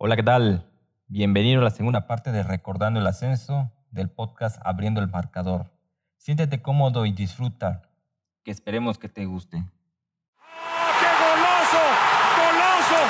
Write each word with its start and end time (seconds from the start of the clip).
Hola, 0.00 0.14
¿qué 0.14 0.22
tal? 0.22 0.64
Bienvenido 1.08 1.60
a 1.60 1.64
la 1.64 1.70
segunda 1.70 2.06
parte 2.06 2.30
de 2.30 2.44
Recordando 2.44 3.00
el 3.00 3.06
Ascenso 3.08 3.72
del 3.90 4.08
podcast 4.08 4.56
Abriendo 4.64 5.00
el 5.00 5.08
Marcador. 5.08 5.72
Siéntete 6.18 6.62
cómodo 6.62 7.04
y 7.04 7.10
disfruta, 7.10 7.82
que 8.44 8.52
esperemos 8.52 8.96
que 8.96 9.08
te 9.08 9.26
guste. 9.26 9.56
¡Qué 9.56 11.08
golazo! 11.18 11.82
¡Golazo! 12.38 13.00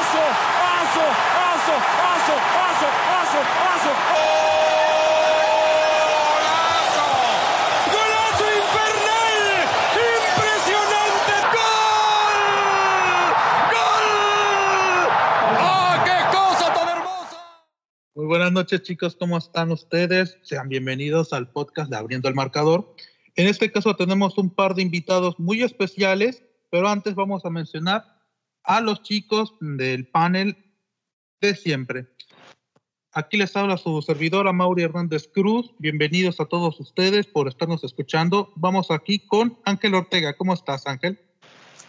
¡Aso! 0.00 0.22
¡Aso! 0.80 1.04
¡Aso! 1.52 1.74
¡Aso! 2.08 2.32
¡Aso! 2.32 2.86
¡Aso! 3.20 3.40
¡Aso! 3.74 4.29
Muy 18.16 18.26
buenas 18.26 18.50
noches 18.50 18.82
chicos, 18.82 19.14
¿cómo 19.14 19.38
están 19.38 19.70
ustedes? 19.70 20.36
Sean 20.42 20.68
bienvenidos 20.68 21.32
al 21.32 21.48
podcast 21.48 21.88
de 21.88 21.96
Abriendo 21.96 22.28
el 22.28 22.34
Marcador. 22.34 22.96
En 23.36 23.46
este 23.46 23.70
caso 23.70 23.94
tenemos 23.94 24.36
un 24.36 24.50
par 24.50 24.74
de 24.74 24.82
invitados 24.82 25.38
muy 25.38 25.62
especiales, 25.62 26.42
pero 26.70 26.88
antes 26.88 27.14
vamos 27.14 27.44
a 27.44 27.50
mencionar 27.50 28.04
a 28.64 28.80
los 28.80 29.04
chicos 29.04 29.54
del 29.60 30.08
panel 30.08 30.56
de 31.40 31.54
siempre. 31.54 32.08
Aquí 33.12 33.36
les 33.36 33.54
habla 33.56 33.76
su 33.76 34.02
servidora 34.02 34.52
Mauri 34.52 34.82
Hernández 34.82 35.30
Cruz. 35.32 35.72
Bienvenidos 35.78 36.40
a 36.40 36.46
todos 36.46 36.80
ustedes 36.80 37.28
por 37.28 37.46
estarnos 37.46 37.84
escuchando. 37.84 38.52
Vamos 38.56 38.90
aquí 38.90 39.20
con 39.20 39.56
Ángel 39.64 39.94
Ortega. 39.94 40.36
¿Cómo 40.36 40.52
estás, 40.52 40.88
Ángel? 40.88 41.29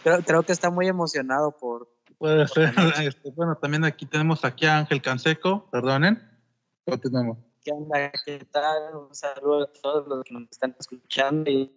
Creo, 0.02 0.22
creo 0.22 0.42
que 0.42 0.52
está 0.52 0.70
muy 0.70 0.88
emocionado 0.88 1.56
por... 1.56 1.88
Puede 2.18 2.46
ser. 2.48 2.72
Este, 3.02 3.30
bueno, 3.30 3.56
también 3.56 3.84
aquí 3.84 4.06
tenemos 4.06 4.44
aquí 4.44 4.66
a 4.66 4.78
Ángel 4.78 5.02
Canseco. 5.02 5.68
Perdonen. 5.70 6.22
Continuamos. 6.84 7.38
¿Qué 7.64 7.72
onda? 7.72 8.10
¿Qué 8.24 8.44
tal? 8.50 8.96
Un 8.96 9.14
saludo 9.14 9.64
a 9.64 9.72
todos 9.80 10.06
los 10.08 10.24
que 10.24 10.34
nos 10.34 10.50
están 10.50 10.74
escuchando 10.78 11.50
y 11.50 11.72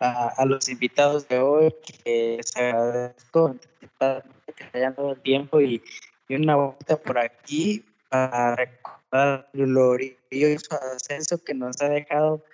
a, 0.00 0.28
a 0.28 0.44
los 0.44 0.68
invitados 0.68 1.26
de 1.28 1.38
hoy, 1.38 1.74
que 2.04 2.36
les 2.36 2.56
agradezco 2.56 3.56
que 3.98 4.78
hayan 4.78 4.94
dado 4.94 5.12
el 5.12 5.20
tiempo 5.20 5.60
y, 5.60 5.82
y 6.28 6.34
una 6.34 6.56
vuelta 6.56 6.96
por 6.96 7.18
aquí 7.18 7.84
para 8.08 8.56
recordar 8.56 9.48
el 9.52 9.66
glorioso 9.66 10.78
ascenso 10.94 11.42
que 11.42 11.54
nos 11.54 11.80
ha 11.80 11.88
dejado 11.88 12.44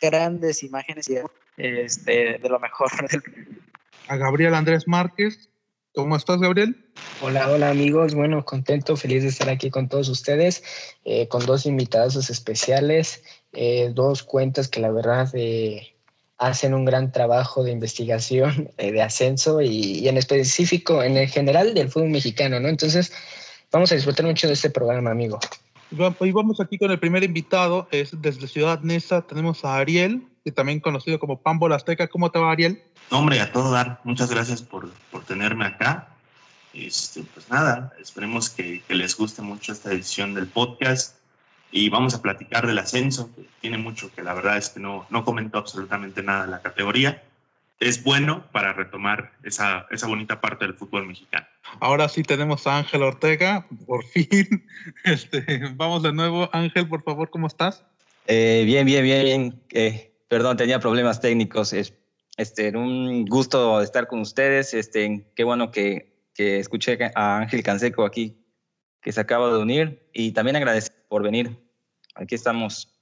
grandes 0.00 0.62
imágenes 0.62 1.08
y 1.08 1.18
este, 1.56 2.38
de 2.38 2.48
lo 2.48 2.58
mejor 2.58 2.90
del 3.08 3.22
A 4.08 4.16
Gabriel 4.16 4.54
Andrés 4.54 4.86
Márquez. 4.86 5.50
¿Cómo 5.94 6.16
estás, 6.16 6.40
Gabriel? 6.40 6.76
Hola, 7.20 7.50
hola 7.50 7.70
amigos. 7.70 8.14
Bueno, 8.14 8.44
contento, 8.44 8.96
feliz 8.96 9.22
de 9.22 9.28
estar 9.28 9.48
aquí 9.48 9.70
con 9.70 9.88
todos 9.88 10.08
ustedes, 10.08 10.62
eh, 11.04 11.28
con 11.28 11.44
dos 11.44 11.66
invitados 11.66 12.16
especiales, 12.30 13.22
eh, 13.52 13.90
dos 13.94 14.22
cuentas 14.22 14.68
que 14.68 14.80
la 14.80 14.90
verdad 14.90 15.28
eh, 15.34 15.94
hacen 16.38 16.74
un 16.74 16.84
gran 16.84 17.12
trabajo 17.12 17.62
de 17.62 17.72
investigación, 17.72 18.70
de 18.78 19.02
ascenso 19.02 19.60
y, 19.60 19.98
y, 20.00 20.08
en 20.08 20.16
específico, 20.16 21.02
en 21.02 21.16
el 21.16 21.28
general 21.28 21.74
del 21.74 21.90
fútbol 21.90 22.10
mexicano, 22.10 22.58
¿no? 22.58 22.68
Entonces, 22.68 23.12
vamos 23.70 23.92
a 23.92 23.94
disfrutar 23.94 24.24
mucho 24.24 24.46
de 24.46 24.54
este 24.54 24.70
programa, 24.70 25.10
amigo. 25.10 25.38
Y 26.20 26.32
vamos 26.32 26.58
aquí 26.58 26.78
con 26.78 26.90
el 26.90 26.98
primer 26.98 27.22
invitado, 27.22 27.86
es 27.90 28.10
desde 28.22 28.48
Ciudad 28.48 28.80
Neza, 28.80 29.26
tenemos 29.26 29.62
a 29.64 29.76
Ariel, 29.76 30.22
que 30.44 30.52
también 30.52 30.80
conocido 30.80 31.18
como 31.18 31.40
Pambo 31.40 31.72
Azteca. 31.72 32.08
¿Cómo 32.08 32.30
te 32.30 32.38
va, 32.38 32.52
Ariel? 32.52 32.82
Hombre, 33.10 33.40
a 33.40 33.52
todo 33.52 33.70
dar. 33.70 34.00
Muchas 34.04 34.30
gracias 34.30 34.62
por, 34.62 34.90
por 35.10 35.24
tenerme 35.24 35.66
acá. 35.66 36.08
Este, 36.74 37.22
pues 37.34 37.50
nada, 37.50 37.92
esperemos 38.00 38.48
que, 38.48 38.82
que, 38.88 38.94
les 38.94 39.16
guste 39.16 39.42
mucho 39.42 39.72
esta 39.72 39.92
edición 39.92 40.32
del 40.32 40.46
podcast 40.46 41.18
y 41.70 41.90
vamos 41.90 42.14
a 42.14 42.22
platicar 42.22 42.66
del 42.66 42.78
ascenso, 42.78 43.30
que 43.34 43.44
tiene 43.60 43.76
mucho 43.76 44.10
que 44.14 44.22
la 44.22 44.32
verdad 44.32 44.56
es 44.56 44.70
que 44.70 44.80
no, 44.80 45.06
no 45.10 45.24
comentó 45.24 45.58
absolutamente 45.58 46.22
nada 46.22 46.46
de 46.46 46.50
la 46.50 46.62
categoría. 46.62 47.22
Es 47.78 48.04
bueno 48.04 48.44
para 48.52 48.72
retomar 48.72 49.32
esa, 49.42 49.86
esa 49.90 50.06
bonita 50.06 50.40
parte 50.40 50.64
del 50.64 50.74
fútbol 50.74 51.06
mexicano. 51.06 51.46
Ahora 51.80 52.08
sí 52.08 52.22
tenemos 52.22 52.66
a 52.66 52.78
Ángel 52.78 53.02
Ortega, 53.02 53.66
por 53.86 54.04
fin. 54.04 54.66
Este, 55.04 55.72
vamos 55.74 56.02
de 56.02 56.12
nuevo. 56.12 56.48
Ángel, 56.52 56.88
por 56.88 57.02
favor, 57.02 57.28
¿cómo 57.30 57.48
estás? 57.48 57.84
Eh, 58.26 58.62
bien, 58.64 58.86
bien, 58.86 59.02
bien, 59.02 59.24
bien. 59.24 59.62
Eh, 59.70 60.11
perdón, 60.32 60.56
tenía 60.56 60.80
problemas 60.80 61.20
técnicos. 61.20 61.74
Es, 61.74 61.92
este, 62.38 62.74
un 62.74 63.26
gusto 63.26 63.82
estar 63.82 64.08
con 64.08 64.20
ustedes. 64.20 64.72
Este, 64.72 65.30
qué 65.36 65.44
bueno 65.44 65.70
que, 65.70 66.24
que 66.32 66.58
escuché 66.58 66.98
a 67.14 67.36
Ángel 67.36 67.62
Canseco 67.62 68.06
aquí, 68.06 68.42
que 69.02 69.12
se 69.12 69.20
acaba 69.20 69.52
de 69.52 69.58
unir. 69.58 70.08
Y 70.14 70.32
también 70.32 70.56
agradecer 70.56 70.94
por 71.10 71.22
venir. 71.22 71.58
Aquí 72.14 72.34
estamos 72.34 72.98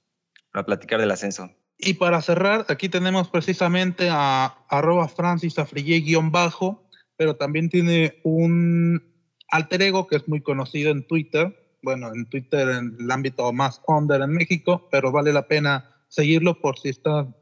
para 0.51 0.65
platicar 0.65 0.99
del 0.99 1.09
ascenso. 1.09 1.49
Y 1.77 1.93
para 1.93 2.21
cerrar, 2.21 2.65
aquí 2.67 2.89
tenemos 2.89 3.29
precisamente 3.29 4.09
a 4.11 4.47
arroba 4.67 5.07
Francis 5.07 5.55
guion 5.73 6.33
bajo, 6.33 6.85
pero 7.15 7.37
también 7.37 7.69
tiene 7.69 8.19
un 8.25 9.01
alter 9.47 9.83
ego 9.83 10.05
que 10.05 10.17
es 10.17 10.27
muy 10.27 10.41
conocido 10.41 10.91
en 10.91 11.07
Twitter. 11.07 11.77
Bueno, 11.81 12.11
en 12.13 12.25
Twitter 12.25 12.67
en 12.67 12.97
el 12.99 13.09
ámbito 13.09 13.53
más 13.53 13.81
under 13.87 14.21
en 14.21 14.31
México, 14.31 14.89
pero 14.91 15.13
vale 15.13 15.31
la 15.31 15.47
pena 15.47 15.90
seguirlo 16.11 16.59
por 16.59 16.77
si 16.77 16.89
está, 16.89 17.33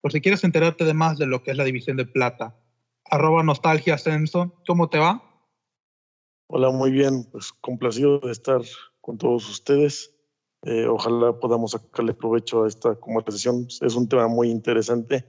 por 0.00 0.12
si 0.12 0.20
quieres 0.20 0.42
enterarte 0.42 0.84
de 0.84 0.94
más 0.94 1.18
de 1.18 1.26
lo 1.26 1.42
que 1.42 1.50
es 1.50 1.56
la 1.56 1.64
división 1.64 1.98
de 1.98 2.06
plata. 2.06 2.58
Arroba 3.04 3.42
Nostalgia 3.42 3.94
Ascenso, 3.94 4.60
¿cómo 4.66 4.88
te 4.88 4.98
va? 4.98 5.22
Hola, 6.48 6.70
muy 6.70 6.90
bien, 6.90 7.24
pues 7.30 7.52
complacido 7.52 8.18
de 8.20 8.32
estar 8.32 8.62
con 9.00 9.18
todos 9.18 9.48
ustedes. 9.48 10.14
Eh, 10.62 10.86
ojalá 10.86 11.38
podamos 11.38 11.72
sacarle 11.72 12.14
provecho 12.14 12.64
a 12.64 12.68
esta 12.68 12.94
conversación. 12.94 13.66
Es 13.80 13.94
un 13.94 14.08
tema 14.08 14.26
muy 14.26 14.50
interesante. 14.50 15.26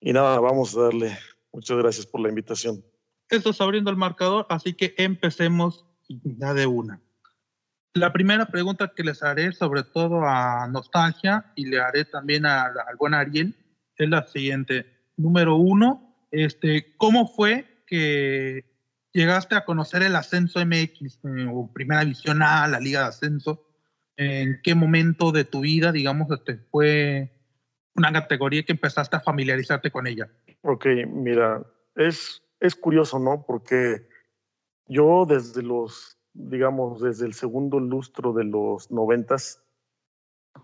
Y 0.00 0.12
nada, 0.12 0.38
vamos 0.40 0.76
a 0.76 0.82
darle. 0.82 1.16
Muchas 1.52 1.78
gracias 1.78 2.06
por 2.06 2.20
la 2.20 2.28
invitación. 2.28 2.84
Esto 3.30 3.50
es 3.50 3.60
abriendo 3.60 3.90
el 3.90 3.96
marcador, 3.96 4.46
así 4.50 4.74
que 4.74 4.94
empecemos 4.98 5.86
ya 6.08 6.52
de 6.52 6.66
una. 6.66 7.00
La 7.94 8.12
primera 8.12 8.46
pregunta 8.46 8.92
que 8.94 9.04
les 9.04 9.22
haré, 9.22 9.52
sobre 9.52 9.84
todo 9.84 10.26
a 10.26 10.66
Nostalgia, 10.66 11.52
y 11.54 11.66
le 11.66 11.80
haré 11.80 12.04
también 12.04 12.44
al 12.44 12.74
buen 12.98 13.14
Ariel, 13.14 13.54
es 13.96 14.08
la 14.08 14.26
siguiente. 14.26 14.84
Número 15.16 15.54
uno, 15.54 16.26
este, 16.32 16.96
¿cómo 16.96 17.28
fue 17.28 17.84
que 17.86 18.64
llegaste 19.12 19.54
a 19.54 19.64
conocer 19.64 20.02
el 20.02 20.16
ascenso 20.16 20.58
MX 20.58 21.20
eh, 21.22 21.46
o 21.48 21.72
Primera 21.72 22.00
División 22.00 22.42
A, 22.42 22.66
la 22.66 22.80
Liga 22.80 23.02
de 23.02 23.06
Ascenso? 23.06 23.64
¿En 24.16 24.60
qué 24.64 24.74
momento 24.74 25.30
de 25.30 25.44
tu 25.44 25.60
vida, 25.60 25.92
digamos, 25.92 26.28
este, 26.32 26.56
fue 26.72 27.30
una 27.94 28.12
categoría 28.12 28.64
que 28.64 28.72
empezaste 28.72 29.14
a 29.14 29.20
familiarizarte 29.20 29.92
con 29.92 30.08
ella? 30.08 30.28
Ok, 30.62 30.86
mira, 31.06 31.64
es, 31.94 32.42
es 32.58 32.74
curioso, 32.74 33.20
¿no? 33.20 33.44
Porque 33.46 34.08
yo 34.88 35.26
desde 35.28 35.62
los 35.62 36.13
digamos, 36.34 37.00
desde 37.00 37.26
el 37.26 37.32
segundo 37.32 37.80
lustro 37.80 38.32
de 38.32 38.44
los 38.44 38.90
noventas, 38.90 39.62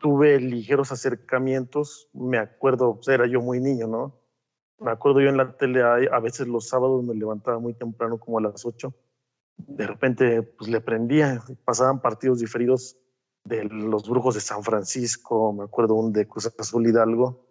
tuve 0.00 0.38
ligeros 0.40 0.92
acercamientos. 0.92 2.08
Me 2.12 2.38
acuerdo, 2.38 2.96
pues 2.96 3.08
era 3.08 3.26
yo 3.26 3.40
muy 3.40 3.60
niño, 3.60 3.86
¿no? 3.86 4.20
Me 4.78 4.90
acuerdo 4.90 5.20
yo 5.20 5.28
en 5.28 5.36
la 5.36 5.56
tele, 5.56 5.82
a 5.82 6.20
veces 6.20 6.48
los 6.48 6.68
sábados 6.68 7.04
me 7.04 7.14
levantaba 7.14 7.58
muy 7.58 7.74
temprano, 7.74 8.18
como 8.18 8.38
a 8.38 8.42
las 8.42 8.64
8. 8.64 8.92
De 9.56 9.86
repente, 9.86 10.42
pues 10.42 10.70
le 10.70 10.80
prendía, 10.80 11.42
pasaban 11.64 12.00
partidos 12.00 12.40
diferidos 12.40 12.96
de 13.44 13.64
los 13.64 14.08
brujos 14.08 14.34
de 14.34 14.40
San 14.40 14.62
Francisco, 14.62 15.52
me 15.52 15.64
acuerdo 15.64 15.94
un 15.94 16.12
de 16.12 16.26
Cruz 16.26 16.50
Azul 16.58 16.86
Hidalgo. 16.86 17.46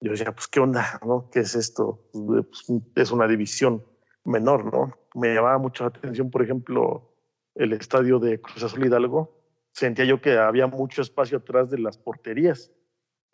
Yo 0.00 0.12
decía, 0.12 0.32
pues, 0.32 0.46
¿qué 0.46 0.60
onda? 0.60 1.00
¿no? 1.04 1.28
¿Qué 1.30 1.40
es 1.40 1.56
esto? 1.56 2.08
Pues, 2.12 2.46
es 2.94 3.10
una 3.10 3.26
división 3.26 3.84
menor, 4.24 4.72
¿no? 4.72 4.92
Me 5.14 5.34
llamaba 5.34 5.58
mucho 5.58 5.82
la 5.82 5.88
atención, 5.88 6.30
por 6.30 6.42
ejemplo, 6.42 7.07
el 7.58 7.72
estadio 7.72 8.18
de 8.20 8.40
Cruz 8.40 8.62
Azul 8.62 8.86
Hidalgo, 8.86 9.36
sentía 9.72 10.04
yo 10.04 10.20
que 10.20 10.38
había 10.38 10.66
mucho 10.68 11.02
espacio 11.02 11.38
atrás 11.38 11.70
de 11.70 11.78
las 11.78 11.98
porterías. 11.98 12.70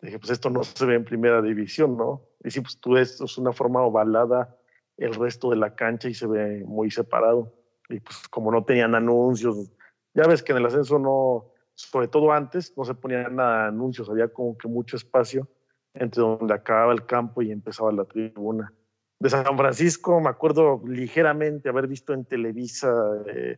Dije, 0.01 0.19
pues 0.19 0.31
esto 0.31 0.49
no 0.49 0.63
se 0.63 0.85
ve 0.85 0.95
en 0.95 1.05
primera 1.05 1.41
división, 1.41 1.95
¿no? 1.95 2.23
Y 2.43 2.51
sí, 2.51 2.59
pues 2.61 2.77
tú 2.79 2.93
ves, 2.93 3.21
es 3.21 3.37
una 3.37 3.53
forma 3.53 3.81
ovalada 3.81 4.57
el 4.97 5.13
resto 5.13 5.49
de 5.49 5.57
la 5.57 5.75
cancha 5.75 6.09
y 6.09 6.13
se 6.13 6.27
ve 6.27 6.63
muy 6.65 6.89
separado. 6.89 7.53
Y 7.87 7.99
pues 7.99 8.27
como 8.29 8.51
no 8.51 8.65
tenían 8.65 8.95
anuncios, 8.95 9.71
ya 10.13 10.27
ves 10.27 10.41
que 10.41 10.53
en 10.53 10.57
el 10.57 10.65
ascenso 10.65 10.97
no, 10.97 11.51
sobre 11.75 12.07
todo 12.07 12.31
antes, 12.31 12.73
no 12.75 12.83
se 12.83 12.95
ponían 12.95 13.35
nada 13.35 13.67
anuncios, 13.67 14.09
había 14.09 14.27
como 14.27 14.57
que 14.57 14.67
mucho 14.67 14.97
espacio 14.97 15.47
entre 15.93 16.21
donde 16.21 16.53
acababa 16.53 16.93
el 16.93 17.05
campo 17.05 17.41
y 17.41 17.51
empezaba 17.51 17.91
la 17.91 18.05
tribuna. 18.05 18.73
De 19.19 19.29
San 19.29 19.57
Francisco 19.57 20.19
me 20.19 20.29
acuerdo 20.29 20.81
ligeramente 20.85 21.69
haber 21.69 21.87
visto 21.87 22.13
en 22.13 22.25
Televisa 22.25 22.91
eh, 23.27 23.57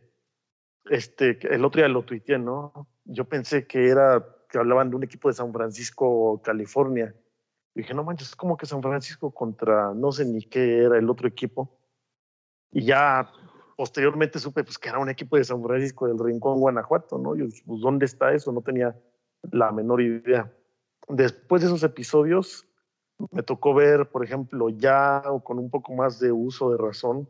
este, 0.88 1.38
el 1.54 1.64
otro 1.64 1.80
día 1.80 1.88
lo 1.88 2.02
tuiteé, 2.02 2.38
¿no? 2.38 2.88
Yo 3.04 3.24
pensé 3.24 3.66
que 3.66 3.88
era, 3.88 4.24
que 4.48 4.58
hablaban 4.58 4.90
de 4.90 4.96
un 4.96 5.04
equipo 5.04 5.28
de 5.28 5.34
San 5.34 5.52
Francisco, 5.52 6.40
California. 6.42 7.14
Dije, 7.74 7.94
no 7.94 8.04
manches, 8.04 8.28
es 8.28 8.36
como 8.36 8.56
que 8.56 8.66
San 8.66 8.82
Francisco 8.82 9.30
contra, 9.30 9.94
no 9.94 10.12
sé 10.12 10.24
ni 10.24 10.42
qué 10.42 10.84
era 10.84 10.98
el 10.98 11.08
otro 11.08 11.28
equipo. 11.28 11.78
Y 12.72 12.84
ya 12.84 13.30
posteriormente 13.76 14.38
supe 14.38 14.64
pues, 14.64 14.78
que 14.78 14.88
era 14.88 14.98
un 14.98 15.08
equipo 15.08 15.36
de 15.36 15.44
San 15.44 15.62
Francisco 15.62 16.06
del 16.06 16.18
Rincón, 16.18 16.58
Guanajuato, 16.58 17.18
¿no? 17.18 17.36
Yo, 17.36 17.46
pues, 17.66 17.80
¿dónde 17.80 18.06
está 18.06 18.32
eso? 18.32 18.52
No 18.52 18.62
tenía 18.62 18.96
la 19.52 19.70
menor 19.72 20.00
idea. 20.00 20.52
Después 21.08 21.62
de 21.62 21.68
esos 21.68 21.82
episodios, 21.84 22.66
me 23.30 23.42
tocó 23.42 23.74
ver, 23.74 24.08
por 24.10 24.24
ejemplo, 24.24 24.68
ya 24.68 25.22
o 25.26 25.42
con 25.42 25.58
un 25.58 25.70
poco 25.70 25.94
más 25.94 26.18
de 26.20 26.32
uso 26.32 26.70
de 26.70 26.78
razón, 26.78 27.28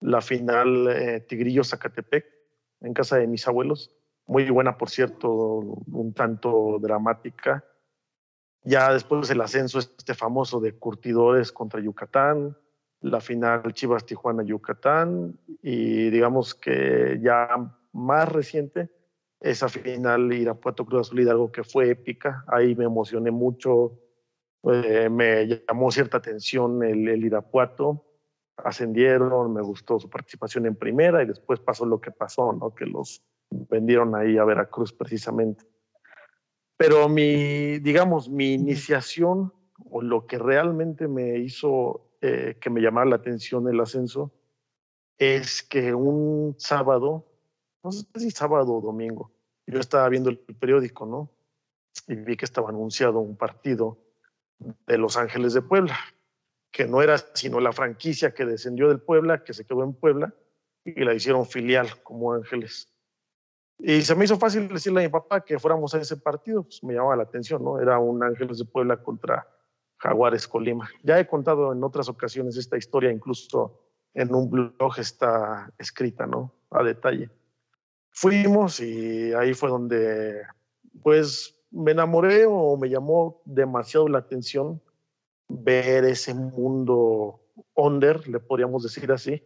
la 0.00 0.20
final 0.20 0.88
eh, 0.88 1.20
Tigrillo-Zacatepec 1.28 2.37
en 2.80 2.94
casa 2.94 3.16
de 3.16 3.26
mis 3.26 3.46
abuelos. 3.46 3.94
Muy 4.26 4.50
buena, 4.50 4.76
por 4.76 4.90
cierto, 4.90 5.30
un 5.30 6.12
tanto 6.14 6.78
dramática. 6.80 7.64
Ya 8.62 8.92
después 8.92 9.30
el 9.30 9.40
ascenso 9.40 9.78
este 9.78 10.14
famoso 10.14 10.60
de 10.60 10.76
Curtidores 10.76 11.52
contra 11.52 11.80
Yucatán, 11.80 12.56
la 13.00 13.20
final 13.20 13.72
Chivas 13.72 14.04
Tijuana 14.04 14.42
Yucatán 14.42 15.38
y 15.62 16.10
digamos 16.10 16.54
que 16.54 17.18
ya 17.22 17.48
más 17.92 18.28
reciente 18.30 18.90
esa 19.40 19.68
final 19.68 20.32
Irapuato 20.32 20.84
Cruz 20.84 21.08
Azul 21.08 21.20
Hidalgo 21.20 21.52
que 21.52 21.62
fue 21.62 21.90
épica, 21.90 22.44
ahí 22.48 22.74
me 22.74 22.84
emocioné 22.84 23.30
mucho, 23.30 23.98
eh, 24.64 25.08
me 25.08 25.46
llamó 25.46 25.90
cierta 25.92 26.18
atención 26.18 26.82
el, 26.82 27.08
el 27.08 27.24
Irapuato, 27.24 28.04
ascendieron, 28.64 29.52
me 29.52 29.62
gustó 29.62 29.98
su 29.98 30.08
participación 30.08 30.66
en 30.66 30.76
primera 30.76 31.22
y 31.22 31.26
después 31.26 31.60
pasó 31.60 31.86
lo 31.86 32.00
que 32.00 32.10
pasó, 32.10 32.52
¿no? 32.52 32.74
que 32.74 32.86
los 32.86 33.22
vendieron 33.50 34.14
ahí 34.14 34.38
a 34.38 34.44
Veracruz 34.44 34.92
precisamente. 34.92 35.64
Pero 36.76 37.08
mi, 37.08 37.78
digamos, 37.78 38.28
mi 38.28 38.52
iniciación 38.52 39.52
o 39.90 40.02
lo 40.02 40.26
que 40.26 40.38
realmente 40.38 41.08
me 41.08 41.38
hizo 41.38 42.08
eh, 42.20 42.56
que 42.60 42.70
me 42.70 42.80
llamaba 42.80 43.06
la 43.06 43.16
atención 43.16 43.68
el 43.68 43.80
ascenso 43.80 44.32
es 45.18 45.62
que 45.62 45.94
un 45.94 46.54
sábado, 46.58 47.26
no 47.82 47.92
sé 47.92 48.06
si 48.14 48.30
sábado 48.30 48.74
o 48.74 48.80
domingo, 48.80 49.32
yo 49.66 49.80
estaba 49.80 50.08
viendo 50.08 50.30
el 50.30 50.38
periódico, 50.38 51.04
¿no? 51.06 51.30
Y 52.06 52.14
vi 52.14 52.36
que 52.36 52.44
estaba 52.44 52.70
anunciado 52.70 53.18
un 53.18 53.36
partido 53.36 53.98
de 54.86 54.98
Los 54.98 55.16
Ángeles 55.16 55.52
de 55.54 55.62
Puebla, 55.62 55.96
que 56.78 56.86
no 56.86 57.02
era 57.02 57.18
sino 57.34 57.58
la 57.58 57.72
franquicia 57.72 58.32
que 58.32 58.46
descendió 58.46 58.86
del 58.86 59.00
Puebla, 59.00 59.42
que 59.42 59.52
se 59.52 59.64
quedó 59.64 59.82
en 59.82 59.94
Puebla, 59.94 60.32
y 60.84 61.02
la 61.04 61.12
hicieron 61.12 61.44
filial 61.44 61.88
como 62.04 62.32
Ángeles. 62.32 62.94
Y 63.80 64.02
se 64.02 64.14
me 64.14 64.26
hizo 64.26 64.38
fácil 64.38 64.68
decirle 64.68 65.00
a 65.00 65.08
mi 65.08 65.10
papá 65.10 65.40
que 65.40 65.58
fuéramos 65.58 65.92
a 65.94 66.00
ese 66.00 66.18
partido, 66.18 66.62
pues 66.62 66.84
me 66.84 66.94
llamaba 66.94 67.16
la 67.16 67.24
atención, 67.24 67.64
¿no? 67.64 67.80
Era 67.80 67.98
un 67.98 68.22
Ángeles 68.22 68.58
de 68.58 68.64
Puebla 68.64 68.96
contra 69.02 69.44
Jaguares 69.96 70.46
Colima. 70.46 70.88
Ya 71.02 71.18
he 71.18 71.26
contado 71.26 71.72
en 71.72 71.82
otras 71.82 72.08
ocasiones 72.08 72.56
esta 72.56 72.76
historia, 72.76 73.10
incluso 73.10 73.80
en 74.14 74.32
un 74.32 74.48
blog 74.48 75.00
está 75.00 75.72
escrita, 75.78 76.28
¿no? 76.28 76.54
A 76.70 76.84
detalle. 76.84 77.28
Fuimos 78.12 78.78
y 78.78 79.32
ahí 79.32 79.52
fue 79.52 79.68
donde, 79.68 80.42
pues, 81.02 81.60
me 81.72 81.90
enamoré 81.90 82.46
o 82.46 82.76
me 82.76 82.88
llamó 82.88 83.42
demasiado 83.46 84.06
la 84.06 84.18
atención 84.18 84.80
ver 85.48 86.04
ese 86.04 86.34
mundo 86.34 87.40
under, 87.74 88.28
le 88.28 88.40
podríamos 88.40 88.82
decir 88.82 89.10
así, 89.10 89.42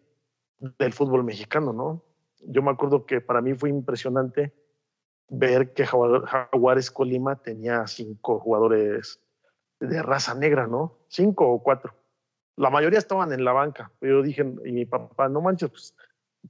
del 0.79 0.93
fútbol 0.93 1.25
mexicano, 1.25 1.73
¿no? 1.73 2.03
Yo 2.45 2.63
me 2.63 2.71
acuerdo 2.71 3.07
que 3.07 3.21
para 3.21 3.41
mí 3.41 3.55
fue 3.55 3.71
impresionante 3.71 4.53
ver 5.29 5.73
que 5.73 5.87
Jaguares 5.87 6.91
Colima 6.91 7.37
tenía 7.37 7.87
cinco 7.87 8.39
jugadores 8.41 9.21
de 9.81 10.03
raza 10.03 10.35
negra, 10.35 10.67
¿no? 10.67 10.99
Cinco 11.09 11.49
o 11.49 11.63
cuatro. 11.63 11.95
La 12.57 12.69
mayoría 12.69 12.99
estaban 12.99 13.33
en 13.33 13.45
la 13.45 13.53
banca. 13.53 13.91
Yo 14.01 14.23
dije, 14.23 14.43
y 14.65 14.73
mi 14.73 14.85
papá, 14.85 15.29
no 15.29 15.41
manches, 15.41 15.71
pues, 15.71 15.95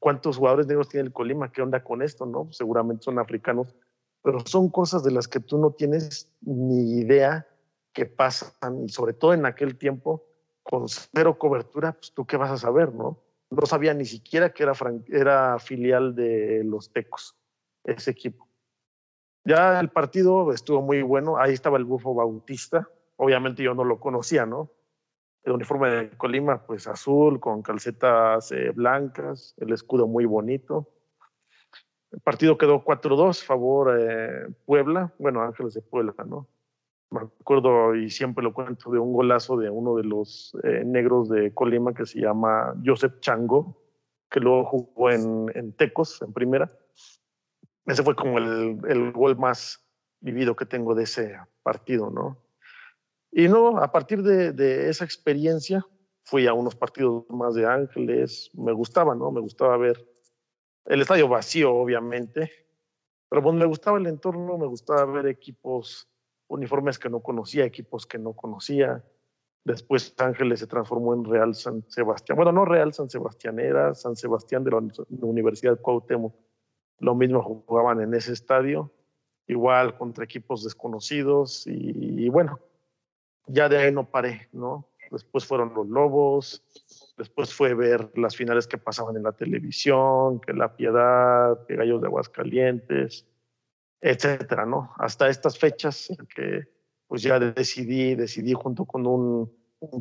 ¿cuántos 0.01 0.37
jugadores 0.37 0.67
negros 0.67 0.89
tiene 0.89 1.07
el 1.07 1.13
Colima? 1.13 1.53
¿Qué 1.53 1.63
onda 1.63 1.85
con 1.85 2.03
esto, 2.03 2.27
no? 2.27 2.49
Seguramente 2.53 3.05
son 3.05 3.19
africanos, 3.19 3.75
pero 4.23 4.41
son 4.41 4.69
cosas 4.69 5.05
de 5.05 5.13
las 5.13 5.29
que 5.29 5.41
tú 5.41 5.59
no 5.59 5.71
tienes 5.71 6.31
ni 6.41 6.99
idea 6.99 7.47
que 7.93 8.07
pasan, 8.07 8.85
y 8.85 8.89
sobre 8.89 9.13
todo 9.13 9.35
en 9.35 9.47
aquel 9.47 9.77
tiempo, 9.77 10.25
con 10.63 10.89
cero 10.89 11.39
cobertura, 11.39 11.93
pues 11.93 12.13
tú 12.13 12.27
qué 12.27 12.37
vas 12.37 12.51
a 12.51 12.57
saber, 12.57 12.95
¿no? 12.95 13.23
No 13.51 13.67
sabía 13.67 13.93
ni 13.93 14.05
siquiera 14.05 14.51
que 14.51 14.63
era, 14.63 14.73
era 15.09 15.59
filial 15.59 16.15
de 16.15 16.63
los 16.65 16.93
Tecos, 16.93 17.37
ese 17.85 18.11
equipo. 18.11 18.49
Ya 19.45 19.81
el 19.81 19.91
partido 19.91 20.53
estuvo 20.53 20.81
muy 20.81 21.03
bueno, 21.03 21.37
ahí 21.37 21.53
estaba 21.53 21.77
el 21.77 21.85
Bufo 21.85 22.15
Bautista, 22.15 22.89
obviamente 23.17 23.63
yo 23.63 23.75
no 23.75 23.85
lo 23.85 23.99
conocía, 24.01 24.47
¿no? 24.47 24.71
El 25.43 25.53
uniforme 25.53 25.91
de 25.91 26.11
Colima, 26.17 26.65
pues 26.65 26.87
azul, 26.87 27.41
con 27.41 27.63
calcetas 27.63 28.53
eh, 28.53 28.71
blancas, 28.71 29.55
el 29.59 29.73
escudo 29.73 30.07
muy 30.07 30.25
bonito. 30.25 30.89
El 32.13 32.21
partido 32.21 32.57
quedó 32.57 32.85
4-2, 32.85 33.43
favor 33.43 33.99
eh, 33.99 34.47
Puebla, 34.65 35.13
bueno, 35.19 35.43
Ángeles 35.43 35.75
de 35.75 35.83
Puebla, 35.83 36.15
¿no? 36.25 36.47
Me 37.13 37.21
acuerdo 37.21 37.95
y 37.95 38.11
siempre 38.11 38.43
lo 38.43 38.53
cuento 38.53 38.91
de 38.91 38.99
un 38.99 39.13
golazo 39.13 39.57
de 39.57 39.71
uno 39.71 39.95
de 39.97 40.05
los 40.05 40.57
eh, 40.65 40.83
negros 40.85 41.29
de 41.29 41.53
Colima 41.53 41.95
que 41.95 42.07
se 42.07 42.21
llama 42.21 42.75
Joseph 42.85 43.21
Chango, 43.21 43.77
que 44.31 44.41
luego 44.41 44.65
jugó 44.65 45.11
en, 45.11 45.47
en 45.55 45.73
Tecos, 45.77 46.23
en 46.23 46.33
primera. 46.33 46.71
Ese 47.87 48.03
fue 48.03 48.17
como 48.17 48.39
el, 48.39 48.81
el 48.89 49.13
gol 49.13 49.37
más 49.37 49.87
vivido 50.21 50.57
que 50.57 50.67
tengo 50.67 50.95
de 50.95 51.05
ese 51.05 51.37
partido, 51.63 52.11
¿no? 52.11 52.39
Y 53.33 53.49
no, 53.49 53.79
a 53.79 53.91
partir 53.91 54.23
de, 54.23 54.91
esa 54.91 55.07
experiencia 55.07 55.85
fui 56.23 56.47
a 56.47 56.53
unos 56.53 56.77
partidos 56.77 57.25
más 57.31 57.55
de 57.55 57.67
Ángeles, 57.67 58.51
me 58.53 58.73
gustaba, 58.73 59.15
¿no? 59.15 59.33
Me 59.33 59.41
gustaba 59.41 59.79
ver 59.79 60.07
el 60.85 61.01
estadio 61.01 61.29
vacío, 61.29 61.75
obviamente, 61.75 62.51
pero 63.31 63.43
pues 63.43 63.55
me 63.55 63.65
gustaba 63.65 63.97
el 63.97 64.07
entorno, 64.07 64.59
me 64.59 64.67
gustaba 64.67 65.07
ver 65.07 65.27
equipos, 65.27 66.12
uniformes 66.53 66.99
que 66.99 67.09
no 67.09 67.21
conocía, 67.21 67.65
equipos 67.65 68.07
que 68.07 68.19
no 68.19 68.33
conocía. 68.33 69.05
Después 69.65 70.15
Ángeles 70.19 70.61
se 70.61 70.67
transformó 70.67 71.15
en 71.15 71.25
Real 71.25 71.55
San 71.55 71.85
Sebastián. 71.89 72.37
Bueno, 72.37 72.53
no 72.53 72.65
Real 72.65 72.93
San 72.93 73.09
Sebastián, 73.09 73.59
era 73.59 73.95
San 73.95 74.17
Sebastián 74.17 74.65
de 74.65 74.71
la 74.71 74.81
Universidad 75.21 75.81
Cuauhtémoc. 75.81 76.35
Lo 76.99 77.15
mismo 77.15 77.43
jugaban 77.43 78.01
en 78.01 78.15
ese 78.15 78.33
estadio, 78.33 78.93
igual 79.47 79.97
contra 79.97 80.25
equipos 80.25 80.63
desconocidos 80.63 81.67
y 81.67 82.29
bueno, 82.29 82.59
ya 83.47 83.69
de 83.69 83.79
ahí 83.79 83.93
no 83.93 84.09
paré, 84.09 84.49
¿no? 84.53 84.89
Después 85.11 85.45
fueron 85.45 85.75
los 85.75 85.87
Lobos, 85.89 86.63
después 87.19 87.53
fue 87.53 87.75
ver 87.75 88.11
las 88.15 88.35
finales 88.35 88.67
que 88.67 88.79
pasaban 88.79 89.17
en 89.17 89.25
la 89.25 89.33
televisión, 89.33 90.41
que 90.41 90.55
La 90.55 90.75
Piedad, 90.75 91.67
que 91.67 91.77
Gallos 91.77 92.01
de 92.01 92.07
Aguascalientes, 92.07 93.27
etcétera, 94.03 94.67
¿no? 94.67 94.93
Hasta 94.99 95.29
estas 95.29 95.57
fechas 95.57 96.09
que 96.35 96.69
pues 97.07 97.23
ya 97.23 97.39
decidí, 97.39 98.15
decidí 98.15 98.53
junto 98.53 98.85
con 98.85 99.07
un, 99.07 99.53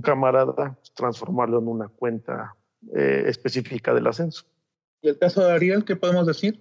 camarada 0.02 0.74
pues, 0.74 0.92
transformarlo 0.94 1.60
en 1.60 1.68
una 1.68 1.88
cuenta 1.88 2.56
eh, 2.96 3.24
específica 3.28 3.94
del 3.94 4.08
ascenso. 4.08 4.46
¿Y 5.02 5.10
el 5.10 5.18
caso 5.18 5.44
de 5.46 5.52
Ariel, 5.52 5.86
qué 5.86 5.96
podemos 5.96 6.26
decir? 6.26 6.60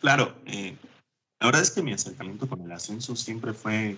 Claro, 0.00 0.34
eh, 0.46 0.76
la 1.40 1.46
verdad 1.46 1.62
es 1.62 1.70
que 1.70 1.82
mi 1.82 1.92
acercamiento 1.92 2.48
con 2.48 2.60
el 2.60 2.72
ascenso 2.72 3.16
siempre 3.16 3.52
fue 3.52 3.96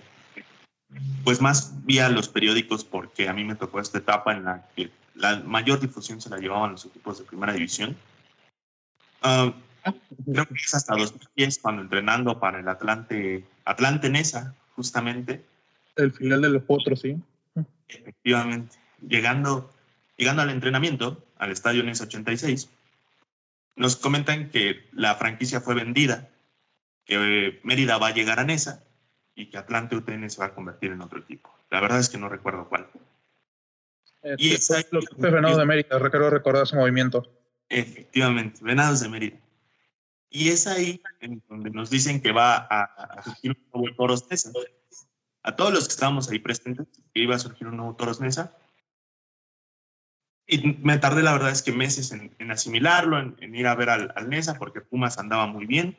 pues 1.25 1.41
más 1.41 1.85
vía 1.85 2.07
los 2.07 2.29
periódicos 2.29 2.85
porque 2.85 3.27
a 3.27 3.33
mí 3.33 3.43
me 3.43 3.55
tocó 3.55 3.81
esta 3.81 3.97
etapa 3.97 4.33
en 4.33 4.45
la 4.45 4.69
que 4.75 4.89
la 5.15 5.39
mayor 5.41 5.79
difusión 5.81 6.21
se 6.21 6.29
la 6.29 6.37
llevaban 6.37 6.71
los 6.71 6.85
equipos 6.85 7.19
de 7.19 7.25
primera 7.25 7.51
división. 7.53 7.97
Ah, 9.21 9.53
creo 10.25 10.45
que 10.47 10.55
es 10.55 10.73
hasta 10.73 10.95
2010 10.95 11.59
cuando 11.59 11.81
entrenando 11.81 12.39
para 12.39 12.59
el 12.59 12.67
Atlante, 12.67 13.45
Atlante 13.65 14.09
Nesa, 14.09 14.55
justamente. 14.75 15.43
El 15.95 16.11
final 16.13 16.41
de 16.41 16.49
los 16.49 16.63
otros, 16.67 17.01
sí. 17.01 17.17
Efectivamente. 17.87 18.77
Llegando, 19.01 19.71
llegando 20.17 20.41
al 20.41 20.49
entrenamiento, 20.49 21.23
al 21.37 21.51
estadio 21.51 21.83
Nesa 21.83 22.05
86, 22.05 22.69
nos 23.75 23.95
comentan 23.95 24.49
que 24.49 24.85
la 24.91 25.15
franquicia 25.15 25.61
fue 25.61 25.75
vendida, 25.75 26.29
que 27.05 27.59
Mérida 27.63 27.97
va 27.97 28.07
a 28.07 28.13
llegar 28.13 28.39
a 28.39 28.43
Nesa 28.43 28.83
y 29.35 29.45
que 29.47 29.57
Atlante 29.57 29.95
UTN 29.95 30.29
se 30.29 30.39
va 30.39 30.47
a 30.47 30.53
convertir 30.53 30.91
en 30.91 31.01
otro 31.01 31.19
equipo. 31.19 31.53
La 31.69 31.79
verdad 31.79 31.99
es 31.99 32.09
que 32.09 32.17
no 32.17 32.27
recuerdo 32.27 32.67
cuál. 32.67 32.87
Este, 34.23 34.43
y 34.43 34.51
es 34.53 34.87
lo 34.91 35.01
que 35.01 35.15
fue 35.15 35.29
Venados 35.29 35.57
de 35.57 35.65
Mérida, 35.65 35.99
recuerdo 35.99 36.29
recordar 36.31 36.63
ese 36.63 36.75
movimiento. 36.75 37.31
Efectivamente, 37.69 38.59
Venados 38.63 38.99
de 39.01 39.09
Mérida. 39.09 39.37
Y 40.29 40.49
es 40.49 40.67
ahí 40.67 41.01
en 41.21 41.41
donde 41.47 41.69
nos 41.69 41.89
dicen 41.89 42.21
que 42.21 42.31
va 42.31 42.55
a, 42.57 42.83
a 42.83 43.23
surgir 43.23 43.51
un 43.51 43.81
nuevo 43.81 43.95
Toros 43.95 44.29
Nesa. 44.29 44.51
A 45.43 45.55
todos 45.55 45.73
los 45.73 45.87
que 45.87 45.93
estábamos 45.93 46.29
ahí 46.29 46.39
presentes, 46.39 46.87
que 47.13 47.21
iba 47.21 47.35
a 47.35 47.39
surgir 47.39 47.67
un 47.67 47.77
nuevo 47.77 47.95
Toros 47.95 48.19
Nesa. 48.19 48.57
Y 50.45 50.77
me 50.81 50.97
tardé, 50.97 51.23
la 51.23 51.33
verdad 51.33 51.51
es 51.51 51.61
que 51.61 51.71
meses 51.71 52.11
en, 52.11 52.51
asimilarlo, 52.51 53.19
en, 53.19 53.55
ir 53.55 53.67
a 53.67 53.75
ver 53.75 53.89
al, 53.89 54.13
al 54.15 54.29
Nesa, 54.29 54.55
porque 54.55 54.81
Pumas 54.81 55.17
andaba 55.17 55.47
muy 55.47 55.65
bien 55.65 55.97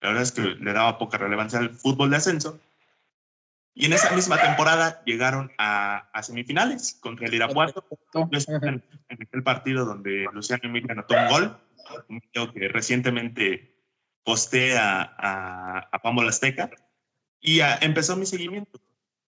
la 0.00 0.08
verdad 0.08 0.22
es 0.22 0.32
que 0.32 0.42
le 0.42 0.72
daba 0.72 0.98
poca 0.98 1.18
relevancia 1.18 1.58
al 1.58 1.70
fútbol 1.70 2.10
de 2.10 2.16
ascenso. 2.16 2.60
Y 3.74 3.86
en 3.86 3.92
esa 3.92 4.14
misma 4.14 4.40
temporada 4.40 5.02
llegaron 5.04 5.52
a, 5.58 6.08
semifinales 6.22 6.96
contra 7.00 7.26
el 7.26 7.34
Irapuato. 7.34 7.84
en 8.38 8.82
aquel 9.10 9.42
partido 9.42 9.84
donde 9.84 10.26
Luciano 10.32 10.62
Emilio 10.64 10.92
anotó 10.92 11.14
un 11.14 11.28
gol 11.28 11.58
un 12.08 12.20
video 12.20 12.52
que 12.52 12.68
recientemente 12.68 13.76
posté 14.24 14.76
a, 14.76 15.02
a, 15.02 15.88
a 15.92 16.28
Azteca 16.28 16.70
y 17.40 17.60
empezó 17.60 18.16
mi 18.16 18.26
seguimiento. 18.26 18.80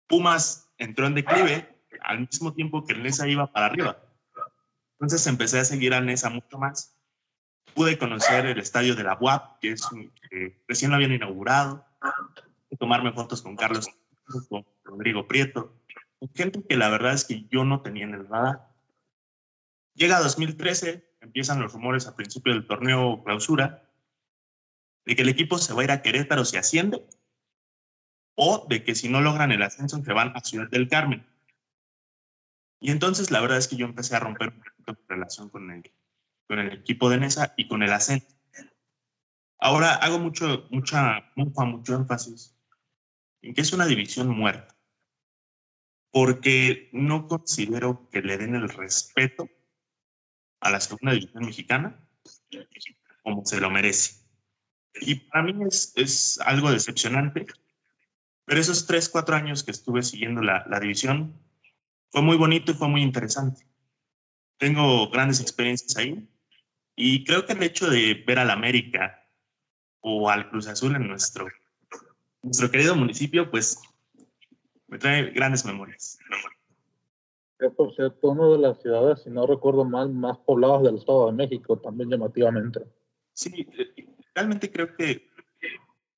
Pumas 0.07 0.71
entró 0.79 1.07
en 1.07 1.15
declive 1.15 1.69
al 2.01 2.21
mismo 2.21 2.53
tiempo 2.53 2.85
que 2.85 2.95
el 2.95 3.03
Nesa 3.03 3.29
iba 3.29 3.53
para 3.53 3.67
arriba. 3.67 3.99
Entonces 4.93 5.27
empecé 5.27 5.61
a 5.61 5.65
seguir 5.65 5.95
al 5.95 6.07
Nesa 6.07 6.31
mucho 6.31 6.59
más. 6.59 6.97
Pude 7.75 7.99
conocer 7.99 8.47
el 8.47 8.59
estadio 8.59 8.97
de 8.97 9.05
la 9.05 9.17
UAP, 9.21 9.61
que 9.61 9.73
es 9.73 9.89
recién 10.67 10.91
lo 10.91 10.97
habían 10.97 11.13
inaugurado, 11.13 11.87
tomarme 12.79 13.13
fotos 13.13 13.43
con 13.43 13.57
Carlos, 13.57 13.89
con 14.49 14.67
Rodrigo 14.85 15.29
Prieto, 15.29 15.75
gente 16.35 16.63
que 16.67 16.77
la 16.77 16.89
verdad 16.89 17.15
es 17.15 17.25
que 17.25 17.45
yo 17.49 17.65
no 17.65 17.83
tenía 17.83 18.05
en 18.05 18.15
el 18.15 18.29
radar. 18.29 18.69
Llega 19.95 20.21
2013, 20.21 21.08
empiezan 21.29 21.61
los 21.61 21.75
rumores 21.75 22.07
a 22.07 22.17
principio 22.17 22.55
del 22.55 22.67
torneo 22.67 23.23
clausura 23.23 23.85
de 25.05 25.15
que 25.15 25.23
el 25.23 25.29
equipo 25.29 25.59
se 25.59 25.75
va 25.75 25.83
a 25.83 25.85
ir 25.85 25.91
a 25.91 26.03
Querétaro 26.03 26.45
si 26.45 26.57
asciende 26.57 27.07
o 28.35 28.67
de 28.69 28.83
que 28.83 28.95
si 28.95 29.09
no 29.09 29.21
logran 29.21 29.53
el 29.53 29.63
ascenso 29.63 30.03
se 30.03 30.13
van 30.13 30.35
a 30.35 30.41
Ciudad 30.41 30.69
del 30.71 30.89
Carmen. 30.89 31.27
Y 32.81 32.91
entonces 32.91 33.31
la 33.31 33.41
verdad 33.41 33.59
es 33.59 33.69
que 33.69 33.77
yo 33.77 33.85
empecé 33.85 34.17
a 34.17 34.21
romper 34.21 34.49
un 34.49 34.97
relación 35.07 35.51
con 35.51 35.71
el, 35.71 35.93
con 36.49 36.59
el 36.61 36.73
equipo 36.73 37.11
de 37.11 37.19
Nesa 37.19 37.53
y 37.59 37.69
con 37.69 37.83
el 37.83 37.93
ascenso. 37.93 38.27
Ahora 39.61 39.97
hago 39.97 40.19
mucho, 40.19 40.67
mucha, 40.71 41.31
mucho, 41.35 41.61
mucho 41.67 41.95
énfasis 41.95 42.57
en 43.43 43.55
que 43.55 43.61
es 43.61 43.73
una 43.73 43.87
división 43.87 44.29
muerta, 44.29 44.77
porque 46.11 46.89
no 46.93 47.29
considero 47.29 48.09
que 48.11 48.23
le 48.23 48.39
den 48.39 48.55
el 48.55 48.69
respeto 48.69 49.49
a 50.61 50.71
la 50.71 50.81
segunda 50.81 51.13
división 51.13 51.45
mexicana 51.45 51.99
como 53.23 53.45
se 53.45 53.61
lo 53.61 53.71
merece. 53.71 54.23
Y 55.01 55.17
para 55.17 55.43
mí 55.43 55.55
es, 55.67 55.93
es 55.97 56.41
algo 56.41 56.71
decepcionante 56.71 57.47
pero 58.49 58.63
esos 58.63 58.87
tres, 58.87 59.11
cuatro 59.11 59.37
años 59.37 59.63
que 59.63 59.71
estuve 59.71 60.03
siguiendo 60.03 60.41
la, 60.41 60.65
la 60.71 60.81
división, 60.81 61.39
fue 62.11 62.23
muy 62.23 62.39
bonito 62.39 62.73
y 62.73 62.75
fue 62.75 62.89
muy 62.89 63.03
interesante. 63.03 63.67
Tengo 64.57 65.11
grandes 65.11 65.41
experiencias 65.41 65.95
ahí 65.99 66.27
y 66.97 67.25
creo 67.25 67.45
que 67.45 67.53
el 67.53 67.63
hecho 67.63 67.91
de 67.91 68.25
ver 68.27 68.39
al 68.39 68.51
América 68.51 69.23
o 70.01 70.31
al 70.31 70.49
Cruz 70.49 70.67
Azul 70.67 70.97
en 70.97 71.09
nuestro, 71.09 71.47
nuestro 72.41 72.71
querido 72.71 72.97
municipio, 72.97 73.51
pues 73.51 73.83
me 74.87 74.97
trae 74.97 75.25
grandes 75.31 75.67
memorias. 75.67 76.19
Es 77.59 77.73
por 77.73 77.95
cierto, 77.95 78.31
una 78.31 78.49
de 78.49 78.59
las 78.59 78.81
ciudades, 78.81 79.23
si 79.23 79.31
no 79.31 79.47
recuerdo 79.47 79.85
mal, 79.85 80.11
más 80.11 80.39
pobladas 80.39 80.83
del 80.83 80.97
Estado 80.97 81.27
de 81.27 81.33
México, 81.33 81.79
también 81.79 82.09
llamativamente. 82.09 82.81
Sí, 83.33 83.69
eh, 83.77 84.07
realmente 84.35 84.71
creo 84.71 84.95
que 84.95 85.29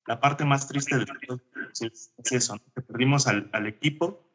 la 0.07 0.21
parte 0.21 0.45
más 0.45 0.69
triste 0.69 0.99
de 0.99 1.07
todo 1.07 1.41
es, 1.81 2.13
eso, 2.31 2.59
que 2.75 2.83
perdimos 2.83 3.27
al, 3.27 3.49
al, 3.53 3.67
equipo 3.67 4.27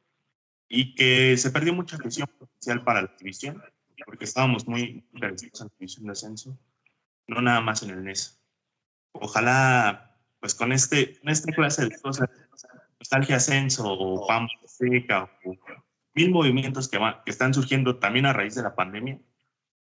y 0.68 0.96
que 0.96 1.38
se 1.38 1.52
perdió 1.52 1.74
mucha 1.74 1.96
atención 1.96 2.28
potencial 2.40 2.84
para 2.84 3.04
la 3.04 3.16
división, 3.20 3.62
porque 4.06 4.26
estábamos 4.26 4.68
muy 4.68 5.06
interesados 5.14 5.62
en 5.62 5.68
la 5.68 5.74
división 5.78 6.06
de 6.06 6.12
ascenso, 6.12 6.58
no 7.28 7.42
nada 7.42 7.62
más 7.62 7.84
en 7.84 7.92
el 7.92 8.04
NES. 8.04 8.42
Ojalá, 9.12 10.18
pues 10.40 10.56
con 10.56 10.72
este, 10.72 11.20
con 11.20 11.30
esta 11.30 11.52
clase 11.52 11.86
de 11.86 12.00
cosas, 12.02 12.30
nostalgia 13.00 13.36
ascenso 13.36 13.84
o 13.88 14.26
PAM 14.28 14.48
seca 14.66 15.30
o 15.46 15.56
mil 16.16 16.32
movimientos 16.32 16.88
que, 16.88 16.98
van, 16.98 17.16
que 17.26 17.32
están 17.32 17.54
surgiendo 17.54 17.98
también 17.98 18.26
a 18.26 18.34
raíz 18.34 18.56
de 18.56 18.64
la 18.64 18.76
pandemia, 18.76 19.20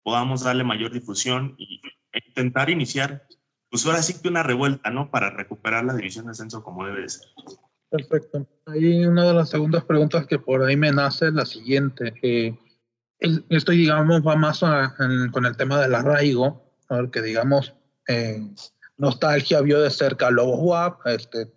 podamos 0.02 0.44
darle 0.44 0.64
mayor 0.64 0.92
difusión 0.92 1.54
y, 1.58 1.80
e 2.12 2.20
intentar 2.26 2.70
iniciar 2.70 3.26
pues 3.70 3.84
ahora 3.84 4.02
sí 4.02 4.14
que 4.20 4.28
una 4.28 4.42
revuelta, 4.42 4.90
¿no? 4.90 5.10
Para 5.10 5.30
recuperar 5.30 5.84
la 5.84 5.94
división 5.94 6.26
de 6.26 6.30
ascenso 6.32 6.62
como 6.62 6.86
debe 6.86 7.02
de 7.02 7.08
ser. 7.10 7.28
Perfecto. 7.90 8.46
Ahí 8.66 9.04
una 9.04 9.26
de 9.26 9.34
las 9.34 9.50
segundas 9.50 9.84
preguntas 9.84 10.26
que 10.26 10.38
por 10.38 10.62
ahí 10.62 10.76
me 10.76 10.92
nace 10.92 11.26
es 11.26 11.34
la 11.34 11.44
siguiente. 11.44 12.14
Eh, 12.22 12.56
esto, 13.20 13.72
digamos, 13.72 14.26
va 14.26 14.36
más 14.36 14.60
con 15.32 15.46
el 15.46 15.56
tema 15.56 15.80
del 15.80 15.94
arraigo, 15.94 16.74
que 17.12 17.22
digamos, 17.22 17.74
eh, 18.06 18.40
Nostalgia 18.96 19.60
vio 19.60 19.80
de 19.80 19.90
cerca 19.90 20.28
a 20.28 20.30
Lobos 20.30 20.60
WAP, 20.60 21.06
este, 21.06 21.52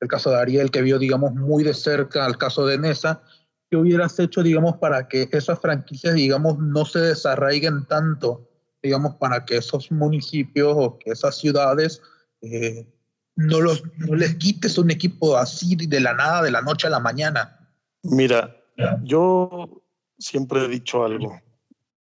el 0.00 0.08
caso 0.08 0.30
de 0.30 0.40
Ariel 0.40 0.70
que 0.70 0.82
vio, 0.82 0.98
digamos, 0.98 1.34
muy 1.34 1.64
de 1.64 1.74
cerca 1.74 2.24
al 2.24 2.38
caso 2.38 2.66
de 2.66 2.78
Nesa. 2.78 3.22
¿Qué 3.70 3.76
hubieras 3.76 4.18
hecho, 4.18 4.42
digamos, 4.42 4.76
para 4.76 5.08
que 5.08 5.28
esas 5.32 5.58
franquicias, 5.60 6.14
digamos, 6.14 6.58
no 6.58 6.84
se 6.84 7.00
desarraiguen 7.00 7.84
tanto 7.86 8.48
digamos, 8.86 9.16
para 9.16 9.44
que 9.44 9.56
esos 9.56 9.90
municipios 9.90 10.74
o 10.76 10.98
que 10.98 11.10
esas 11.10 11.36
ciudades 11.36 12.00
eh, 12.40 12.86
no, 13.34 13.60
los, 13.60 13.82
no 13.98 14.14
les 14.14 14.36
quites 14.36 14.78
un 14.78 14.90
equipo 14.90 15.36
así 15.36 15.76
de 15.76 16.00
la 16.00 16.14
nada, 16.14 16.42
de 16.42 16.50
la 16.50 16.62
noche 16.62 16.86
a 16.86 16.90
la 16.90 17.00
mañana. 17.00 17.68
Mira, 18.02 18.56
yo 19.02 19.82
siempre 20.18 20.64
he 20.64 20.68
dicho 20.68 21.04
algo. 21.04 21.40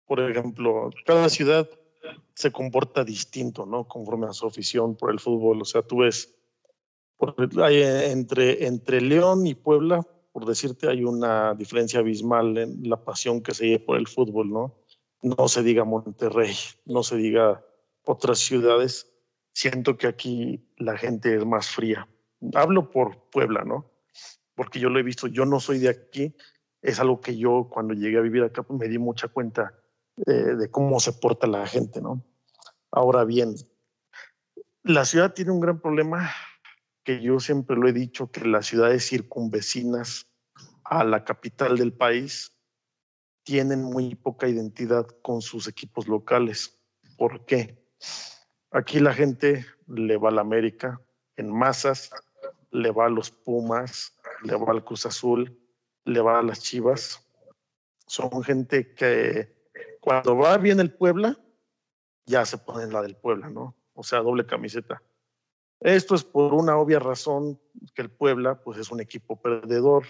Por 0.06 0.20
ejemplo, 0.20 0.90
cada 1.06 1.28
ciudad 1.28 1.68
se 2.34 2.52
comporta 2.52 3.02
distinto, 3.02 3.64
¿no? 3.64 3.88
Conforme 3.88 4.26
a 4.26 4.32
su 4.32 4.46
afición 4.46 4.96
por 4.96 5.10
el 5.10 5.18
fútbol. 5.18 5.62
O 5.62 5.64
sea, 5.64 5.82
tú 5.82 5.98
ves, 5.98 6.34
por, 7.16 7.34
hay, 7.62 7.82
entre, 7.82 8.66
entre 8.66 9.00
León 9.00 9.46
y 9.46 9.54
Puebla, 9.54 10.06
por 10.34 10.46
decirte, 10.46 10.88
hay 10.90 11.04
una 11.04 11.54
diferencia 11.54 12.00
abismal 12.00 12.58
en 12.58 12.90
la 12.90 13.04
pasión 13.04 13.40
que 13.40 13.54
se 13.54 13.68
lleva 13.68 13.86
por 13.86 13.96
el 13.96 14.08
fútbol, 14.08 14.50
¿no? 14.50 14.84
no 15.24 15.48
se 15.48 15.62
diga 15.62 15.84
Monterrey, 15.84 16.54
no 16.84 17.02
se 17.02 17.16
diga 17.16 17.64
otras 18.04 18.40
ciudades, 18.40 19.10
siento 19.54 19.96
que 19.96 20.06
aquí 20.06 20.68
la 20.76 20.98
gente 20.98 21.34
es 21.34 21.46
más 21.46 21.70
fría. 21.70 22.06
Hablo 22.52 22.90
por 22.90 23.30
Puebla, 23.30 23.64
¿no? 23.64 23.90
Porque 24.54 24.78
yo 24.78 24.90
lo 24.90 24.98
he 24.98 25.02
visto, 25.02 25.26
yo 25.26 25.46
no 25.46 25.60
soy 25.60 25.78
de 25.78 25.88
aquí, 25.88 26.36
es 26.82 27.00
algo 27.00 27.20
que 27.22 27.38
yo 27.38 27.70
cuando 27.72 27.94
llegué 27.94 28.18
a 28.18 28.22
vivir 28.22 28.42
acá 28.42 28.62
pues, 28.62 28.78
me 28.78 28.88
di 28.88 28.98
mucha 28.98 29.28
cuenta 29.28 29.72
eh, 30.26 30.32
de 30.32 30.70
cómo 30.70 31.00
se 31.00 31.14
porta 31.14 31.46
la 31.46 31.66
gente, 31.66 32.02
¿no? 32.02 32.22
Ahora 32.90 33.24
bien, 33.24 33.54
la 34.82 35.06
ciudad 35.06 35.32
tiene 35.32 35.52
un 35.52 35.60
gran 35.60 35.80
problema 35.80 36.30
que 37.04 37.20
yo 37.20 37.38
siempre 37.38 37.76
lo 37.76 37.86
he 37.86 37.92
dicho, 37.92 38.30
que 38.30 38.44
las 38.44 38.66
ciudades 38.66 39.06
circunvecinas 39.06 40.26
a 40.84 41.04
la 41.04 41.24
capital 41.24 41.76
del 41.78 41.92
país 41.92 42.52
tienen 43.44 43.82
muy 43.82 44.14
poca 44.14 44.48
identidad 44.48 45.06
con 45.22 45.42
sus 45.42 45.68
equipos 45.68 46.08
locales. 46.08 46.80
¿Por 47.18 47.44
qué? 47.44 47.84
Aquí 48.70 48.98
la 48.98 49.12
gente 49.12 49.66
le 49.86 50.16
va 50.16 50.30
al 50.30 50.38
América 50.38 51.00
en 51.36 51.52
masas, 51.52 52.10
le 52.70 52.90
va 52.90 53.06
a 53.06 53.10
los 53.10 53.30
Pumas, 53.30 54.16
le 54.42 54.56
va 54.56 54.72
al 54.72 54.84
Cruz 54.84 55.06
Azul, 55.06 55.60
le 56.04 56.20
va 56.20 56.38
a 56.38 56.42
las 56.42 56.60
Chivas. 56.60 57.24
Son 58.06 58.42
gente 58.42 58.94
que 58.94 59.68
cuando 60.00 60.36
va 60.36 60.56
bien 60.58 60.80
el 60.80 60.92
Puebla, 60.92 61.38
ya 62.26 62.44
se 62.46 62.58
ponen 62.58 62.92
la 62.92 63.02
del 63.02 63.16
Puebla, 63.16 63.50
¿no? 63.50 63.76
O 63.92 64.02
sea, 64.02 64.20
doble 64.20 64.46
camiseta. 64.46 65.02
Esto 65.84 66.16
es 66.16 66.24
por 66.24 66.52
una 66.52 66.76
obvia 66.76 66.98
razón 66.98 67.60
que 67.94 68.02
el 68.02 68.10
Puebla, 68.10 68.60
pues 68.60 68.78
es 68.78 68.90
un 68.90 69.00
equipo 69.00 69.40
perdedor, 69.40 70.04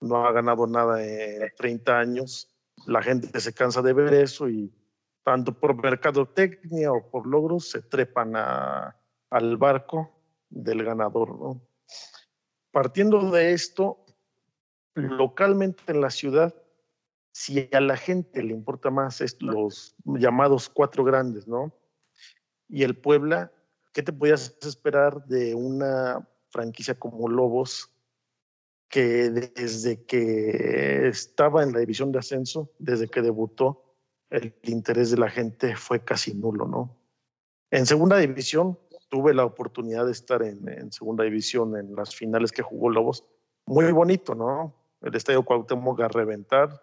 no 0.00 0.26
ha 0.26 0.32
ganado 0.32 0.66
nada 0.66 1.04
en 1.04 1.52
30 1.58 1.98
años 1.98 2.56
la 2.84 3.02
gente 3.02 3.40
se 3.40 3.54
cansa 3.54 3.82
de 3.82 3.92
ver 3.92 4.12
eso 4.14 4.48
y 4.48 4.72
tanto 5.24 5.52
por 5.52 5.74
mercadotecnia 5.82 6.92
o 6.92 7.10
por 7.10 7.26
logros 7.26 7.70
se 7.70 7.82
trepan 7.82 8.34
al 8.36 9.56
barco 9.56 10.12
del 10.48 10.84
ganador. 10.84 11.38
¿no? 11.38 11.60
Partiendo 12.70 13.30
de 13.30 13.52
esto, 13.52 14.04
localmente 14.94 15.82
en 15.88 16.00
la 16.00 16.10
ciudad, 16.10 16.54
si 17.32 17.68
a 17.72 17.80
la 17.80 17.96
gente 17.96 18.42
le 18.42 18.52
importa 18.52 18.90
más 18.90 19.20
es 19.20 19.40
los 19.42 19.96
llamados 20.04 20.68
cuatro 20.68 21.04
grandes, 21.04 21.46
¿no? 21.46 21.74
Y 22.68 22.82
el 22.82 22.96
Puebla, 22.96 23.52
¿qué 23.96 24.02
te 24.02 24.12
podías 24.12 24.54
esperar 24.60 25.24
de 25.24 25.54
una 25.54 26.28
franquicia 26.50 26.98
como 26.98 27.30
Lobos 27.30 27.90
que 28.90 29.30
desde 29.30 30.04
que 30.04 31.08
estaba 31.08 31.62
en 31.62 31.72
la 31.72 31.78
división 31.78 32.12
de 32.12 32.18
ascenso, 32.18 32.70
desde 32.78 33.08
que 33.08 33.22
debutó, 33.22 33.96
el 34.28 34.54
interés 34.64 35.12
de 35.12 35.16
la 35.16 35.30
gente 35.30 35.76
fue 35.76 36.04
casi 36.04 36.34
nulo, 36.34 36.66
¿no? 36.66 36.94
En 37.70 37.86
segunda 37.86 38.18
división 38.18 38.78
tuve 39.08 39.32
la 39.32 39.46
oportunidad 39.46 40.04
de 40.04 40.12
estar 40.12 40.42
en, 40.42 40.92
segunda 40.92 41.24
división 41.24 41.74
en 41.74 41.96
las 41.96 42.14
finales 42.14 42.52
que 42.52 42.60
jugó 42.60 42.90
Lobos. 42.90 43.24
Muy 43.64 43.90
bonito, 43.92 44.34
¿no? 44.34 44.74
El 45.00 45.14
estadio 45.14 45.42
Cuauhtémoc 45.42 46.02
a 46.02 46.08
reventar, 46.08 46.82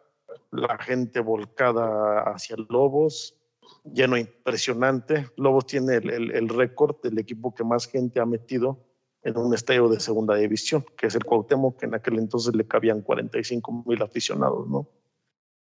la 0.50 0.80
gente 0.80 1.20
volcada 1.20 2.22
hacia 2.22 2.56
Lobos, 2.70 3.40
lleno 3.84 4.18
impresionante. 4.18 5.30
Lobos 5.38 5.66
tiene 5.66 5.96
el, 5.96 6.10
el, 6.10 6.32
el 6.32 6.50
récord 6.50 6.96
del 7.02 7.18
equipo 7.20 7.54
que 7.54 7.64
más 7.64 7.88
gente 7.88 8.20
ha 8.20 8.26
metido 8.26 8.80
en 9.24 9.38
un 9.38 9.54
estadio 9.54 9.88
de 9.88 10.00
segunda 10.00 10.36
división, 10.36 10.86
que 10.98 11.08
es 11.08 11.16
el 11.16 11.24
Cuauhtémoc, 11.24 11.80
que 11.80 11.86
en 11.86 11.96
aquel 11.96 12.20
entonces 12.20 12.56
le 12.56 12.68
cabían 12.68 13.02
45 13.02 13.84
mil 13.86 14.02
aficionados, 14.02 14.68
¿no? 14.68 14.90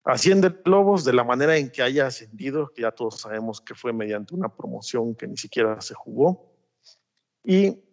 Asciende 0.04 0.56
Lobos 0.64 1.04
de 1.04 1.12
la 1.12 1.26
manera 1.26 1.58
en 1.58 1.70
que 1.70 1.82
haya 1.82 2.08
ascendido, 2.08 2.72
que 2.74 2.84
ya 2.84 2.92
todos 2.92 3.20
sabemos 3.20 3.60
que 3.60 3.76
fue 3.76 3.92
mediante 3.92 4.36
una 4.36 4.56
promoción 4.56 5.16
que 5.16 5.28
ni 5.28 5.36
siquiera 5.36 5.82
se 5.82 5.96
jugó. 5.96 6.54
Y 7.44 7.84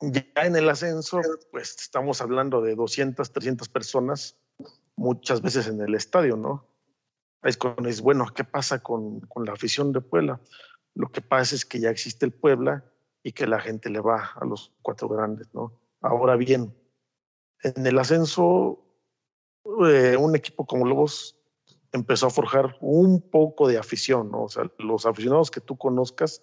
ya 0.00 0.44
en 0.44 0.56
el 0.56 0.68
ascenso, 0.68 1.20
pues 1.50 1.76
estamos 1.80 2.20
hablando 2.20 2.60
de 2.60 2.74
200, 2.74 3.32
300 3.32 3.70
personas, 3.70 4.36
muchas 4.96 5.40
veces 5.40 5.66
en 5.68 5.80
el 5.80 5.94
estadio, 5.94 6.36
¿no? 6.36 6.66
Es 7.46 7.56
cuando 7.56 7.88
es 7.88 8.00
bueno, 8.00 8.26
¿qué 8.34 8.44
pasa 8.44 8.82
con, 8.82 9.20
con 9.20 9.44
la 9.44 9.52
afición 9.52 9.92
de 9.92 10.00
Puebla? 10.00 10.40
Lo 10.94 11.10
que 11.10 11.20
pasa 11.20 11.54
es 11.54 11.64
que 11.64 11.78
ya 11.78 11.90
existe 11.90 12.26
el 12.26 12.32
Puebla 12.32 12.84
y 13.22 13.32
que 13.32 13.46
la 13.46 13.60
gente 13.60 13.90
le 13.90 14.00
va 14.00 14.30
a 14.34 14.44
los 14.44 14.72
cuatro 14.82 15.08
grandes, 15.08 15.52
¿no? 15.54 15.72
Ahora 16.00 16.36
bien, 16.36 16.74
en 17.62 17.86
el 17.86 17.98
ascenso, 17.98 18.84
eh, 19.84 20.16
un 20.18 20.36
equipo 20.36 20.66
como 20.66 20.86
Lobos 20.86 21.36
empezó 21.92 22.26
a 22.26 22.30
forjar 22.30 22.76
un 22.80 23.20
poco 23.20 23.68
de 23.68 23.78
afición, 23.78 24.30
¿no? 24.30 24.44
O 24.44 24.48
sea, 24.48 24.70
los 24.78 25.06
aficionados 25.06 25.50
que 25.50 25.60
tú 25.60 25.76
conozcas, 25.76 26.42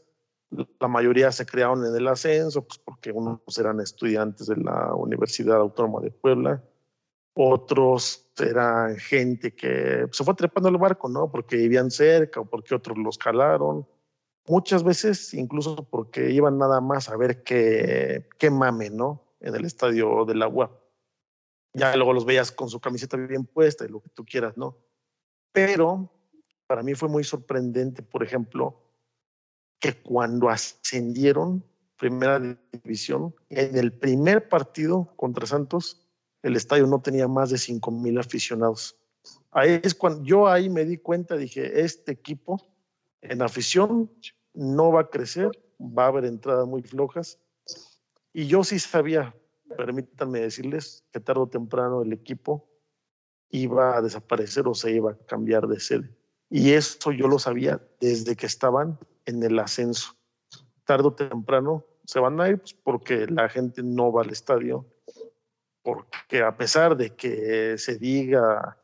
la 0.80 0.88
mayoría 0.88 1.32
se 1.32 1.46
crearon 1.46 1.86
en 1.86 1.96
el 1.96 2.08
ascenso, 2.08 2.66
pues 2.66 2.80
porque 2.80 3.12
unos 3.12 3.40
eran 3.58 3.80
estudiantes 3.80 4.48
de 4.48 4.58
la 4.58 4.94
Universidad 4.94 5.58
Autónoma 5.58 6.02
de 6.02 6.12
Puebla, 6.12 6.64
otros 7.34 8.32
eran 8.38 8.98
gente 8.98 9.56
que 9.56 10.08
se 10.12 10.24
fue 10.24 10.34
trepando 10.36 10.70
el 10.70 10.78
barco, 10.78 11.10
¿no? 11.10 11.32
Porque 11.32 11.56
vivían 11.56 11.92
cerca 11.92 12.42
o 12.42 12.46
porque 12.46 12.76
otros 12.76 12.98
los 12.98 13.18
calaron. 13.18 13.88
Muchas 14.48 14.84
veces, 14.84 15.34
incluso 15.34 15.88
porque 15.90 16.32
iban 16.32 16.58
nada 16.58 16.82
más 16.82 17.10
a 17.10 17.18
ver 17.18 17.44
qué, 17.44 18.28
qué 18.38 18.50
mame, 18.50 18.90
¿no? 18.90 19.24
En 19.40 19.56
el 19.56 19.66
estadio 19.66 20.26
del 20.26 20.42
agua. 20.42 20.80
Ya 21.74 21.96
luego 21.96 22.14
los 22.14 22.26
veías 22.26 22.52
con 22.52 22.70
su 22.70 22.80
camiseta 22.80 23.18
bien 23.18 23.46
puesta 23.46 23.86
y 23.86 23.88
lo 23.88 24.02
que 24.02 24.10
tú 24.10 24.26
quieras, 24.26 24.58
¿no? 24.58 24.78
Pero 25.52 26.12
para 26.68 26.84
mí 26.84 26.94
fue 26.94 27.10
muy 27.10 27.24
sorprendente, 27.24 28.04
por 28.04 28.24
ejemplo, 28.24 28.80
que 29.80 30.02
cuando 30.02 30.50
ascendieron 30.50 31.64
primera 31.98 32.40
división, 32.72 33.34
en 33.50 33.78
el 33.78 33.94
primer 33.94 34.50
partido 34.50 35.14
contra 35.16 35.46
Santos, 35.46 36.03
el 36.44 36.56
estadio 36.56 36.86
no 36.86 37.02
tenía 37.02 37.28
más 37.28 37.50
de 37.50 37.58
5 37.58 37.90
mil 37.90 38.20
aficionados. 38.20 38.96
Ahí 39.52 39.80
es 39.82 39.96
cuando 39.96 40.24
yo 40.24 40.48
ahí 40.48 40.70
me 40.70 40.86
di 40.86 40.98
cuenta, 40.98 41.36
dije, 41.36 41.82
este 41.82 42.12
equipo 42.12 42.62
en 43.22 43.42
afición 43.42 44.12
no 44.54 44.92
va 44.92 45.02
a 45.02 45.10
crecer, 45.10 45.50
va 45.80 46.06
a 46.06 46.08
haber 46.08 46.26
entradas 46.26 46.68
muy 46.68 46.84
flojas. 46.84 47.40
Y 48.34 48.48
yo 48.48 48.64
sí 48.64 48.78
sabía, 48.80 49.36
permítanme 49.78 50.42
decirles, 50.42 51.04
que 51.12 51.20
tarde 51.20 51.42
o 51.42 51.48
temprano 51.48 52.02
el 52.02 52.12
equipo 52.12 52.68
iba 53.50 53.98
a 53.98 54.02
desaparecer 54.02 54.68
o 54.68 54.74
se 54.74 54.92
iba 54.92 55.12
a 55.12 55.18
cambiar 55.26 55.68
de 55.68 55.80
sede. 55.80 56.16
Y 56.50 56.72
eso 56.72 57.12
yo 57.12 57.28
lo 57.28 57.40
sabía 57.40 57.82
desde 58.00 58.36
que 58.36 58.48
estaban 58.48 59.00
en 59.26 59.42
el 59.44 59.58
ascenso. 59.60 60.16
Tarde 60.84 61.08
o 61.08 61.14
temprano 61.14 61.86
se 62.06 62.20
van 62.20 62.40
a 62.42 62.50
ir 62.50 62.60
pues, 62.60 62.74
porque 62.74 63.28
la 63.28 63.48
gente 63.48 63.82
no 63.84 64.12
va 64.12 64.24
al 64.24 64.32
estadio, 64.32 64.86
porque 65.84 66.42
a 66.42 66.56
pesar 66.56 66.98
de 66.98 67.14
que 67.16 67.78
se 67.78 67.98
diga 67.98 68.78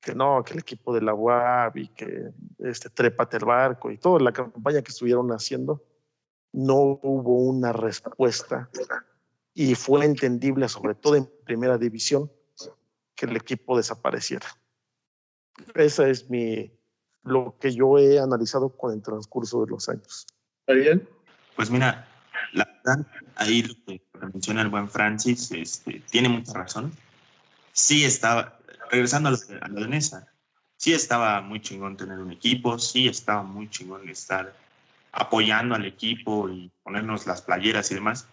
que 0.00 0.14
no, 0.14 0.42
que 0.42 0.54
el 0.54 0.60
equipo 0.60 0.94
de 0.94 1.02
la 1.02 1.14
UAB 1.14 1.76
y 1.76 1.88
que 1.88 2.30
este, 2.58 2.90
trépate 2.90 3.36
el 3.36 3.44
barco 3.44 3.90
y 3.90 3.98
toda 3.98 4.20
la 4.20 4.32
campaña 4.32 4.82
que 4.82 4.90
estuvieron 4.90 5.30
haciendo, 5.30 5.84
no 6.52 6.98
hubo 7.02 7.40
una 7.40 7.72
respuesta 7.72 8.70
y 9.52 9.74
fue 9.74 10.04
entendible, 10.04 10.68
sobre 10.68 10.94
todo 10.94 11.16
en 11.16 11.28
primera 11.44 11.76
división, 11.76 12.30
que 13.14 13.26
el 13.26 13.36
equipo 13.36 13.76
desapareciera. 13.76 14.46
Esa 15.74 16.08
es 16.08 16.28
mi, 16.30 16.70
lo 17.22 17.56
que 17.58 17.72
yo 17.72 17.98
he 17.98 18.18
analizado 18.18 18.70
con 18.70 18.92
el 18.92 19.02
transcurso 19.02 19.64
de 19.64 19.70
los 19.70 19.88
años. 19.88 20.26
Ariel. 20.66 21.08
Pues 21.56 21.70
mira, 21.70 22.06
ahí 23.36 23.62
lo 23.62 23.74
que 23.84 24.02
menciona 24.32 24.62
el 24.62 24.68
buen 24.68 24.88
Francis 24.88 25.50
este, 25.52 26.02
tiene 26.10 26.28
mucha 26.28 26.52
razón. 26.52 26.92
Sí 27.72 28.04
estaba, 28.04 28.58
regresando 28.90 29.28
a 29.28 29.32
lo, 29.32 29.38
a 29.60 29.68
de 29.68 29.88
Nesa, 29.88 30.32
sí 30.76 30.92
estaba 30.92 31.40
muy 31.40 31.60
chingón 31.60 31.96
tener 31.96 32.18
un 32.18 32.32
equipo, 32.32 32.78
sí 32.78 33.08
estaba 33.08 33.42
muy 33.42 33.68
chingón 33.68 34.08
estar 34.08 34.56
apoyando 35.12 35.74
al 35.74 35.86
equipo 35.86 36.48
y 36.48 36.70
ponernos 36.82 37.26
las 37.26 37.42
playeras 37.42 37.90
y 37.90 37.94
demás. 37.94 38.28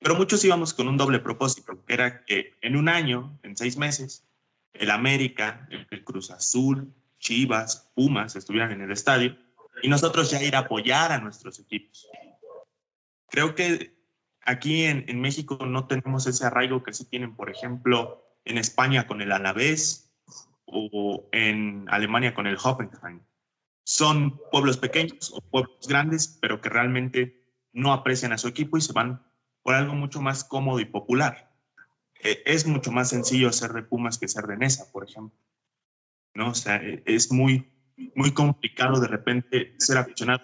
Pero 0.00 0.16
muchos 0.16 0.44
íbamos 0.44 0.74
con 0.74 0.88
un 0.88 0.96
doble 0.96 1.20
propósito, 1.20 1.78
que 1.86 1.94
era 1.94 2.24
que 2.24 2.54
en 2.60 2.76
un 2.76 2.88
año, 2.88 3.38
en 3.44 3.56
seis 3.56 3.76
meses, 3.76 4.24
el 4.72 4.90
América, 4.90 5.68
el 5.70 6.02
Cruz 6.02 6.30
Azul, 6.30 6.92
Chivas, 7.20 7.88
Pumas 7.94 8.34
estuvieran 8.34 8.72
en 8.72 8.80
el 8.80 8.90
estadio 8.90 9.36
y 9.80 9.88
nosotros 9.88 10.30
ya 10.30 10.42
ir 10.42 10.56
a 10.56 10.60
apoyar 10.60 11.12
a 11.12 11.18
nuestros 11.18 11.60
equipos. 11.60 12.08
Creo 13.32 13.54
que 13.54 13.96
aquí 14.42 14.84
en, 14.84 15.06
en 15.08 15.20
México 15.22 15.64
no 15.64 15.86
tenemos 15.86 16.26
ese 16.26 16.44
arraigo 16.44 16.82
que 16.82 16.92
sí 16.92 17.06
tienen, 17.06 17.34
por 17.34 17.48
ejemplo, 17.48 18.36
en 18.44 18.58
España 18.58 19.06
con 19.06 19.22
el 19.22 19.32
Alavés 19.32 20.12
o 20.66 21.28
en 21.32 21.86
Alemania 21.88 22.34
con 22.34 22.46
el 22.46 22.58
Hoffenheim. 22.62 23.22
Son 23.84 24.38
pueblos 24.50 24.76
pequeños 24.76 25.32
o 25.34 25.40
pueblos 25.40 25.88
grandes, 25.88 26.38
pero 26.42 26.60
que 26.60 26.68
realmente 26.68 27.42
no 27.72 27.94
aprecian 27.94 28.32
a 28.32 28.38
su 28.38 28.48
equipo 28.48 28.76
y 28.76 28.82
se 28.82 28.92
van 28.92 29.24
por 29.62 29.74
algo 29.74 29.94
mucho 29.94 30.20
más 30.20 30.44
cómodo 30.44 30.78
y 30.78 30.84
popular. 30.84 31.56
Eh, 32.22 32.42
es 32.44 32.66
mucho 32.66 32.92
más 32.92 33.08
sencillo 33.08 33.50
ser 33.50 33.72
de 33.72 33.82
Pumas 33.82 34.18
que 34.18 34.28
ser 34.28 34.44
de 34.46 34.58
Nesa, 34.58 34.92
por 34.92 35.08
ejemplo. 35.08 35.38
¿No? 36.34 36.50
O 36.50 36.54
sea, 36.54 36.76
eh, 36.76 37.02
es 37.06 37.32
muy, 37.32 37.72
muy 38.14 38.32
complicado 38.32 39.00
de 39.00 39.08
repente 39.08 39.74
ser 39.78 39.96
aficionado. 39.96 40.42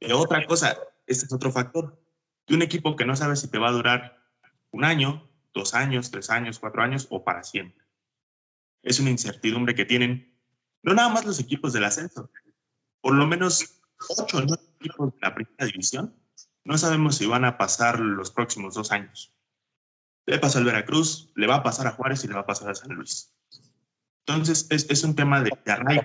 Eh, 0.00 0.12
otra 0.12 0.44
cosa, 0.44 0.76
este 1.06 1.26
es 1.26 1.32
otro 1.32 1.52
factor, 1.52 2.02
de 2.46 2.54
un 2.54 2.62
equipo 2.62 2.96
que 2.96 3.04
no 3.04 3.16
sabe 3.16 3.36
si 3.36 3.48
te 3.48 3.58
va 3.58 3.68
a 3.68 3.72
durar 3.72 4.22
un 4.70 4.84
año, 4.84 5.28
dos 5.52 5.74
años, 5.74 6.10
tres 6.10 6.30
años, 6.30 6.58
cuatro 6.58 6.82
años 6.82 7.06
o 7.10 7.24
para 7.24 7.42
siempre. 7.42 7.84
Es 8.82 9.00
una 9.00 9.10
incertidumbre 9.10 9.74
que 9.74 9.84
tienen 9.84 10.36
no 10.82 10.94
nada 10.94 11.08
más 11.08 11.24
los 11.24 11.40
equipos 11.40 11.72
del 11.72 11.84
ascenso, 11.84 12.30
por 13.00 13.14
lo 13.14 13.26
menos 13.26 13.80
ocho 14.18 14.38
o 14.38 14.40
nueve 14.42 14.62
equipos 14.78 15.12
de 15.12 15.18
la 15.20 15.34
primera 15.34 15.66
división. 15.66 16.14
No 16.64 16.78
sabemos 16.78 17.16
si 17.16 17.26
van 17.26 17.44
a 17.44 17.58
pasar 17.58 17.98
los 17.98 18.30
próximos 18.30 18.74
dos 18.74 18.92
años. 18.92 19.32
Le 20.26 20.38
pasó 20.38 20.58
al 20.58 20.64
Veracruz, 20.64 21.32
le 21.36 21.46
va 21.46 21.56
a 21.56 21.62
pasar 21.62 21.86
a 21.86 21.92
Juárez 21.92 22.24
y 22.24 22.28
le 22.28 22.34
va 22.34 22.40
a 22.40 22.46
pasar 22.46 22.70
a 22.70 22.74
San 22.74 22.92
Luis. 22.94 23.32
Entonces, 24.26 24.66
es, 24.70 24.90
es 24.90 25.04
un 25.04 25.14
tema 25.14 25.40
de, 25.40 25.52
de 25.64 25.72
arraigo. 25.72 26.02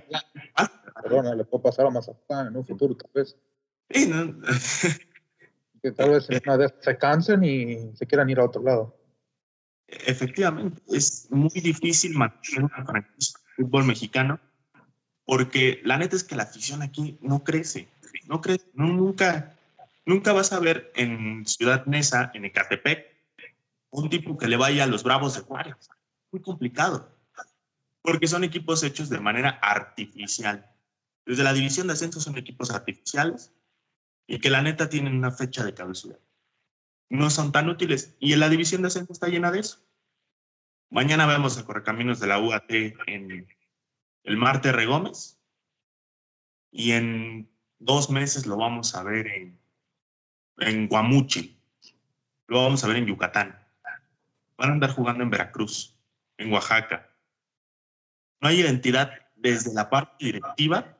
Perdona, 1.02 1.34
le 1.34 1.44
puede 1.46 1.64
pasar 1.64 1.88
a 1.88 1.90
Mazatlán 1.90 2.48
en 2.48 2.58
un 2.58 2.66
futuro, 2.66 2.96
tal 2.96 3.10
vez. 3.14 3.36
Sí, 3.90 4.08
¿no? 4.08 4.36
Que 5.82 5.92
tal 5.92 6.12
vez 6.12 6.28
se 6.80 6.98
cansen 6.98 7.44
y 7.44 7.96
se 7.96 8.06
quieran 8.06 8.30
ir 8.30 8.40
a 8.40 8.46
otro 8.46 8.62
lado. 8.62 8.98
Efectivamente, 9.88 10.82
es 10.88 11.28
muy 11.30 11.50
difícil 11.50 12.16
mantener 12.16 12.64
una 12.64 12.86
franquicia 12.86 13.40
de 13.40 13.64
fútbol 13.64 13.86
mexicano 13.86 14.40
porque 15.26 15.82
la 15.84 15.98
neta 15.98 16.16
es 16.16 16.24
que 16.24 16.36
la 16.36 16.44
afición 16.44 16.82
aquí 16.82 17.18
no 17.22 17.44
crece, 17.44 17.88
no 18.28 18.42
crece, 18.42 18.66
nunca, 18.74 19.56
nunca 20.06 20.34
vas 20.34 20.52
a 20.52 20.60
ver 20.60 20.92
en 20.96 21.46
Ciudad 21.46 21.86
Neza, 21.86 22.32
en 22.34 22.46
Ecatepec, 22.46 23.06
un 23.92 24.10
tipo 24.10 24.38
que 24.38 24.48
le 24.48 24.58
vaya 24.58 24.84
a 24.84 24.88
los 24.88 25.04
Bravos 25.04 25.36
de 25.36 25.42
Juárez. 25.42 25.76
Muy 26.32 26.42
complicado, 26.42 27.10
porque 28.02 28.28
son 28.28 28.44
equipos 28.44 28.84
hechos 28.84 29.10
de 29.10 29.20
manera 29.20 29.60
artificial. 29.62 30.70
Desde 31.26 31.44
la 31.44 31.54
división 31.54 31.88
de 31.88 31.94
ascenso 31.94 32.20
son 32.20 32.38
equipos 32.38 32.72
artificiales 32.72 33.52
y 34.32 34.40
que 34.40 34.50
la 34.50 34.62
neta 34.62 34.90
tienen 34.90 35.16
una 35.16 35.32
fecha 35.32 35.64
de 35.64 35.74
caducidad 35.74 36.20
no 37.12 37.30
son 37.30 37.52
tan 37.52 37.70
útiles. 37.70 38.16
Y 38.20 38.34
en 38.34 38.40
la 38.40 38.50
división 38.50 38.82
de 38.82 38.88
ascenso 38.88 39.12
está 39.12 39.28
llena 39.28 39.52
de 39.52 39.60
eso. 39.60 39.86
Mañana 40.90 41.26
vemos 41.26 41.58
a 41.58 41.66
Correcaminos 41.66 42.20
de 42.20 42.28
la 42.28 42.40
UAT 42.40 42.72
en 42.72 43.48
el 44.24 44.38
Marte 44.38 44.72
Regómez. 44.72 45.38
Y 46.72 46.94
en 46.94 47.52
dos 47.80 48.10
meses 48.10 48.46
lo 48.46 48.56
vamos 48.56 48.96
a 48.96 49.04
ver 49.04 49.28
en, 49.28 49.60
en 50.60 50.88
Guamuchi. 50.88 51.60
Lo 52.48 52.64
vamos 52.64 52.84
a 52.84 52.88
ver 52.88 52.98
en 52.98 53.08
Yucatán. 53.08 53.60
Van 54.58 54.70
a 54.70 54.74
andar 54.74 54.92
jugando 54.92 55.24
en 55.24 55.30
Veracruz, 55.30 55.98
en 56.38 56.52
Oaxaca. 56.54 57.10
No 58.40 58.48
hay 58.48 58.62
identidad 58.62 59.12
desde 59.36 59.74
la 59.74 59.90
parte 59.90 60.26
directiva 60.26 60.98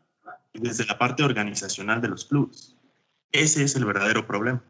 y 0.52 0.60
desde 0.60 0.86
la 0.86 0.98
parte 0.98 1.24
organizacional 1.24 2.02
de 2.02 2.10
los 2.10 2.26
clubes. 2.26 2.76
Ese 3.32 3.64
es 3.64 3.76
el 3.76 3.86
verdadero 3.86 4.26
problema 4.28 4.64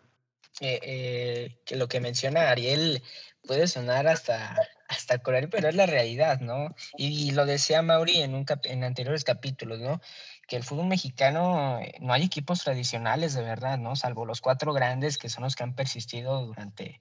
eh, 0.60 0.80
eh, 0.84 1.58
que 1.66 1.76
lo 1.76 1.88
que 1.88 2.00
menciona 2.00 2.52
Ariel 2.52 3.02
puede 3.48 3.68
sonar 3.68 4.08
hasta, 4.08 4.56
hasta 4.88 5.18
cruel, 5.18 5.50
pero 5.50 5.70
es 5.70 5.76
la 5.76 5.86
realidad, 5.88 6.40
¿no? 6.40 6.76
Y, 6.98 7.32
lo 7.32 7.46
decía 7.46 7.82
Mauri 7.82 8.22
en, 8.22 8.36
un 8.36 8.46
en 8.66 8.84
anteriores 8.84 9.24
capítulos, 9.24 9.80
¿no? 9.80 10.02
Que 10.48 10.58
el 10.58 10.64
fútbol 10.64 10.88
mexicano 10.88 11.80
eh, 11.80 11.94
no 12.00 12.14
hay 12.14 12.24
equipos 12.24 12.64
tradicionales 12.64 13.34
de 13.34 13.42
verdad, 13.42 13.80
¿no? 13.80 13.96
Salvo 13.96 14.26
los 14.26 14.42
cuatro 14.42 14.74
grandes 14.74 15.18
que 15.18 15.30
son 15.30 15.44
los 15.44 15.56
que 15.56 15.64
han 15.64 15.76
persistido 15.76 16.46
durante, 16.46 17.00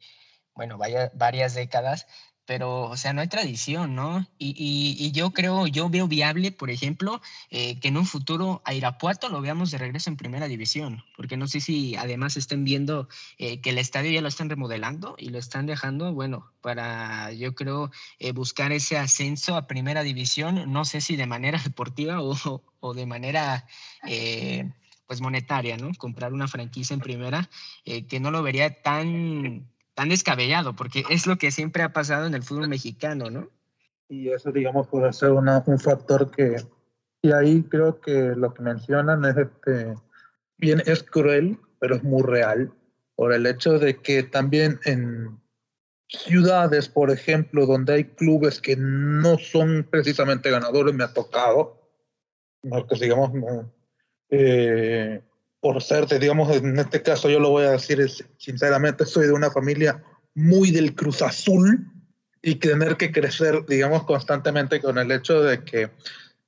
bueno, 0.54 0.78
vaya, 0.78 1.10
varias 1.14 1.54
décadas. 1.54 2.06
Pero, 2.46 2.82
o 2.88 2.96
sea, 2.96 3.12
no 3.12 3.20
hay 3.20 3.28
tradición, 3.28 3.94
¿no? 3.94 4.26
Y, 4.38 4.54
y, 4.58 5.12
yo 5.12 5.30
creo, 5.30 5.66
yo 5.66 5.88
veo 5.88 6.08
viable, 6.08 6.50
por 6.52 6.70
ejemplo, 6.70 7.20
eh, 7.50 7.78
que 7.78 7.88
en 7.88 7.96
un 7.96 8.06
futuro 8.06 8.60
a 8.64 8.74
Irapuato 8.74 9.28
lo 9.28 9.40
veamos 9.40 9.70
de 9.70 9.78
regreso 9.78 10.10
en 10.10 10.16
primera 10.16 10.48
división, 10.48 11.04
porque 11.16 11.36
no 11.36 11.46
sé 11.46 11.60
si 11.60 11.94
además 11.96 12.36
estén 12.36 12.64
viendo 12.64 13.08
eh, 13.38 13.60
que 13.60 13.70
el 13.70 13.78
estadio 13.78 14.10
ya 14.10 14.20
lo 14.20 14.28
están 14.28 14.50
remodelando 14.50 15.14
y 15.18 15.28
lo 15.28 15.38
están 15.38 15.66
dejando, 15.66 16.12
bueno, 16.12 16.50
para, 16.60 17.32
yo 17.32 17.54
creo, 17.54 17.90
eh, 18.18 18.32
buscar 18.32 18.72
ese 18.72 18.98
ascenso 18.98 19.54
a 19.56 19.66
primera 19.66 20.02
división, 20.02 20.72
no 20.72 20.84
sé 20.84 21.00
si 21.00 21.16
de 21.16 21.26
manera 21.26 21.60
deportiva 21.64 22.20
o, 22.20 22.62
o 22.80 22.94
de 22.94 23.06
manera 23.06 23.66
pues 25.06 25.20
monetaria, 25.20 25.76
¿no? 25.76 25.90
Comprar 25.98 26.32
una 26.32 26.48
franquicia 26.48 26.94
en 26.94 27.00
primera, 27.00 27.50
que 27.84 28.20
no 28.20 28.30
lo 28.30 28.42
vería 28.42 28.80
tan 28.82 29.68
tan 30.00 30.08
descabellado, 30.08 30.74
porque 30.74 31.04
es 31.10 31.26
lo 31.26 31.36
que 31.36 31.50
siempre 31.50 31.82
ha 31.82 31.92
pasado 31.92 32.26
en 32.26 32.32
el 32.32 32.42
fútbol 32.42 32.68
mexicano, 32.68 33.28
¿no? 33.28 33.50
Y 34.08 34.30
eso, 34.30 34.50
digamos, 34.50 34.88
puede 34.88 35.12
ser 35.12 35.30
un 35.32 35.78
factor 35.78 36.30
que, 36.30 36.56
y 37.20 37.32
ahí 37.32 37.62
creo 37.64 38.00
que 38.00 38.32
lo 38.34 38.54
que 38.54 38.62
mencionan 38.62 39.22
es 39.26 39.36
este, 39.36 39.94
bien, 40.56 40.82
es 40.86 41.02
cruel, 41.02 41.58
pero 41.80 41.96
es 41.96 42.02
muy 42.02 42.22
real, 42.22 42.72
por 43.14 43.34
el 43.34 43.44
hecho 43.44 43.78
de 43.78 43.98
que 43.98 44.22
también 44.22 44.80
en 44.86 45.38
ciudades, 46.08 46.88
por 46.88 47.10
ejemplo, 47.10 47.66
donde 47.66 47.92
hay 47.92 48.04
clubes 48.04 48.58
que 48.58 48.76
no 48.78 49.36
son 49.36 49.86
precisamente 49.90 50.50
ganadores, 50.50 50.94
me 50.94 51.04
ha 51.04 51.12
tocado, 51.12 51.78
que 52.62 52.98
digamos, 52.98 53.32
eh, 54.30 55.20
por 55.60 55.82
ser, 55.82 56.06
digamos, 56.06 56.54
en 56.56 56.78
este 56.78 57.02
caso 57.02 57.28
yo 57.28 57.38
lo 57.38 57.50
voy 57.50 57.64
a 57.64 57.72
decir 57.72 58.04
sinceramente, 58.38 59.04
soy 59.04 59.26
de 59.26 59.32
una 59.32 59.50
familia 59.50 60.02
muy 60.34 60.70
del 60.70 60.94
Cruz 60.94 61.22
Azul 61.22 61.86
y 62.42 62.54
tener 62.56 62.96
que 62.96 63.12
crecer, 63.12 63.66
digamos, 63.66 64.04
constantemente 64.04 64.80
con 64.80 64.96
el 64.98 65.12
hecho 65.12 65.42
de 65.42 65.62
que 65.62 65.90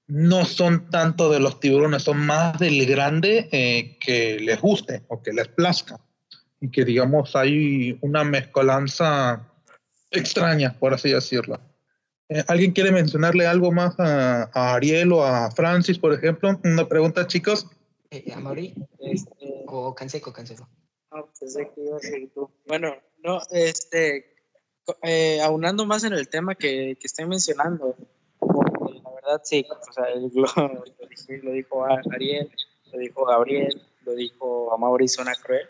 no 0.07 0.45
son 0.45 0.91
tanto 0.91 1.31
de 1.31 1.41
los 1.41 1.61
tiburones, 1.61 2.03
son 2.03 2.19
más 2.19 2.59
del 2.59 2.87
grande 2.87 3.49
eh, 3.53 3.99
que 4.01 4.39
les 4.41 4.61
guste 4.61 5.03
o 5.09 5.23
que 5.23 5.33
les 5.33 5.49
plazca. 5.49 6.01
Y 6.61 6.71
que, 6.71 6.85
digamos, 6.85 7.35
hay 7.35 7.99
una 8.03 8.25
mezcolanza 8.25 9.49
extraña, 10.11 10.75
por 10.79 10.95
así 10.95 11.11
decirlo. 11.11 11.61
Eh, 12.29 12.45
¿Alguien 12.47 12.73
quiere 12.73 12.93
mencionarle 12.93 13.47
algo 13.47 13.73
más 13.73 13.99
a, 13.99 14.49
a 14.53 14.75
Ariel 14.75 15.13
o 15.13 15.25
a 15.25 15.51
Francis, 15.51 15.99
por 15.99 16.15
ejemplo? 16.15 16.59
Una 16.63 16.89
pregunta, 16.89 17.27
chicos. 17.27 17.67
Eh, 18.13 18.31
Amaury 18.35 18.75
este, 18.99 19.65
o 19.67 19.95
Canseco, 19.95 20.35
Canseco. 20.35 20.69
No, 21.11 21.33
pensé 21.41 21.71
que 21.75 21.81
iba 21.81 21.97
a 21.97 22.01
ser 22.01 22.29
tú. 22.35 22.51
Bueno, 22.67 22.95
no, 23.25 23.41
este, 23.51 24.37
eh, 25.03 25.41
aunando 25.41 25.87
más 25.87 26.05
en 26.05 26.13
el 26.13 26.29
tema 26.29 26.55
que, 26.55 26.99
que 27.01 27.07
estoy 27.07 27.25
mencionando, 27.25 27.97
la 28.43 29.11
verdad 29.15 29.41
sí, 29.43 29.65
o 29.67 29.93
sea, 29.95 30.05
lo, 30.15 30.45
lo, 31.43 31.53
dijo 31.53 31.87
Ariel, 32.13 32.51
lo 32.93 32.99
dijo 32.99 33.25
Gabriel, 33.25 33.83
lo 34.05 34.15
dijo 34.15 34.75
Amaury, 34.75 35.09
suena 35.09 35.35
cruel. 35.35 35.67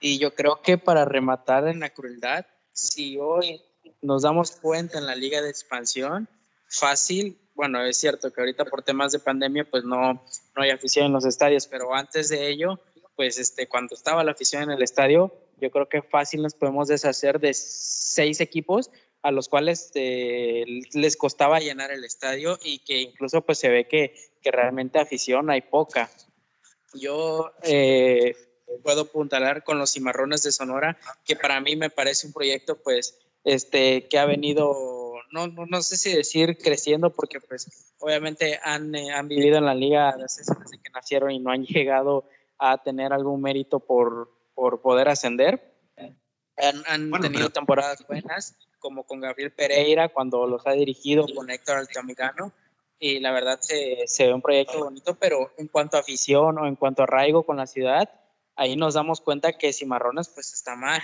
Y 0.00 0.18
yo 0.18 0.34
creo 0.34 0.62
que 0.62 0.78
para 0.78 1.04
rematar 1.04 1.68
en 1.68 1.80
la 1.80 1.90
crueldad, 1.90 2.46
si 2.72 3.18
hoy 3.18 3.60
nos 4.00 4.22
damos 4.22 4.52
cuenta 4.52 4.96
en 4.96 5.04
la 5.04 5.14
liga 5.14 5.42
de 5.42 5.50
expansión, 5.50 6.26
fácil 6.68 7.38
bueno, 7.60 7.84
es 7.84 7.98
cierto 7.98 8.32
que 8.32 8.40
ahorita 8.40 8.64
por 8.64 8.82
temas 8.82 9.12
de 9.12 9.18
pandemia, 9.18 9.68
pues 9.70 9.84
no, 9.84 10.14
no 10.14 10.62
hay 10.62 10.70
afición 10.70 11.04
en 11.04 11.12
los 11.12 11.26
estadios, 11.26 11.66
pero 11.66 11.94
antes 11.94 12.30
de 12.30 12.48
ello, 12.48 12.80
pues 13.16 13.38
este, 13.38 13.68
cuando 13.68 13.94
estaba 13.94 14.24
la 14.24 14.32
afición 14.32 14.62
en 14.62 14.70
el 14.70 14.82
estadio, 14.82 15.30
yo 15.60 15.70
creo 15.70 15.86
que 15.86 16.00
fácil 16.00 16.40
nos 16.40 16.54
podemos 16.54 16.88
deshacer 16.88 17.38
de 17.38 17.52
seis 17.52 18.40
equipos 18.40 18.90
a 19.20 19.30
los 19.30 19.50
cuales 19.50 19.90
eh, 19.92 20.64
les 20.94 21.18
costaba 21.18 21.60
llenar 21.60 21.90
el 21.90 22.02
estadio 22.02 22.58
y 22.62 22.78
que 22.78 23.02
incluso 23.02 23.42
pues 23.42 23.58
se 23.58 23.68
ve 23.68 23.86
que, 23.86 24.14
que 24.40 24.50
realmente 24.50 24.98
afición 24.98 25.50
hay 25.50 25.60
poca. 25.60 26.10
Yo 26.94 27.52
eh, 27.62 28.36
puedo 28.82 29.02
apuntalar 29.02 29.64
con 29.64 29.78
los 29.78 29.92
cimarrones 29.92 30.42
de 30.44 30.50
Sonora, 30.50 30.98
que 31.26 31.36
para 31.36 31.60
mí 31.60 31.76
me 31.76 31.90
parece 31.90 32.26
un 32.26 32.32
proyecto 32.32 32.80
pues 32.82 33.18
este, 33.44 34.08
que 34.08 34.18
ha 34.18 34.24
venido 34.24 34.99
no, 35.30 35.46
no, 35.46 35.66
no, 35.66 35.82
sé 35.82 35.96
si 35.96 36.14
decir 36.14 36.58
creciendo, 36.58 37.12
porque 37.12 37.40
pues 37.40 37.94
obviamente 37.98 38.58
han, 38.62 38.94
eh, 38.94 39.12
han 39.12 39.28
vivido 39.28 39.58
en 39.58 39.64
la 39.64 39.74
liga 39.74 40.16
desde, 40.16 40.44
que 40.78 40.90
nacieron 40.90 41.30
y 41.30 41.38
no 41.38 41.50
han 41.50 41.64
llegado 41.64 42.28
a 42.58 42.82
tener 42.82 43.12
algún 43.12 43.40
mérito 43.40 43.80
por, 43.80 44.30
por 44.54 44.80
poder 44.80 45.08
ascender. 45.08 45.74
Han, 46.56 47.12
han 47.12 47.20
tenido 47.22 47.48
temporadas 47.50 48.06
buenas, 48.06 48.56
como 48.78 49.04
con 49.04 49.20
Gabriel 49.20 49.52
Pereira 49.52 50.10
cuando 50.10 50.46
los 50.46 50.66
ha 50.66 50.72
dirigido, 50.72 51.26
con 51.34 51.50
Héctor 51.50 51.78
Altamirano, 51.78 52.52
y 52.98 53.18
la 53.20 53.32
verdad 53.32 53.58
se, 53.60 54.06
se 54.06 54.26
ve 54.26 54.34
un 54.34 54.42
proyecto 54.42 54.84
bonito, 54.84 55.14
pero 55.14 55.52
en 55.56 55.68
cuanto 55.68 55.96
a 55.96 56.00
afición 56.00 56.58
o 56.58 56.66
en 56.66 56.76
cuanto 56.76 57.00
a 57.00 57.04
arraigo 57.04 57.44
con 57.44 57.56
la 57.56 57.66
ciudad, 57.66 58.10
ahí 58.56 58.76
nos 58.76 58.92
damos 58.92 59.22
cuenta 59.22 59.56
que 59.56 59.72
Cimarrones 59.72 60.28
pues 60.28 60.52
está 60.52 60.76
mal 60.76 61.00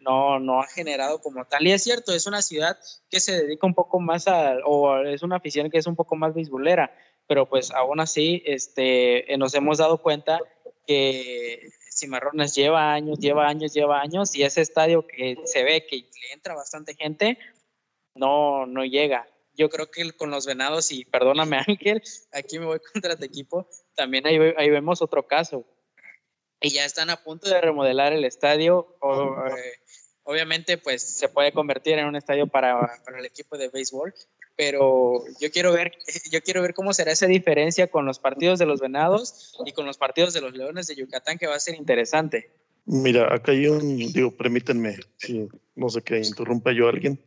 no, 0.00 0.38
no 0.38 0.60
ha 0.60 0.66
generado 0.66 1.20
como 1.20 1.44
tal. 1.44 1.66
Y 1.66 1.72
es 1.72 1.82
cierto, 1.82 2.12
es 2.12 2.26
una 2.26 2.42
ciudad 2.42 2.78
que 3.10 3.20
se 3.20 3.42
dedica 3.42 3.66
un 3.66 3.74
poco 3.74 4.00
más 4.00 4.28
a, 4.28 4.56
o 4.64 4.98
es 4.98 5.22
una 5.22 5.36
afición 5.36 5.70
que 5.70 5.78
es 5.78 5.86
un 5.86 5.96
poco 5.96 6.16
más 6.16 6.34
beisbolera, 6.34 6.92
pero 7.26 7.48
pues 7.48 7.70
aún 7.70 8.00
así 8.00 8.42
este, 8.46 9.26
nos 9.38 9.54
hemos 9.54 9.78
dado 9.78 9.98
cuenta 9.98 10.38
que 10.86 11.70
Cimarrones 11.92 12.54
lleva 12.54 12.92
años, 12.92 13.18
lleva 13.18 13.48
años, 13.48 13.74
lleva 13.74 14.00
años, 14.00 14.34
y 14.34 14.42
ese 14.42 14.62
estadio 14.62 15.06
que 15.06 15.36
se 15.44 15.64
ve 15.64 15.86
que 15.86 15.96
le 15.96 16.32
entra 16.32 16.54
bastante 16.54 16.94
gente, 16.94 17.38
no, 18.14 18.66
no 18.66 18.84
llega. 18.84 19.28
Yo 19.54 19.68
creo 19.68 19.90
que 19.90 20.12
con 20.12 20.30
los 20.30 20.46
venados, 20.46 20.92
y 20.92 21.04
perdóname 21.04 21.58
Ángel, 21.66 22.02
aquí 22.32 22.58
me 22.58 22.66
voy 22.66 22.80
contra 22.92 23.16
tu 23.16 23.24
equipo, 23.24 23.68
también 23.94 24.26
ahí, 24.26 24.38
ahí 24.56 24.70
vemos 24.70 25.02
otro 25.02 25.26
caso 25.26 25.66
y 26.60 26.70
ya 26.70 26.84
están 26.84 27.10
a 27.10 27.22
punto 27.22 27.48
de 27.48 27.60
remodelar 27.60 28.12
el 28.12 28.24
estadio. 28.24 28.96
Eh, 29.02 29.72
obviamente, 30.24 30.78
pues 30.78 31.02
se 31.02 31.28
puede 31.28 31.52
convertir 31.52 31.98
en 31.98 32.06
un 32.06 32.16
estadio 32.16 32.46
para, 32.46 33.00
para, 33.04 33.18
el 33.18 33.24
equipo 33.24 33.56
de 33.56 33.68
béisbol, 33.68 34.14
pero 34.56 35.24
yo 35.40 35.50
quiero 35.50 35.72
ver, 35.72 35.92
yo 36.32 36.40
quiero 36.42 36.62
ver 36.62 36.74
cómo 36.74 36.92
será 36.92 37.12
esa 37.12 37.26
diferencia 37.26 37.86
con 37.88 38.06
los 38.06 38.18
partidos 38.18 38.58
de 38.58 38.66
los 38.66 38.80
Venados 38.80 39.56
y 39.64 39.72
con 39.72 39.86
los 39.86 39.98
partidos 39.98 40.34
de 40.34 40.40
los 40.40 40.52
Leones 40.54 40.86
de 40.88 40.96
Yucatán, 40.96 41.38
que 41.38 41.46
va 41.46 41.54
a 41.54 41.60
ser 41.60 41.76
interesante. 41.76 42.50
Mira, 42.84 43.32
acá 43.32 43.52
hay 43.52 43.66
un, 43.66 43.98
digo, 43.98 44.30
permítanme, 44.30 44.96
si 45.18 45.46
no 45.74 45.90
sé 45.90 46.02
qué, 46.02 46.18
interrumpa 46.18 46.72
yo 46.72 46.86
a 46.86 46.90
alguien. 46.90 47.22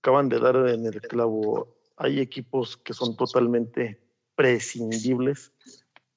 Acaban 0.00 0.30
de 0.30 0.38
dar 0.40 0.56
en 0.68 0.86
el 0.86 1.00
clavo, 1.02 1.76
hay 1.96 2.20
equipos 2.20 2.76
que 2.78 2.94
son 2.94 3.16
totalmente 3.16 4.00
prescindibles 4.34 5.52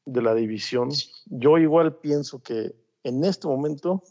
de 0.05 0.21
la 0.21 0.33
división. 0.33 0.89
Yo 1.25 1.57
igual 1.57 1.95
pienso 1.97 2.41
que 2.41 2.75
en 3.03 3.23
este 3.23 3.47
momento 3.47 4.03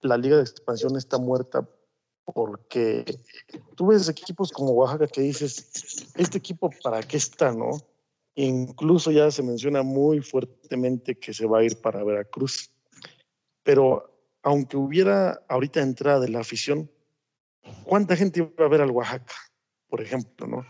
la 0.00 0.16
liga 0.16 0.36
de 0.36 0.42
expansión 0.42 0.96
está 0.96 1.18
muerta 1.18 1.68
porque 2.24 3.04
tú 3.74 3.88
ves 3.88 4.08
equipos 4.08 4.52
como 4.52 4.70
Oaxaca 4.72 5.06
que 5.06 5.22
dices, 5.22 6.12
este 6.14 6.38
equipo 6.38 6.70
para 6.82 7.02
qué 7.02 7.16
está, 7.16 7.52
¿no? 7.52 7.70
Incluso 8.34 9.10
ya 9.10 9.30
se 9.30 9.42
menciona 9.42 9.82
muy 9.82 10.20
fuertemente 10.20 11.18
que 11.18 11.34
se 11.34 11.46
va 11.46 11.58
a 11.58 11.64
ir 11.64 11.80
para 11.80 12.04
Veracruz. 12.04 12.70
Pero 13.62 14.10
aunque 14.42 14.76
hubiera 14.76 15.42
ahorita 15.48 15.80
entrada 15.80 16.20
de 16.20 16.28
la 16.28 16.40
afición, 16.40 16.90
¿cuánta 17.84 18.16
gente 18.16 18.42
va 18.42 18.66
a 18.66 18.68
ver 18.68 18.80
al 18.80 18.90
Oaxaca, 18.90 19.34
por 19.88 20.00
ejemplo, 20.00 20.46
¿no? 20.46 20.64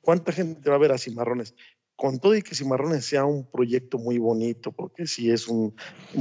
¿Cuánta 0.00 0.30
gente 0.30 0.68
va 0.70 0.76
a 0.76 0.78
ver 0.78 0.92
a 0.92 0.98
Cimarrones? 0.98 1.54
Con 1.96 2.18
todo 2.18 2.36
y 2.36 2.42
que 2.42 2.54
Cimarrones 2.54 3.06
sea 3.06 3.24
un 3.24 3.50
proyecto 3.50 3.98
muy 3.98 4.18
bonito, 4.18 4.70
porque 4.70 5.06
sí 5.06 5.30
es 5.30 5.48
un, 5.48 5.74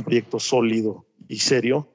proyecto 0.03 0.39
sólido 0.39 1.05
y 1.27 1.39
serio, 1.39 1.91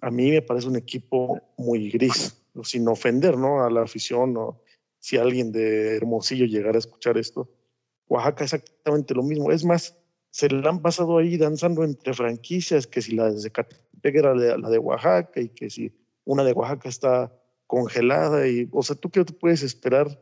a 0.00 0.10
mí 0.10 0.30
me 0.30 0.42
parece 0.42 0.68
un 0.68 0.76
equipo 0.76 1.40
muy 1.56 1.90
gris, 1.90 2.42
sin 2.62 2.88
ofender 2.88 3.36
¿no? 3.36 3.64
a 3.64 3.70
la 3.70 3.82
afición 3.82 4.36
o 4.36 4.62
si 4.98 5.16
alguien 5.16 5.52
de 5.52 5.96
Hermosillo 5.96 6.46
llegara 6.46 6.76
a 6.76 6.78
escuchar 6.78 7.18
esto. 7.18 7.48
Oaxaca 8.08 8.44
exactamente 8.44 9.14
lo 9.14 9.22
mismo. 9.22 9.52
Es 9.52 9.64
más, 9.64 9.96
se 10.30 10.48
le 10.48 10.66
han 10.66 10.80
pasado 10.80 11.18
ahí 11.18 11.36
danzando 11.36 11.84
entre 11.84 12.14
franquicias, 12.14 12.86
que 12.86 13.02
si 13.02 13.14
la 13.14 13.30
de 13.30 13.40
Zacatepec 13.40 14.14
era 14.14 14.34
la 14.34 14.70
de 14.70 14.78
Oaxaca 14.78 15.40
y 15.40 15.50
que 15.50 15.70
si 15.70 15.92
una 16.24 16.42
de 16.44 16.52
Oaxaca 16.52 16.88
está 16.88 17.32
congelada. 17.66 18.48
Y, 18.48 18.68
o 18.72 18.82
sea, 18.82 18.96
¿tú 18.96 19.10
qué 19.10 19.24
te 19.24 19.32
puedes 19.32 19.62
esperar 19.62 20.18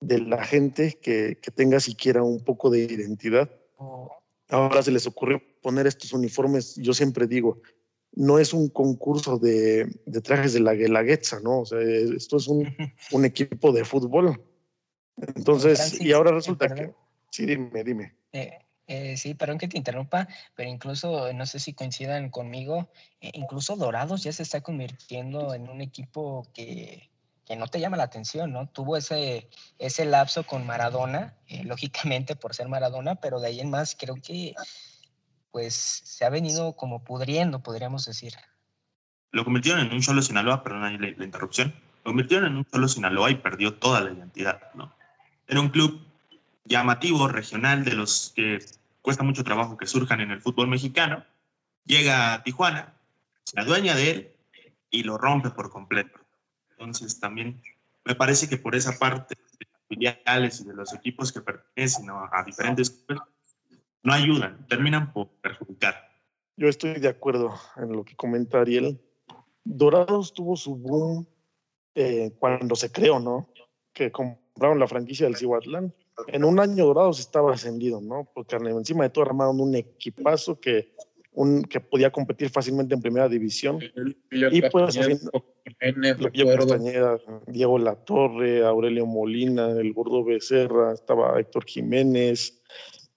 de 0.00 0.20
la 0.20 0.44
gente 0.44 0.98
que, 1.00 1.38
que 1.40 1.50
tenga 1.50 1.80
siquiera 1.80 2.22
un 2.22 2.44
poco 2.44 2.70
de 2.70 2.80
identidad. 2.80 3.50
Oh. 3.78 4.10
Ahora 4.48 4.82
se 4.82 4.92
les 4.92 5.06
ocurrió 5.06 5.42
poner 5.62 5.86
estos 5.86 6.12
uniformes, 6.12 6.76
yo 6.76 6.94
siempre 6.94 7.26
digo, 7.26 7.60
no 8.12 8.38
es 8.38 8.52
un 8.52 8.68
concurso 8.68 9.38
de, 9.38 9.86
de 10.06 10.20
trajes 10.20 10.52
de 10.52 10.60
la 10.60 10.74
Guelaguetza, 10.74 11.40
¿no? 11.40 11.60
O 11.60 11.66
sea, 11.66 11.80
esto 11.80 12.36
es 12.36 12.48
un, 12.48 12.66
un 13.12 13.24
equipo 13.24 13.72
de 13.72 13.84
fútbol. 13.84 14.42
Entonces, 15.34 16.00
y 16.00 16.12
ahora 16.12 16.32
resulta 16.32 16.68
que... 16.68 16.92
Sí, 17.30 17.44
dime, 17.44 17.84
dime. 17.84 18.14
Eh, 18.32 18.58
eh, 18.86 19.16
sí, 19.16 19.34
perdón 19.34 19.58
que 19.58 19.68
te 19.68 19.76
interrumpa, 19.76 20.28
pero 20.54 20.70
incluso, 20.70 21.32
no 21.32 21.44
sé 21.46 21.58
si 21.58 21.72
coincidan 21.72 22.30
conmigo, 22.30 22.88
eh, 23.20 23.30
incluso 23.34 23.76
Dorados 23.76 24.22
ya 24.22 24.32
se 24.32 24.44
está 24.44 24.60
convirtiendo 24.60 25.54
en 25.54 25.68
un 25.68 25.80
equipo 25.80 26.46
que 26.54 27.10
que 27.46 27.56
no 27.56 27.68
te 27.68 27.80
llama 27.80 27.96
la 27.96 28.02
atención, 28.02 28.52
¿no? 28.52 28.68
Tuvo 28.68 28.96
ese, 28.96 29.48
ese 29.78 30.04
lapso 30.04 30.44
con 30.44 30.66
Maradona, 30.66 31.34
eh, 31.46 31.62
lógicamente 31.64 32.34
por 32.34 32.54
ser 32.54 32.68
Maradona, 32.68 33.14
pero 33.14 33.40
de 33.40 33.48
ahí 33.48 33.60
en 33.60 33.70
más 33.70 33.96
creo 33.98 34.16
que 34.16 34.54
pues 35.52 35.74
se 35.74 36.24
ha 36.24 36.28
venido 36.28 36.76
como 36.76 37.04
pudriendo, 37.04 37.62
podríamos 37.62 38.04
decir. 38.04 38.34
Lo 39.30 39.44
convirtieron 39.44 39.80
en 39.80 39.92
un 39.92 40.02
solo 40.02 40.20
Sinaloa, 40.20 40.62
perdón 40.62 41.00
la, 41.00 41.10
la 41.16 41.24
interrupción, 41.24 41.74
lo 42.04 42.10
convirtieron 42.10 42.48
en 42.48 42.56
un 42.58 42.66
solo 42.70 42.88
Sinaloa 42.88 43.30
y 43.30 43.36
perdió 43.36 43.74
toda 43.74 44.00
la 44.00 44.12
identidad, 44.12 44.60
¿no? 44.74 44.92
Era 45.46 45.60
un 45.60 45.70
club 45.70 46.04
llamativo, 46.64 47.28
regional, 47.28 47.84
de 47.84 47.92
los 47.92 48.32
que 48.34 48.58
cuesta 49.00 49.22
mucho 49.22 49.44
trabajo 49.44 49.76
que 49.76 49.86
surjan 49.86 50.20
en 50.20 50.32
el 50.32 50.42
fútbol 50.42 50.66
mexicano. 50.66 51.24
Llega 51.84 52.34
a 52.34 52.42
Tijuana, 52.42 52.94
se 53.44 53.60
adueña 53.60 53.94
de 53.94 54.10
él 54.10 54.32
y 54.90 55.04
lo 55.04 55.16
rompe 55.16 55.50
por 55.50 55.70
completo. 55.70 56.25
Entonces 56.78 57.18
también 57.18 57.60
me 58.04 58.14
parece 58.14 58.48
que 58.48 58.58
por 58.58 58.74
esa 58.74 58.98
parte 58.98 59.34
de 59.34 59.66
las 59.70 59.80
filiales 59.88 60.60
y 60.60 60.64
de 60.64 60.74
los 60.74 60.92
equipos 60.92 61.32
que 61.32 61.40
pertenecen 61.40 62.08
a, 62.10 62.42
diferentes 62.44 62.90
clubes 62.90 63.22
no 64.02 64.12
ayudan, 64.12 64.66
terminan 64.68 65.12
por 65.12 65.28
perjudicar. 65.40 65.96
Yo 66.56 66.68
estoy 66.68 67.00
de 67.00 67.08
acuerdo 67.08 67.54
en 67.76 67.92
lo 67.92 68.04
que 68.04 68.14
comenta 68.14 68.60
Ariel. 68.60 69.00
Dorados 69.64 70.32
tuvo 70.32 70.56
su 70.56 70.76
boom 70.76 71.26
eh, 71.94 72.32
cuando 72.38 72.76
se 72.76 72.92
creó, 72.92 73.18
¿no? 73.18 73.50
Que 73.92 74.12
compraron 74.12 74.78
la 74.78 74.86
franquicia 74.86 75.26
del 75.26 75.36
Cihuatlán. 75.36 75.92
En 76.28 76.44
un 76.44 76.60
año 76.60 76.86
Dorados 76.86 77.18
estaba 77.18 77.52
ascendido, 77.54 78.00
¿no? 78.00 78.28
Porque 78.32 78.56
encima 78.56 79.04
de 79.04 79.10
todo 79.10 79.24
armaron 79.24 79.60
un 79.60 79.74
equipazo 79.74 80.60
que 80.60 80.94
un, 81.32 81.62
que 81.64 81.80
podía 81.80 82.10
competir 82.10 82.48
fácilmente 82.48 82.94
en 82.94 83.02
primera 83.02 83.28
división. 83.28 83.80
y 84.30 84.62
pues 84.70 84.98
Diego 87.46 87.78
Latorre, 87.78 88.64
Aurelio 88.64 89.06
Molina, 89.06 89.70
el 89.70 89.92
Gordo 89.92 90.24
Becerra, 90.24 90.92
estaba 90.92 91.38
Héctor 91.40 91.64
Jiménez, 91.64 92.62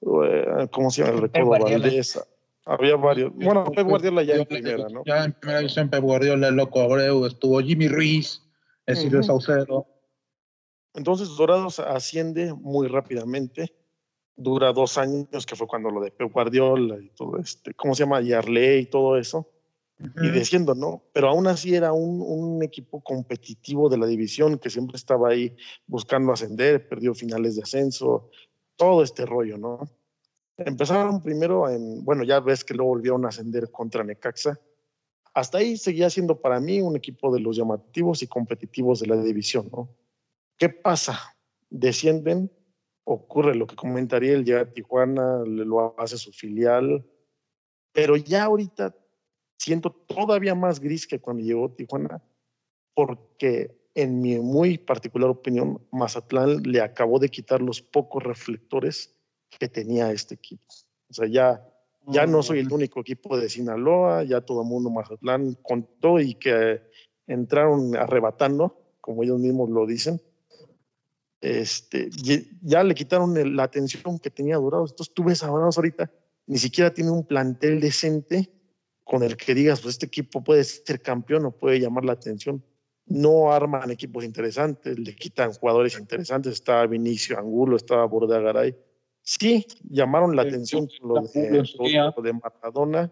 eh, 0.01 0.67
¿cómo 0.71 0.89
se 0.89 1.03
llama? 1.03 1.15
El 1.15 1.21
Recuerdo 1.21 1.49
Valdés. 1.49 2.19
Había 2.65 2.95
varios. 2.97 3.33
Bueno, 3.33 3.63
Pep 3.65 3.87
Guardiola 3.87 4.23
ya 4.23 4.35
en 4.35 4.45
primera, 4.45 4.89
¿no? 4.89 5.03
Ya 5.05 5.25
en 5.25 5.33
primera 5.33 5.59
división 5.59 5.89
Pep 5.89 6.01
Guardiola, 6.01 6.51
Loco 6.51 6.81
Abreu, 6.81 7.25
estuvo 7.25 7.59
Jimmy 7.61 7.87
Ruiz, 7.87 8.43
Silvio 8.87 9.23
Saucedo. 9.23 9.87
Entonces 10.93 11.29
Dorados 11.35 11.79
asciende 11.79 12.53
muy 12.53 12.87
rápidamente 12.87 13.73
dura 14.35 14.71
dos 14.71 14.97
años, 14.97 15.45
que 15.45 15.55
fue 15.55 15.67
cuando 15.67 15.89
lo 15.89 16.01
de 16.01 16.11
Pep 16.11 16.31
Guardiola 16.31 16.97
y 16.99 17.09
todo 17.09 17.37
este, 17.37 17.73
¿cómo 17.73 17.93
se 17.93 18.03
llama? 18.03 18.21
Yarley 18.21 18.81
y 18.81 18.85
todo 18.85 19.17
eso. 19.17 19.49
Y 19.99 20.29
diciendo, 20.29 20.73
¿no? 20.75 21.03
Pero 21.11 21.27
aún 21.27 21.47
así 21.47 21.75
era 21.75 21.91
un, 21.91 22.21
un, 22.21 22.63
equipo 22.63 23.01
competitivo 23.01 23.89
de 23.89 23.97
la 23.97 24.07
división 24.07 24.57
que 24.57 24.69
siempre 24.69 24.95
estaba 24.95 25.29
ahí 25.29 25.57
buscando 25.87 26.31
ascender, 26.31 26.87
perdió 26.87 27.13
finales 27.13 27.57
de 27.57 27.63
ascenso, 27.63 28.29
todo 28.77 29.03
este 29.03 29.25
rollo, 29.25 29.57
¿no? 29.57 29.89
Empezaron 30.55 31.21
primero 31.21 31.69
en, 31.69 32.05
bueno, 32.05 32.23
ya 32.23 32.39
ves 32.39 32.63
que 32.63 32.73
luego 32.73 32.91
volvieron 32.91 33.25
a 33.25 33.29
ascender 33.29 33.71
contra 33.71 34.03
Necaxa. 34.03 34.57
Hasta 35.33 35.57
ahí 35.57 35.75
seguía 35.75 36.09
siendo 36.09 36.39
para 36.39 36.61
mí 36.61 36.79
un 36.79 36.95
equipo 36.95 37.33
de 37.33 37.41
los 37.41 37.57
llamativos 37.57 38.23
y 38.23 38.27
competitivos 38.27 39.01
de 39.01 39.07
la 39.07 39.21
división, 39.21 39.69
¿no? 39.71 39.89
¿Qué 40.57 40.69
pasa? 40.69 41.35
Descienden 41.69 42.49
ocurre 43.11 43.55
lo 43.55 43.65
que 43.65 43.75
comentaría, 43.75 44.33
él 44.33 44.45
llega 44.45 44.61
a 44.61 44.71
Tijuana, 44.71 45.43
lo 45.45 45.99
hace 45.99 46.17
su 46.17 46.31
filial, 46.31 47.03
pero 47.91 48.15
ya 48.15 48.43
ahorita 48.43 48.95
siento 49.59 49.91
todavía 49.91 50.55
más 50.55 50.79
gris 50.79 51.05
que 51.05 51.19
cuando 51.19 51.43
llegó 51.43 51.65
a 51.65 51.75
Tijuana, 51.75 52.23
porque 52.95 53.77
en 53.93 54.21
mi 54.21 54.39
muy 54.39 54.77
particular 54.77 55.29
opinión, 55.29 55.81
Mazatlán 55.91 56.63
le 56.63 56.81
acabó 56.81 57.19
de 57.19 57.29
quitar 57.29 57.61
los 57.61 57.81
pocos 57.81 58.23
reflectores 58.23 59.13
que 59.59 59.67
tenía 59.67 60.11
este 60.11 60.35
equipo. 60.35 60.63
O 61.09 61.13
sea, 61.13 61.27
ya, 61.27 61.67
ya 62.07 62.25
no 62.25 62.41
soy 62.41 62.59
el 62.59 62.71
único 62.71 63.01
equipo 63.01 63.37
de 63.37 63.49
Sinaloa, 63.49 64.23
ya 64.23 64.41
todo 64.41 64.61
el 64.61 64.67
mundo 64.67 64.89
Mazatlán 64.89 65.55
contó 65.61 66.19
y 66.19 66.35
que 66.35 66.81
entraron 67.27 67.95
arrebatando, 67.95 68.77
como 69.01 69.23
ellos 69.23 69.39
mismos 69.39 69.69
lo 69.69 69.85
dicen, 69.85 70.21
este, 71.41 72.09
ya 72.61 72.83
le 72.83 72.95
quitaron 72.95 73.55
la 73.55 73.63
atención 73.63 74.19
que 74.19 74.29
tenía 74.29 74.57
Dorados. 74.57 74.91
Entonces 74.91 75.13
tú 75.13 75.23
ves 75.25 75.43
a 75.43 75.47
Dorados 75.47 75.77
ahorita, 75.77 76.11
ni 76.47 76.57
siquiera 76.57 76.93
tiene 76.93 77.11
un 77.11 77.25
plantel 77.25 77.81
decente 77.81 78.58
con 79.09 79.23
el 79.23 79.35
que 79.35 79.55
digas, 79.55 79.81
pues 79.81 79.95
este 79.95 80.05
equipo 80.05 80.43
puede 80.43 80.63
ser 80.63 81.01
campeón 81.01 81.43
o 81.47 81.51
puede 81.51 81.79
llamar 81.79 82.05
la 82.05 82.11
atención. 82.11 82.63
No 83.07 83.51
arman 83.51 83.89
equipos 83.89 84.23
interesantes, 84.23 84.99
le 84.99 85.15
quitan 85.15 85.51
jugadores 85.51 85.97
interesantes. 85.97 86.53
Estaba 86.53 86.85
Vinicio 86.85 87.39
Angulo, 87.39 87.75
estaba 87.75 88.05
Bordagaray. 88.05 88.75
Sí, 89.23 89.65
llamaron 89.89 90.35
la 90.35 90.43
atención 90.43 90.87
lo 91.01 91.21
de, 91.21 91.63
lo 92.15 92.21
de 92.21 92.33
Maradona, 92.33 93.11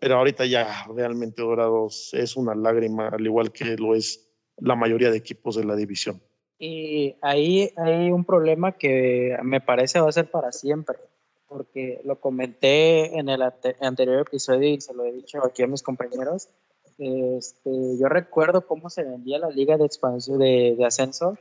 pero 0.00 0.16
ahorita 0.16 0.44
ya 0.44 0.86
realmente 0.92 1.40
Dorados 1.40 2.12
es 2.14 2.36
una 2.36 2.56
lágrima, 2.56 3.06
al 3.06 3.24
igual 3.24 3.52
que 3.52 3.76
lo 3.76 3.94
es 3.94 4.28
la 4.56 4.74
mayoría 4.74 5.12
de 5.12 5.18
equipos 5.18 5.54
de 5.54 5.64
la 5.64 5.76
división. 5.76 6.20
Y 6.58 7.14
ahí 7.22 7.70
hay 7.76 8.10
un 8.10 8.24
problema 8.24 8.72
que 8.72 9.36
me 9.44 9.60
parece 9.60 10.00
va 10.00 10.08
a 10.08 10.12
ser 10.12 10.28
para 10.32 10.50
siempre, 10.50 10.98
porque 11.48 12.00
lo 12.04 12.20
comenté 12.20 13.18
en 13.18 13.28
el 13.28 13.42
anterior 13.80 14.20
episodio 14.20 14.68
y 14.68 14.80
se 14.80 14.94
lo 14.94 15.04
he 15.04 15.12
dicho 15.12 15.44
aquí 15.44 15.62
a 15.62 15.66
mis 15.66 15.82
compañeros. 15.82 16.48
Este, 16.98 17.98
yo 17.98 18.08
recuerdo 18.08 18.66
cómo 18.66 18.90
se 18.90 19.04
vendía 19.04 19.38
la 19.38 19.50
liga 19.50 19.76
de 19.76 19.86
expansión 19.86 20.38
de, 20.38 20.74
de 20.76 20.84
ascenso, 20.84 21.38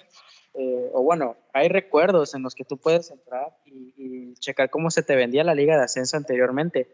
eh, 0.53 0.89
o 0.93 1.03
bueno, 1.03 1.35
hay 1.53 1.67
recuerdos 1.67 2.33
en 2.33 2.43
los 2.43 2.55
que 2.55 2.63
tú 2.63 2.77
puedes 2.77 3.11
entrar 3.11 3.55
y, 3.65 3.93
y, 3.97 4.33
checar 4.35 4.69
cómo 4.69 4.89
se 4.89 5.03
te 5.03 5.15
vendía 5.15 5.43
la 5.43 5.53
liga 5.53 5.77
de 5.77 5.83
ascenso 5.83 6.17
anteriormente. 6.17 6.87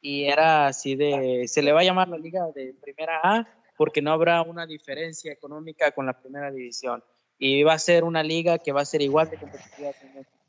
Y 0.00 0.24
era 0.24 0.66
así 0.66 0.94
de, 0.94 1.44
se 1.48 1.62
le 1.62 1.72
va 1.72 1.80
a 1.80 1.84
llamar 1.84 2.08
la 2.08 2.18
liga 2.18 2.46
de 2.54 2.74
primera 2.80 3.20
A 3.22 3.48
porque 3.76 4.00
no 4.00 4.12
habrá 4.12 4.42
una 4.42 4.66
diferencia 4.66 5.32
económica 5.32 5.90
con 5.92 6.06
la 6.06 6.18
primera 6.18 6.50
división 6.50 7.02
y 7.38 7.62
va 7.62 7.74
a 7.74 7.78
ser 7.78 8.04
una 8.04 8.22
liga 8.22 8.58
que 8.58 8.72
va 8.72 8.82
a 8.82 8.86
ser 8.86 9.02
igual 9.02 9.28
de 9.28 9.38
competitiva. 9.38 9.90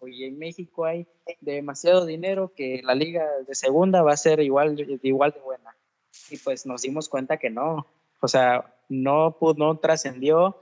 Y 0.06 0.26
en 0.26 0.38
México 0.38 0.86
hay 0.86 1.08
demasiado 1.42 2.06
dinero 2.06 2.54
que 2.56 2.82
la 2.84 2.96
liga 2.96 3.26
de 3.48 3.56
segunda 3.56 4.02
va 4.04 4.14
a 4.14 4.18
ser 4.18 4.40
igual, 4.40 4.80
igual 5.02 5.32
de 5.32 5.40
buena. 5.40 5.76
Y 6.30 6.38
pues 6.38 6.66
nos 6.66 6.82
dimos 6.82 7.10
cuenta 7.10 7.38
que 7.38 7.50
no, 7.50 7.88
o 8.20 8.28
sea, 8.28 8.76
no, 8.90 9.38
no 9.58 9.78
trascendió 9.80 10.58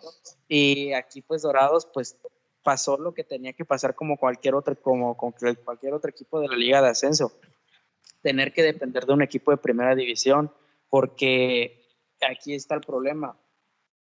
y 0.48 0.94
aquí 0.94 1.22
pues 1.22 1.42
Dorados 1.42 1.88
pues 1.94 2.18
pasó 2.64 2.98
lo 2.98 3.14
que 3.14 3.24
tenía 3.24 3.54
que 3.54 3.66
pasar 3.66 3.96
como 3.96 4.18
cualquier 4.18 4.56
otro, 4.56 4.80
como 4.80 5.16
con 5.16 5.34
cualquier 5.64 5.94
otro 5.94 6.10
equipo 6.10 6.40
de 6.40 6.48
la 6.48 6.56
liga 6.56 6.82
de 6.82 6.90
ascenso. 6.90 7.34
Tener 8.22 8.54
que 8.54 8.64
depender 8.64 9.06
de 9.06 9.14
un 9.14 9.22
equipo 9.22 9.52
de 9.52 9.58
primera 9.58 9.96
división 9.96 10.52
porque 10.90 11.84
aquí 12.22 12.54
está 12.54 12.76
el 12.76 12.82
problema 12.82 13.38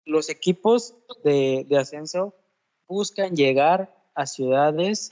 los 0.06 0.30
equipos 0.30 0.96
de, 1.24 1.66
ascenso 1.80 2.36
buscan 2.88 3.36
llegar 3.36 3.96
a 4.16 4.26
ciudades 4.26 5.12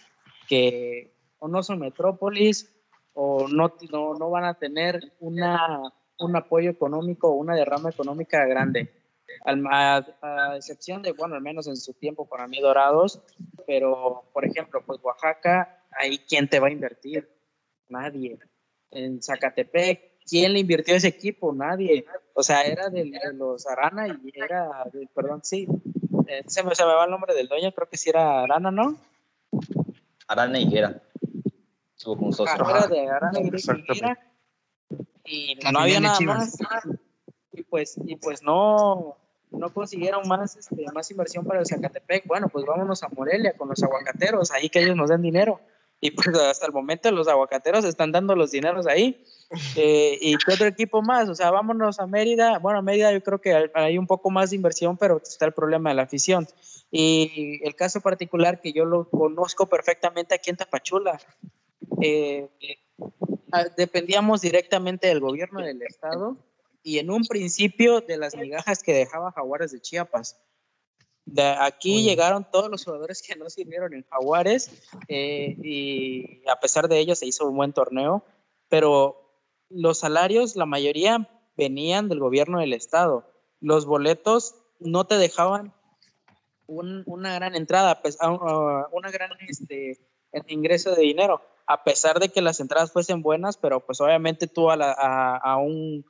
que 0.49 1.13
o 1.37 1.47
no 1.47 1.61
son 1.63 1.79
metrópolis 1.79 2.75
o 3.13 3.47
no, 3.47 3.73
no, 4.17 4.29
van 4.29 4.45
a 4.45 4.55
tener 4.55 5.13
una, 5.19 5.93
un 6.19 6.35
apoyo 6.35 6.71
económico 6.71 7.29
o 7.29 7.35
una 7.35 7.55
derrama 7.55 7.89
económica 7.89 8.45
grande. 8.45 8.91
A, 9.45 10.05
a, 10.21 10.55
excepción 10.55 11.03
de, 11.03 11.11
bueno, 11.11 11.35
al 11.35 11.41
menos 11.41 11.67
en 11.67 11.77
su 11.77 11.93
tiempo 11.93 12.27
para 12.27 12.47
mí 12.47 12.59
Dorados, 12.59 13.21
pero 13.67 14.23
por 14.33 14.45
ejemplo, 14.45 14.83
pues 14.85 14.99
Oaxaca, 15.03 15.85
ahí 15.91 16.17
quién 16.17 16.49
te 16.49 16.59
va 16.59 16.67
a 16.67 16.71
invertir? 16.71 17.29
Nadie. 17.87 18.39
En 18.91 19.21
Zacatepec, 19.21 20.17
¿quién 20.27 20.53
le 20.53 20.59
invirtió 20.59 20.95
ese 20.95 21.09
equipo? 21.09 21.53
Nadie. 21.53 22.05
O 22.33 22.41
sea, 22.41 22.63
era 22.63 22.89
de, 22.89 23.11
los 23.33 23.67
Arana 23.67 24.07
y 24.07 24.31
era, 24.33 24.85
perdón, 25.13 25.41
sí, 25.43 25.67
eh, 26.27 26.41
se, 26.47 26.63
me, 26.63 26.73
se, 26.73 26.85
me, 26.85 26.93
va 26.93 27.05
el 27.05 27.11
nombre 27.11 27.35
del 27.35 27.47
dueño, 27.47 27.71
creo 27.71 27.87
que 27.87 27.97
sí 27.97 28.09
era 28.09 28.41
Arana, 28.41 28.71
¿no? 28.71 28.97
Arana 30.29 30.59
Higuera. 30.59 31.01
Estuvo 31.97 32.15
con 32.15 32.25
nosotros. 32.27 32.55
Ah, 32.61 32.77
era 32.77 32.87
de 32.87 33.09
Arana 33.09 33.39
y 33.39 33.47
Higuera. 33.47 34.19
Y 35.25 35.55
no 35.71 35.79
había 35.79 35.99
nada 35.99 36.19
más. 36.21 36.57
Y 37.51 37.63
pues, 37.63 37.95
y 38.05 38.15
pues 38.15 38.41
no, 38.43 39.17
no 39.51 39.73
consiguieron 39.73 40.27
más, 40.27 40.55
este, 40.55 40.85
más 40.93 41.09
inversión 41.11 41.45
para 41.45 41.59
el 41.59 41.65
Zacatepec. 41.65 42.27
Bueno, 42.27 42.47
pues 42.47 42.65
vámonos 42.65 43.03
a 43.03 43.09
Morelia 43.09 43.57
con 43.57 43.69
los 43.69 43.81
aguacateros, 43.83 44.51
ahí 44.51 44.69
que 44.69 44.81
ellos 44.81 44.95
nos 44.95 45.09
den 45.09 45.23
dinero. 45.23 45.59
Y 45.99 46.11
pues 46.11 46.27
hasta 46.37 46.67
el 46.67 46.73
momento 46.73 47.11
los 47.11 47.27
aguacateros 47.27 47.83
están 47.83 48.11
dando 48.11 48.35
los 48.35 48.51
dineros 48.51 48.87
ahí. 48.87 49.25
Eh, 49.75 50.17
¿Y 50.21 50.37
qué 50.37 50.53
otro 50.53 50.67
equipo 50.67 51.01
más? 51.01 51.27
O 51.27 51.35
sea, 51.35 51.49
vámonos 51.51 51.99
a 51.99 52.07
Mérida. 52.07 52.59
Bueno, 52.59 52.79
a 52.79 52.81
Mérida 52.81 53.11
yo 53.11 53.23
creo 53.23 53.41
que 53.41 53.71
hay 53.73 53.97
un 53.97 54.07
poco 54.07 54.29
más 54.29 54.51
de 54.51 54.55
inversión, 54.55 54.97
pero 54.97 55.21
está 55.23 55.45
el 55.45 55.53
problema 55.53 55.89
de 55.89 55.95
la 55.95 56.03
afición. 56.03 56.47
Y 56.91 57.59
el 57.65 57.75
caso 57.75 58.01
particular 58.01 58.61
que 58.61 58.73
yo 58.73 58.85
lo 58.85 59.09
conozco 59.09 59.67
perfectamente 59.67 60.35
aquí 60.35 60.49
en 60.49 60.57
Tapachula. 60.57 61.19
Eh, 62.01 62.47
ah, 63.51 63.65
dependíamos 63.75 64.41
directamente 64.41 65.07
del 65.07 65.19
gobierno 65.19 65.61
del 65.61 65.81
estado 65.81 66.37
y 66.83 66.99
en 66.99 67.09
un 67.11 67.23
principio 67.25 68.01
de 68.01 68.17
las 68.17 68.35
migajas 68.35 68.83
que 68.83 68.93
dejaba 68.93 69.31
Jaguares 69.31 69.71
de 69.71 69.81
Chiapas. 69.81 70.39
De 71.25 71.43
aquí 71.43 72.03
llegaron 72.03 72.47
todos 72.49 72.71
los 72.71 72.83
jugadores 72.83 73.21
que 73.21 73.35
no 73.35 73.49
sirvieron 73.49 73.93
en 73.93 74.05
Jaguares 74.09 74.71
eh, 75.07 75.55
y 75.61 76.41
a 76.49 76.59
pesar 76.59 76.87
de 76.87 76.97
ello 76.97 77.15
se 77.15 77.27
hizo 77.27 77.47
un 77.47 77.55
buen 77.55 77.73
torneo, 77.73 78.23
pero 78.67 79.28
los 79.69 79.99
salarios, 79.99 80.55
la 80.55 80.65
mayoría 80.65 81.29
venían 81.55 82.09
del 82.09 82.19
gobierno 82.19 82.59
del 82.59 82.73
estado. 82.73 83.25
Los 83.59 83.85
boletos 83.85 84.55
no 84.79 85.05
te 85.05 85.17
dejaban 85.17 85.73
una 86.67 87.33
gran 87.33 87.55
entrada, 87.55 88.01
pues, 88.01 88.17
una 88.21 89.11
gran 89.11 89.31
este, 89.47 89.99
ingreso 90.47 90.93
de 90.95 91.01
dinero, 91.01 91.41
a 91.65 91.83
pesar 91.83 92.19
de 92.19 92.29
que 92.29 92.41
las 92.41 92.59
entradas 92.59 92.91
fuesen 92.91 93.21
buenas, 93.21 93.57
pero 93.57 93.79
pues 93.79 93.99
obviamente 94.01 94.47
tú 94.47 94.69
a, 94.69 95.57
un 95.57 96.05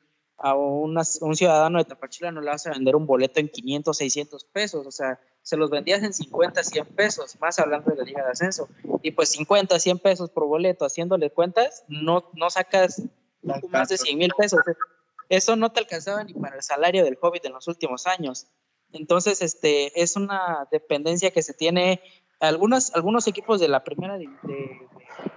ciudadano 1.33 1.77
de 1.77 1.85
Tapachula 1.85 2.31
no 2.31 2.41
le 2.41 2.49
vas 2.49 2.67
a 2.67 2.71
vender 2.71 2.95
un 2.95 3.05
boleto 3.05 3.39
en 3.39 3.47
500, 3.47 3.97
600 3.97 4.43
pesos, 4.45 4.85
o 4.85 4.91
sea, 4.91 5.19
se 5.41 5.55
los 5.55 5.69
vendías 5.69 6.03
en 6.03 6.13
50, 6.13 6.61
100 6.61 6.85
pesos, 6.87 7.39
más 7.39 7.57
hablando 7.57 7.89
de 7.91 7.97
la 7.97 8.03
Liga 8.03 8.23
de 8.23 8.31
Ascenso. 8.31 8.67
Y 9.01 9.11
pues 9.11 9.29
50, 9.29 9.79
100 9.79 9.99
pesos 9.99 10.29
por 10.29 10.45
boleto, 10.45 10.85
haciéndole 10.85 11.31
cuentas, 11.31 11.85
no 11.87 12.49
sacas 12.49 13.01
más 13.41 13.89
de 13.89 13.97
100 13.97 14.17
mil 14.17 14.31
pesos. 14.37 14.61
Eso 15.29 15.55
no 15.55 15.71
te 15.71 15.79
alcanzaba 15.79 16.23
ni 16.23 16.33
para 16.33 16.55
el 16.55 16.63
salario 16.63 17.03
del 17.03 17.17
Hobbit 17.21 17.45
en 17.45 17.53
los 17.53 17.67
últimos 17.67 18.07
años. 18.07 18.47
Entonces, 18.91 19.41
este, 19.41 20.01
es 20.01 20.15
una 20.15 20.67
dependencia 20.71 21.31
que 21.31 21.43
se 21.43 21.53
tiene 21.53 22.01
algunos, 22.39 22.95
algunos 22.95 23.27
equipos 23.27 23.59
de 23.59 23.67
la 23.67 23.83
primera 23.83 24.17
de, 24.17 24.27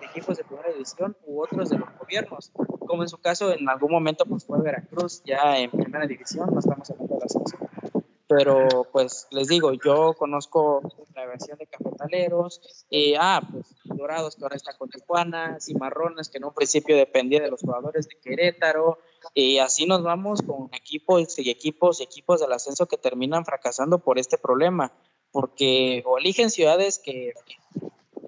equipos 0.03 0.37
de 0.37 0.45
primera 0.45 0.71
división 0.71 1.17
u 1.27 1.43
otros 1.43 1.71
de 1.71 1.79
los 1.79 1.89
gobiernos, 1.99 2.53
como 2.87 3.03
en 3.03 3.09
su 3.09 3.19
caso 3.19 3.53
en 3.53 3.69
algún 3.69 3.91
momento 3.91 4.25
pues 4.25 4.45
fue 4.45 4.61
Veracruz 4.63 5.23
ya 5.25 5.59
en 5.59 5.71
primera 5.71 6.07
división, 6.07 6.49
no 6.53 6.61
estamos 6.61 6.91
hablando 6.91 7.15
de 7.15 7.21
la. 7.21 7.92
Pero 8.37 8.87
pues 8.93 9.27
les 9.31 9.49
digo, 9.49 9.73
yo 9.73 10.15
conozco 10.15 10.81
la 11.15 11.27
versión 11.27 11.59
de 11.59 11.67
cafetaleros, 11.67 12.61
y 12.91 13.15
ah, 13.19 13.43
pues 13.51 13.75
Dorados 13.85 14.37
que 14.37 14.45
ahora 14.45 14.57
está 14.57 14.77
con 14.77 14.89
Tijuana, 14.89 15.59
Cimarrones 15.61 16.29
que 16.29 16.39
en 16.39 16.45
un 16.45 16.55
principio 16.55 16.97
dependía 16.97 17.41
de 17.41 17.51
los 17.51 17.61
jugadores 17.61 18.09
de 18.09 18.19
Querétaro, 18.21 18.99
y 19.35 19.59
así 19.59 19.87
nos 19.87 20.03
vamos 20.03 20.43
con 20.43 20.71
equipos 20.75 21.39
y 21.39 21.51
equipos 21.51 22.01
y 22.01 22.05
equipos 22.05 22.41
del 22.41 22.53
ascenso 22.53 22.87
que 22.87 22.97
terminan 22.97 23.45
fracasando 23.45 23.99
por 23.99 24.19
este 24.19 24.39
problema 24.39 24.93
porque 25.33 26.03
o 26.07 26.19
eligen 26.19 26.51
ciudades 26.51 26.99
que, 26.99 27.33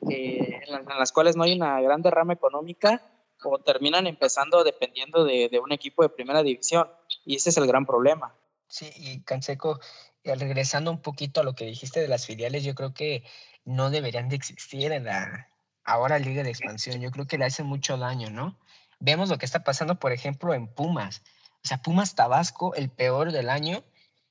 en, 0.09 0.87
las, 0.99 1.13
cuales 1.13 1.37
no 1.37 1.45
hay 1.45 1.53
una 1.55 1.81
gran 1.81 2.03
derrama 2.03 2.33
económica 2.33 3.03
o 3.45 3.59
terminan 3.59 4.07
empezando 4.07 4.65
dependiendo 4.65 5.25
de, 5.25 5.61
un 5.63 5.73
equipo 5.73 6.03
de 6.03 6.09
primera 6.09 6.43
división. 6.43 6.89
Y 7.27 7.37
ese 7.37 7.51
es 7.51 7.57
el 7.59 7.67
gran 7.67 7.85
problema. 7.85 8.35
Sí, 8.75 8.91
y 8.97 9.21
Canseco, 9.21 9.79
eh, 10.25 10.35
regresando 10.35 10.91
un 10.91 11.01
poquito 11.01 11.41
a 11.41 11.45
lo 11.45 11.55
que 11.55 11.65
dijiste 11.65 12.01
de 12.01 12.09
las 12.09 12.27
filiales, 12.27 12.65
yo 12.65 12.75
creo 12.75 12.93
que 12.93 13.23
no 13.65 13.89
deberían 13.91 14.29
de 14.29 14.35
existir 14.35 14.91
en 14.91 15.05
la 15.05 15.49
ahora 15.85 16.19
Liga 16.19 16.43
de 16.43 16.51
Expansión. 16.51 17.01
Yo 17.01 17.13
creo 17.13 17.29
que 17.29 17.39
le 17.39 17.45
hace 17.45 17.63
mucho 17.63 17.97
daño, 17.99 18.31
¿no? 18.31 18.59
Vemos 18.99 19.29
lo 19.29 19.39
que 19.39 19.47
está 19.47 19.63
pasando, 19.63 20.01
por 20.01 20.11
ejemplo, 20.11 20.55
en 20.55 20.67
Pumas. 20.67 21.23
O 21.63 21.69
sea, 21.69 21.83
Pumas 21.83 22.17
Tabasco, 22.17 22.75
el 22.75 22.91
peor 22.91 23.31
del 23.31 23.49
año, 23.49 23.85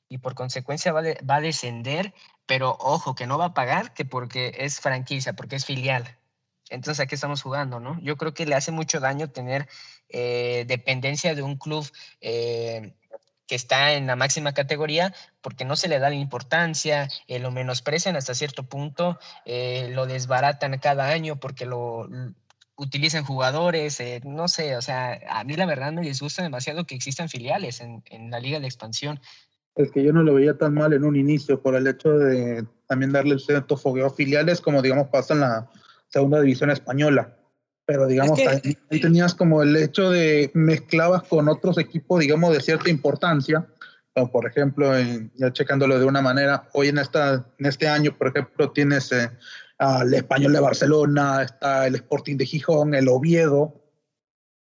y 0.10 0.18
por 0.18 0.36
consecuencia 0.36 0.92
va, 0.92 1.04
va 1.30 1.36
a 1.38 1.42
descender 1.42 2.14
pero 2.46 2.76
ojo, 2.82 3.16
que 3.16 3.28
no 3.28 3.38
va 3.38 3.46
a 3.46 3.54
pagar 3.54 3.94
que 3.94 4.04
porque 4.04 4.54
es 4.58 4.82
franquicia, 4.82 5.34
porque 5.34 5.56
es 5.56 5.66
filial. 5.66 6.18
Entonces, 6.70 7.00
¿a 7.02 7.08
qué 7.08 7.16
estamos 7.16 7.42
jugando, 7.42 7.80
no? 7.80 8.00
Yo 8.02 8.18
creo 8.18 8.34
que 8.34 8.46
le 8.46 8.56
hace 8.56 8.72
mucho 8.72 9.00
daño 9.00 9.30
tener 9.30 9.70
eh, 10.10 10.66
dependencia 10.68 11.36
de 11.36 11.44
un 11.44 11.58
club 11.58 11.90
eh, 12.22 12.94
que 13.48 13.56
está 13.56 13.94
en 13.94 14.08
la 14.08 14.16
máxima 14.16 14.54
categoría 14.54 15.14
porque 15.42 15.66
no 15.66 15.76
se 15.76 15.88
le 15.88 16.00
da 16.00 16.10
la 16.10 16.16
importancia, 16.16 17.10
eh, 17.28 17.40
lo 17.40 17.52
menosprecian 17.52 18.16
hasta 18.16 18.34
cierto 18.34 18.64
punto, 18.64 19.20
lo 19.46 20.06
desbaratan 20.06 20.78
cada 20.80 21.10
año 21.10 21.40
porque 21.40 21.66
lo, 21.66 22.08
utilizan 22.76 23.26
jugadores, 23.26 24.02
no 24.24 24.48
sé, 24.48 24.78
o 24.78 24.82
sea, 24.82 25.20
a 25.30 25.44
mí 25.44 25.56
la 25.56 25.66
verdad 25.66 25.92
me 25.92 26.02
disgusta 26.02 26.42
demasiado 26.42 26.86
que 26.86 26.96
existan 26.96 27.30
filiales 27.30 27.82
en, 27.82 28.04
en 28.06 28.32
la 28.32 28.40
liga 28.40 28.60
de 28.60 28.68
expansión 28.68 29.20
es 29.76 29.92
que 29.92 30.04
yo 30.04 30.14
no 30.14 30.24
lo 30.24 30.36
veía 30.36 30.58
tan 30.58 30.74
mal 30.74 30.94
en 30.94 31.04
un 31.04 31.16
inicio 31.16 31.62
por 31.62 31.76
el 31.76 31.88
hecho 31.88 32.18
de 32.18 32.66
también 32.88 33.12
darle 33.12 33.40
cierto 33.40 33.76
fogueo 33.76 34.08
a 34.08 34.14
filiales 34.14 34.62
como 34.62 34.82
digamos 34.82 35.08
pasa 35.08 35.34
en 35.34 35.40
la 35.40 35.70
segunda 36.10 36.40
división 36.42 36.70
española. 36.70 37.38
Pero 37.86 38.08
digamos, 38.08 38.40
ahí, 38.40 38.78
tenías 39.02 39.36
como 39.36 39.62
el 39.62 39.76
hecho 39.76 40.10
de 40.10 40.52
mezclabas 40.54 41.24
con 41.24 41.50
otros 41.50 41.78
equipos, 41.78 42.20
digamos, 42.20 42.54
de 42.54 42.62
cierta 42.62 42.90
importancia. 42.90 43.68
Como 44.14 44.32
por 44.32 44.48
ejemplo, 44.48 44.92
ya 45.36 45.52
checándolo 45.52 46.00
de 46.00 46.06
una 46.06 46.22
manera, 46.22 46.70
hoy 46.74 46.90
en, 46.90 47.00
esta, 47.00 47.46
en 47.58 47.66
este 47.66 47.88
año, 47.88 48.16
por 48.18 48.28
ejemplo, 48.28 48.72
tienes 48.72 49.12
eh, 49.12 49.30
al 49.80 50.14
Español 50.14 50.54
de 50.54 50.60
Barcelona, 50.60 51.44
está 51.44 51.88
el 51.88 51.96
Sporting 51.96 52.38
de 52.38 52.46
Gijón, 52.46 52.94
el 52.94 53.10
Oviedo, 53.10 53.84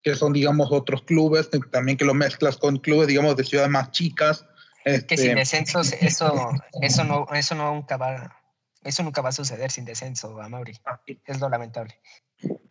que 0.03 0.15
son, 0.15 0.33
digamos, 0.33 0.69
otros 0.71 1.01
clubes, 1.03 1.49
también 1.71 1.97
que 1.97 2.05
lo 2.05 2.13
mezclas 2.13 2.57
con 2.57 2.77
clubes, 2.77 3.07
digamos, 3.07 3.35
de 3.35 3.43
ciudades 3.43 3.71
más 3.71 3.91
chicas, 3.91 4.45
que 4.83 5.17
sin 5.17 5.31
este, 5.31 5.35
descensos, 5.35 5.93
eso, 5.93 6.51
eso, 6.81 7.03
no, 7.03 7.27
eso, 7.33 7.55
nunca 7.55 7.97
va, 7.97 8.37
eso 8.83 9.03
nunca 9.03 9.21
va 9.21 9.29
a 9.29 9.33
suceder 9.33 9.71
sin 9.71 9.85
descenso, 9.85 10.31
Mauri. 10.49 10.77
Ah, 10.85 11.01
es 11.25 11.39
lo 11.39 11.49
lamentable. 11.49 11.99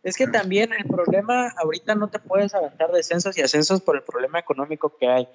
Es 0.07 0.15
que 0.15 0.25
también 0.25 0.71
el 0.71 0.85
problema, 0.85 1.53
ahorita 1.57 1.93
no 1.93 2.09
te 2.09 2.19
puedes 2.19 2.55
aventar 2.55 2.93
descensos 2.93 3.37
y 3.37 3.41
ascensos 3.41 3.81
por 3.81 3.97
el 3.97 4.03
problema 4.03 4.39
económico 4.39 4.95
que 4.95 5.05
hay. 5.05 5.27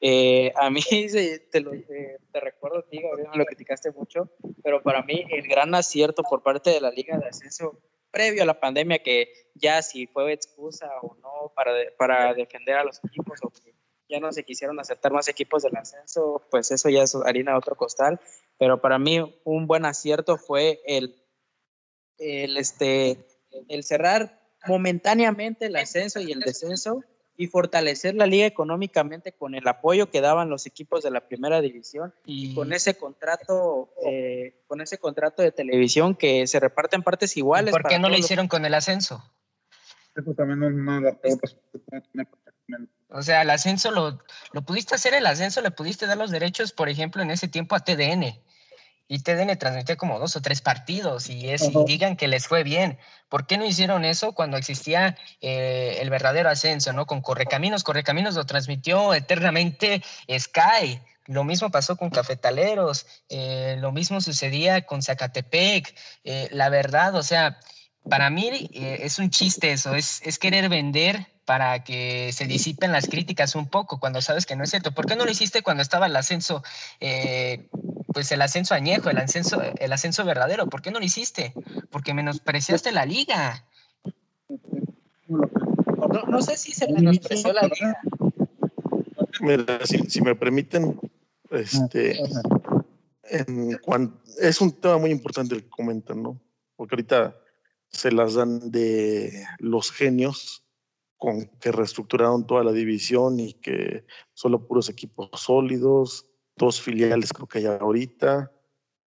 Eh, 0.00 0.52
a 0.54 0.70
mí, 0.70 0.80
te, 1.50 1.60
lo, 1.60 1.74
eh, 1.74 2.16
te 2.30 2.38
recuerdo, 2.38 2.84
tío, 2.84 3.08
lo 3.34 3.44
criticaste 3.44 3.90
mucho, 3.90 4.30
pero 4.62 4.84
para 4.84 5.02
mí 5.02 5.24
el 5.30 5.48
gran 5.48 5.74
acierto 5.74 6.22
por 6.22 6.44
parte 6.44 6.70
de 6.70 6.80
la 6.80 6.92
Liga 6.92 7.18
de 7.18 7.26
Ascenso 7.26 7.80
previo 8.12 8.44
a 8.44 8.46
la 8.46 8.60
pandemia, 8.60 9.02
que 9.02 9.32
ya 9.54 9.82
si 9.82 10.06
fue 10.06 10.32
excusa 10.32 10.88
o 11.02 11.16
no 11.16 11.52
para, 11.56 11.72
para 11.98 12.32
defender 12.32 12.76
a 12.76 12.84
los 12.84 13.00
equipos 13.04 13.40
o 13.42 13.50
que 13.50 13.74
ya 14.08 14.20
no 14.20 14.30
se 14.30 14.44
quisieron 14.44 14.78
aceptar 14.78 15.12
más 15.12 15.26
equipos 15.26 15.64
del 15.64 15.76
ascenso, 15.76 16.46
pues 16.52 16.70
eso 16.70 16.88
ya 16.88 17.02
es 17.02 17.16
harina 17.16 17.50
de 17.50 17.58
otro 17.58 17.74
costal. 17.74 18.20
Pero 18.58 18.80
para 18.80 19.00
mí 19.00 19.40
un 19.42 19.66
buen 19.66 19.86
acierto 19.86 20.36
fue 20.36 20.80
el, 20.86 21.20
el, 22.18 22.58
este, 22.58 23.26
el 23.68 23.84
cerrar 23.84 24.40
momentáneamente 24.66 25.66
el 25.66 25.76
ascenso 25.76 26.20
y 26.20 26.32
el 26.32 26.40
descenso 26.40 27.02
y 27.36 27.46
fortalecer 27.46 28.14
la 28.14 28.26
liga 28.26 28.44
económicamente 28.44 29.32
con 29.32 29.54
el 29.54 29.66
apoyo 29.66 30.10
que 30.10 30.20
daban 30.20 30.50
los 30.50 30.66
equipos 30.66 31.02
de 31.02 31.10
la 31.10 31.26
primera 31.26 31.62
división 31.62 32.12
y 32.26 32.54
con 32.54 32.72
ese 32.74 32.98
contrato 32.98 33.94
eh, 34.04 34.60
con 34.66 34.82
ese 34.82 34.98
contrato 34.98 35.40
de 35.40 35.50
televisión 35.50 36.14
que 36.14 36.46
se 36.46 36.60
reparte 36.60 36.96
en 36.96 37.02
partes 37.02 37.36
iguales. 37.38 37.72
¿Por 37.72 37.84
qué 37.84 37.98
no 37.98 38.10
lo 38.10 38.18
hicieron 38.18 38.46
con 38.46 38.66
el 38.66 38.74
ascenso? 38.74 39.24
Eso 40.14 40.34
también 40.34 40.58
no 40.58 40.68
es 40.68 40.74
nada. 40.74 41.18
O 43.08 43.22
sea, 43.22 43.40
el 43.40 43.48
ascenso 43.48 43.90
lo, 43.90 44.22
lo 44.52 44.62
pudiste 44.62 44.94
hacer, 44.94 45.14
el 45.14 45.24
ascenso 45.24 45.62
le 45.62 45.70
pudiste 45.70 46.06
dar 46.06 46.18
los 46.18 46.30
derechos, 46.30 46.72
por 46.72 46.90
ejemplo, 46.90 47.22
en 47.22 47.30
ese 47.30 47.48
tiempo 47.48 47.74
a 47.74 47.80
TDN. 47.80 48.38
Y 49.12 49.18
TDN 49.18 49.58
transmitía 49.58 49.96
como 49.96 50.20
dos 50.20 50.36
o 50.36 50.40
tres 50.40 50.60
partidos 50.60 51.28
y, 51.30 51.50
es, 51.50 51.68
digan 51.84 52.14
que 52.14 52.28
les 52.28 52.46
fue 52.46 52.62
bien. 52.62 52.96
¿Por 53.28 53.44
qué 53.44 53.58
no 53.58 53.66
hicieron 53.66 54.04
eso 54.04 54.34
cuando 54.34 54.56
existía 54.56 55.18
eh, 55.40 55.98
el 56.00 56.10
verdadero 56.10 56.48
ascenso, 56.48 56.92
¿no? 56.92 57.06
Con 57.06 57.20
Correcaminos. 57.20 57.82
Correcaminos 57.82 58.36
lo 58.36 58.46
transmitió 58.46 59.12
eternamente 59.12 60.00
Sky. 60.38 61.00
Lo 61.26 61.42
mismo 61.42 61.72
pasó 61.72 61.96
con 61.96 62.10
Cafetaleros. 62.10 63.04
Eh, 63.28 63.74
lo 63.80 63.90
mismo 63.90 64.20
sucedía 64.20 64.86
con 64.86 65.02
Zacatepec. 65.02 65.92
Eh, 66.22 66.48
la 66.52 66.68
verdad, 66.68 67.16
o 67.16 67.24
sea, 67.24 67.58
para 68.08 68.30
mí 68.30 68.70
es 68.72 69.18
un 69.18 69.30
chiste 69.30 69.72
eso. 69.72 69.96
Es, 69.96 70.22
es 70.24 70.38
querer 70.38 70.68
vender 70.68 71.26
para 71.44 71.82
que 71.84 72.32
se 72.32 72.46
disipen 72.46 72.92
las 72.92 73.08
críticas 73.08 73.54
un 73.54 73.68
poco 73.68 73.98
cuando 73.98 74.20
sabes 74.20 74.46
que 74.46 74.56
no 74.56 74.64
es 74.64 74.70
cierto. 74.70 74.92
¿Por 74.92 75.06
qué 75.06 75.16
no 75.16 75.24
lo 75.24 75.30
hiciste 75.30 75.62
cuando 75.62 75.82
estaba 75.82 76.06
el 76.06 76.16
ascenso, 76.16 76.62
eh, 77.00 77.68
pues 78.12 78.30
el 78.32 78.42
ascenso 78.42 78.74
añejo, 78.74 79.10
el 79.10 79.18
ascenso, 79.18 79.60
el 79.62 79.92
ascenso 79.92 80.24
verdadero? 80.24 80.68
¿Por 80.68 80.82
qué 80.82 80.90
no 80.90 80.98
lo 80.98 81.04
hiciste? 81.04 81.54
Porque 81.90 82.14
menospreciaste 82.14 82.92
la 82.92 83.04
liga. 83.06 83.64
No, 86.28 86.42
sé 86.42 86.56
si 86.56 86.72
se 86.72 86.92
menospreció 86.92 87.52
la 87.52 87.62
liga. 87.62 87.98
Mira, 89.40 89.80
si, 89.86 90.20
me 90.20 90.34
permiten, 90.34 91.00
este, 91.50 92.20
es 94.40 94.60
un 94.60 94.72
tema 94.72 94.98
muy 94.98 95.10
importante 95.10 95.54
el 95.54 95.62
que 95.62 95.70
comentan, 95.70 96.22
¿no? 96.22 96.40
Porque 96.76 96.94
ahorita 96.94 97.36
se 97.88 98.12
las 98.12 98.34
dan 98.34 98.70
de 98.70 99.44
los 99.58 99.90
genios 99.90 100.64
con 101.20 101.44
que 101.60 101.70
reestructuraron 101.70 102.46
toda 102.46 102.64
la 102.64 102.72
división 102.72 103.38
y 103.38 103.52
que 103.52 104.06
solo 104.32 104.66
puros 104.66 104.88
equipos 104.88 105.28
sólidos, 105.34 106.26
dos 106.56 106.80
filiales 106.80 107.34
creo 107.34 107.46
que 107.46 107.58
hay 107.58 107.66
ahorita. 107.66 108.50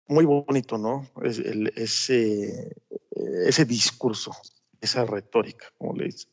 Muy 0.09 0.25
bonito, 0.25 0.79
¿no? 0.79 1.07
ese, 1.23 2.75
ese 3.11 3.65
discurso, 3.67 4.33
esa 4.81 5.05
retórica, 5.05 5.67
como 5.77 5.93
le 5.93 6.07
dice. 6.07 6.27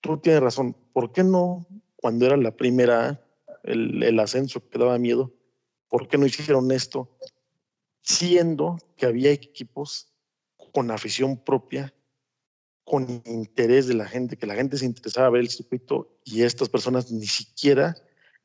Tú 0.00 0.16
tienes 0.16 0.40
razón. 0.40 0.74
¿Por 0.94 1.12
qué 1.12 1.22
no, 1.22 1.66
cuando 1.96 2.24
era 2.24 2.38
la 2.38 2.56
primera, 2.56 3.22
el, 3.64 4.02
el 4.02 4.18
ascenso 4.18 4.66
que 4.70 4.78
daba 4.78 4.98
miedo, 4.98 5.34
por 5.90 6.08
qué 6.08 6.16
no 6.16 6.24
hicieron 6.24 6.72
esto 6.72 7.14
siendo 8.00 8.78
que 8.96 9.04
había 9.04 9.32
equipos 9.32 10.14
con 10.72 10.90
afición 10.90 11.36
propia, 11.36 11.92
con 12.88 13.22
interés 13.26 13.86
de 13.86 13.94
la 13.94 14.06
gente, 14.06 14.36
que 14.36 14.46
la 14.46 14.54
gente 14.54 14.78
se 14.78 14.86
interesaba 14.86 15.26
a 15.26 15.30
ver 15.30 15.42
el 15.42 15.50
circuito 15.50 16.08
y 16.24 16.42
estas 16.42 16.70
personas 16.70 17.12
ni 17.12 17.26
siquiera 17.26 17.94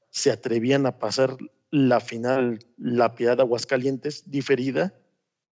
se 0.09 0.31
atrevían 0.31 0.85
a 0.85 0.99
pasar 0.99 1.37
la 1.71 1.99
final, 2.01 2.59
la 2.77 3.15
Piedad 3.15 3.37
de 3.37 3.43
Aguascalientes, 3.43 4.29
diferida, 4.29 4.93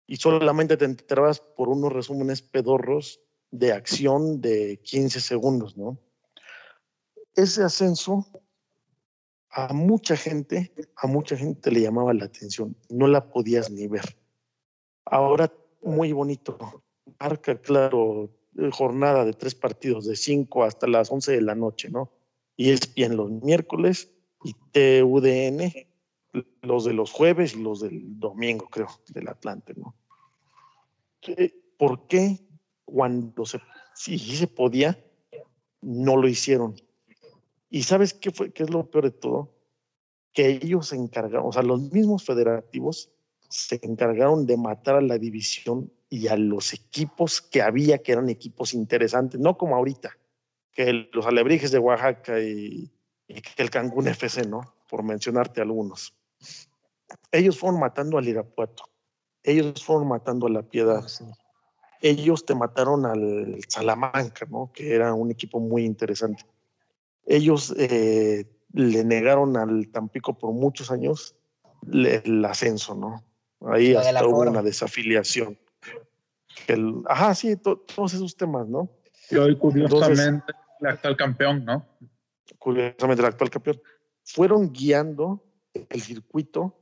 y 0.06 0.18
solamente 0.18 0.76
te 0.76 0.86
enterabas 0.86 1.40
por 1.40 1.70
unos 1.70 1.94
resúmenes 1.94 2.42
pedorros 2.42 3.22
de 3.50 3.72
acción 3.72 4.42
de 4.42 4.80
15 4.84 5.22
segundos, 5.22 5.78
¿no? 5.78 5.98
Ese 7.34 7.64
ascenso 7.64 8.28
a 9.50 9.74
mucha 9.74 10.18
gente, 10.18 10.74
a 10.98 11.08
mucha 11.08 11.38
gente 11.38 11.72
le 11.72 11.82
llamaba 11.82 12.14
la 12.14 12.26
atención, 12.26 12.76
no 12.90 13.08
la 13.08 13.30
podías 13.32 13.72
ni 13.72 13.88
ver. 13.88 14.18
Ahora, 15.06 15.52
muy 15.82 16.12
bonito, 16.12 16.84
marca, 17.20 17.60
claro, 17.60 18.30
jornada 18.72 19.26
de 19.26 19.34
tres 19.34 19.56
partidos, 19.56 20.06
de 20.06 20.16
5 20.16 20.64
hasta 20.64 20.88
las 20.88 21.12
11 21.12 21.32
de 21.32 21.42
la 21.42 21.56
noche, 21.56 21.90
¿no? 21.90 22.12
Y 22.56 22.72
es 22.72 22.94
bien 22.94 23.16
los 23.16 23.32
miércoles 23.32 24.12
y 24.44 24.54
TUDN, 24.72 25.72
los 26.62 26.86
de 26.86 26.94
los 26.94 27.12
jueves 27.12 27.56
y 27.56 27.62
los 27.62 27.82
del 27.82 28.20
domingo, 28.20 28.68
creo, 28.70 28.88
del 29.10 29.28
Atlante, 29.30 29.74
¿no? 29.76 29.96
¿Por 31.78 32.08
qué 32.08 32.40
cuando 32.86 33.46
se, 33.46 33.60
sí 33.96 34.18
se 34.18 34.48
podía, 34.48 35.04
no 35.82 36.18
lo 36.18 36.28
hicieron? 36.28 36.76
Y 37.70 37.84
sabes 37.84 38.14
qué, 38.14 38.32
fue, 38.32 38.52
qué 38.52 38.64
es 38.64 38.70
lo 38.70 38.90
peor 38.90 39.06
de 39.06 39.12
todo? 39.12 39.56
Que 40.34 40.50
ellos 40.50 40.88
se 40.90 40.96
encargaron, 40.96 41.48
o 41.48 41.52
sea, 41.52 41.64
los 41.64 41.92
mismos 41.92 42.26
federativos 42.26 43.12
se 43.50 43.80
encargaron 43.84 44.46
de 44.46 44.58
matar 44.58 44.96
a 44.96 45.02
la 45.02 45.18
división 45.18 45.92
y 46.12 46.28
a 46.28 46.38
los 46.38 46.74
equipos 46.74 47.42
que 47.42 47.64
había, 47.64 48.04
que 48.04 48.12
eran 48.12 48.30
equipos 48.30 48.76
interesantes, 48.76 49.40
no 49.40 49.58
como 49.58 49.76
ahorita, 49.76 50.16
que 50.72 51.10
los 51.12 51.26
Alebrijes 51.26 51.72
de 51.72 51.80
Oaxaca 51.80 52.40
y, 52.40 52.92
que 53.28 53.64
el 53.64 53.72
Cancún 53.72 54.08
FC, 54.08 54.46
¿no? 54.46 54.76
Por 54.88 55.02
mencionarte 55.02 55.62
algunos. 55.62 56.14
Ellos 57.32 57.58
fueron 57.58 57.80
matando 57.80 58.20
al 58.20 58.28
Irapuato, 58.28 58.84
ellos 59.42 59.84
fueron 59.84 60.08
matando 60.08 60.46
a 60.46 60.52
la 60.52 60.62
Piedad, 60.62 61.04
ah, 61.04 61.38
ellos 62.02 62.46
te 62.46 62.54
mataron 62.54 63.06
al 63.08 63.58
Salamanca, 63.68 64.46
¿no? 64.48 64.72
Que 64.72 64.94
era 64.94 65.16
un 65.16 65.32
equipo 65.32 65.60
muy 65.60 65.86
interesante 65.86 66.46
ellos 67.26 67.74
eh, 67.78 68.46
le 68.74 69.04
negaron 69.04 69.58
al 69.58 69.88
Tampico 69.90 70.38
por 70.38 70.52
muchos 70.54 70.92
años 70.92 71.36
el 71.92 72.44
ascenso, 72.46 72.96
¿no? 72.96 73.24
Ahí 73.72 73.96
hasta 73.96 74.26
hubo 74.26 74.42
una 74.42 74.62
desafiliación. 74.62 75.58
El, 76.68 77.02
ajá, 77.08 77.36
sí, 77.36 77.56
todos 77.58 78.14
esos 78.14 78.36
temas, 78.36 78.68
¿no? 78.68 78.90
Y 79.30 79.36
hoy, 79.36 79.58
curiosamente, 79.58 80.54
el 80.80 80.88
actual 80.88 81.16
campeón, 81.16 81.66
¿no? 81.66 81.88
Curiosamente, 82.60 83.22
el 83.22 83.28
actual 83.28 83.50
campeón. 83.50 83.82
Fueron 84.24 84.72
guiando 84.72 85.44
el 85.74 86.02
circuito 86.02 86.78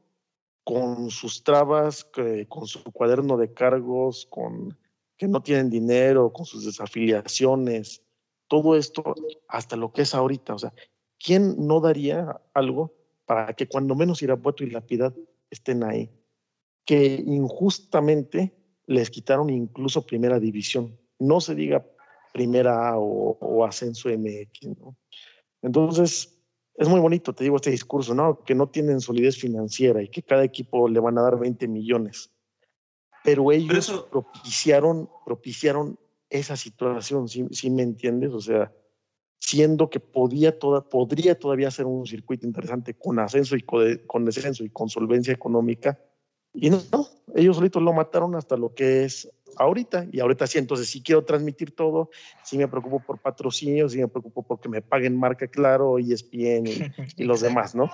con 0.63 1.09
sus 1.09 1.43
trabas, 1.43 2.05
con 2.47 2.67
su 2.67 2.83
cuaderno 2.91 3.37
de 3.37 3.53
cargos, 3.53 4.27
con 4.29 4.77
que 5.17 5.27
no 5.27 5.41
tienen 5.41 5.69
dinero, 5.69 6.31
con 6.31 6.45
sus 6.45 6.65
desafiliaciones, 6.65 8.01
todo 8.47 8.75
esto 8.75 9.15
hasta 9.47 9.75
lo 9.75 9.91
que 9.91 10.01
es 10.01 10.15
ahorita. 10.15 10.55
O 10.55 10.59
sea, 10.59 10.73
¿quién 11.17 11.55
no 11.67 11.81
daría 11.81 12.41
algo 12.53 12.93
para 13.25 13.53
que 13.53 13.67
cuando 13.67 13.95
menos 13.95 14.21
Irapuato 14.21 14.63
y 14.63 14.69
La 14.69 14.81
Piedad 14.81 15.13
estén 15.49 15.83
ahí? 15.83 16.09
Que 16.85 17.23
injustamente 17.25 18.58
les 18.89 19.09
quitaron 19.09 19.49
incluso 19.49 20.05
primera 20.05 20.39
división. 20.39 20.97
No 21.19 21.39
se 21.39 21.55
diga 21.55 21.85
primera 22.33 22.89
A 22.89 22.97
o, 22.97 23.65
ascenso 23.65 24.09
MX, 24.09 24.77
¿no? 24.79 24.97
Entonces, 25.61 26.41
es 26.75 26.87
muy 26.87 26.99
bonito, 26.99 27.33
te 27.33 27.43
digo, 27.43 27.57
este 27.57 27.71
discurso, 27.71 28.15
¿no? 28.15 28.43
Que 28.43 28.55
no 28.55 28.67
tienen 28.67 29.01
solidez 29.01 29.37
financiera 29.37 30.01
y 30.01 30.07
que 30.07 30.23
cada 30.23 30.43
equipo 30.43 30.87
le 30.87 30.99
van 30.99 31.17
a 31.17 31.21
dar 31.21 31.37
20 31.37 31.67
millones. 31.67 32.31
Pero 33.23 33.51
ellos 33.51 34.07
propiciaron, 34.09 35.09
propiciaron 35.25 35.99
esa 36.29 36.55
situación, 36.55 37.27
si 37.27 37.69
me 37.69 37.83
entiendes? 37.83 38.33
O 38.33 38.39
sea, 38.39 38.71
siendo 39.39 39.89
que 39.89 39.99
podía 39.99 40.57
toda, 40.59 40.81
podría 40.81 41.37
todavía 41.37 41.71
ser 41.71 41.85
un 41.85 42.05
circuito 42.05 42.45
interesante 42.45 42.93
con 42.93 43.19
ascenso 43.19 43.55
y 43.55 43.61
con, 43.61 44.25
descenso 44.25 44.63
y 44.63 44.69
con 44.69 44.89
solvencia 44.89 45.33
económica. 45.33 45.99
Y 46.61 46.69
no, 46.69 46.81
ellos 47.35 47.55
solitos 47.55 47.81
lo 47.81 47.93
mataron 47.93 48.35
hasta 48.35 48.57
lo 48.57 48.73
que 48.73 49.05
es 49.05 49.29
ahorita. 49.55 50.07
Y 50.11 50.19
ahorita 50.19 50.45
sí, 50.45 50.57
entonces 50.57 50.89
sí 50.89 51.01
quiero 51.01 51.23
transmitir 51.23 51.73
todo, 51.73 52.09
sí 52.43 52.57
me 52.57 52.67
preocupo 52.67 52.99
por 52.99 53.19
patrocinios, 53.19 53.93
sí 53.93 53.99
me 53.99 54.09
preocupo 54.09 54.43
porque 54.43 54.67
me 54.67 54.81
paguen 54.81 55.17
marca 55.17 55.47
Claro, 55.47 55.97
ESPN 55.97 56.67
y, 56.67 56.91
y 57.17 57.23
los 57.23 57.39
demás, 57.39 57.75
¿no? 57.75 57.89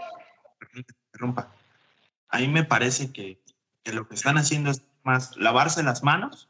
A 2.29 2.39
mí 2.39 2.47
me 2.47 2.63
parece 2.63 3.11
que, 3.11 3.39
que 3.83 3.93
lo 3.93 4.07
que 4.07 4.15
están 4.15 4.37
haciendo 4.37 4.71
es 4.71 4.81
más 5.03 5.37
lavarse 5.37 5.83
las 5.83 6.03
manos 6.03 6.49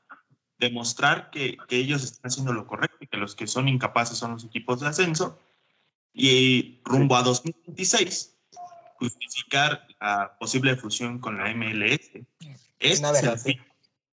demostrar 0.58 1.30
que, 1.32 1.58
que, 1.68 1.76
ellos 1.76 2.02
están 2.02 2.32
haciendo 2.32 2.54
lo 2.54 2.66
correcto 2.66 2.98
y 3.02 3.08
que 3.08 3.18
los 3.18 3.36
que 3.36 3.46
son 3.46 3.68
incapaces 3.68 4.18
son 4.18 4.32
los 4.32 4.46
equipos 4.46 4.80
de 4.80 4.88
ascenso. 4.88 5.38
Y 6.14 6.80
rumbo 6.86 7.18
a 7.18 7.24
2026, 7.24 8.35
justificar 8.96 9.88
la 10.00 10.38
posible 10.40 10.76
fusión 10.76 11.20
con 11.20 11.38
la 11.38 11.54
MLS. 11.54 12.10
es 12.80 13.02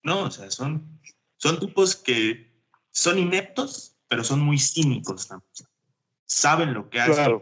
No, 0.02 0.24
o 0.24 0.30
sea, 0.30 0.50
son, 0.50 1.00
son 1.36 1.60
tipos 1.60 1.96
que 1.96 2.52
son 2.90 3.18
ineptos, 3.18 3.96
pero 4.08 4.24
son 4.24 4.40
muy 4.40 4.58
cínicos 4.58 5.28
también. 5.28 5.50
Saben 6.26 6.74
lo 6.74 6.88
que 6.88 7.00
hacen. 7.00 7.40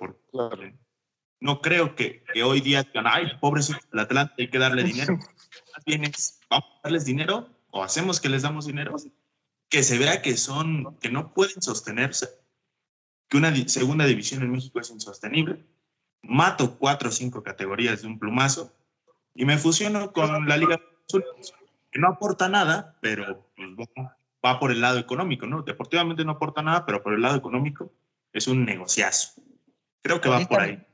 No 1.40 1.62
creo 1.62 1.96
que, 1.96 2.22
que, 2.34 2.42
hoy 2.42 2.60
día 2.60 2.82
digan, 2.82 3.06
ay, 3.06 3.26
pobrecito 3.40 3.78
el 3.92 3.98
Atlante, 3.98 4.34
hay 4.42 4.50
que 4.50 4.58
darle 4.58 4.84
dinero. 4.84 5.18
vamos 6.50 6.68
a 6.68 6.80
darles 6.84 7.04
dinero 7.04 7.48
o 7.70 7.82
hacemos 7.82 8.20
que 8.20 8.28
les 8.28 8.42
damos 8.42 8.66
dinero, 8.66 8.94
que 9.68 9.82
se 9.82 9.98
vea 9.98 10.22
que 10.22 10.36
son, 10.36 10.98
que 10.98 11.10
no 11.10 11.32
pueden 11.32 11.62
sostenerse, 11.62 12.28
que 13.28 13.36
una 13.36 13.54
segunda 13.68 14.04
división 14.04 14.42
en 14.42 14.50
México 14.50 14.80
es 14.80 14.90
insostenible, 14.90 15.64
mato 16.22 16.78
cuatro 16.78 17.08
o 17.08 17.12
cinco 17.12 17.42
categorías 17.42 18.02
de 18.02 18.08
un 18.08 18.18
plumazo 18.18 18.72
y 19.34 19.44
me 19.44 19.58
fusiono 19.58 20.12
con 20.12 20.46
la 20.48 20.56
Liga 20.56 20.80
que 21.90 21.98
no 21.98 22.08
aporta 22.08 22.48
nada, 22.48 22.96
pero 23.00 23.50
pues, 23.56 23.88
va 24.44 24.58
por 24.58 24.70
el 24.70 24.80
lado 24.80 24.98
económico, 24.98 25.46
¿no? 25.46 25.62
Deportivamente 25.62 26.24
no 26.24 26.32
aporta 26.32 26.62
nada, 26.62 26.86
pero 26.86 27.02
por 27.02 27.14
el 27.14 27.22
lado 27.22 27.36
económico 27.36 27.92
es 28.32 28.46
un 28.46 28.64
negociazo. 28.64 29.42
Creo 30.02 30.20
que 30.20 30.28
va 30.28 30.40
por 30.46 30.60
ahí. 30.60 30.86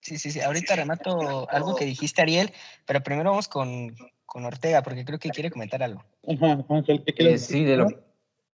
Sí, 0.00 0.18
sí, 0.18 0.30
sí. 0.30 0.40
Ahorita 0.40 0.76
remato 0.76 1.48
algo 1.50 1.74
que 1.74 1.84
dijiste, 1.84 2.22
Ariel, 2.22 2.52
pero 2.86 3.02
primero 3.02 3.30
vamos 3.30 3.48
con, 3.48 3.94
con 4.26 4.44
Ortega, 4.44 4.82
porque 4.82 5.04
creo 5.04 5.18
que 5.18 5.30
quiere 5.30 5.50
comentar 5.50 5.82
algo. 5.82 6.04
Eh, 6.22 7.38
sí, 7.38 7.64
de 7.64 7.76
lo, 7.76 7.86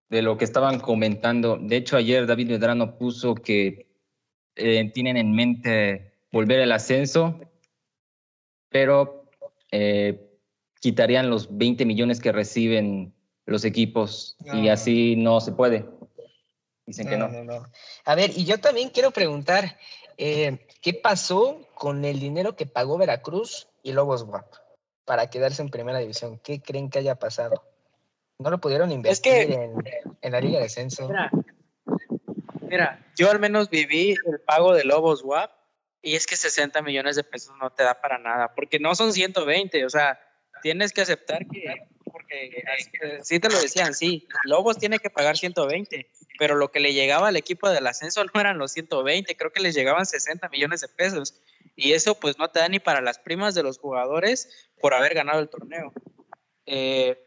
de 0.09 0.23
lo 0.23 0.39
que 0.39 0.45
estaban 0.45 0.81
comentando. 0.81 1.59
De 1.61 1.77
hecho, 1.77 1.97
ayer 1.97 2.27
David 2.27 2.51
Medrano 2.51 2.97
puso 2.97 3.35
que 3.35 3.90
eh, 4.57 4.91
tienen 4.93 5.17
en 5.17 5.33
mente 5.33 6.13
volver 6.33 6.63
al 6.63 6.73
ascenso, 6.73 7.41
pero 8.69 9.25
eh, 9.73 10.21
quitarían 10.81 11.31
los 11.31 11.57
20 11.57 11.85
millones 11.85 12.21
que 12.21 12.33
reciben 12.33 13.15
los 13.47 13.65
equipos 13.65 14.37
y 14.53 14.69
así 14.69 15.17
no 15.17 15.41
se 15.41 15.53
puede. 15.53 15.87
Dicen 16.87 17.09
que 17.09 17.17
no. 17.17 17.29
A 18.05 18.15
ver, 18.15 18.31
y 18.37 18.45
yo 18.45 18.59
también 18.59 18.91
quiero 18.91 19.11
preguntar, 19.11 19.79
¿qué 20.17 21.01
pasó 21.03 21.69
con 21.75 22.05
el 22.05 22.21
dinero 22.21 22.57
que 22.57 22.67
pagó 22.67 22.99
Veracruz 22.99 23.69
y 23.83 23.93
Lobos 23.93 24.23
WAP? 24.23 24.47
para 25.11 25.29
quedarse 25.29 25.61
en 25.61 25.71
primera 25.71 25.99
división? 25.99 26.39
¿Qué 26.39 26.63
creen 26.63 26.89
que 26.89 27.01
haya 27.01 27.17
pasado? 27.17 27.65
¿No 28.39 28.49
lo 28.49 28.61
pudieron 28.61 28.93
invertir 28.93 29.51
en, 30.23 30.33
la 30.33 30.41
Liga 30.41 30.61
de 30.61 30.67
Ascenso? 30.67 31.09
Mira, 31.09 31.33
yo 33.17 33.31
al 33.31 33.41
menos 33.41 33.71
viví 33.71 34.17
el 34.27 34.41
pago 34.41 34.75
de 34.75 34.85
Lobos 34.85 35.23
WAP 35.23 35.51
y 36.03 36.15
es 36.15 36.27
que 36.27 36.37
60 36.37 36.83
millones 36.83 37.17
de 37.17 37.25
pesos 37.25 37.55
no 37.61 37.71
te 37.71 37.83
da 37.83 38.01
para 38.01 38.19
nada, 38.19 38.55
porque 38.55 38.79
no 38.79 38.95
son 38.95 39.13
120, 39.13 39.85
o 39.85 39.91
sea, 39.91 40.19
tienes 40.63 40.93
que 40.93 41.03
aceptar 41.03 41.47
que, 41.47 41.87
porque 42.11 42.63
sí 43.23 43.39
te 43.39 43.51
lo 43.51 43.61
decían, 43.61 43.95
sí, 43.95 44.27
Lobos 44.45 44.79
tiene 44.79 44.99
que 44.99 45.11
pagar 45.11 45.37
120, 45.37 46.11
pero 46.39 46.55
lo 46.57 46.71
que 46.71 46.81
le 46.81 46.95
llegaba 46.95 47.29
al 47.29 47.37
equipo 47.37 47.69
del 47.69 47.87
ascenso 47.87 48.25
no 48.25 48.41
eran 48.41 48.59
los 48.59 48.73
120, 48.73 49.37
creo 49.37 49.53
que 49.53 49.61
les 49.61 49.75
llegaban 49.75 50.07
60 50.07 50.49
millones 50.49 50.81
de 50.81 50.89
pesos 50.89 51.43
y 51.77 51.93
eso 51.93 52.19
pues 52.19 52.39
no 52.39 52.49
te 52.49 52.61
da 52.61 52.69
ni 52.69 52.79
para 52.79 53.01
las 53.01 53.19
primas 53.19 53.55
de 53.55 53.63
los 53.63 53.79
jugadores 53.79 54.71
por 54.81 54.95
haber 54.95 55.15
ganado 55.15 55.41
el 55.41 55.49
torneo. 55.49 55.93
Eh, 56.67 57.19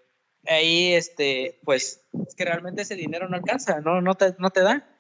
ahí, 0.47 0.93
este, 0.93 1.59
pues, 1.63 2.05
es 2.27 2.35
que 2.35 2.45
realmente 2.45 2.81
ese 2.81 2.95
dinero 2.95 3.27
no 3.27 3.35
alcanza, 3.35 3.81
no, 3.81 4.01
no, 4.01 4.15
te, 4.15 4.35
no 4.39 4.49
te 4.49 4.61
da. 4.61 4.92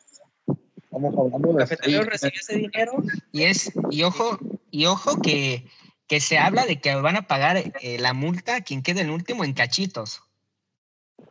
Estamos 0.95 1.17
hablando 1.17 1.53
de 1.53 1.65
recibe 2.03 2.33
ese 2.35 2.55
dinero. 2.57 2.93
Y 3.31 3.43
es, 3.43 3.71
y 3.89 4.03
ojo, 4.03 4.37
y 4.69 4.85
ojo 4.85 5.19
que, 5.21 5.67
que 6.07 6.19
se 6.19 6.37
habla 6.37 6.67
de 6.67 6.79
que 6.79 6.93
van 6.95 7.15
a 7.15 7.23
pagar 7.27 7.57
eh, 7.57 7.97
la 7.99 8.13
multa 8.13 8.57
a 8.57 8.61
quien 8.61 8.83
quede 8.83 9.01
en 9.01 9.09
último 9.09 9.43
en 9.43 9.53
cachitos. 9.53 10.21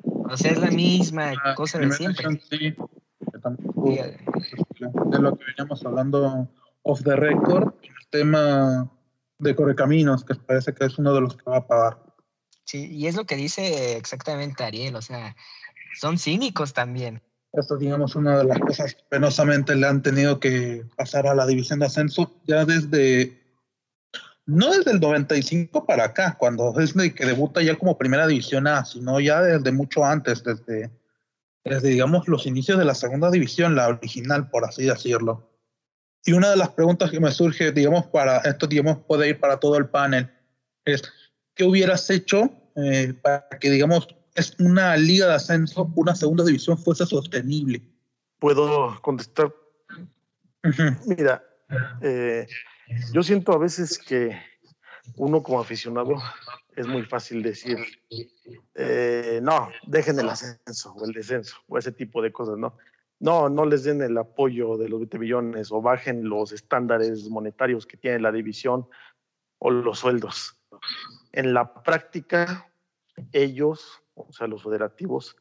O 0.03 0.37
sea, 0.37 0.51
es 0.51 0.59
la 0.59 0.71
misma 0.73 1.35
Ah, 1.45 1.55
cosa 1.55 1.79
de 1.79 1.93
siempre. 1.93 2.27
sí, 2.51 2.59
que 2.75 3.39
tampoco- 3.41 3.93
Sí, 3.93 3.99
de 4.01 5.19
lo 5.21 5.37
que 5.37 5.45
veníamos 5.45 5.85
hablando 5.87 6.49
off 6.83 7.03
the 7.05 7.15
record, 7.15 7.73
el 7.83 8.09
tema 8.11 8.91
de 9.39 9.55
Correcaminos, 9.55 10.25
que 10.25 10.35
parece 10.35 10.75
que 10.75 10.87
es 10.87 10.99
uno 10.99 11.15
de 11.15 11.21
los 11.21 11.37
que 11.37 11.49
va 11.49 11.59
a 11.59 11.67
pagar. 11.69 11.99
Sí, 12.65 12.91
y 12.91 13.07
es 13.07 13.15
lo 13.15 13.27
que 13.27 13.37
dice 13.37 13.97
exactamente 13.97 14.65
Ariel, 14.65 14.97
o 14.97 15.03
sea, 15.03 15.37
son 16.01 16.19
cínicos 16.19 16.73
también. 16.73 17.23
Esto, 17.53 17.77
digamos, 17.77 18.17
una 18.17 18.39
de 18.39 18.45
las 18.45 18.59
cosas 18.59 18.95
que 18.95 19.03
penosamente 19.11 19.77
le 19.77 19.87
han 19.87 20.03
tenido 20.03 20.41
que 20.41 20.87
pasar 20.97 21.27
a 21.27 21.35
la 21.35 21.47
división 21.47 21.81
de 21.81 21.87
ascenso 21.87 22.35
ya 22.47 22.65
desde, 22.65 23.43
no 24.47 24.71
desde 24.71 24.93
el 24.93 25.01
95 25.01 25.85
para 25.85 26.05
acá, 26.05 26.37
cuando 26.39 26.73
de 26.73 27.15
que 27.15 27.27
debuta 27.27 27.61
ya 27.61 27.77
como 27.77 27.99
primera 27.99 28.27
división 28.27 28.67
A, 28.67 28.87
sino 28.87 29.21
ya 29.21 29.43
desde 29.43 29.71
mucho 29.71 30.03
antes, 30.03 30.43
desde, 30.43 30.91
desde, 31.63 31.89
digamos, 31.89 32.27
los 32.27 32.47
inicios 32.47 32.79
de 32.79 32.87
la 32.87 32.95
segunda 32.95 33.31
división, 33.31 33.77
la 33.77 33.89
original, 33.89 34.49
por 34.49 34.65
así 34.65 34.85
decirlo. 34.85 35.51
Y 36.25 36.33
una 36.33 36.51
de 36.51 36.57
las 36.57 36.71
preguntas 36.71 37.11
que 37.11 37.21
me 37.21 37.33
surge, 37.33 37.71
digamos, 37.73 38.07
para 38.07 38.39
esto, 38.39 38.67
digamos, 38.67 38.99
puede 39.07 39.29
ir 39.29 39.39
para 39.39 39.59
todo 39.59 39.77
el 39.77 39.91
panel, 39.91 40.31
es, 40.87 41.03
¿qué 41.55 41.65
hubieras 41.65 42.09
hecho 42.09 42.51
eh, 42.77 43.13
para 43.21 43.47
que, 43.61 43.71
digamos, 43.71 44.09
es 44.35 44.57
una 44.59 44.97
liga 44.97 45.27
de 45.27 45.35
ascenso, 45.35 45.91
una 45.95 46.15
segunda 46.15 46.45
división 46.45 46.79
fuese 46.79 47.07
sostenible? 47.07 47.83
Puedo 48.39 49.01
contestar. 49.03 49.55
Mira, 51.07 51.45
eh, 52.01 52.47
yo 53.13 53.23
siento 53.23 53.53
a 53.53 53.59
veces 53.59 53.99
que 53.99 54.37
uno 55.17 55.43
como 55.43 55.61
aficionado 55.61 56.17
es 56.77 56.87
muy 56.87 57.03
fácil 57.03 57.43
decir, 57.43 57.79
eh, 58.75 59.41
no, 59.43 59.71
dejen 59.87 60.19
el 60.19 60.29
ascenso 60.29 60.93
o 60.95 61.05
el 61.05 61.13
descenso 61.13 61.57
o 61.69 61.79
ese 61.79 61.93
tipo 61.93 62.23
de 62.23 62.33
cosas, 62.33 62.57
¿no? 62.57 62.79
No, 63.21 63.49
no 63.49 63.67
les 63.67 63.85
den 63.85 64.03
el 64.03 64.19
apoyo 64.19 64.77
de 64.77 64.89
los 64.89 64.99
20 65.01 65.19
billones 65.19 65.71
o 65.71 65.81
bajen 65.81 66.29
los 66.29 66.51
estándares 66.51 67.29
monetarios 67.29 67.87
que 67.87 67.97
tiene 67.97 68.19
la 68.19 68.33
división 68.33 68.89
o 69.59 69.71
los 69.71 70.01
sueldos. 70.01 70.59
En 71.31 71.55
la 71.55 71.83
práctica, 71.85 72.73
ellos, 73.33 74.02
o 74.15 74.33
sea, 74.33 74.47
los 74.47 74.63
federativos, 74.63 75.37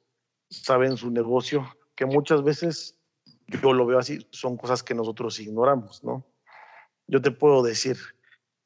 saben 0.50 0.98
su 0.98 1.12
negocio, 1.12 1.68
que 1.96 2.06
muchas 2.06 2.44
veces 2.44 3.00
yo 3.62 3.74
lo 3.74 3.86
veo 3.86 4.00
así, 4.00 4.28
son 4.32 4.58
cosas 4.58 4.84
que 4.84 4.96
nosotros 4.96 5.40
ignoramos, 5.40 6.04
¿no? 6.04 6.26
Yo 7.08 7.22
te 7.22 7.32
puedo 7.32 7.62
decir, 7.64 7.98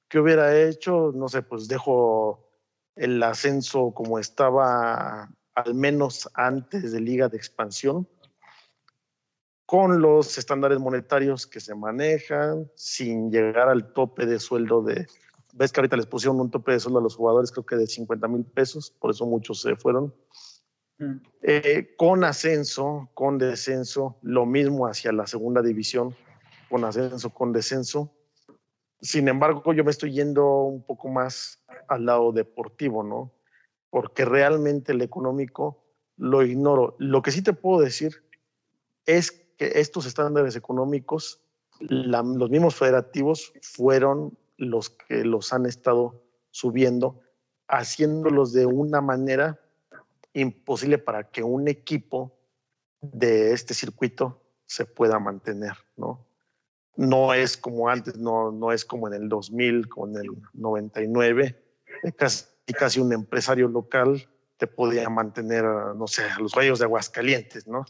¿qué 0.08 0.20
hubiera 0.20 0.56
hecho? 0.60 1.12
No 1.16 1.28
sé, 1.28 1.42
pues 1.42 1.68
dejo 1.68 2.50
el 2.96 3.22
ascenso 3.24 3.92
como 3.94 4.20
estaba 4.20 5.30
al 5.56 5.74
menos 5.74 6.30
antes 6.34 6.92
de 6.92 7.00
Liga 7.00 7.30
de 7.30 7.38
Expansión, 7.38 8.08
con 9.66 10.02
los 10.02 10.38
estándares 10.38 10.80
monetarios 10.80 11.48
que 11.48 11.60
se 11.60 11.74
manejan, 11.74 12.70
sin 12.76 13.32
llegar 13.32 13.70
al 13.70 13.94
tope 13.94 14.26
de 14.26 14.40
sueldo 14.40 14.82
de... 14.84 15.08
Ves 15.58 15.72
que 15.72 15.80
ahorita 15.80 15.96
les 15.96 16.06
pusieron 16.06 16.42
un 16.42 16.52
tope 16.52 16.74
de 16.74 16.82
sueldo 16.82 17.00
a 17.00 17.02
los 17.02 17.16
jugadores, 17.16 17.50
creo 17.50 17.66
que 17.66 17.78
de 17.78 17.88
50 17.88 18.28
mil 18.28 18.44
pesos, 18.44 18.92
por 18.92 19.12
eso 19.12 19.26
muchos 19.26 19.62
se 19.62 19.78
fueron. 19.78 20.14
Mm. 20.98 21.16
Eh, 21.44 21.96
con 21.98 22.26
ascenso, 22.26 23.10
con 23.14 23.38
descenso, 23.38 24.18
lo 24.22 24.46
mismo 24.46 24.86
hacia 24.86 25.14
la 25.14 25.26
segunda 25.28 25.62
división, 25.62 26.14
con 26.70 26.84
ascenso, 26.84 27.30
con 27.30 27.54
descenso. 27.54 28.12
Sin 29.00 29.30
embargo, 29.30 29.72
yo 29.74 29.86
me 29.86 29.92
estoy 29.92 30.12
yendo 30.12 30.64
un 30.64 30.84
poco 30.84 31.08
más 31.08 31.64
al 31.88 32.06
lado 32.06 32.34
deportivo, 32.34 33.02
¿no? 33.04 33.32
Porque 33.90 34.26
realmente 34.26 34.92
el 34.92 35.02
económico 35.02 35.86
lo 36.18 36.44
ignoro. 36.44 36.98
Lo 37.00 37.22
que 37.22 37.32
sí 37.32 37.42
te 37.42 37.54
puedo 37.54 37.80
decir 37.80 38.26
es 39.06 39.32
que 39.32 39.80
estos 39.80 40.06
estándares 40.06 40.58
económicos, 40.58 41.42
la- 41.80 42.24
los 42.24 42.50
mismos 42.50 42.76
federativos 42.76 43.54
fueron 43.62 44.38
los 44.58 44.90
que 44.90 45.24
los 45.24 45.54
han 45.54 45.66
estado 45.66 46.24
subiendo, 46.52 47.22
haciéndolos 47.68 48.54
de 48.54 48.66
una 48.66 49.02
manera 49.02 49.60
imposible 50.34 50.98
para 50.98 51.30
que 51.30 51.44
un 51.44 51.68
equipo 51.68 52.38
de 53.02 53.54
este 53.54 53.74
circuito 53.74 54.42
se 54.66 54.86
pueda 54.86 55.20
mantener, 55.20 55.74
¿no? 55.96 56.26
No 56.98 57.34
es 57.34 57.58
como 57.58 57.90
antes, 57.90 58.18
no, 58.18 58.52
no 58.52 58.72
es 58.72 58.86
como 58.86 59.08
en 59.08 59.16
el 59.16 59.30
2000, 59.30 59.90
como 59.90 60.08
en 60.08 60.16
el 60.18 60.32
99, 60.54 61.64
de 62.04 62.14
casi, 62.14 62.46
casi 62.78 63.00
un 63.00 63.12
empresario 63.14 63.68
local 63.68 64.28
te 64.58 64.68
podía 64.68 65.10
mantener, 65.10 65.66
a, 65.66 65.94
no 65.94 66.08
sé, 66.08 66.24
a 66.24 66.40
los 66.40 66.54
Rayos 66.54 66.80
de 66.80 66.86
Aguascalientes, 66.86 67.68
¿no? 67.68 67.86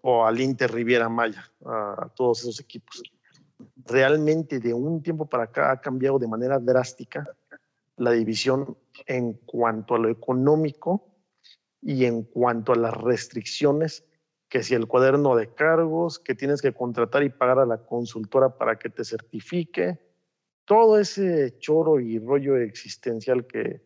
O, 0.00 0.24
al 0.24 0.40
Inter 0.40 0.72
Riviera 0.72 1.10
Maya, 1.10 1.52
a 1.66 2.10
todos 2.14 2.40
esos 2.40 2.58
equipos. 2.60 3.02
Realmente 3.86 4.58
de 4.58 4.74
un 4.74 5.02
tiempo 5.02 5.26
para 5.26 5.44
acá 5.44 5.72
ha 5.72 5.80
cambiado 5.80 6.18
de 6.18 6.28
manera 6.28 6.58
drástica 6.58 7.26
la 7.96 8.10
división 8.12 8.76
en 9.06 9.34
cuanto 9.34 9.94
a 9.94 9.98
lo 9.98 10.08
económico 10.08 11.08
y 11.80 12.04
en 12.04 12.24
cuanto 12.24 12.72
a 12.72 12.76
las 12.76 12.94
restricciones, 12.94 14.04
que 14.48 14.62
si 14.62 14.74
el 14.74 14.86
cuaderno 14.86 15.36
de 15.36 15.54
cargos, 15.54 16.18
que 16.18 16.34
tienes 16.34 16.60
que 16.60 16.72
contratar 16.72 17.22
y 17.22 17.30
pagar 17.30 17.58
a 17.58 17.66
la 17.66 17.78
consultora 17.78 18.56
para 18.56 18.78
que 18.78 18.90
te 18.90 19.04
certifique, 19.04 19.98
todo 20.64 20.98
ese 20.98 21.56
choro 21.58 22.00
y 22.00 22.18
rollo 22.18 22.56
existencial 22.56 23.46
que, 23.46 23.82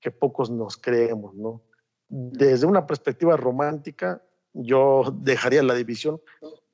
que 0.00 0.10
pocos 0.10 0.50
nos 0.50 0.76
creemos, 0.76 1.34
¿no? 1.34 1.62
Desde 2.08 2.66
una 2.66 2.86
perspectiva 2.86 3.36
romántica, 3.36 4.22
yo 4.52 5.04
dejaría 5.20 5.62
la 5.62 5.74
división 5.74 6.20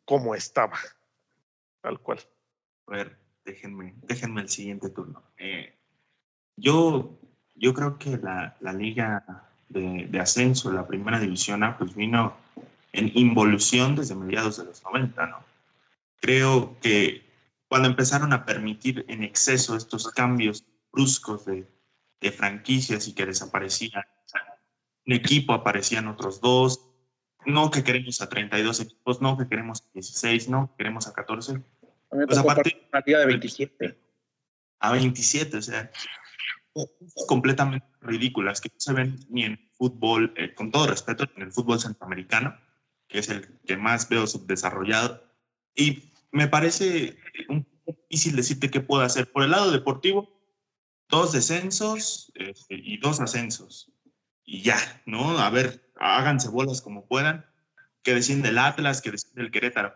como 0.04 0.34
estaba, 0.34 0.78
tal 1.80 2.00
cual. 2.00 2.20
A 2.86 2.90
ver, 2.90 3.18
déjenme, 3.44 3.94
déjenme 4.02 4.42
el 4.42 4.48
siguiente 4.48 4.90
turno. 4.90 5.22
Eh, 5.38 5.74
yo, 6.56 7.18
yo 7.54 7.74
creo 7.74 7.98
que 7.98 8.16
la, 8.18 8.56
la 8.60 8.72
liga 8.72 9.48
de, 9.68 10.20
ascenso, 10.20 10.72
la 10.72 10.86
primera 10.86 11.18
división 11.18 11.62
A, 11.64 11.76
pues 11.76 11.94
vino 11.94 12.36
en 12.92 13.10
involución 13.14 13.96
desde 13.96 14.14
mediados 14.14 14.58
de 14.58 14.64
los 14.64 14.82
90, 14.84 15.26
¿no? 15.26 15.44
Creo 16.20 16.78
que 16.80 17.24
cuando 17.68 17.88
empezaron 17.88 18.32
a 18.32 18.44
permitir 18.44 19.04
en 19.08 19.24
exceso 19.24 19.76
estos 19.76 20.08
cambios 20.10 20.64
bruscos 20.92 21.44
de, 21.44 21.66
de 22.20 22.32
franquicias 22.32 23.08
y 23.08 23.14
que 23.14 23.26
desaparecían 23.26 24.04
un 25.06 25.12
equipo, 25.12 25.52
aparecían 25.52 26.08
otros 26.08 26.40
dos, 26.40 26.88
no 27.44 27.70
que 27.70 27.84
queremos 27.84 28.20
a 28.22 28.28
32 28.28 28.80
equipos, 28.80 29.20
no 29.20 29.36
que 29.36 29.46
queremos 29.46 29.82
a 29.82 29.92
16, 29.92 30.48
no 30.48 30.68
que 30.68 30.76
queremos 30.78 31.06
a 31.06 31.12
14, 31.12 31.52
A 31.52 31.54
mí 31.56 31.62
me 32.14 32.26
Pues 32.26 32.38
aparte- 32.38 32.86
una 32.92 33.02
liga 33.04 33.18
de 33.20 33.26
27. 33.26 33.98
a 34.80 34.92
27, 34.92 35.56
o 35.56 35.62
sea, 35.62 35.90
completamente 37.26 37.86
ridículas 38.00 38.60
que 38.60 38.68
no 38.68 38.78
se 38.78 38.92
ven 38.92 39.16
ni 39.28 39.44
en 39.44 39.70
fútbol, 39.72 40.34
eh, 40.36 40.54
con 40.54 40.70
todo 40.70 40.86
respeto, 40.86 41.24
en 41.36 41.42
el 41.42 41.52
fútbol 41.52 41.80
centroamericano, 41.80 42.58
que 43.08 43.18
es 43.20 43.28
el 43.28 43.60
que 43.66 43.76
más 43.76 44.08
veo 44.08 44.26
subdesarrollado. 44.26 45.22
Y 45.74 46.12
me 46.32 46.48
parece 46.48 47.16
un 47.48 47.64
poco 47.64 48.00
difícil 48.10 48.36
decirte 48.36 48.70
qué 48.70 48.80
puedo 48.80 49.02
hacer. 49.02 49.30
Por 49.30 49.44
el 49.44 49.50
lado 49.52 49.70
deportivo, 49.70 50.28
dos 51.08 51.32
descensos 51.32 52.32
este, 52.34 52.74
y 52.74 52.98
dos 52.98 53.20
ascensos. 53.20 53.92
Y 54.44 54.62
ya, 54.62 54.76
¿no? 55.06 55.38
A 55.38 55.48
ver, 55.50 55.90
háganse 55.96 56.48
bolas 56.48 56.82
como 56.82 57.06
puedan. 57.06 57.46
Que 58.02 58.14
desciende 58.14 58.50
el 58.50 58.58
Atlas, 58.58 59.00
que 59.00 59.10
desciende 59.12 59.42
el 59.42 59.50
Querétaro. 59.50 59.94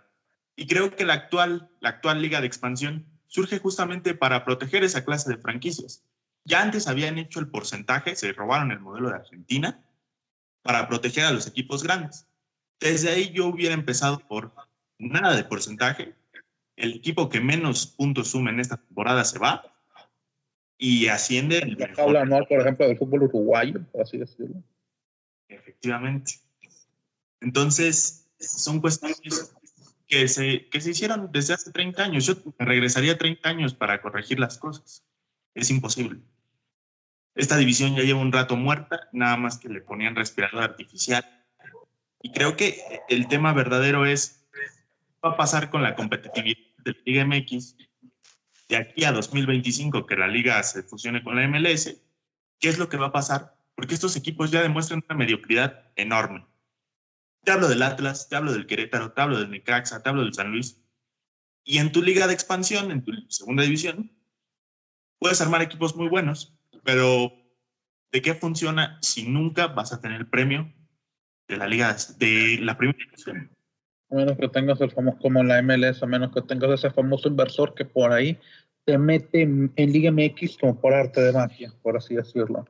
Y 0.59 0.67
creo 0.67 0.97
que 0.97 1.07
la 1.07 1.15
actual, 1.15 1.71
la 1.79 1.91
actual 1.91 2.21
liga 2.21 2.41
de 2.41 2.49
expansión 2.49 3.07
surge 3.29 3.61
justamente 3.61 4.15
para 4.15 4.45
proteger 4.45 4.83
esa 4.83 5.05
clase 5.05 5.31
de 5.31 5.39
franquicias. 5.39 6.05
Ya 6.45 6.61
antes 6.61 6.89
habían 6.89 7.17
hecho 7.17 7.39
el 7.39 7.47
porcentaje, 7.47 8.17
se 8.17 8.33
robaron 8.33 8.73
el 8.73 8.81
modelo 8.81 9.09
de 9.09 9.15
Argentina 9.15 9.81
para 10.63 10.89
proteger 10.89 11.27
a 11.27 11.31
los 11.31 11.47
equipos 11.47 11.85
grandes. 11.85 12.27
Desde 12.81 13.11
ahí 13.11 13.31
yo 13.31 13.47
hubiera 13.47 13.73
empezado 13.73 14.19
por 14.19 14.53
nada 14.99 15.37
de 15.37 15.45
porcentaje. 15.45 16.17
El 16.75 16.95
equipo 16.95 17.29
que 17.29 17.41
menos 17.41 17.87
puntos 17.87 18.27
sume 18.27 18.51
en 18.51 18.59
esta 18.59 18.79
temporada 18.79 19.25
se 19.25 19.39
va 19.39 19.63
y 20.77 21.07
asciende 21.07 21.59
el 21.59 21.75
La 21.75 21.87
mejor. 21.87 21.95
tabla 21.95 22.23
anual, 22.23 22.47
por 22.49 22.61
ejemplo, 22.63 22.89
del 22.89 22.99
fútbol 22.99 23.23
uruguayo, 23.23 23.81
por 23.93 24.03
así 24.03 24.19
decirlo. 24.19 24.61
Efectivamente. 25.49 26.33
Entonces, 27.41 28.29
son 28.41 28.81
cuestiones 28.81 29.55
que 30.09 30.27
se, 30.27 30.69
que 30.69 30.81
se 30.81 30.91
hicieron 30.91 31.31
desde 31.31 31.55
hace 31.55 31.71
30 31.71 32.03
años. 32.03 32.27
Yo 32.27 32.35
regresaría 32.59 33.19
30 33.19 33.49
años 33.49 33.75
para 33.75 34.01
corregir 34.01 34.41
las 34.41 34.59
cosas. 34.59 35.05
Es 35.55 35.71
imposible. 35.71 36.21
Esta 37.35 37.57
división 37.57 37.95
ya 37.95 38.03
lleva 38.03 38.21
un 38.21 38.33
rato 38.33 38.57
muerta, 38.57 39.09
nada 39.13 39.37
más 39.37 39.59
que 39.59 39.69
le 39.69 39.81
ponían 39.81 40.17
respirador 40.17 40.63
artificial. 40.63 41.25
Y 42.23 42.33
creo 42.33 42.57
que 42.57 42.81
el 43.09 43.29
tema 43.29 43.53
verdadero 43.53 44.07
es, 44.07 44.49
¿qué 44.53 45.29
va 45.29 45.35
a 45.35 45.37
pasar 45.37 45.71
con 45.71 45.83
la 45.83 45.95
competitividad 45.95 46.59
de 46.79 46.93
la 46.93 46.99
Liga 47.05 47.25
MX 47.27 47.77
de 48.69 48.77
aquí 48.77 49.05
a 49.05 49.13
2025 49.13 50.07
que 50.07 50.17
la 50.17 50.29
liga 50.29 50.63
se 50.63 50.83
fusione 50.83 51.23
con 51.23 51.37
la 51.37 51.47
MLS, 51.49 51.97
¿qué 52.59 52.69
es 52.69 52.79
lo 52.79 52.89
que 52.89 52.97
va 52.97 53.07
a 53.07 53.13
pasar? 53.13 53.57
Porque 53.75 53.95
estos 53.95 54.17
equipos 54.17 54.51
ya 54.51 54.63
demuestran 54.63 55.03
una 55.09 55.19
mediocridad 55.19 55.91
enorme. 55.97 56.47
Te 57.45 57.53
hablo 57.53 57.69
del 57.69 57.83
Atlas, 57.83 58.29
te 58.29 58.37
hablo 58.37 58.53
del 58.53 58.67
Querétaro, 58.67 59.13
te 59.13 59.21
hablo 59.21 59.39
del 59.39 59.51
Necaxa, 59.51 60.03
te 60.03 60.09
hablo 60.09 60.23
del 60.23 60.35
San 60.35 60.51
Luis. 60.51 60.83
Y 61.65 61.79
en 61.79 61.93
tu 61.93 62.03
liga 62.03 62.27
de 62.27 62.35
expansión, 62.35 62.91
en 62.91 63.05
tu 63.05 63.13
segunda 63.29 63.63
división, 63.63 64.11
puedes 65.19 65.41
armar 65.41 65.63
equipos 65.63 65.97
muy 65.97 66.09
buenos, 66.09 66.57
pero 66.85 67.33
¿de 68.13 68.23
qué 68.23 68.35
funciona 68.35 68.99
si 69.03 69.29
nunca 69.29 69.67
vas 69.69 69.93
a 69.93 70.01
tener 70.01 70.21
el 70.21 70.27
premio 70.29 70.73
de 71.47 71.57
la 71.57 71.67
liga 71.67 71.97
de 72.19 72.59
la 72.61 72.77
primera 72.77 72.99
división? 73.05 73.51
A 74.11 74.15
menos 74.15 74.39
que 74.39 74.49
tengas 74.49 74.81
el 74.81 74.91
famoso, 74.91 75.19
como 75.19 75.43
la 75.45 75.61
MLS, 75.63 76.03
a 76.03 76.07
menos 76.07 76.33
que 76.33 76.43
tengas 76.43 76.71
ese 76.71 76.91
famoso 76.91 77.29
inversor 77.29 77.75
que 77.75 77.85
por 77.85 78.13
ahí 78.13 78.39
te 78.89 78.97
mete 78.97 79.43
en, 79.43 79.73
Liga 79.77 80.11
MX 80.11 80.57
como 80.57 80.81
por 80.81 80.95
arte 80.95 81.21
de 81.21 81.33
magia, 81.33 81.75
por 81.83 81.99
así 81.99 82.15
decirlo. 82.15 82.67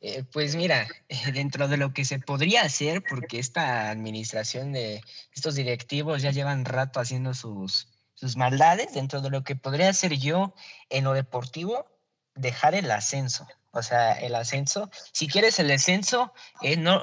Eh, 0.00 0.24
pues 0.32 0.54
mira, 0.54 0.86
dentro 1.32 1.68
de 1.68 1.76
lo 1.76 1.92
que 1.92 2.04
se 2.04 2.18
podría 2.18 2.62
hacer, 2.62 3.02
porque 3.08 3.38
esta 3.38 3.90
administración 3.90 4.72
de 4.72 5.00
estos 5.32 5.54
directivos 5.54 6.22
ya 6.22 6.30
llevan 6.30 6.64
rato 6.64 7.00
haciendo 7.00 7.34
sus, 7.34 7.88
sus 8.14 8.36
maldades, 8.36 8.94
dentro 8.94 9.20
de 9.20 9.30
lo 9.30 9.42
que 9.44 9.56
podría 9.56 9.88
hacer 9.88 10.16
yo 10.16 10.54
en 10.90 11.04
lo 11.04 11.14
deportivo, 11.14 11.86
dejar 12.34 12.74
el 12.74 12.90
ascenso. 12.90 13.46
O 13.72 13.82
sea, 13.82 14.12
el 14.12 14.34
ascenso, 14.34 14.90
si 15.12 15.28
quieres 15.28 15.58
el 15.58 15.68
descenso, 15.68 16.32
eh, 16.62 16.76
no, 16.76 17.02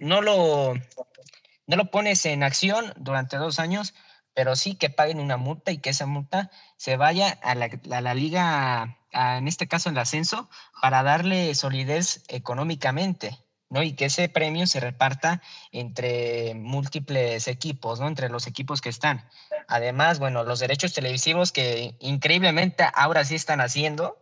no 0.00 0.22
lo 0.22 0.74
no 1.66 1.76
lo 1.76 1.90
pones 1.90 2.24
en 2.26 2.42
acción 2.42 2.92
durante 2.96 3.36
dos 3.36 3.58
años, 3.58 3.94
pero 4.34 4.56
sí 4.56 4.74
que 4.74 4.90
paguen 4.90 5.20
una 5.20 5.36
multa 5.36 5.70
y 5.70 5.78
que 5.78 5.90
esa 5.90 6.06
multa 6.06 6.50
se 6.76 6.96
vaya 6.96 7.38
a 7.42 7.54
la, 7.54 8.14
liga, 8.14 8.98
en 9.12 9.48
este 9.48 9.68
caso 9.68 9.88
el 9.88 9.98
ascenso, 9.98 10.50
para 10.82 11.02
darle 11.02 11.54
solidez 11.54 12.24
económicamente. 12.28 13.38
¿no? 13.70 13.82
Y 13.82 13.94
que 13.94 14.04
ese 14.04 14.28
premio 14.28 14.66
se 14.66 14.78
reparta 14.78 15.40
entre 15.72 16.54
múltiples 16.54 17.48
equipos, 17.48 17.98
¿no? 17.98 18.06
Entre 18.06 18.28
los 18.28 18.46
equipos 18.46 18.80
que 18.80 18.90
están. 18.90 19.28
Además, 19.66 20.18
bueno, 20.18 20.44
los 20.44 20.60
derechos 20.60 20.92
televisivos 20.92 21.50
que 21.50 21.96
increíblemente 21.98 22.86
ahora 22.94 23.24
sí 23.24 23.34
están 23.34 23.60
haciendo, 23.60 24.18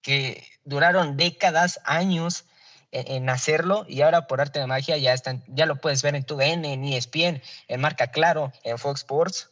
que 0.00 0.46
duraron 0.64 1.16
décadas, 1.16 1.80
años 1.84 2.44
en, 2.92 3.28
hacerlo 3.28 3.84
y 3.88 4.02
ahora 4.02 4.26
por 4.26 4.40
arte 4.40 4.58
de 4.58 4.66
magia 4.66 4.96
ya 4.96 5.12
están, 5.12 5.44
ya 5.48 5.66
lo 5.66 5.76
puedes 5.76 6.02
ver 6.02 6.14
en 6.14 6.24
tu 6.24 6.36
DN, 6.36 6.72
en 6.72 6.84
ESPN, 6.84 7.42
en 7.68 7.80
Marca 7.80 8.08
Claro, 8.08 8.52
en 8.64 8.78
Fox 8.78 9.00
Sports. 9.00 9.50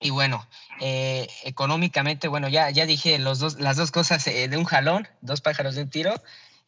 Y 0.00 0.10
bueno, 0.10 0.48
eh, 0.80 1.28
económicamente, 1.44 2.26
bueno, 2.28 2.48
ya, 2.48 2.70
ya 2.70 2.86
dije 2.86 3.18
los 3.18 3.38
dos, 3.38 3.60
las 3.60 3.76
dos 3.76 3.92
cosas 3.92 4.26
eh, 4.26 4.48
de 4.48 4.56
un 4.56 4.64
jalón, 4.64 5.06
dos 5.20 5.40
pájaros 5.40 5.76
de 5.76 5.82
un 5.82 5.90
tiro. 5.90 6.14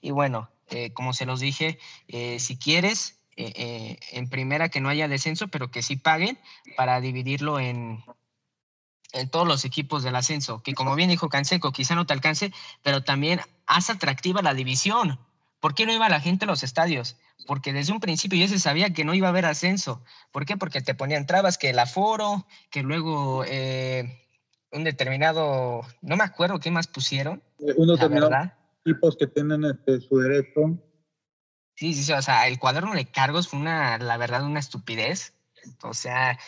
Y 0.00 0.12
bueno, 0.12 0.50
eh, 0.70 0.92
como 0.92 1.12
se 1.12 1.26
los 1.26 1.40
dije, 1.40 1.78
si 2.38 2.57
quieres, 2.59 3.18
en 3.36 4.28
primera 4.28 4.68
que 4.68 4.80
no 4.80 4.88
haya 4.88 5.09
descenso, 5.09 5.48
pero 5.48 5.70
que 5.70 5.82
sí 5.82 5.96
paguen 5.96 6.38
para 6.76 7.00
dividirlo 7.00 7.59
en, 7.59 8.05
en 9.14 9.30
todos 9.30 9.48
los 9.48 9.64
equipos 9.64 10.02
del 10.02 10.16
ascenso, 10.16 10.62
que 10.62 10.74
como 10.74 10.94
bien 10.94 11.09
dijo 11.09 11.28
Canseco, 11.28 11.72
quizá 11.72 11.94
no 11.94 12.07
te 12.07 12.12
alcance, 12.12 12.52
pero 12.82 13.02
también 13.02 13.40
hace 13.66 13.92
atractiva 13.92 14.42
la 14.42 14.55
división. 14.55 15.18
¿Por 15.65 15.75
qué 15.75 15.87
no 15.87 15.95
iba 15.95 16.11
la 16.11 16.21
gente 16.21 16.45
a 16.45 16.47
los 16.47 16.62
estadios? 16.62 17.17
Porque 17.47 17.73
desde 17.73 17.95
un 17.95 17.99
principio 17.99 18.39
ya 18.39 18.49
se 18.49 18.59
sabía 18.59 18.93
que 18.93 19.03
no 19.03 19.15
iba 19.15 19.29
a 19.29 19.31
haber 19.31 19.47
ascenso. 19.47 20.05
¿Por 20.31 20.45
qué? 20.45 20.59
Porque 20.59 20.83
te 20.83 20.95
ponían 20.95 21.25
trabas, 21.25 21.57
que 21.57 21.71
el 21.71 21.79
aforo, 21.79 22.47
que 22.71 22.83
luego 22.83 23.47
eh, 23.47 24.21
un 24.73 24.85
determinado, 24.85 25.81
no 26.03 26.19
me 26.19 26.25
acuerdo 26.25 26.61
qué 26.61 26.71
más 26.71 26.87
pusieron. 26.87 27.43
Eh, 27.61 27.73
unos 27.79 27.99
determinados 27.99 28.51
tipos 28.85 29.17
que 29.17 29.27
tienen 29.27 29.65
este, 29.65 30.07
su 30.07 30.19
derecho. 30.19 30.79
Sí, 31.77 31.95
sí, 31.95 32.05
sí, 32.05 32.12
o 32.12 32.21
sea, 32.21 32.47
el 32.47 32.59
cuaderno 32.59 32.93
de 32.93 33.07
cargos 33.07 33.49
fue 33.49 33.59
una, 33.59 33.97
la 33.97 34.19
verdad, 34.19 34.45
una 34.45 34.61
estupidez. 34.61 35.33
O 35.83 35.95
sea, 35.95 36.39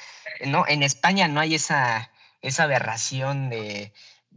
no, 0.45 0.67
en 0.69 0.83
España 0.83 1.27
no 1.27 1.41
hay 1.41 1.55
esa, 1.55 2.11
esa 2.43 2.65
aberración 2.65 3.49
de, 3.49 3.95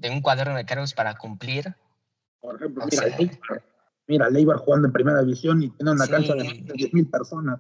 un 0.10 0.22
cuaderno 0.22 0.56
de 0.56 0.64
cargos 0.64 0.94
para 0.94 1.16
cumplir. 1.16 1.76
Por 2.40 2.56
ejemplo, 2.56 2.86
Mira, 2.90 3.18
Leibar 4.18 4.58
jugando 4.58 4.88
en 4.88 4.94
primera 4.94 5.22
división 5.22 5.62
y 5.62 5.70
tiene 5.70 5.92
una 5.92 6.08
cancha 6.08 6.34
de 6.34 6.44
10.000 6.44 7.10
personas. 7.10 7.60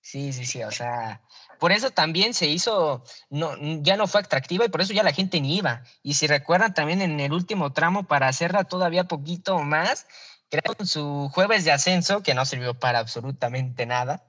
Sí, 0.00 0.32
sí, 0.32 0.46
sí, 0.46 0.62
o 0.62 0.70
sea, 0.70 1.20
por 1.58 1.72
eso 1.72 1.90
también 1.90 2.32
se 2.32 2.46
hizo, 2.46 3.02
no, 3.28 3.56
ya 3.82 3.96
no 3.96 4.06
fue 4.06 4.20
atractiva 4.20 4.64
y 4.64 4.68
por 4.68 4.80
eso 4.80 4.92
ya 4.92 5.02
la 5.02 5.12
gente 5.12 5.40
ni 5.40 5.56
iba. 5.56 5.82
Y 6.02 6.14
si 6.14 6.28
recuerdan 6.28 6.74
también 6.74 7.02
en 7.02 7.18
el 7.18 7.32
último 7.32 7.72
tramo 7.72 8.06
para 8.06 8.28
hacerla 8.28 8.62
todavía 8.62 9.08
poquito 9.08 9.58
más, 9.58 10.06
crearon 10.48 10.86
su 10.86 11.28
jueves 11.32 11.64
de 11.64 11.72
ascenso, 11.72 12.22
que 12.22 12.34
no 12.34 12.44
sirvió 12.44 12.74
para 12.78 13.00
absolutamente 13.00 13.84
nada, 13.84 14.22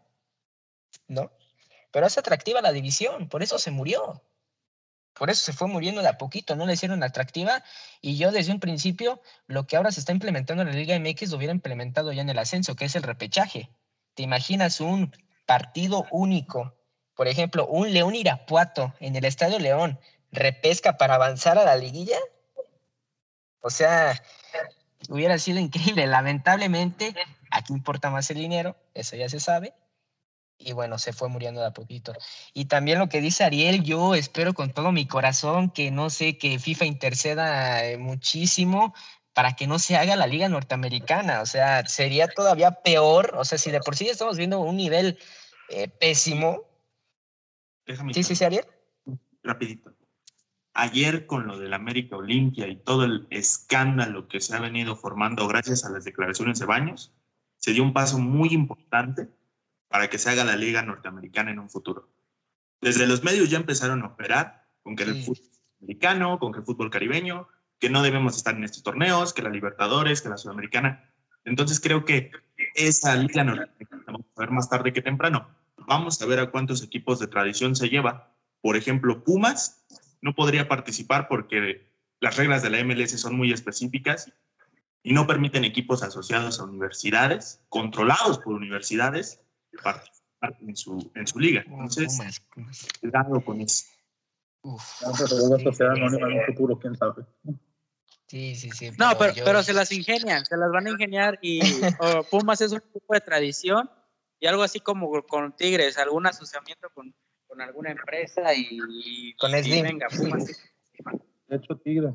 ¿no? 1.07 1.32
Pero 1.91 2.07
es 2.07 2.17
atractiva 2.17 2.61
la 2.61 2.71
división, 2.71 3.30
por 3.30 3.43
eso 3.43 3.59
se 3.59 3.69
murió. 3.69 4.23
Por 5.18 5.30
eso 5.30 5.43
se 5.43 5.53
fue 5.53 5.68
muriendo 5.68 6.01
de 6.01 6.09
a 6.09 6.18
poquito, 6.18 6.55
no 6.55 6.65
le 6.65 6.74
hicieron 6.74 7.01
atractiva. 7.03 7.63
Y 8.01 8.18
yo 8.18 8.32
desde 8.32 8.51
un 8.51 8.59
principio, 8.59 9.22
lo 9.47 9.65
que 9.65 9.76
ahora 9.76 9.91
se 9.91 9.99
está 9.99 10.11
implementando 10.11 10.61
en 10.61 10.70
la 10.70 10.76
Liga 10.76 10.97
MX 10.99 11.32
lo 11.32 11.38
hubiera 11.38 11.53
implementado 11.53 12.11
ya 12.11 12.22
en 12.22 12.30
el 12.30 12.38
ascenso, 12.38 12.76
que 12.76 12.86
es 12.86 12.95
el 12.95 13.03
repechaje. 13.03 13.70
¿Te 14.13 14.24
imaginas 14.24 14.80
un 14.80 15.15
partido 15.45 16.05
único? 16.11 16.76
Por 17.15 17.28
ejemplo, 17.28 17.65
un 17.68 17.91
León 17.93 18.13
Irapuato 18.13 18.93
en 18.99 19.15
el 19.15 19.26
Estadio 19.26 19.57
León, 19.57 19.99
repesca 20.32 20.97
para 20.97 21.15
avanzar 21.15 21.57
a 21.57 21.65
la 21.65 21.76
liguilla. 21.76 22.18
O 23.61 23.72
sea, 23.72 24.22
hubiera 25.09 25.39
sido 25.39 25.59
increíble. 25.59 26.05
Lamentablemente, 26.05 27.15
aquí 27.49 27.74
importa 27.74 28.11
más 28.11 28.30
el 28.30 28.38
dinero, 28.38 28.76
eso 28.93 29.15
ya 29.15 29.30
se 29.30 29.39
sabe 29.39 29.74
y 30.60 30.74
bueno, 30.74 30.97
se 30.97 31.14
fue 31.14 31.30
muriendo 31.30 31.62
de 31.62 31.68
a 31.68 31.74
poquito. 31.74 32.14
Y 32.53 32.66
también 32.66 32.99
lo 32.99 33.10
que 33.10 33.22
dice 33.22 33.43
Ariel, 33.43 33.84
yo 33.84 34.16
espero 34.16 34.53
con 34.53 34.72
todo 34.72 34.91
mi 34.91 35.08
corazón 35.08 35.70
que 35.70 35.91
no 35.91 36.10
sé, 36.10 36.38
que 36.38 36.60
FIFA 36.60 36.86
interceda 36.86 37.86
eh, 37.86 37.97
muchísimo 37.97 38.93
para 39.34 39.55
que 39.55 39.68
no 39.68 39.78
se 39.78 39.95
haga 39.95 40.16
la 40.16 40.26
liga 40.26 40.49
norteamericana. 40.49 41.41
O 41.41 41.45
sea, 41.45 41.86
sería 41.86 42.28
todavía 42.28 42.72
peor. 42.72 43.36
O 43.38 43.45
sea, 43.45 43.58
si 43.58 43.70
de 43.72 43.80
por 43.80 43.95
sí 43.95 44.08
estamos 44.10 44.38
viendo 44.38 44.60
un 44.60 44.78
nivel 44.78 45.20
eh, 45.70 45.88
pésimo. 45.88 46.64
Déjame 47.86 48.14
sí, 48.14 48.24
sí, 48.24 48.36
sí, 48.36 48.43
Ariel. 48.43 48.66
Rapidito. 49.43 49.93
Ayer 50.74 51.26
con 51.26 51.47
lo 51.47 51.58
del 51.58 51.74
América 51.74 52.18
Olimpia 52.18 52.68
y 52.68 52.76
todo 52.76 53.05
el 53.05 53.28
escándalo 53.30 54.28
que 54.28 54.41
se 54.41 54.55
ha 54.55 54.60
venido 54.60 54.95
formando 54.95 55.47
gracias 55.47 55.86
a 55.86 55.89
las 55.89 56.03
declaraciones 56.03 56.60
de 56.60 56.66
Baños, 56.66 57.14
se 57.58 57.74
dio 57.74 57.84
un 57.84 57.93
paso 57.93 58.20
muy 58.20 58.49
importante 58.49 59.30
para 59.88 60.09
que 60.09 60.17
se 60.17 60.29
haga 60.29 60.43
la 60.43 60.55
liga 60.55 60.81
norteamericana 60.81 61.51
en 61.51 61.59
un 61.59 61.69
futuro. 61.69 62.09
Desde 62.81 63.07
los 63.07 63.23
medios 63.23 63.49
ya 63.49 63.57
empezaron 63.57 64.03
a 64.03 64.07
operar 64.07 64.67
con 64.83 64.95
que 64.95 65.03
el 65.03 65.23
fútbol 65.23 65.49
americano, 65.81 66.39
con 66.39 66.51
que 66.51 66.59
el 66.59 66.65
fútbol 66.65 66.89
caribeño, 66.89 67.47
que 67.79 67.89
no 67.89 68.01
debemos 68.01 68.38
estar 68.38 68.55
en 68.55 68.63
estos 68.63 68.83
torneos, 68.83 69.33
que 69.33 69.41
la 69.41 69.49
Libertadores, 69.49 70.21
que 70.21 70.29
la 70.29 70.38
Sudamericana. 70.38 71.11
Entonces 71.45 71.79
creo 71.79 72.05
que 72.05 72.31
esa 72.75 73.15
liga 73.15 73.43
norteamericana, 73.43 74.03
vamos 74.07 74.25
a 74.35 74.39
ver 74.39 74.51
más 74.51 74.69
tarde 74.69 74.93
que 74.93 75.01
temprano, 75.01 75.47
vamos 75.77 76.21
a 76.21 76.25
ver 76.25 76.39
a 76.39 76.51
cuántos 76.51 76.83
equipos 76.83 77.19
de 77.19 77.27
tradición 77.27 77.75
se 77.75 77.89
lleva. 77.89 78.33
Por 78.61 78.75
ejemplo, 78.75 79.23
Pumas 79.23 79.85
no 80.21 80.33
podría 80.33 80.67
participar 80.67 81.27
porque 81.27 81.88
las 82.19 82.38
reglas 82.38 82.63
de 82.63 82.69
la 82.69 82.83
MLS 82.83 83.19
son 83.19 83.35
muy 83.35 83.51
específicas 83.51 84.31
y 85.03 85.13
no 85.13 85.27
permiten 85.27 85.63
equipos 85.63 86.03
asociados 86.03 86.59
a 86.59 86.65
universidades, 86.65 87.61
controlados 87.69 88.39
por 88.39 88.53
universidades, 88.53 89.41
participar 89.82 90.57
en 90.61 90.75
su, 90.75 91.11
en 91.15 91.28
su 91.28 91.39
liga. 91.39 91.63
Entonces, 91.67 92.41
cuidado 92.99 93.43
con 93.43 93.61
eso. 93.61 93.86
Uf, 94.61 94.84
futuro, 96.47 96.78
quién 96.80 96.95
sabe. 96.95 97.23
Sí, 98.28 98.55
sí, 98.55 98.69
sí. 98.71 98.91
No, 98.97 99.17
pero, 99.17 99.34
pero 99.45 99.63
se 99.63 99.73
las 99.73 99.91
ingenian, 99.91 100.45
se 100.45 100.57
las 100.57 100.69
van 100.71 100.88
a 100.88 100.89
ingeniar 100.89 101.39
y 101.41 101.59
Pumas 102.32 102.59
es 102.59 102.73
un 102.73 102.82
tipo 102.82 103.13
de 103.13 103.21
tradición 103.21 103.89
y 104.39 104.47
algo 104.47 104.63
así 104.63 104.80
como 104.80 105.09
con 105.23 105.55
Tigres, 105.55 105.97
algún 105.97 106.28
asociamiento 106.28 106.89
con, 106.93 107.15
con 107.47 107.61
alguna 107.61 107.91
empresa 107.91 108.53
y, 108.53 109.34
con 109.36 109.51
y 109.55 109.82
venga, 109.82 110.07
Pumas. 110.09 110.45
De 111.47 111.55
hecho, 111.55 111.78
Tigres. 111.78 112.13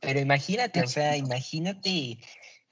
Pero 0.00 0.20
imagínate, 0.20 0.82
o 0.82 0.88
sea, 0.88 1.16
imagínate 1.16 2.18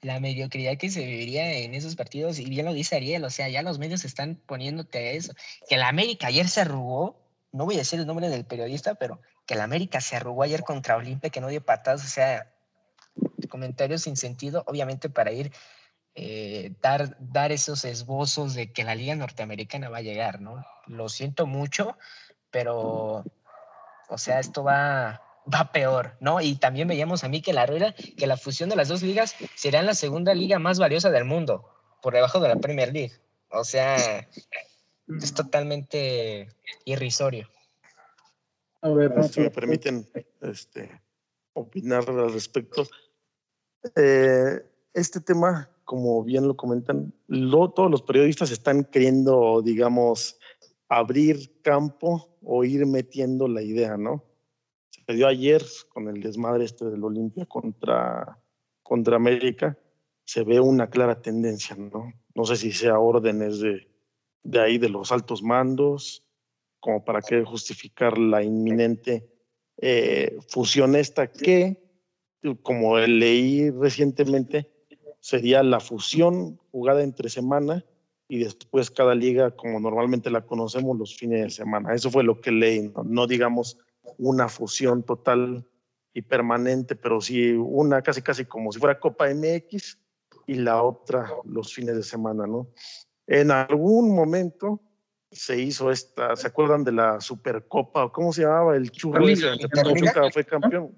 la 0.03 0.19
mediocridad 0.19 0.77
que 0.77 0.89
se 0.89 1.05
viviría 1.05 1.51
en 1.53 1.73
esos 1.73 1.95
partidos, 1.95 2.39
y 2.39 2.45
bien 2.45 2.65
lo 2.65 2.73
dice 2.73 2.95
Ariel, 2.97 3.23
o 3.23 3.29
sea, 3.29 3.49
ya 3.49 3.61
los 3.63 3.79
medios 3.79 4.05
están 4.05 4.35
poniéndote 4.35 4.97
a 4.99 5.11
eso. 5.11 5.33
Que 5.67 5.77
la 5.77 5.87
América 5.87 6.27
ayer 6.27 6.47
se 6.49 6.61
arrugó, 6.61 7.19
no 7.51 7.65
voy 7.65 7.75
a 7.75 7.79
decir 7.79 7.99
el 7.99 8.05
nombre 8.07 8.29
del 8.29 8.45
periodista, 8.45 8.95
pero 8.95 9.21
que 9.45 9.55
la 9.55 9.63
América 9.63 10.01
se 10.01 10.15
arrugó 10.15 10.43
ayer 10.43 10.63
contra 10.63 10.97
Olimpia, 10.97 11.29
que 11.29 11.41
no 11.41 11.47
dio 11.47 11.63
patadas, 11.65 12.03
o 12.03 12.07
sea, 12.07 12.53
comentarios 13.49 14.03
sin 14.03 14.17
sentido, 14.17 14.63
obviamente 14.67 15.09
para 15.09 15.31
ir, 15.31 15.51
eh, 16.15 16.73
dar, 16.81 17.17
dar 17.19 17.51
esos 17.51 17.85
esbozos 17.85 18.55
de 18.55 18.71
que 18.71 18.83
la 18.83 18.95
Liga 18.95 19.15
Norteamericana 19.15 19.89
va 19.89 19.97
a 19.99 20.01
llegar, 20.01 20.41
¿no? 20.41 20.65
Lo 20.87 21.09
siento 21.09 21.45
mucho, 21.47 21.97
pero 22.51 23.23
O 24.09 24.17
sea, 24.17 24.39
esto 24.39 24.63
va, 24.63 25.21
va 25.51 25.71
peor, 25.71 26.15
¿no? 26.19 26.41
Y 26.41 26.55
también 26.55 26.87
veíamos 26.87 27.23
a 27.23 27.29
Mikel 27.29 27.57
Arruera 27.57 27.93
que 27.93 28.27
la 28.27 28.37
fusión 28.37 28.69
de 28.69 28.75
las 28.75 28.87
dos 28.87 29.01
ligas 29.03 29.35
será 29.55 29.81
la 29.81 29.93
segunda 29.93 30.33
liga 30.33 30.59
más 30.59 30.79
valiosa 30.79 31.09
del 31.09 31.25
mundo, 31.25 31.69
por 32.01 32.13
debajo 32.13 32.39
de 32.39 32.49
la 32.49 32.55
Premier 32.57 32.93
League. 32.93 33.13
O 33.49 33.63
sea, 33.63 34.27
es 35.07 35.33
totalmente 35.33 36.47
irrisorio. 36.85 37.47
A 38.81 38.89
ver, 38.89 39.11
si 39.29 39.39
me 39.39 39.49
permiten 39.49 40.07
este, 40.41 41.01
opinar 41.53 42.03
al 42.09 42.33
respecto. 42.33 42.85
Eh, 43.95 44.61
este 44.93 45.21
tema, 45.21 45.69
como 45.85 46.23
bien 46.23 46.47
lo 46.47 46.55
comentan, 46.55 47.13
lo, 47.27 47.69
todos 47.71 47.89
los 47.89 48.01
periodistas 48.01 48.51
están 48.51 48.83
queriendo, 48.83 49.61
digamos, 49.61 50.37
abrir 50.89 51.61
campo 51.61 52.37
o 52.43 52.63
ir 52.63 52.85
metiendo 52.85 53.47
la 53.47 53.61
idea, 53.61 53.97
¿no? 53.97 54.23
Se 55.05 55.13
dio 55.13 55.27
ayer 55.27 55.63
con 55.89 56.07
el 56.07 56.21
desmadre 56.21 56.65
este 56.65 56.85
del 56.85 57.03
Olimpia 57.03 57.45
contra, 57.45 58.39
contra 58.81 59.15
América, 59.15 59.77
se 60.25 60.43
ve 60.43 60.59
una 60.59 60.89
clara 60.89 61.21
tendencia, 61.21 61.75
¿no? 61.75 62.13
No 62.35 62.45
sé 62.45 62.55
si 62.55 62.71
sea 62.71 62.99
órdenes 62.99 63.59
de, 63.59 63.87
de 64.43 64.59
ahí, 64.59 64.77
de 64.77 64.89
los 64.89 65.11
altos 65.11 65.43
mandos, 65.43 66.23
como 66.79 67.03
para 67.03 67.21
qué 67.21 67.43
justificar 67.43 68.17
la 68.17 68.43
inminente 68.43 69.29
eh, 69.77 70.37
fusión 70.47 70.95
esta 70.95 71.31
que, 71.31 71.81
como 72.61 72.97
leí 72.99 73.69
recientemente, 73.71 74.69
sería 75.19 75.63
la 75.63 75.79
fusión 75.79 76.59
jugada 76.71 77.03
entre 77.03 77.29
semana 77.29 77.85
y 78.27 78.39
después 78.39 78.91
cada 78.91 79.15
liga 79.15 79.51
como 79.51 79.79
normalmente 79.79 80.29
la 80.29 80.45
conocemos 80.45 80.97
los 80.97 81.15
fines 81.15 81.43
de 81.43 81.49
semana. 81.49 81.93
Eso 81.93 82.11
fue 82.11 82.23
lo 82.23 82.41
que 82.41 82.51
leí, 82.51 82.91
no, 83.05 83.27
digamos 83.27 83.77
una 84.17 84.49
fusión 84.49 85.03
total 85.03 85.65
y 86.13 86.21
permanente, 86.21 86.95
pero 86.95 87.21
sí 87.21 87.53
una 87.53 88.01
casi 88.01 88.21
casi 88.21 88.45
como 88.45 88.71
si 88.71 88.79
fuera 88.79 88.99
Copa 88.99 89.27
MX 89.33 89.97
y 90.47 90.55
la 90.55 90.81
otra 90.81 91.31
los 91.45 91.73
fines 91.73 91.95
de 91.95 92.03
semana, 92.03 92.45
¿no? 92.45 92.67
En 93.27 93.51
algún 93.51 94.13
momento 94.13 94.81
se 95.31 95.59
hizo 95.59 95.91
esta, 95.91 96.35
¿se 96.35 96.47
acuerdan 96.47 96.83
de 96.83 96.91
la 96.91 97.19
Supercopa? 97.19 98.11
¿Cómo 98.11 98.31
se 98.31 98.43
llamaba? 98.43 98.75
El 98.75 98.91
churro 98.91 99.25
que 99.25 99.67
Pachuca 99.67 100.29
fue 100.31 100.45
campeón. 100.45 100.93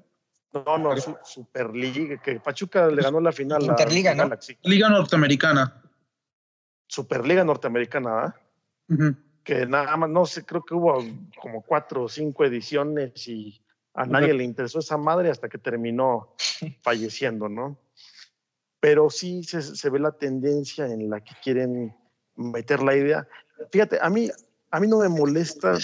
No, 0.52 0.78
no, 0.78 0.96
Superliga, 1.24 2.22
que 2.22 2.40
Pachuca 2.40 2.88
le 2.88 3.02
ganó 3.02 3.20
la 3.20 3.32
final 3.32 3.64
Interliga, 3.64 4.12
a 4.12 4.16
¿no? 4.16 4.30
Liga 4.64 4.90
Norteamericana. 4.90 5.82
Superliga 6.88 7.44
Norteamericana, 7.44 8.24
¿ah? 8.24 8.36
Que 9.46 9.66
nada 9.68 9.96
más, 9.96 10.10
no 10.10 10.26
sé, 10.26 10.44
creo 10.44 10.66
que 10.66 10.74
hubo 10.74 10.98
como 11.42 11.62
cuatro 11.62 12.04
o 12.04 12.10
cinco 12.10 12.44
ediciones 12.44 13.28
y 13.28 13.62
a 13.94 14.06
nadie 14.06 14.34
le 14.34 14.44
interesó 14.44 14.80
esa 14.80 14.98
madre 14.98 15.30
hasta 15.30 15.48
que 15.48 15.60
terminó 15.60 16.36
falleciendo, 16.82 17.48
¿no? 17.48 17.78
Pero 18.80 19.10
sí 19.10 19.44
se, 19.44 19.62
se 19.62 19.90
ve 19.90 20.00
la 20.00 20.12
tendencia 20.12 20.88
en 20.88 21.10
la 21.10 21.24
que 21.24 21.36
quieren 21.44 21.96
meter 22.36 22.82
la 22.82 22.96
idea. 22.96 23.28
Fíjate, 23.72 24.00
a 24.02 24.10
mí, 24.10 24.30
a 24.72 24.80
mí 24.80 24.88
no 24.88 24.98
me 24.98 25.10
molesta 25.10 25.78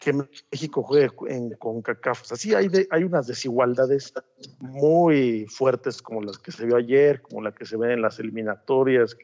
que 0.00 0.14
México 0.14 0.82
juegue 0.82 1.10
en 1.28 1.50
CONCACAF. 1.56 2.22
O 2.22 2.24
sea, 2.24 2.36
sí 2.36 2.54
hay, 2.54 2.68
hay 2.90 3.04
unas 3.04 3.26
desigualdades 3.26 4.14
muy 4.58 5.46
fuertes 5.46 6.00
como 6.00 6.22
las 6.22 6.38
que 6.38 6.50
se 6.50 6.64
vio 6.64 6.76
ayer, 6.76 7.20
como 7.20 7.42
la 7.42 7.52
que 7.52 7.66
se 7.66 7.76
ve 7.76 7.92
en 7.92 8.00
las 8.00 8.18
eliminatorias, 8.18 9.14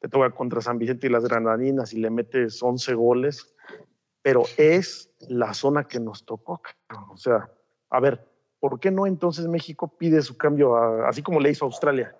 te 0.00 0.08
toca 0.08 0.30
contra 0.30 0.60
San 0.60 0.78
Vicente 0.78 1.06
y 1.06 1.10
las 1.10 1.24
Granadinas 1.24 1.94
y 1.94 2.00
le 2.00 2.10
metes 2.10 2.62
11 2.62 2.92
goles, 2.94 3.54
pero 4.20 4.44
es 4.58 5.10
la 5.28 5.54
zona 5.54 5.84
que 5.84 5.98
nos 5.98 6.26
tocó. 6.26 6.60
O 7.10 7.16
sea, 7.16 7.50
a 7.88 7.98
ver, 7.98 8.28
¿por 8.60 8.78
qué 8.78 8.90
no 8.90 9.06
entonces 9.06 9.46
México 9.46 9.96
pide 9.96 10.20
su 10.20 10.36
cambio, 10.36 10.76
así 11.06 11.22
como 11.22 11.40
le 11.40 11.50
hizo 11.50 11.64
a 11.64 11.68
Australia? 11.68 12.14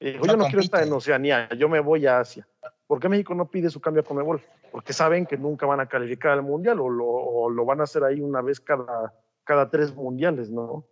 yo 0.00 0.36
no 0.36 0.44
quiero 0.44 0.60
estar 0.60 0.84
en 0.84 0.92
Oceanía, 0.92 1.48
yo 1.56 1.68
me 1.68 1.80
voy 1.80 2.06
a 2.06 2.20
Asia. 2.20 2.46
¿Por 2.88 3.00
qué 3.00 3.08
México 3.10 3.34
no 3.34 3.50
pide 3.50 3.68
su 3.68 3.82
cambio 3.82 4.00
a 4.00 4.04
Conmebol? 4.04 4.42
Porque 4.72 4.94
saben 4.94 5.26
que 5.26 5.36
nunca 5.36 5.66
van 5.66 5.78
a 5.78 5.86
calificar 5.86 6.32
al 6.32 6.42
Mundial 6.42 6.80
o 6.80 7.50
lo, 7.50 7.64
van 7.66 7.80
a 7.80 7.84
hacer 7.84 8.02
ahí 8.02 8.20
una 8.20 8.40
vez 8.40 8.60
cada, 8.60 9.14
cada 9.44 9.68
tres 9.68 9.94
mundiales, 9.94 10.50
¿no? 10.50 10.86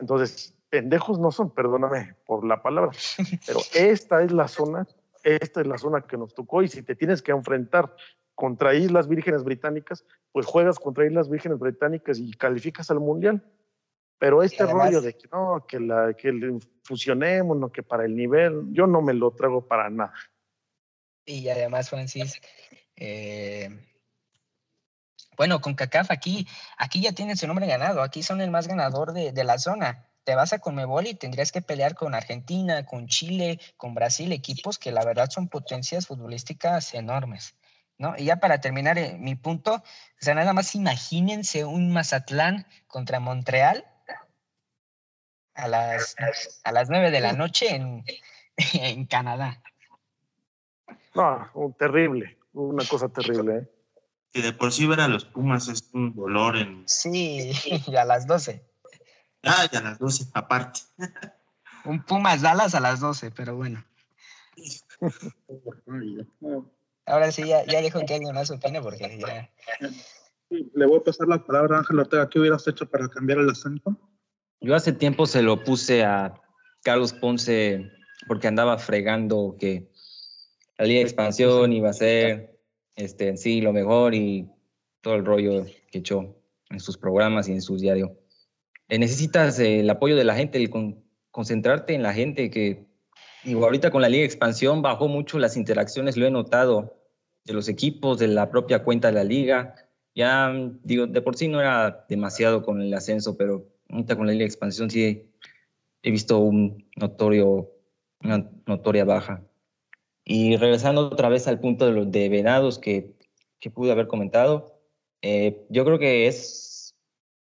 Entonces, 0.00 0.54
pendejos 0.68 1.18
no 1.18 1.32
son, 1.32 1.50
perdóname 1.50 2.14
por 2.26 2.44
la 2.44 2.62
palabra, 2.62 2.92
pero 3.46 3.60
esta 3.74 4.22
es 4.22 4.32
la 4.32 4.48
zona, 4.48 4.86
esta 5.24 5.62
es 5.62 5.66
la 5.66 5.78
zona 5.78 6.02
que 6.02 6.18
nos 6.18 6.34
tocó 6.34 6.62
y 6.62 6.68
si 6.68 6.82
te 6.82 6.94
tienes 6.94 7.22
que 7.22 7.32
enfrentar 7.32 7.96
contra 8.34 8.74
Islas 8.74 9.08
Vírgenes 9.08 9.42
Británicas, 9.42 10.04
pues 10.32 10.44
juegas 10.44 10.78
contra 10.78 11.06
Islas 11.06 11.30
Vírgenes 11.30 11.58
Británicas 11.58 12.18
y 12.18 12.32
calificas 12.32 12.90
al 12.90 13.00
Mundial. 13.00 13.42
Pero 14.18 14.42
este 14.42 14.66
rollo 14.66 15.00
de 15.00 15.14
que 15.16 15.26
no, 15.32 15.64
que, 15.66 15.80
la, 15.80 16.12
que 16.12 16.58
fusionemos, 16.82 17.56
no, 17.56 17.72
que 17.72 17.82
para 17.82 18.04
el 18.04 18.14
nivel, 18.14 18.66
yo 18.70 18.86
no 18.86 19.00
me 19.00 19.14
lo 19.14 19.30
trago 19.30 19.66
para 19.66 19.88
nada. 19.88 20.12
Y 21.24 21.48
además, 21.48 21.90
Francis, 21.90 22.40
eh, 22.96 23.68
bueno, 25.36 25.60
con 25.60 25.74
CACAF 25.74 26.10
aquí, 26.10 26.46
aquí 26.76 27.00
ya 27.00 27.12
tienen 27.12 27.36
su 27.36 27.46
nombre 27.46 27.66
ganado, 27.66 28.02
aquí 28.02 28.22
son 28.22 28.40
el 28.40 28.50
más 28.50 28.68
ganador 28.68 29.12
de, 29.12 29.32
de 29.32 29.44
la 29.44 29.58
zona. 29.58 30.06
Te 30.24 30.34
vas 30.34 30.52
a 30.52 30.58
Conmebol 30.58 31.06
y 31.06 31.14
tendrías 31.14 31.50
que 31.50 31.62
pelear 31.62 31.94
con 31.94 32.14
Argentina, 32.14 32.84
con 32.84 33.06
Chile, 33.06 33.58
con 33.76 33.94
Brasil, 33.94 34.32
equipos 34.32 34.78
que 34.78 34.92
la 34.92 35.04
verdad 35.04 35.30
son 35.30 35.48
potencias 35.48 36.06
futbolísticas 36.06 36.94
enormes. 36.94 37.56
¿No? 37.96 38.14
Y 38.16 38.24
ya 38.24 38.36
para 38.36 38.60
terminar 38.60 38.98
eh, 38.98 39.16
mi 39.18 39.34
punto, 39.34 39.74
o 39.74 39.82
sea, 40.18 40.34
nada 40.34 40.52
más 40.54 40.74
imagínense 40.74 41.64
un 41.66 41.92
Mazatlán 41.92 42.66
contra 42.86 43.20
Montreal 43.20 43.84
a 45.54 45.68
las, 45.68 46.16
a 46.64 46.72
las 46.72 46.88
9 46.88 47.10
de 47.10 47.20
la 47.20 47.32
noche 47.32 47.74
en, 47.74 48.04
en 48.74 49.06
Canadá. 49.06 49.62
No, 51.14 51.50
un 51.54 51.74
terrible, 51.74 52.38
una 52.52 52.84
cosa 52.84 53.08
terrible. 53.08 53.56
¿eh? 53.56 53.70
Que 54.32 54.42
de 54.42 54.52
por 54.52 54.72
sí 54.72 54.86
ver 54.86 55.00
a 55.00 55.08
los 55.08 55.24
Pumas 55.24 55.68
es 55.68 55.90
un 55.92 56.14
dolor 56.14 56.56
en... 56.56 56.84
Sí, 56.86 57.52
y 57.86 57.96
a 57.96 58.04
las 58.04 58.26
12. 58.26 58.64
Ah, 59.42 59.66
y 59.70 59.76
a 59.76 59.80
las 59.80 59.98
12, 59.98 60.26
aparte. 60.34 60.80
Un 61.84 62.04
Pumas 62.04 62.42
Dallas 62.42 62.74
a 62.74 62.80
las 62.80 63.00
12, 63.00 63.30
pero 63.30 63.56
bueno. 63.56 63.84
Ahora 67.06 67.32
sí, 67.32 67.46
ya, 67.46 67.64
ya 67.66 67.82
dejo 67.82 68.00
que 68.06 68.14
alguien 68.14 68.34
más 68.34 68.50
opine 68.50 68.80
porque 68.80 69.18
ya... 69.18 69.50
Le 70.50 70.86
voy 70.86 70.98
a 70.98 71.04
pasar 71.04 71.28
la 71.28 71.44
palabra 71.44 71.76
a 71.76 71.78
Ángel 71.80 72.00
Ortega. 72.00 72.28
¿Qué 72.28 72.40
hubieras 72.40 72.66
hecho 72.66 72.88
para 72.88 73.08
cambiar 73.08 73.38
el 73.38 73.50
acento? 73.50 73.96
Yo 74.60 74.74
hace 74.74 74.92
tiempo 74.92 75.26
se 75.26 75.42
lo 75.42 75.62
puse 75.62 76.04
a 76.04 76.34
Carlos 76.82 77.12
Ponce 77.12 77.88
porque 78.26 78.48
andaba 78.48 78.78
fregando 78.78 79.56
que 79.58 79.89
la 80.80 80.86
Liga 80.86 81.00
de 81.00 81.04
Expansión 81.04 81.74
iba 81.74 81.90
a 81.90 81.92
ser 81.92 82.58
este, 82.96 83.28
en 83.28 83.36
sí 83.36 83.60
lo 83.60 83.70
mejor 83.70 84.14
y 84.14 84.48
todo 85.02 85.14
el 85.14 85.26
rollo 85.26 85.66
que 85.90 85.98
echó 85.98 86.34
en 86.70 86.80
sus 86.80 86.96
programas 86.96 87.50
y 87.50 87.52
en 87.52 87.60
sus 87.60 87.82
diarios. 87.82 88.12
Eh, 88.88 88.98
necesitas 88.98 89.58
el 89.58 89.90
apoyo 89.90 90.16
de 90.16 90.24
la 90.24 90.34
gente, 90.34 90.56
el 90.56 90.70
concentrarte 91.30 91.92
en 91.92 92.02
la 92.02 92.14
gente 92.14 92.48
que, 92.48 92.86
digo, 93.44 93.62
ahorita 93.62 93.90
con 93.90 94.00
la 94.00 94.08
Liga 94.08 94.20
de 94.20 94.26
Expansión 94.26 94.80
bajó 94.80 95.06
mucho 95.06 95.38
las 95.38 95.58
interacciones, 95.58 96.16
lo 96.16 96.26
he 96.26 96.30
notado, 96.30 96.96
de 97.44 97.52
los 97.52 97.68
equipos, 97.68 98.18
de 98.18 98.28
la 98.28 98.50
propia 98.50 98.82
cuenta 98.82 99.08
de 99.08 99.14
la 99.14 99.24
liga. 99.24 99.74
Ya, 100.14 100.50
digo, 100.82 101.06
de 101.06 101.20
por 101.20 101.36
sí 101.36 101.48
no 101.48 101.60
era 101.60 102.06
demasiado 102.08 102.62
con 102.62 102.80
el 102.80 102.94
ascenso, 102.94 103.36
pero 103.36 103.68
ahorita 103.90 104.16
con 104.16 104.26
la 104.26 104.32
Liga 104.32 104.44
de 104.44 104.48
Expansión 104.48 104.88
sí 104.88 105.30
he 106.02 106.10
visto 106.10 106.38
un 106.38 106.88
notorio, 106.96 107.70
una 108.22 108.50
notoria 108.66 109.04
baja. 109.04 109.42
Y 110.32 110.56
regresando 110.58 111.08
otra 111.08 111.28
vez 111.28 111.48
al 111.48 111.58
punto 111.58 111.86
de 111.86 111.90
los 111.90 112.12
de 112.12 112.28
Venados 112.28 112.78
que, 112.78 113.16
que 113.58 113.68
pude 113.68 113.90
haber 113.90 114.06
comentado, 114.06 114.80
eh, 115.22 115.66
yo 115.70 115.84
creo 115.84 115.98
que 115.98 116.28
es 116.28 116.94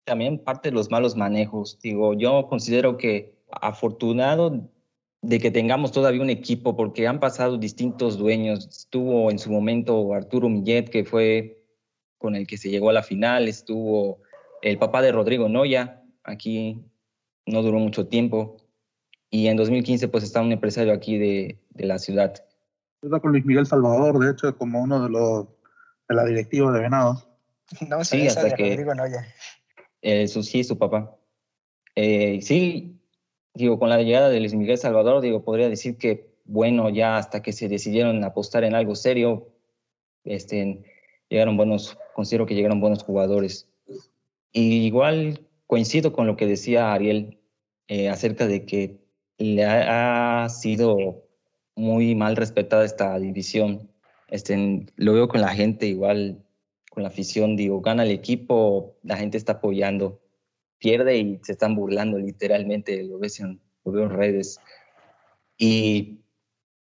también 0.04 0.36
parte 0.36 0.70
de 0.70 0.74
los 0.74 0.90
malos 0.90 1.14
manejos. 1.14 1.78
Digo, 1.80 2.12
yo 2.14 2.48
considero 2.48 2.96
que 2.96 3.38
afortunado 3.52 4.68
de 5.20 5.38
que 5.38 5.52
tengamos 5.52 5.92
todavía 5.92 6.22
un 6.22 6.30
equipo, 6.30 6.74
porque 6.74 7.06
han 7.06 7.20
pasado 7.20 7.56
distintos 7.56 8.18
dueños. 8.18 8.66
Estuvo 8.66 9.30
en 9.30 9.38
su 9.38 9.52
momento 9.52 10.12
Arturo 10.12 10.48
Millet, 10.48 10.90
que 10.90 11.04
fue 11.04 11.62
con 12.18 12.34
el 12.34 12.48
que 12.48 12.58
se 12.58 12.68
llegó 12.68 12.90
a 12.90 12.94
la 12.94 13.04
final, 13.04 13.46
estuvo 13.46 14.22
el 14.60 14.76
papá 14.78 15.02
de 15.02 15.12
Rodrigo 15.12 15.48
Noya, 15.48 16.02
aquí 16.24 16.82
no 17.46 17.62
duró 17.62 17.78
mucho 17.78 18.08
tiempo, 18.08 18.56
y 19.30 19.46
en 19.46 19.56
2015 19.56 20.08
pues 20.08 20.24
está 20.24 20.42
un 20.42 20.50
empresario 20.50 20.92
aquí 20.92 21.16
de, 21.16 21.60
de 21.70 21.86
la 21.86 22.00
ciudad 22.00 22.44
Está 23.02 23.18
con 23.18 23.32
Luis 23.32 23.44
Miguel 23.44 23.66
Salvador, 23.66 24.18
de 24.18 24.30
hecho, 24.30 24.56
como 24.56 24.80
uno 24.80 25.02
de 25.02 25.10
los 25.10 25.46
de 26.08 26.14
la 26.14 26.24
directiva 26.24 26.72
de 26.72 26.80
Venados. 26.80 27.28
No, 27.88 28.04
sí, 28.04 28.26
hasta 28.26 28.54
que 28.54 28.76
Rodrigo 28.76 28.92
Eh, 30.02 30.28
su, 30.28 30.42
sí, 30.42 30.62
su 30.62 30.78
papá. 30.78 31.16
Eh, 31.94 32.40
sí, 32.42 33.00
digo, 33.54 33.78
con 33.78 33.88
la 33.88 34.00
llegada 34.02 34.28
de 34.28 34.40
Luis 34.40 34.54
Miguel 34.54 34.78
Salvador, 34.78 35.20
digo, 35.20 35.44
podría 35.44 35.68
decir 35.68 35.96
que, 35.96 36.32
bueno, 36.44 36.90
ya 36.90 37.16
hasta 37.16 37.42
que 37.42 37.52
se 37.52 37.68
decidieron 37.68 38.22
apostar 38.24 38.64
en 38.64 38.74
algo 38.74 38.94
serio, 38.94 39.48
este, 40.24 40.82
llegaron 41.28 41.56
buenos, 41.56 41.98
considero 42.14 42.46
que 42.46 42.54
llegaron 42.54 42.80
buenos 42.80 43.02
jugadores. 43.02 43.68
Y 44.52 44.86
igual 44.86 45.48
coincido 45.66 46.12
con 46.12 46.26
lo 46.26 46.36
que 46.36 46.46
decía 46.46 46.92
Ariel 46.92 47.38
eh, 47.88 48.08
acerca 48.08 48.46
de 48.46 48.66
que 48.66 49.00
le 49.38 49.64
ha, 49.64 50.44
ha, 50.44 50.48
sido 50.50 51.24
muy 51.74 52.14
mal 52.14 52.36
respetada 52.36 52.84
esta 52.84 53.18
división. 53.18 53.90
Este, 54.28 54.86
lo 54.96 55.12
veo 55.12 55.28
con 55.28 55.40
la 55.40 55.54
gente 55.54 55.86
igual, 55.86 56.44
con 56.90 57.02
la 57.02 57.08
afición, 57.08 57.56
digo, 57.56 57.80
gana 57.80 58.02
el 58.02 58.10
equipo, 58.10 58.96
la 59.02 59.16
gente 59.16 59.38
está 59.38 59.52
apoyando, 59.54 60.20
pierde 60.78 61.18
y 61.18 61.40
se 61.42 61.52
están 61.52 61.74
burlando 61.74 62.18
literalmente, 62.18 63.02
lo, 63.04 63.18
ves 63.18 63.40
en, 63.40 63.60
lo 63.84 63.92
veo 63.92 64.04
en 64.04 64.10
redes. 64.10 64.60
Y 65.58 66.20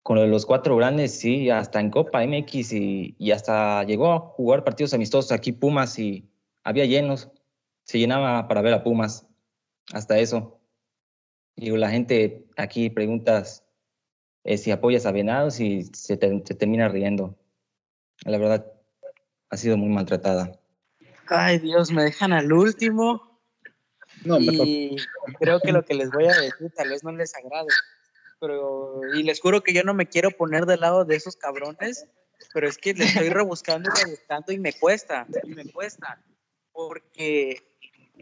con 0.03 0.31
los 0.31 0.47
cuatro 0.47 0.77
grandes, 0.77 1.19
sí, 1.19 1.51
hasta 1.51 1.81
en 1.81 1.91
Copa 1.91 2.25
MX 2.27 2.73
y, 2.73 3.15
y, 3.19 3.31
hasta 3.31 3.85
llegó 3.85 4.13
a 4.13 4.19
jugar 4.21 4.65
partidos 4.65 4.95
amistosos 4.95 5.33
aquí 5.33 5.53
Pumas 5.53 5.99
y 5.99 6.29
había 6.65 6.87
llenos, 6.87 7.31
se 7.85 7.99
llenaba 7.99 8.49
para 8.49 8.63
ver 8.63 8.75
a 8.75 8.83
Pumas, 8.83 9.27
hasta 9.93 10.19
eso. 10.19 10.61
Y 11.57 11.71
la 11.71 11.91
gente 11.91 12.47
aquí 12.57 12.89
preguntas 12.91 13.62
eh, 14.45 14.59
si 14.59 14.71
apoyas 14.71 15.07
a 15.07 15.13
Venados 15.13 15.61
y 15.61 15.85
se, 15.93 16.17
te, 16.17 16.43
se 16.45 16.55
termina 16.55 16.89
riendo. 16.89 17.37
La 18.25 18.39
verdad, 18.39 18.73
ha 19.51 19.57
sido 19.57 19.77
muy 19.77 19.89
maltratada. 19.89 20.59
Ay, 21.29 21.59
Dios, 21.59 21.91
me 21.91 22.05
dejan 22.05 22.33
al 22.33 22.53
último. 22.53 23.41
No, 24.25 24.39
y 24.39 24.97
creo 25.39 25.61
que 25.61 25.73
lo 25.73 25.85
que 25.85 25.95
les 25.95 26.11
voy 26.11 26.27
a 26.27 26.41
decir 26.41 26.71
tal 26.77 26.91
vez 26.91 27.03
no 27.03 27.13
les 27.13 27.35
agrade 27.35 27.69
pero 28.43 29.01
y 29.15 29.23
les 29.23 29.41
juro 29.41 29.63
que 29.63 29.73
yo 29.73 29.85
no 29.85 29.95
me 29.95 30.09
quiero 30.09 30.33
poner 30.33 30.67
del 30.67 30.81
lado 30.81 31.05
de 31.05 31.15
esos 31.15 31.37
cabrones, 31.37 32.09
pero 32.53 32.69
es 32.69 32.77
que 32.77 32.93
le 32.93 33.05
estoy 33.05 33.29
rebuscando 33.29 33.89
y 33.89 34.05
rebuscando 34.05 34.53
y 34.53 34.59
me 34.59 34.73
cuesta, 34.73 35.29
y 35.45 35.51
me 35.51 35.65
cuesta, 35.71 36.21
porque 36.73 37.72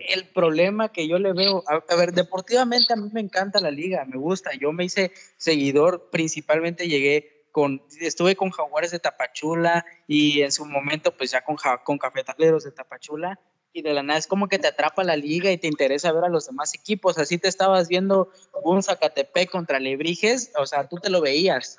el 0.09 0.29
problema 0.29 0.93
que 0.93 1.09
yo 1.09 1.19
le 1.19 1.33
veo, 1.33 1.65
a, 1.67 1.97
ver, 1.97 2.13
deportivamente 2.13 2.93
a 2.93 2.97
mí 2.97 3.09
me 3.13 3.21
encanta 3.21 3.61
la 3.61 3.71
liga, 3.71 4.05
me 4.05 4.17
gusta, 4.17 4.51
yo 4.59 4.73
me 4.73 4.85
hice 4.85 5.13
seguidor, 5.37 6.11
principalmente 6.11 6.89
llegué 6.89 7.47
con, 7.53 7.83
estuve 8.01 8.37
con 8.37 8.51
Jaguares 8.51 8.91
de 8.91 8.99
Tapachula 8.99 9.85
y 10.07 10.43
en 10.43 10.53
su 10.53 10.65
momento 10.65 11.17
pues 11.17 11.31
ya 11.33 11.43
con, 11.43 11.57
con 11.85 11.99
Cafetaleros 11.99 12.65
de 12.65 12.73
Tapachula 12.73 13.39
y 13.73 13.83
de 13.83 13.95
la 13.95 14.03
nada 14.03 14.19
es 14.19 14.27
como 14.27 14.49
que 14.49 14.59
te 14.59 14.69
atrapa 14.69 15.05
la 15.05 15.17
liga 15.17 15.51
y 15.51 15.59
te 15.59 15.69
interesa 15.69 16.13
ver 16.13 16.25
a 16.25 16.29
los 16.29 16.47
demás 16.47 16.75
equipos. 16.75 17.19
Así 17.19 17.39
te 17.39 17.49
estabas 17.49 17.89
viendo 17.89 18.31
un 18.65 18.83
Zacatepec 18.83 19.51
contra 19.51 19.79
Lebrijes, 19.79 20.53
o 20.59 20.67
sea, 20.67 20.89
tú 20.89 20.97
te 20.97 21.11
lo 21.11 21.21
veías 21.21 21.77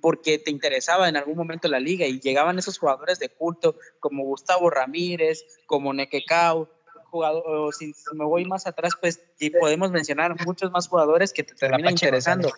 porque 0.00 0.38
te 0.38 0.50
interesaba 0.50 1.08
en 1.08 1.16
algún 1.16 1.36
momento 1.36 1.68
la 1.68 1.80
liga 1.80 2.06
y 2.06 2.20
llegaban 2.20 2.58
esos 2.58 2.78
jugadores 2.78 3.18
de 3.18 3.28
culto 3.28 3.76
como 4.00 4.24
Gustavo 4.24 4.70
Ramírez, 4.70 5.44
como 5.66 5.92
Nequecao, 5.92 6.70
jugador, 7.14 7.72
si, 7.72 7.94
me 8.12 8.24
voy 8.24 8.44
más 8.44 8.66
atrás, 8.66 8.94
pues 9.00 9.22
y 9.38 9.50
podemos 9.50 9.92
mencionar 9.92 10.34
muchos 10.44 10.72
más 10.72 10.88
jugadores 10.88 11.32
que 11.32 11.44
te 11.44 11.54
terminan 11.54 11.92
interesando. 11.92 12.48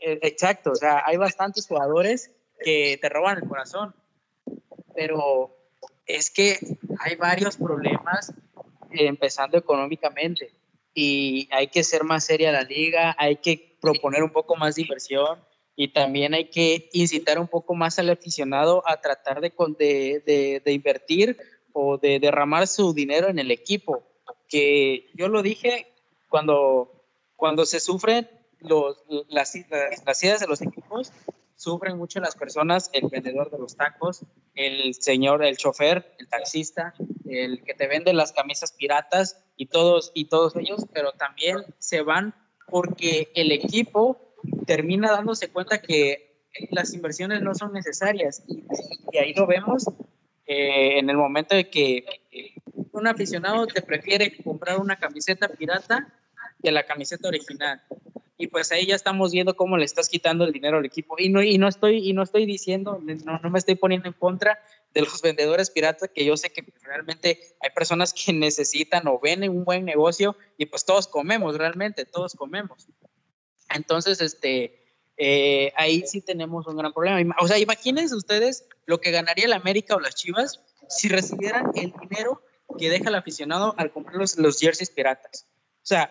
Eh, 0.00 0.18
exacto, 0.22 0.72
o 0.72 0.74
sea, 0.74 1.04
hay 1.06 1.16
bastantes 1.16 1.68
jugadores 1.68 2.32
que 2.58 2.98
te 3.00 3.08
roban 3.08 3.38
el 3.38 3.48
corazón, 3.48 3.94
pero 4.96 5.56
es 6.04 6.30
que 6.30 6.58
hay 6.98 7.14
varios 7.14 7.56
problemas, 7.56 8.32
eh, 8.90 9.06
empezando 9.06 9.56
económicamente, 9.56 10.50
y 10.94 11.48
hay 11.52 11.68
que 11.68 11.84
ser 11.84 12.02
más 12.02 12.24
seria 12.24 12.50
la 12.50 12.62
liga, 12.62 13.14
hay 13.16 13.36
que 13.36 13.78
proponer 13.80 14.24
un 14.24 14.30
poco 14.30 14.56
más 14.56 14.74
de 14.74 14.82
inversión 14.82 15.38
y 15.76 15.92
también 15.92 16.34
hay 16.34 16.50
que 16.50 16.90
incitar 16.92 17.38
un 17.38 17.46
poco 17.46 17.74
más 17.74 17.98
al 17.98 18.10
aficionado 18.10 18.82
a 18.84 19.00
tratar 19.00 19.40
de, 19.40 19.52
de, 19.78 20.22
de, 20.26 20.62
de 20.64 20.72
o 21.72 21.98
de 21.98 22.18
derramar 22.18 22.66
su 22.66 22.92
dinero 22.92 23.28
en 23.28 23.38
el 23.38 23.50
equipo. 23.50 24.02
Que 24.48 25.10
yo 25.14 25.28
lo 25.28 25.42
dije 25.42 25.92
cuando, 26.28 27.04
cuando 27.36 27.64
se 27.64 27.80
sufren 27.80 28.28
los, 28.60 29.02
las, 29.28 29.54
las, 29.70 30.04
las 30.04 30.24
ideas 30.24 30.40
de 30.40 30.46
los 30.46 30.60
equipos, 30.62 31.12
sufren 31.56 31.96
mucho 31.96 32.20
las 32.20 32.34
personas, 32.34 32.90
el 32.92 33.08
vendedor 33.08 33.50
de 33.50 33.58
los 33.58 33.76
tacos, 33.76 34.24
el 34.54 34.94
señor, 34.94 35.44
el 35.44 35.56
chofer, 35.56 36.14
el 36.18 36.28
taxista, 36.28 36.94
el 37.24 37.62
que 37.62 37.74
te 37.74 37.86
vende 37.86 38.12
las 38.12 38.32
camisas 38.32 38.72
piratas 38.72 39.44
y 39.56 39.66
todos, 39.66 40.10
y 40.14 40.24
todos 40.24 40.56
ellos, 40.56 40.86
pero 40.92 41.12
también 41.12 41.58
se 41.78 42.02
van 42.02 42.34
porque 42.68 43.30
el 43.34 43.52
equipo 43.52 44.34
termina 44.66 45.12
dándose 45.12 45.50
cuenta 45.50 45.80
que 45.80 46.48
las 46.70 46.92
inversiones 46.94 47.42
no 47.42 47.54
son 47.54 47.72
necesarias 47.72 48.42
y, 48.48 48.64
y 49.12 49.18
ahí 49.18 49.32
lo 49.34 49.46
vemos 49.46 49.84
eh, 50.46 50.98
en 50.98 51.10
el 51.10 51.16
momento 51.16 51.54
de 51.54 51.70
que 51.70 52.04
eh, 52.30 52.54
un 52.92 53.06
aficionado 53.06 53.66
te 53.66 53.82
prefiere 53.82 54.36
comprar 54.42 54.78
una 54.78 54.98
camiseta 54.98 55.48
pirata 55.48 56.12
que 56.62 56.70
la 56.70 56.84
camiseta 56.84 57.28
original 57.28 57.82
y 58.42 58.48
pues 58.48 58.72
ahí 58.72 58.86
ya 58.86 58.96
estamos 58.96 59.30
viendo 59.30 59.54
cómo 59.54 59.76
le 59.76 59.84
estás 59.84 60.08
quitando 60.08 60.44
el 60.44 60.52
dinero 60.52 60.78
al 60.78 60.84
equipo. 60.84 61.14
Y 61.16 61.28
no, 61.28 61.44
y 61.44 61.58
no, 61.58 61.68
estoy, 61.68 61.98
y 61.98 62.12
no 62.12 62.24
estoy 62.24 62.44
diciendo, 62.44 63.00
no, 63.24 63.38
no 63.38 63.50
me 63.50 63.58
estoy 63.60 63.76
poniendo 63.76 64.08
en 64.08 64.14
contra 64.14 64.58
de 64.92 65.02
los 65.02 65.22
vendedores 65.22 65.70
piratas, 65.70 66.10
que 66.12 66.24
yo 66.24 66.36
sé 66.36 66.50
que 66.50 66.64
realmente 66.82 67.38
hay 67.60 67.70
personas 67.70 68.12
que 68.12 68.32
necesitan 68.32 69.06
o 69.06 69.20
ven 69.20 69.48
un 69.48 69.64
buen 69.64 69.84
negocio 69.84 70.36
y 70.58 70.66
pues 70.66 70.84
todos 70.84 71.06
comemos, 71.06 71.56
realmente, 71.56 72.04
todos 72.04 72.34
comemos. 72.34 72.88
Entonces, 73.72 74.20
este, 74.20 74.81
eh, 75.24 75.72
ahí 75.76 76.02
sí 76.04 76.20
tenemos 76.20 76.66
un 76.66 76.76
gran 76.76 76.92
problema. 76.92 77.36
O 77.40 77.46
sea, 77.46 77.56
imagínense 77.56 78.16
ustedes 78.16 78.66
lo 78.86 79.00
que 79.00 79.12
ganaría 79.12 79.44
el 79.44 79.52
América 79.52 79.94
o 79.94 80.00
las 80.00 80.16
Chivas 80.16 80.60
si 80.88 81.08
recibieran 81.08 81.70
el 81.76 81.92
dinero 81.92 82.42
que 82.76 82.90
deja 82.90 83.08
el 83.08 83.14
aficionado 83.14 83.72
al 83.78 83.92
comprar 83.92 84.16
los, 84.16 84.58
jerseys 84.58 84.90
piratas. 84.90 85.46
O 85.76 85.86
sea, 85.86 86.10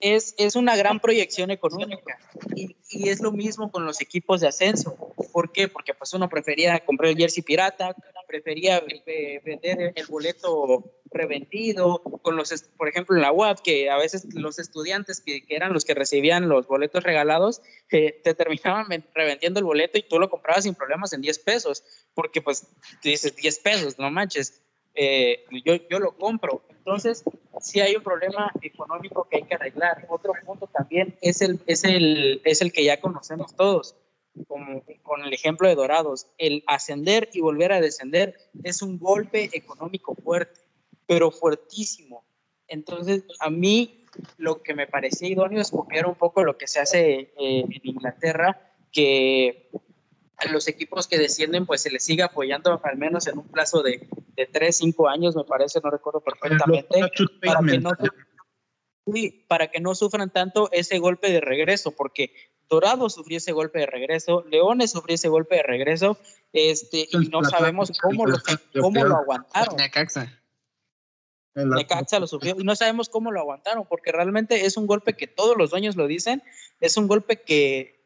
es, 0.00 0.34
es 0.36 0.56
una 0.56 0.74
gran 0.74 0.98
proyección 0.98 1.52
económica 1.52 2.18
y, 2.56 2.76
y, 2.90 3.08
es 3.08 3.20
lo 3.20 3.30
mismo 3.30 3.70
con 3.70 3.84
los 3.84 4.00
equipos 4.00 4.40
de 4.40 4.48
ascenso. 4.48 4.96
¿Por 5.32 5.52
qué? 5.52 5.68
Porque 5.68 5.94
pues 5.94 6.12
uno 6.14 6.28
prefería 6.28 6.84
comprar 6.84 7.10
el 7.12 7.16
jersey 7.16 7.44
pirata, 7.44 7.94
prefería 8.28 8.84
eh, 9.06 9.40
vender 9.42 9.92
el 9.96 10.06
boleto 10.06 10.92
revendido, 11.10 12.02
con 12.22 12.36
los, 12.36 12.52
por 12.76 12.88
ejemplo, 12.88 13.16
en 13.16 13.22
la 13.22 13.32
UAP, 13.32 13.60
que 13.60 13.90
a 13.90 13.96
veces 13.96 14.32
los 14.34 14.58
estudiantes 14.58 15.20
que, 15.20 15.44
que 15.44 15.56
eran 15.56 15.72
los 15.72 15.84
que 15.84 15.94
recibían 15.94 16.48
los 16.48 16.68
boletos 16.68 17.02
regalados, 17.02 17.62
eh, 17.90 18.20
te 18.22 18.34
terminaban 18.34 18.86
revendiendo 19.14 19.58
el 19.58 19.64
boleto 19.64 19.98
y 19.98 20.02
tú 20.02 20.18
lo 20.18 20.28
comprabas 20.28 20.64
sin 20.64 20.74
problemas 20.74 21.12
en 21.14 21.22
10 21.22 21.38
pesos, 21.40 21.82
porque 22.14 22.42
pues 22.42 22.68
dices 23.02 23.34
10 23.34 23.58
pesos, 23.60 23.98
no 23.98 24.10
manches, 24.10 24.62
eh, 24.94 25.44
yo, 25.64 25.76
yo 25.88 25.98
lo 25.98 26.16
compro. 26.16 26.62
Entonces, 26.68 27.24
sí 27.60 27.80
hay 27.80 27.96
un 27.96 28.02
problema 28.02 28.52
económico 28.60 29.26
que 29.30 29.38
hay 29.38 29.42
que 29.44 29.54
arreglar. 29.54 30.06
Otro 30.08 30.32
punto 30.44 30.66
también 30.66 31.16
es 31.22 31.40
el, 31.40 31.60
es 31.66 31.84
el, 31.84 32.42
es 32.44 32.60
el 32.60 32.72
que 32.72 32.84
ya 32.84 33.00
conocemos 33.00 33.54
todos, 33.56 33.96
como 34.46 34.84
con 35.02 35.22
el 35.22 35.32
ejemplo 35.32 35.68
de 35.68 35.74
Dorados. 35.74 36.28
El 36.38 36.64
ascender 36.66 37.28
y 37.32 37.40
volver 37.40 37.72
a 37.72 37.80
descender 37.80 38.36
es 38.62 38.82
un 38.82 38.98
golpe 38.98 39.50
económico 39.52 40.14
fuerte, 40.14 40.60
pero 41.06 41.30
fuertísimo. 41.30 42.24
Entonces, 42.68 43.24
a 43.40 43.50
mí 43.50 44.06
lo 44.36 44.62
que 44.62 44.74
me 44.74 44.86
parecía 44.86 45.28
idóneo 45.28 45.60
es 45.60 45.70
copiar 45.70 46.06
un 46.06 46.14
poco 46.14 46.44
lo 46.44 46.58
que 46.58 46.66
se 46.66 46.80
hace 46.80 47.32
eh, 47.38 47.64
en 47.64 47.80
Inglaterra, 47.82 48.72
que 48.92 49.70
a 50.36 50.48
los 50.50 50.68
equipos 50.68 51.08
que 51.08 51.18
descienden 51.18 51.66
pues 51.66 51.82
se 51.82 51.90
les 51.90 52.04
siga 52.04 52.26
apoyando 52.26 52.80
al 52.82 52.96
menos 52.96 53.26
en 53.26 53.38
un 53.38 53.48
plazo 53.48 53.82
de, 53.82 54.08
de 54.36 54.46
3, 54.46 54.76
5 54.76 55.08
años, 55.08 55.34
me 55.34 55.44
parece, 55.44 55.80
no 55.82 55.90
recuerdo 55.90 56.20
perfectamente, 56.20 57.00
para 57.44 57.60
que 57.66 57.78
no, 57.78 57.90
para 59.48 59.70
que 59.70 59.80
no 59.80 59.94
sufran 59.94 60.30
tanto 60.30 60.68
ese 60.70 60.98
golpe 60.98 61.30
de 61.30 61.40
regreso, 61.40 61.92
porque 61.92 62.32
Dorado 62.68 63.08
sufrió 63.08 63.38
ese 63.38 63.52
golpe 63.52 63.80
de 63.80 63.86
regreso, 63.86 64.44
Leones 64.50 64.90
sufrió 64.90 65.14
ese 65.14 65.28
golpe 65.28 65.56
de 65.56 65.62
regreso, 65.62 66.18
este, 66.52 67.08
y 67.10 67.28
no 67.28 67.42
sabemos 67.44 67.90
cómo 68.00 68.26
lo, 68.26 68.38
cómo 68.80 69.04
lo 69.04 69.16
aguantaron. 69.16 69.76
Necaxa. 69.76 70.32
Necaxa 71.54 72.20
lo 72.20 72.26
sufrió 72.26 72.54
y 72.58 72.64
no 72.64 72.76
sabemos 72.76 73.08
cómo 73.08 73.32
lo 73.32 73.40
aguantaron, 73.40 73.86
porque 73.86 74.12
realmente 74.12 74.66
es 74.66 74.76
un 74.76 74.86
golpe 74.86 75.14
que 75.14 75.26
todos 75.26 75.56
los 75.56 75.70
dueños 75.70 75.96
lo 75.96 76.06
dicen, 76.06 76.42
es 76.80 76.96
un 76.96 77.08
golpe 77.08 77.42
que 77.42 77.98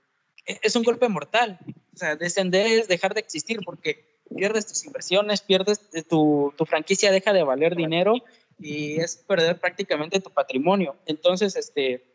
es 0.47 0.75
un 0.77 0.83
golpe 0.83 1.09
mortal. 1.09 1.59
O 1.95 1.97
sea, 1.97 2.17
descender 2.17 2.67
es 2.67 2.89
dejar 2.89 3.15
de 3.15 3.21
existir 3.21 3.61
porque 3.65 4.21
pierdes 4.35 4.67
tus 4.67 4.85
inversiones, 4.85 5.43
pierdes 5.43 5.91
tu, 6.09 6.55
tu 6.57 6.65
franquicia, 6.65 7.13
deja 7.13 7.33
de 7.33 7.43
valer 7.43 7.77
dinero 7.77 8.15
y 8.59 9.01
es 9.01 9.17
perder 9.17 9.61
prácticamente 9.61 10.21
tu 10.21 10.31
patrimonio. 10.31 10.97
Entonces, 11.07 11.57
este, 11.57 12.12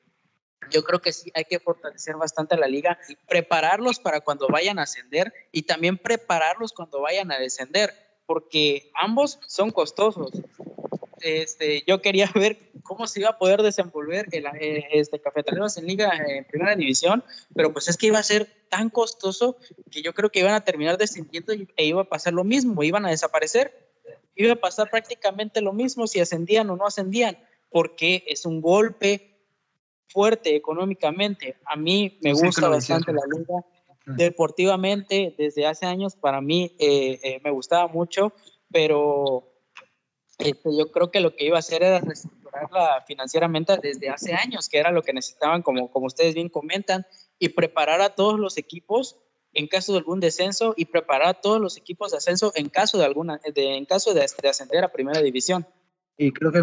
yo 0.72 0.84
creo 0.84 1.02
que 1.02 1.14
sí 1.14 1.32
hay 1.36 1.46
que 1.46 1.60
fortalecer 1.60 2.16
bastante 2.16 2.58
la 2.58 2.68
liga, 2.68 3.00
prepararlos 3.28 4.00
para 4.00 4.22
cuando 4.22 4.48
vayan 4.48 4.80
a 4.80 4.84
ascender 4.84 5.34
y 5.52 5.64
también 5.64 5.98
prepararlos 5.98 6.74
cuando 6.74 7.02
vayan 7.02 7.32
a 7.32 7.40
descender, 7.40 7.94
porque 8.26 8.92
ambos 8.96 9.40
son 9.48 9.72
costosos 9.72 10.32
este, 11.22 11.84
yo 11.88 12.02
quería 12.02 12.30
ver 12.36 12.58
cómo 12.84 13.08
se 13.08 13.22
iba 13.22 13.30
a 13.30 13.38
poder 13.38 13.62
desenvolver 13.62 14.28
el, 14.32 14.46
eh, 14.60 14.88
este, 14.94 15.20
Cafetaleros 15.20 15.78
en 15.78 15.88
Liga 15.88 16.12
en 16.28 16.46
Primera 16.46 16.76
División, 16.76 17.24
pero 17.56 17.74
pues 17.74 17.88
es 17.88 17.98
que 17.98 18.08
iba 18.08 18.20
a 18.20 18.24
ser 18.24 18.48
tan 18.70 18.90
costoso 18.90 19.58
que 19.92 20.02
yo 20.02 20.14
creo 20.14 20.30
que 20.30 20.40
iban 20.40 20.54
a 20.54 20.64
terminar 20.64 20.98
descendiendo 20.98 21.54
e 21.54 21.86
iba 21.86 22.02
a 22.02 22.10
pasar 22.10 22.34
lo 22.34 22.44
mismo, 22.44 22.84
iban 22.84 23.06
a 23.06 23.10
desaparecer. 23.10 23.88
iba 24.36 24.54
a 24.54 24.58
pasar 24.58 24.90
prácticamente 24.90 25.62
lo 25.62 25.74
mismo 25.74 26.08
si 26.08 26.20
ascendían 26.20 26.70
o 26.70 26.76
no 26.76 26.86
ascendían, 26.86 27.38
porque 27.70 28.24
es 28.28 28.46
un 28.46 28.62
golpe 28.62 29.37
fuerte 30.08 30.56
económicamente. 30.56 31.58
A 31.66 31.76
mí 31.76 32.18
me 32.22 32.34
gusta 32.34 32.68
bastante 32.68 33.14
la 33.14 33.22
liga. 33.36 33.66
Deportivamente, 34.06 35.36
desde 35.38 35.68
hace 35.68 35.86
años, 35.86 36.16
para 36.16 36.40
mí 36.40 36.76
eh, 36.80 37.20
eh, 37.24 37.42
me 37.44 37.52
gustaba 37.52 37.88
mucho, 37.90 38.32
pero 38.72 39.52
este, 40.38 40.70
yo 40.78 40.92
creo 40.92 41.12
que 41.12 41.20
lo 41.20 41.36
que 41.36 41.46
iba 41.46 41.58
a 41.58 41.60
hacer 41.60 41.84
era 41.84 42.00
reestructurarla 42.00 43.04
financieramente 43.06 43.78
desde 43.82 44.10
hace 44.10 44.34
años, 44.34 44.70
que 44.70 44.78
era 44.78 44.92
lo 44.92 45.02
que 45.02 45.12
necesitaban, 45.12 45.62
como, 45.62 45.92
como 45.92 46.06
ustedes 46.06 46.36
bien 46.36 46.48
comentan, 46.48 47.06
y 47.38 47.50
preparar 47.50 48.00
a 48.00 48.16
todos 48.16 48.40
los 48.40 48.58
equipos 48.58 49.18
en 49.54 49.68
caso 49.68 49.92
de 49.92 50.00
algún 50.00 50.20
descenso 50.20 50.74
y 50.78 50.86
preparar 50.86 51.28
a 51.30 51.34
todos 51.34 51.60
los 51.60 51.78
equipos 51.78 52.12
de 52.12 52.18
ascenso 52.18 52.52
en 52.56 52.70
caso 52.70 52.98
de 52.98 53.06
alguna 53.06 53.40
de, 53.54 53.76
en 53.76 53.86
caso 53.86 54.14
de, 54.14 54.24
ascender 54.24 54.84
a 54.84 54.92
primera 54.92 55.22
división. 55.22 55.66
Y 56.18 56.32
creo 56.32 56.52
que, 56.52 56.62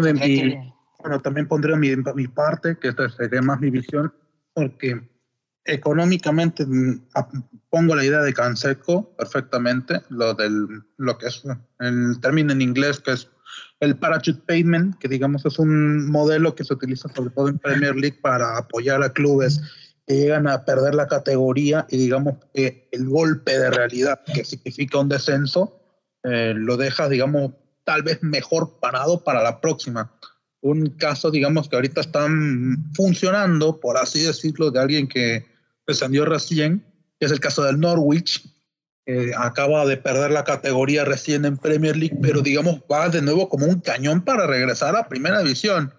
bueno, 0.99 1.19
también 1.21 1.47
pondría 1.47 1.75
mi, 1.75 1.95
mi 2.15 2.27
parte, 2.27 2.77
que 2.79 2.89
esta 2.89 3.09
sería 3.09 3.41
más 3.41 3.59
mi 3.59 3.69
visión, 3.69 4.13
porque 4.53 5.01
económicamente 5.65 6.65
mm, 6.65 7.07
pongo 7.69 7.95
la 7.95 8.05
idea 8.05 8.21
de 8.21 8.33
Canseco 8.33 9.15
perfectamente, 9.17 10.01
lo 10.09 10.33
del 10.33 10.83
lo 10.97 11.17
que 11.17 11.27
es 11.27 11.43
el 11.79 12.19
término 12.21 12.53
en 12.53 12.61
inglés 12.61 12.99
que 12.99 13.11
es 13.11 13.29
el 13.79 13.97
parachute 13.97 14.41
payment, 14.45 14.97
que 14.99 15.07
digamos 15.07 15.45
es 15.45 15.59
un 15.59 16.09
modelo 16.09 16.55
que 16.55 16.63
se 16.63 16.73
utiliza 16.73 17.09
sobre 17.13 17.31
todo 17.31 17.49
en 17.49 17.59
Premier 17.59 17.95
League 17.95 18.19
para 18.21 18.57
apoyar 18.57 19.03
a 19.03 19.11
clubes 19.11 19.61
que 20.07 20.15
llegan 20.15 20.47
a 20.47 20.63
perder 20.65 20.93
la 20.93 21.07
categoría 21.07 21.85
y 21.89 21.97
digamos 21.97 22.35
que 22.53 22.87
el 22.91 23.09
golpe 23.09 23.57
de 23.57 23.71
realidad 23.71 24.21
que 24.33 24.45
significa 24.45 24.99
un 24.99 25.09
descenso 25.09 25.81
eh, 26.23 26.53
lo 26.55 26.77
deja, 26.77 27.09
digamos, 27.09 27.51
tal 27.83 28.03
vez 28.03 28.21
mejor 28.21 28.79
parado 28.79 29.23
para 29.23 29.43
la 29.43 29.61
próxima. 29.61 30.11
Un 30.65 30.89
caso, 30.97 31.29
digamos, 31.29 31.69
que 31.69 31.75
ahorita 31.75 32.01
están 32.01 32.91
funcionando, 32.95 33.79
por 33.79 33.97
así 33.97 34.23
decirlo, 34.23 34.71
de 34.71 34.79
alguien 34.79 35.07
que 35.07 35.45
descendió 35.85 36.25
recién, 36.25 36.83
que 37.19 37.27
es 37.27 37.31
el 37.31 37.39
caso 37.39 37.63
del 37.63 37.79
Norwich, 37.79 38.51
acaba 39.37 39.85
de 39.85 39.97
perder 39.97 40.31
la 40.31 40.43
categoría 40.43 41.05
recién 41.05 41.45
en 41.45 41.57
Premier 41.57 41.95
League, 41.95 42.17
pero 42.19 42.41
digamos 42.41 42.81
va 42.91 43.09
de 43.09 43.21
nuevo 43.21 43.47
como 43.47 43.67
un 43.67 43.79
cañón 43.79 44.25
para 44.25 44.47
regresar 44.47 44.95
a 44.95 45.07
Primera 45.07 45.43
División. 45.43 45.93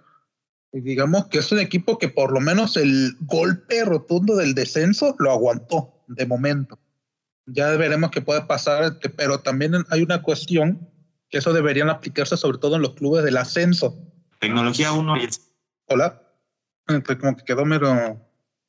Y 0.72 0.80
digamos 0.80 1.28
que 1.28 1.38
es 1.38 1.52
un 1.52 1.60
equipo 1.60 1.96
que 1.98 2.08
por 2.08 2.32
lo 2.32 2.40
menos 2.40 2.76
el 2.76 3.12
golpe 3.20 3.84
rotundo 3.84 4.34
del 4.34 4.54
descenso 4.54 5.14
lo 5.20 5.30
aguantó 5.30 6.02
de 6.08 6.26
momento. 6.26 6.80
Ya 7.46 7.68
veremos 7.76 8.10
qué 8.10 8.20
puede 8.20 8.42
pasar, 8.42 8.98
pero 9.16 9.38
también 9.38 9.74
hay 9.90 10.02
una 10.02 10.22
cuestión 10.22 10.90
que 11.30 11.38
eso 11.38 11.52
deberían 11.52 11.88
aplicarse 11.88 12.36
sobre 12.36 12.58
todo 12.58 12.74
en 12.74 12.82
los 12.82 12.94
clubes 12.94 13.24
del 13.24 13.36
ascenso. 13.36 13.96
Tecnología 14.46 14.92
1 14.92 15.16
y... 15.16 15.28
Hola. 15.86 16.22
Como 16.86 17.36
que 17.36 17.44
quedó 17.44 17.64
mero 17.64 18.16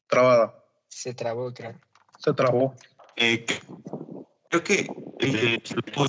trabada. 0.08 0.56
Se 0.88 1.14
trabó, 1.14 1.54
creo. 1.54 1.76
Se 2.18 2.34
trabó. 2.34 2.76
Eh, 3.16 3.46
creo 4.50 4.64
que 4.64 4.88
eh, 5.20 5.62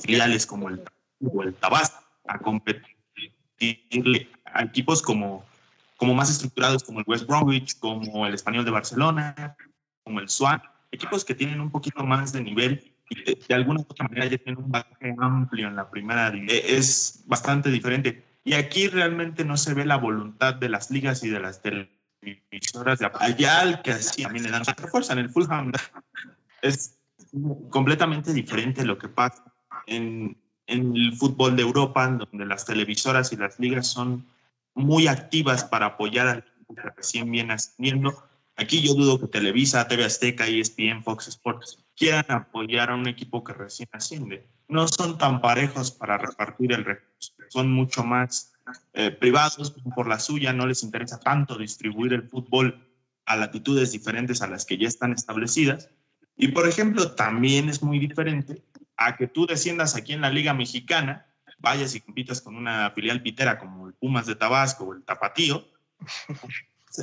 filiales 0.03 0.47
como 0.47 0.71
el, 0.71 0.83
el 1.45 1.55
Tabasco 1.57 2.03
a 2.27 2.39
competir 2.39 2.97
a 4.47 4.63
equipos 4.63 5.03
como, 5.03 5.45
como 5.99 6.15
más 6.15 6.31
estructurados 6.31 6.83
como 6.83 7.01
el 7.01 7.05
West 7.07 7.27
Bromwich, 7.27 7.79
como 7.79 8.27
el 8.27 8.33
Español 8.33 8.65
de 8.65 8.71
Barcelona, 8.71 9.55
como 10.03 10.21
el 10.21 10.31
Swan, 10.31 10.63
equipos 10.93 11.27
que 11.27 11.35
tienen 11.35 11.61
un 11.61 11.71
poquito 11.71 12.03
más 12.05 12.33
de 12.33 12.41
nivel 12.41 12.91
y 13.11 13.23
de, 13.23 13.55
alguna 13.55 13.81
u 13.81 13.83
otra 13.83 14.09
manera 14.09 14.27
ya 14.29 14.39
tienen 14.39 14.65
un 14.65 14.71
bagaje 14.71 15.15
amplio 15.19 15.69
en 15.69 15.77
la 15.77 15.91
primera 15.91 16.31
división. 16.31 16.63
Es 16.65 17.23
bastante 17.27 17.71
diferente. 17.71 18.28
Y 18.49 18.55
aquí 18.55 18.89
realmente 18.89 19.45
no 19.45 19.59
se 19.59 19.75
ve 19.75 19.85
la 19.85 19.99
voluntad 19.99 20.55
de 20.55 20.71
las 20.71 20.91
ligas 20.91 21.23
y 21.23 21.29
de 21.29 21.39
las 21.39 21.61
televisoras 21.61 22.99
de 22.99 23.05
apoyar 23.05 23.83
que 23.83 23.91
así 23.91 24.23
también 24.23 24.45
le 24.45 24.51
dan 24.51 24.65
fuerza. 24.65 25.13
En 25.13 25.19
el 25.19 25.29
Fulham 25.29 25.71
es 26.63 26.99
completamente 27.69 28.33
diferente 28.33 28.87
lo 28.87 28.97
que 28.97 29.09
pasa 29.11 29.45
en, 29.87 30.35
en 30.67 30.97
el 30.97 31.15
fútbol 31.15 31.57
de 31.57 31.63
Europa, 31.63 32.09
donde 32.09 32.47
las 32.47 32.65
televisoras 32.65 33.35
y 33.35 33.37
las 33.37 33.61
ligas 33.61 33.87
son 33.87 34.25
muy 34.73 35.09
activas 35.09 35.65
para 35.65 35.85
apoyar 35.85 36.29
al 36.29 36.45
que 36.75 36.81
recién 36.97 37.31
viene 37.31 37.53
ascendiendo. 37.53 38.31
Aquí 38.57 38.81
yo 38.81 38.95
dudo 38.95 39.21
que 39.21 39.27
Televisa, 39.27 39.87
TV 39.89 40.07
Azteca, 40.07 40.47
ESPN, 40.47 41.03
Fox 41.03 41.29
Sports 41.29 41.85
quieran 41.95 42.25
apoyar 42.31 42.89
a 42.89 42.95
un 42.95 43.09
equipo 43.09 43.45
que 43.45 43.53
recién 43.53 43.91
asciende. 43.93 44.47
No 44.69 44.87
son 44.87 45.19
tan 45.19 45.41
parejos 45.41 45.91
para 45.91 46.19
repartir 46.19 46.73
el 46.73 46.85
recurso, 46.85 47.33
son 47.49 47.73
mucho 47.73 48.05
más 48.05 48.53
eh, 48.93 49.11
privados 49.11 49.75
por 49.95 50.09
la 50.09 50.19
suya, 50.19 50.53
no 50.53 50.67
les 50.67 50.83
interesa 50.83 51.19
tanto 51.19 51.57
distribuir 51.57 52.13
el 52.13 52.29
fútbol 52.29 52.87
a 53.25 53.37
latitudes 53.37 53.93
diferentes 53.93 54.43
a 54.43 54.47
las 54.47 54.65
que 54.65 54.77
ya 54.77 54.89
están 54.89 55.13
establecidas. 55.13 55.91
Y 56.37 56.49
por 56.49 56.69
ejemplo, 56.69 57.13
también 57.13 57.69
es 57.69 57.83
muy 57.83 57.99
diferente 57.99 58.63
a 58.97 59.17
que 59.17 59.27
tú 59.27 59.47
desciendas 59.47 59.97
aquí 59.97 60.13
en 60.13 60.21
la 60.21 60.31
Liga 60.31 60.55
Mexicana, 60.55 61.27
vayas 61.59 61.95
y 61.95 62.01
compitas 62.01 62.41
con 62.41 62.57
una 62.57 62.91
filial 62.91 63.23
pitera 63.23 63.59
como 63.59 63.89
el 63.89 63.95
Pumas 63.95 64.27
de 64.27 64.35
Tabasco 64.35 64.85
o 64.85 64.95
el 64.95 65.05
Tapatío, 65.05 65.67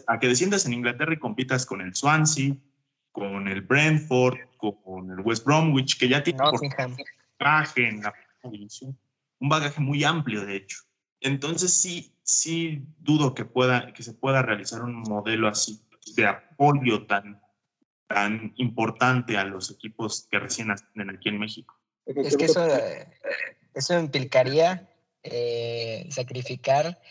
a 0.08 0.20
que 0.20 0.28
desciendas 0.28 0.66
en 0.66 0.74
Inglaterra 0.74 1.14
y 1.14 1.18
compitas 1.18 1.66
con 1.66 1.82
el 1.82 1.96
Swansea, 1.96 2.56
con 3.12 3.48
el 3.48 3.62
Brentford, 3.62 4.38
con 4.58 5.12
el 5.12 5.20
West 5.22 5.46
Bromwich, 5.46 5.98
que 5.98 6.10
ya 6.10 6.24
tiene 6.24 6.40
un 6.44 6.96
bagaje 7.40 7.88
en 7.88 8.02
la 8.02 8.14
división, 8.44 8.98
un 9.40 9.50
bagaje 9.50 9.82
muy 9.82 10.04
amplio, 10.04 10.46
de 10.46 10.58
hecho. 10.58 10.78
Entonces 11.22 11.74
sí, 11.74 12.16
sí 12.24 12.84
dudo 13.00 13.34
que, 13.34 13.46
pueda, 13.46 13.94
que 13.94 14.04
se 14.04 14.14
pueda 14.14 14.42
realizar 14.42 14.82
un 14.82 15.02
modelo 15.02 15.48
así 15.48 15.82
de 16.16 16.28
apoyo 16.28 17.06
tan 17.08 17.42
tan 18.08 18.54
importante 18.58 19.38
a 19.38 19.44
los 19.44 19.72
equipos 19.72 20.28
que 20.30 20.40
recién 20.40 20.68
nacen 20.68 21.10
aquí 21.10 21.30
en 21.30 21.40
México. 21.40 21.76
Es 22.06 22.38
que 22.38 22.46
eso, 22.46 22.68
eso 23.74 24.00
implicaría 24.00 24.88
eh, 25.24 26.08
sacrificar 26.12 27.02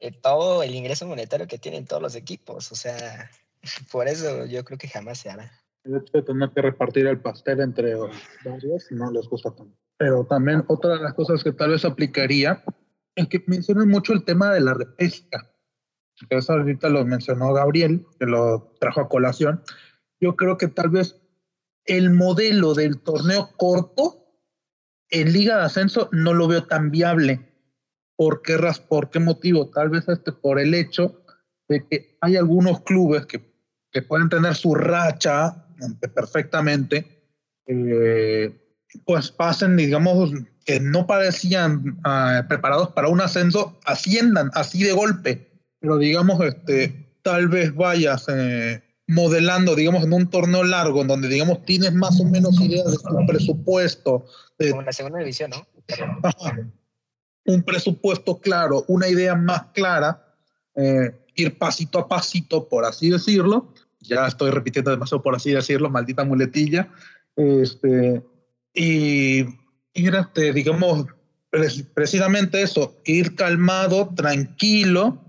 eh, 0.00 0.12
todo 0.12 0.62
el 0.62 0.74
ingreso 0.74 1.06
monetario 1.06 1.48
que 1.48 1.58
tienen 1.58 1.86
todos 1.86 2.02
los 2.02 2.14
equipos. 2.14 2.70
O 2.70 2.76
sea, 2.76 3.30
por 3.90 4.08
eso 4.08 4.46
yo 4.46 4.64
creo 4.64 4.78
que 4.78 4.88
jamás 4.88 5.18
se 5.18 5.30
hará. 5.30 5.50
El 5.84 5.96
hecho 5.96 6.12
de 6.14 6.22
tener 6.22 6.50
que 6.50 6.62
repartir 6.62 7.06
el 7.06 7.20
pastel 7.20 7.60
entre 7.60 7.94
varios 8.44 8.90
no 8.90 9.10
les 9.10 9.28
gusta 9.28 9.54
tanto. 9.54 9.76
Pero 9.98 10.24
también 10.24 10.64
otra 10.68 10.94
de 10.94 11.02
las 11.02 11.14
cosas 11.14 11.44
que 11.44 11.52
tal 11.52 11.70
vez 11.70 11.84
aplicaría 11.84 12.64
es 13.14 13.28
que 13.28 13.44
mencionan 13.46 13.88
mucho 13.88 14.12
el 14.12 14.24
tema 14.24 14.52
de 14.52 14.60
la 14.60 14.74
repesca. 14.74 15.50
Eso 16.30 16.52
ahorita 16.52 16.88
lo 16.88 17.04
mencionó 17.04 17.52
Gabriel, 17.52 18.06
que 18.18 18.26
lo 18.26 18.74
trajo 18.80 19.00
a 19.00 19.08
colación 19.08 19.62
yo 20.24 20.36
creo 20.36 20.56
que 20.56 20.68
tal 20.68 20.88
vez 20.88 21.20
el 21.84 22.10
modelo 22.10 22.72
del 22.72 23.00
torneo 23.02 23.50
corto 23.58 24.26
en 25.10 25.32
Liga 25.32 25.58
de 25.58 25.64
Ascenso 25.64 26.08
no 26.12 26.32
lo 26.32 26.48
veo 26.48 26.64
tan 26.64 26.90
viable. 26.90 27.52
¿Por 28.16 28.40
qué, 28.40 28.56
por 28.88 29.10
qué 29.10 29.20
motivo? 29.20 29.68
Tal 29.68 29.90
vez 29.90 30.08
este, 30.08 30.32
por 30.32 30.58
el 30.58 30.72
hecho 30.72 31.22
de 31.68 31.86
que 31.86 32.16
hay 32.22 32.36
algunos 32.36 32.80
clubes 32.82 33.26
que, 33.26 33.54
que 33.90 34.00
pueden 34.00 34.30
tener 34.30 34.54
su 34.54 34.74
racha 34.74 35.63
perfectamente, 36.14 37.24
eh, 37.66 38.52
pues 39.04 39.30
pasen, 39.30 39.76
digamos, 39.76 40.30
que 40.64 40.80
no 40.80 41.06
parecían 41.06 41.98
ah, 42.04 42.44
preparados 42.48 42.90
para 42.90 43.08
un 43.08 43.20
ascenso, 43.20 43.78
asciendan 43.84 44.50
así 44.54 44.82
de 44.82 44.92
golpe. 44.92 45.50
Pero 45.80 45.98
digamos, 45.98 46.40
este, 46.44 47.18
tal 47.22 47.48
vez 47.48 47.74
vayas 47.74 48.26
eh, 48.28 48.82
modelando, 49.06 49.74
digamos, 49.74 50.04
en 50.04 50.12
un 50.12 50.30
torneo 50.30 50.64
largo, 50.64 51.02
en 51.02 51.08
donde, 51.08 51.28
digamos, 51.28 51.64
tienes 51.64 51.92
más 51.92 52.20
o 52.20 52.24
menos 52.24 52.60
idea 52.60 52.84
de 52.84 52.96
tu 52.96 53.26
presupuesto. 53.26 54.26
Como 54.58 54.80
en 54.80 54.86
la 54.86 54.92
segunda 54.92 55.18
división, 55.18 55.50
¿no? 55.50 55.66
un 57.46 57.62
presupuesto 57.62 58.38
claro, 58.40 58.84
una 58.88 59.08
idea 59.08 59.34
más 59.34 59.64
clara, 59.74 60.34
eh, 60.76 61.12
ir 61.34 61.58
pasito 61.58 61.98
a 61.98 62.08
pasito, 62.08 62.68
por 62.68 62.84
así 62.84 63.10
decirlo. 63.10 63.72
Ya 64.04 64.26
estoy 64.26 64.50
repitiendo 64.50 64.90
demasiado, 64.90 65.22
por 65.22 65.34
así 65.34 65.52
decirlo, 65.52 65.90
maldita 65.90 66.24
muletilla. 66.24 66.88
Este, 67.36 68.22
y 68.72 69.46
ir, 69.94 70.14
este, 70.14 70.52
digamos, 70.52 71.06
precisamente 71.94 72.62
eso, 72.62 72.96
ir 73.04 73.34
calmado, 73.34 74.12
tranquilo, 74.14 75.22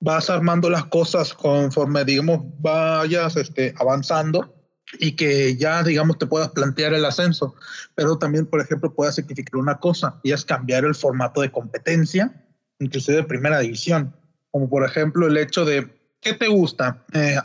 vas 0.00 0.30
armando 0.30 0.70
las 0.70 0.86
cosas 0.86 1.34
conforme, 1.34 2.04
digamos, 2.04 2.40
vayas 2.58 3.36
este, 3.36 3.74
avanzando 3.78 4.54
y 4.98 5.12
que 5.12 5.56
ya, 5.56 5.82
digamos, 5.82 6.18
te 6.18 6.26
puedas 6.26 6.48
plantear 6.48 6.94
el 6.94 7.04
ascenso. 7.04 7.54
Pero 7.94 8.18
también, 8.18 8.46
por 8.46 8.60
ejemplo, 8.60 8.92
puede 8.92 9.12
significar 9.12 9.56
una 9.56 9.78
cosa, 9.78 10.18
y 10.22 10.32
es 10.32 10.44
cambiar 10.44 10.84
el 10.84 10.94
formato 10.94 11.40
de 11.40 11.52
competencia, 11.52 12.44
inclusive 12.80 13.18
de 13.18 13.24
primera 13.24 13.60
división. 13.60 14.14
Como 14.50 14.68
por 14.68 14.84
ejemplo 14.84 15.28
el 15.28 15.36
hecho 15.36 15.64
de, 15.64 15.88
¿qué 16.20 16.34
te 16.34 16.48
gusta? 16.48 17.04
Eh, 17.12 17.36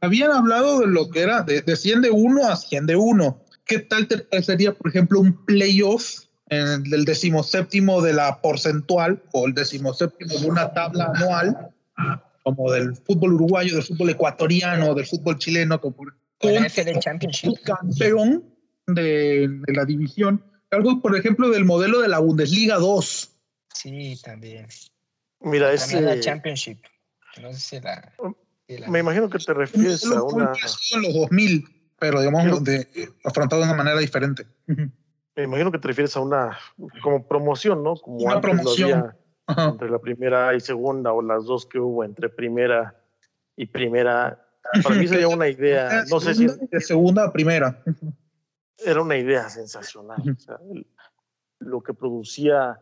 habían 0.00 0.32
hablado 0.32 0.80
de 0.80 0.86
lo 0.86 1.10
que 1.10 1.22
era 1.22 1.42
de, 1.42 1.62
de 1.62 1.76
100 1.76 2.02
de 2.02 2.10
1 2.10 2.46
a 2.46 2.56
100 2.56 2.86
de 2.86 2.96
1. 2.96 3.44
¿Qué 3.64 3.80
tal 3.80 4.08
te 4.08 4.18
parecería, 4.18 4.72
por 4.72 4.88
ejemplo, 4.88 5.20
un 5.20 5.44
playoff 5.44 6.24
en 6.50 6.84
el 6.92 7.04
decimoséptimo 7.04 8.00
de 8.00 8.14
la 8.14 8.40
porcentual 8.40 9.22
o 9.32 9.46
el 9.46 9.54
decimoséptimo 9.54 10.34
de 10.38 10.46
una 10.46 10.72
tabla 10.72 11.12
anual, 11.14 11.70
como 12.42 12.72
del 12.72 12.96
fútbol 12.96 13.34
uruguayo, 13.34 13.74
del 13.74 13.84
fútbol 13.84 14.10
ecuatoriano, 14.10 14.94
del 14.94 15.06
fútbol 15.06 15.38
chileno, 15.38 15.78
como 15.80 15.96
Con 16.38 16.50
el 16.50 16.98
Championship. 17.00 17.54
campeón 17.64 18.44
de, 18.86 19.48
de 19.66 19.72
la 19.74 19.84
división. 19.84 20.42
Algo, 20.70 21.00
por 21.02 21.16
ejemplo, 21.16 21.50
del 21.50 21.64
modelo 21.66 22.00
de 22.00 22.08
la 22.08 22.18
Bundesliga 22.18 22.76
2. 22.76 23.30
Sí, 23.74 24.18
también. 24.24 24.66
Mira, 25.40 25.74
También 25.76 26.04
la 26.04 26.12
ese, 26.14 26.20
Championship. 26.20 26.78
que 27.34 27.42
No 27.42 27.52
sé 27.52 27.60
si 27.60 27.80
la. 27.80 28.12
Me 28.88 28.98
imagino 29.00 29.28
que 29.30 29.38
te 29.38 29.54
refieres 29.54 30.04
a 30.06 30.16
Lo 30.16 30.26
una, 30.26 30.52
en 30.92 31.02
los 31.02 31.14
2000, 31.14 31.64
pero 31.98 32.20
digamos, 32.20 32.62
de, 32.64 32.86
afrontado 33.24 33.62
de 33.62 33.68
una 33.68 33.76
manera 33.76 33.98
diferente. 33.98 34.46
Me 34.66 35.44
imagino 35.44 35.72
que 35.72 35.78
te 35.78 35.88
refieres 35.88 36.16
a 36.16 36.20
una 36.20 36.58
como 37.02 37.26
promoción, 37.26 37.82
¿no? 37.82 37.96
Como 37.96 38.18
Una 38.18 38.34
antes 38.34 38.50
lo 38.50 38.56
promoción. 38.56 38.92
había 38.92 39.16
Ajá. 39.46 39.68
entre 39.70 39.88
la 39.90 39.98
primera 39.98 40.54
y 40.54 40.60
segunda 40.60 41.12
o 41.12 41.22
las 41.22 41.44
dos 41.46 41.64
que 41.64 41.78
hubo 41.78 42.04
entre 42.04 42.28
primera 42.28 43.02
y 43.56 43.66
primera. 43.66 44.44
Para 44.82 44.96
mí 44.96 45.08
sería 45.08 45.28
una 45.28 45.48
idea, 45.48 46.04
no 46.10 46.20
sé 46.20 46.34
si 46.34 46.46
de 46.46 46.80
segunda 46.80 47.24
a 47.24 47.32
primera. 47.32 47.82
era 48.84 49.00
una 49.00 49.16
idea 49.16 49.48
sensacional. 49.48 50.20
o 50.20 50.38
sea, 50.40 50.58
el- 50.70 50.86
lo 51.60 51.82
que 51.82 51.92
producía 51.94 52.80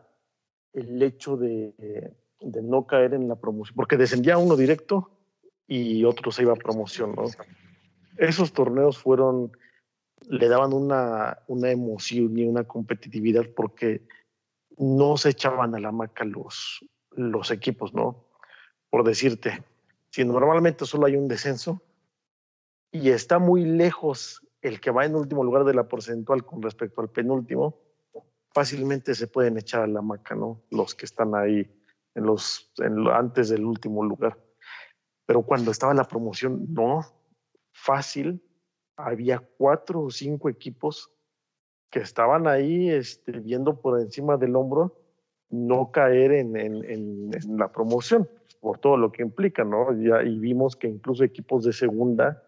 el 0.73 1.01
hecho 1.01 1.37
de, 1.37 2.13
de 2.41 2.61
no 2.61 2.85
caer 2.85 3.13
en 3.15 3.27
la 3.27 3.35
promoción, 3.35 3.75
porque 3.75 3.97
descendía 3.97 4.37
uno 4.37 4.55
directo 4.55 5.16
y 5.67 6.03
otro 6.05 6.31
se 6.31 6.43
iba 6.43 6.53
a 6.53 6.57
promoción, 6.57 7.13
¿no? 7.15 7.25
Esos 8.17 8.53
torneos 8.53 8.97
fueron, 8.97 9.51
le 10.27 10.47
daban 10.47 10.73
una, 10.73 11.39
una 11.47 11.69
emoción 11.69 12.37
y 12.37 12.45
una 12.45 12.63
competitividad 12.63 13.45
porque 13.55 14.07
no 14.77 15.17
se 15.17 15.29
echaban 15.29 15.75
a 15.75 15.79
la 15.79 15.91
maca 15.91 16.23
los, 16.23 16.85
los 17.11 17.51
equipos, 17.51 17.93
¿no? 17.93 18.25
Por 18.89 19.03
decirte, 19.03 19.63
si 20.09 20.23
normalmente 20.23 20.85
solo 20.85 21.05
hay 21.05 21.15
un 21.15 21.27
descenso 21.27 21.81
y 22.91 23.09
está 23.09 23.39
muy 23.39 23.65
lejos 23.65 24.41
el 24.61 24.79
que 24.79 24.91
va 24.91 25.05
en 25.05 25.15
último 25.15 25.43
lugar 25.43 25.65
de 25.65 25.73
la 25.73 25.87
porcentual 25.87 26.45
con 26.45 26.61
respecto 26.61 27.01
al 27.01 27.09
penúltimo, 27.09 27.79
fácilmente 28.51 29.13
se 29.13 29.27
pueden 29.27 29.57
echar 29.57 29.83
a 29.83 29.87
la 29.87 30.01
maca, 30.01 30.33
¿no? 30.35 30.63
Los 30.71 30.95
que 30.95 31.05
están 31.05 31.35
ahí 31.35 31.69
en 32.15 32.23
los, 32.25 32.71
antes 33.13 33.49
del 33.49 33.65
último 33.65 34.03
lugar. 34.03 34.37
Pero 35.27 35.43
cuando 35.43 35.69
estaba 35.69 35.93
la 35.93 36.05
promoción, 36.05 36.65
no, 36.73 37.01
fácil, 37.71 38.41
había 38.95 39.37
cuatro 39.39 40.01
o 40.01 40.09
cinco 40.09 40.49
equipos 40.49 41.11
que 41.91 41.99
estaban 41.99 42.47
ahí 42.47 42.89
este, 42.89 43.33
viendo 43.39 43.79
por 43.79 43.99
encima 44.01 44.37
del 44.37 44.55
hombro 44.55 44.95
no 45.49 45.91
caer 45.91 46.31
en, 46.31 46.57
en- 46.57 46.83
en- 46.83 47.31
en 47.33 47.57
la 47.57 47.71
promoción, 47.71 48.27
por 48.59 48.79
todo 48.79 48.97
lo 48.97 49.11
que 49.11 49.21
implica, 49.21 49.63
¿no? 49.63 49.93
Ya, 50.01 50.23
y 50.23 50.39
vimos 50.39 50.75
que 50.75 50.87
incluso 50.87 51.23
equipos 51.23 51.63
de 51.63 51.71
segunda 51.73 52.43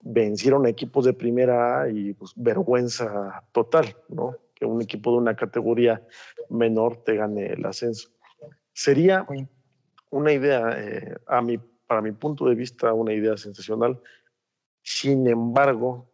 vencieron 0.00 0.64
a 0.66 0.68
equipos 0.68 1.04
de 1.04 1.12
primera 1.12 1.82
A 1.82 1.88
y 1.88 2.14
pues 2.14 2.32
vergüenza 2.36 3.44
total, 3.52 3.96
¿no? 4.08 4.36
Que 4.54 4.64
un 4.64 4.80
equipo 4.82 5.10
de 5.12 5.18
una 5.18 5.36
categoría 5.36 6.02
menor 6.50 6.96
te 7.04 7.16
gane 7.16 7.46
el 7.52 7.64
ascenso. 7.66 8.10
Sería 8.72 9.26
una 10.10 10.32
idea, 10.32 10.62
eh, 10.76 11.16
a 11.26 11.42
mi, 11.42 11.60
para 11.86 12.02
mi 12.02 12.12
punto 12.12 12.46
de 12.46 12.54
vista, 12.54 12.92
una 12.92 13.12
idea 13.12 13.36
sensacional. 13.36 14.00
Sin 14.82 15.26
embargo, 15.26 16.10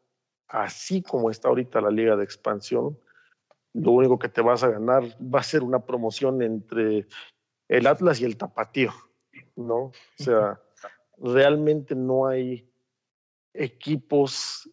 así 0.48 1.02
como 1.02 1.30
está 1.30 1.48
ahorita 1.48 1.80
la 1.80 1.90
liga 1.90 2.16
de 2.16 2.24
expansión, 2.24 2.98
lo 3.74 3.92
único 3.92 4.18
que 4.18 4.28
te 4.28 4.42
vas 4.42 4.62
a 4.62 4.68
ganar 4.68 5.02
va 5.22 5.40
a 5.40 5.44
ser 5.44 5.62
una 5.62 5.84
promoción 5.84 6.42
entre 6.42 7.06
el 7.68 7.86
Atlas 7.86 8.20
y 8.20 8.24
el 8.24 8.36
Tapatío, 8.36 8.92
¿no? 9.56 9.76
O 9.76 9.92
sea, 10.16 10.60
realmente 11.18 11.94
no 11.94 12.26
hay 12.26 12.70
equipos 13.54 14.68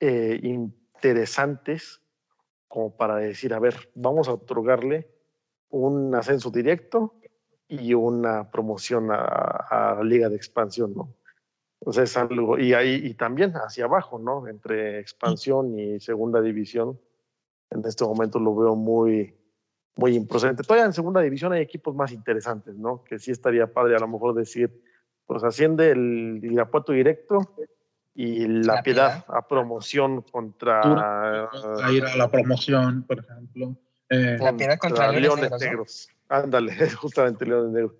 eh, 0.00 0.38
interesantes 0.42 2.00
como 2.68 2.96
para 2.96 3.16
decir, 3.16 3.54
a 3.54 3.58
ver, 3.58 3.90
vamos 3.94 4.28
a 4.28 4.34
otorgarle 4.34 5.10
un 5.70 6.14
ascenso 6.14 6.50
directo 6.50 7.17
y 7.68 7.94
una 7.94 8.50
promoción 8.50 9.10
a, 9.10 9.16
a 9.18 9.94
la 9.96 10.02
liga 10.04 10.28
de 10.28 10.36
expansión, 10.36 10.94
¿no? 10.94 11.14
O 11.80 11.92
sea, 11.92 12.04
es 12.04 12.16
algo, 12.16 12.58
y 12.58 12.74
ahí, 12.74 13.00
y 13.04 13.14
también 13.14 13.52
hacia 13.52 13.84
abajo, 13.84 14.18
¿no? 14.18 14.48
Entre 14.48 14.98
expansión 14.98 15.78
y 15.78 16.00
segunda 16.00 16.40
división, 16.40 16.98
en 17.70 17.84
este 17.84 18.04
momento 18.04 18.40
lo 18.40 18.56
veo 18.56 18.74
muy, 18.74 19.36
muy 19.94 20.14
improcedente. 20.16 20.62
Todavía 20.64 20.86
en 20.86 20.92
segunda 20.92 21.20
división 21.20 21.52
hay 21.52 21.60
equipos 21.62 21.94
más 21.94 22.10
interesantes, 22.12 22.76
¿no? 22.76 23.04
Que 23.04 23.18
sí 23.18 23.30
estaría 23.30 23.72
padre 23.72 23.94
a 23.96 24.00
lo 24.00 24.08
mejor 24.08 24.34
decir, 24.34 24.82
pues 25.26 25.44
asciende 25.44 25.90
el 25.90 26.40
Irapuato 26.42 26.92
directo 26.92 27.54
y 28.14 28.46
la, 28.48 28.76
La 28.76 28.82
piedad, 28.82 29.24
Piedad. 29.24 29.24
a 29.28 29.46
promoción 29.46 30.22
contra, 30.22 30.80
A 30.80 31.92
ir 31.92 32.04
a 32.04 32.16
la 32.16 32.28
promoción, 32.28 33.04
por 33.04 33.20
ejemplo. 33.20 33.76
Eh, 34.08 34.36
La 34.40 34.56
Piedad 34.56 34.78
contra 34.78 35.12
Leones 35.12 35.50
Negros, 35.50 35.60
¿no? 35.60 35.66
Negros. 35.66 36.08
Ándale, 36.28 36.72
justamente 36.96 37.46
Leones 37.46 37.72
Negros. 37.72 37.96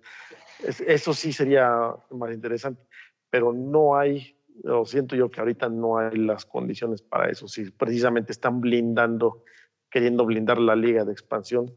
Es- 0.63 0.81
eso 0.81 1.13
sí 1.13 1.33
sería 1.33 1.95
más 2.11 2.31
interesante, 2.33 2.81
pero 3.29 3.53
no 3.53 3.97
hay, 3.97 4.37
lo 4.63 4.85
siento 4.85 5.15
yo 5.15 5.29
que 5.29 5.39
ahorita 5.39 5.69
no 5.69 5.97
hay 5.97 6.17
las 6.17 6.45
condiciones 6.45 7.01
para 7.01 7.29
eso. 7.29 7.47
Si 7.47 7.69
precisamente 7.71 8.31
están 8.31 8.61
blindando, 8.61 9.43
queriendo 9.89 10.25
blindar 10.25 10.59
la 10.59 10.75
liga 10.75 11.05
de 11.05 11.11
expansión, 11.11 11.73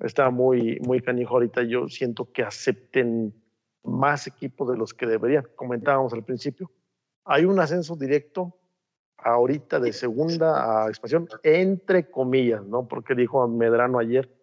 está 0.00 0.30
muy, 0.30 0.78
muy 0.80 1.00
canijo 1.00 1.34
ahorita. 1.34 1.62
Yo 1.62 1.88
siento 1.88 2.30
que 2.32 2.42
acepten 2.42 3.34
más 3.82 4.26
equipos 4.26 4.70
de 4.70 4.76
los 4.76 4.94
que 4.94 5.06
deberían. 5.06 5.46
Comentábamos 5.56 6.12
al 6.14 6.24
principio. 6.24 6.70
Hay 7.24 7.44
un 7.44 7.58
ascenso 7.60 7.96
directo 7.96 8.58
ahorita 9.18 9.80
de 9.80 9.92
segunda 9.92 10.84
a 10.84 10.88
expansión, 10.88 11.28
entre 11.42 12.10
comillas, 12.10 12.64
¿no? 12.64 12.86
Porque 12.86 13.14
dijo 13.14 13.46
Medrano 13.48 13.98
ayer, 13.98 14.33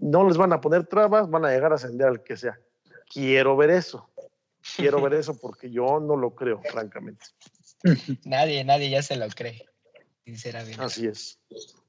no 0.00 0.26
les 0.26 0.36
van 0.36 0.52
a 0.52 0.60
poner 0.60 0.86
trabas, 0.86 1.30
van 1.30 1.44
a 1.44 1.50
llegar 1.50 1.72
a 1.72 1.76
ascender 1.76 2.08
al 2.08 2.22
que 2.22 2.36
sea. 2.36 2.58
Quiero 3.12 3.56
ver 3.56 3.70
eso. 3.70 4.08
Quiero 4.76 5.00
ver 5.00 5.14
eso 5.14 5.38
porque 5.40 5.70
yo 5.70 6.00
no 6.00 6.16
lo 6.16 6.34
creo, 6.34 6.60
francamente. 6.70 7.26
Nadie, 8.24 8.64
nadie 8.64 8.90
ya 8.90 9.02
se 9.02 9.16
lo 9.16 9.26
cree, 9.28 9.66
sinceramente. 10.24 10.82
Así 10.82 11.06
es. 11.06 11.38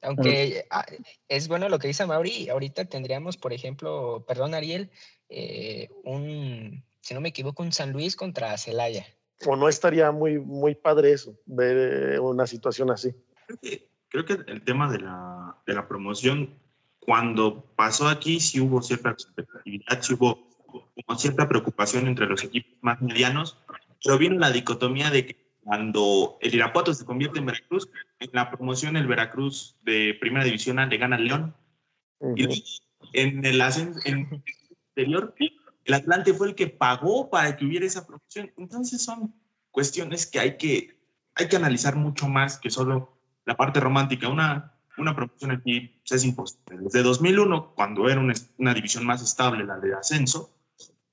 Aunque 0.02 0.66
ah, 0.70 0.86
es 1.28 1.48
bueno 1.48 1.70
lo 1.70 1.80
que 1.80 1.88
dice 1.88 2.06
Mauri, 2.06 2.50
ahorita 2.50 2.86
tendríamos, 2.86 3.38
por 3.38 3.54
ejemplo, 3.54 4.24
perdón 4.28 4.54
Ariel, 4.54 4.90
eh, 5.30 5.90
un, 6.04 6.84
si 7.02 7.14
no 7.14 7.22
me 7.22 7.30
equivoco, 7.30 7.62
un 7.62 7.72
San 7.72 7.92
Luis 7.92 8.16
contra 8.16 8.58
Celaya. 8.58 9.06
O 9.46 9.56
no 9.56 9.68
estaría 9.68 10.12
muy, 10.12 10.40
muy 10.40 10.76
padre 10.76 11.12
eso, 11.12 11.38
ver 11.46 12.14
eh, 12.14 12.20
una 12.20 12.48
situación 12.48 12.92
así. 12.92 13.14
Creo 13.48 13.60
que, 13.60 13.90
creo 14.10 14.26
que 14.26 14.52
el 14.52 14.64
tema 14.64 14.92
de 14.92 15.00
la, 15.00 15.58
de 15.66 15.74
la 15.74 15.88
promoción, 15.88 16.58
cuando 17.02 17.66
pasó 17.76 18.08
aquí, 18.08 18.40
sí 18.40 18.60
hubo 18.60 18.82
cierta 18.82 19.10
expectatividad, 19.10 20.02
sí 20.02 20.14
hubo 20.14 20.48
como 20.68 21.20
cierta 21.20 21.50
preocupación 21.50 22.08
entre 22.08 22.28
los 22.28 22.44
equipos 22.44 22.72
más 22.82 23.02
medianos, 23.02 23.58
pero 24.04 24.18
vino 24.18 24.38
la 24.40 24.52
dicotomía 24.52 25.10
de 25.10 25.26
que 25.26 25.42
cuando 25.64 26.38
el 26.42 26.56
Irapuato 26.56 26.94
se 26.94 27.06
convierte 27.06 27.40
en 27.40 27.46
Veracruz, 27.46 27.90
en 28.20 28.30
la 28.34 28.50
promoción 28.50 28.96
el 28.96 29.08
Veracruz 29.08 29.76
de 29.84 30.16
Primera 30.20 30.46
División 30.46 30.78
le 30.78 30.98
gana 30.98 31.18
al 31.18 31.26
León, 31.26 31.56
y 32.36 32.44
en 33.14 33.46
el 33.46 33.62
ascen- 33.62 34.00
en 34.06 34.30
el 34.32 34.44
anterior, 34.90 35.36
el 35.86 35.94
Atlante 35.94 36.34
fue 36.34 36.50
el 36.50 36.56
que 36.56 36.68
pagó 36.68 37.30
para 37.30 37.58
que 37.58 37.66
hubiera 37.66 37.86
esa 37.86 38.06
promoción. 38.06 38.52
Entonces 38.58 39.04
son 39.04 39.34
cuestiones 39.72 40.28
que 40.28 40.40
hay 40.40 40.58
que, 40.58 40.98
hay 41.34 41.48
que 41.48 41.56
analizar 41.56 41.96
mucho 41.96 42.28
más 42.28 42.60
que 42.60 42.70
solo 42.70 43.18
la 43.46 43.58
parte 43.58 43.80
romántica. 43.80 44.30
Una, 44.30 44.74
una 44.98 45.16
promoción 45.16 45.52
aquí 45.52 45.92
pues, 46.00 46.12
es 46.12 46.26
imposible. 46.26 46.78
Desde 46.82 47.04
2001, 47.04 47.74
cuando 47.76 48.10
era 48.10 48.20
una, 48.20 48.34
una 48.58 48.74
división 48.74 49.06
más 49.06 49.22
estable, 49.22 49.64
la 49.64 49.80
de 49.80 49.94
ascenso, 49.94 50.52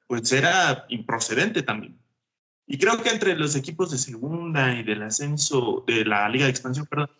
pues 0.06 0.32
era 0.32 0.86
improcedente 0.88 1.62
también. 1.62 1.98
Y 2.66 2.78
creo 2.78 3.02
que 3.02 3.10
entre 3.10 3.36
los 3.36 3.56
equipos 3.56 3.90
de 3.90 3.98
segunda 3.98 4.74
y 4.74 4.82
del 4.82 5.02
ascenso, 5.02 5.84
de 5.86 6.04
la 6.04 6.28
Liga 6.28 6.44
de 6.44 6.50
Expansión, 6.50 6.86
perdón, 6.86 7.10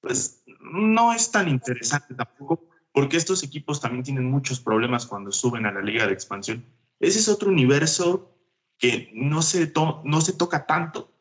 pues 0.00 0.44
no 0.60 1.12
es 1.12 1.30
tan 1.30 1.48
interesante 1.48 2.14
tampoco, 2.14 2.68
porque 2.92 3.16
estos 3.16 3.42
equipos 3.42 3.80
también 3.80 4.04
tienen 4.04 4.30
muchos 4.30 4.60
problemas 4.60 5.06
cuando 5.06 5.32
suben 5.32 5.66
a 5.66 5.72
la 5.72 5.80
Liga 5.80 6.06
de 6.06 6.12
Expansión. 6.12 6.64
Ese 7.00 7.18
es 7.18 7.28
otro 7.28 7.48
universo 7.48 8.36
que 8.78 9.10
no 9.14 9.42
se, 9.42 9.72
no 10.04 10.20
se 10.20 10.32
toca 10.32 10.66
tanto, 10.66 11.12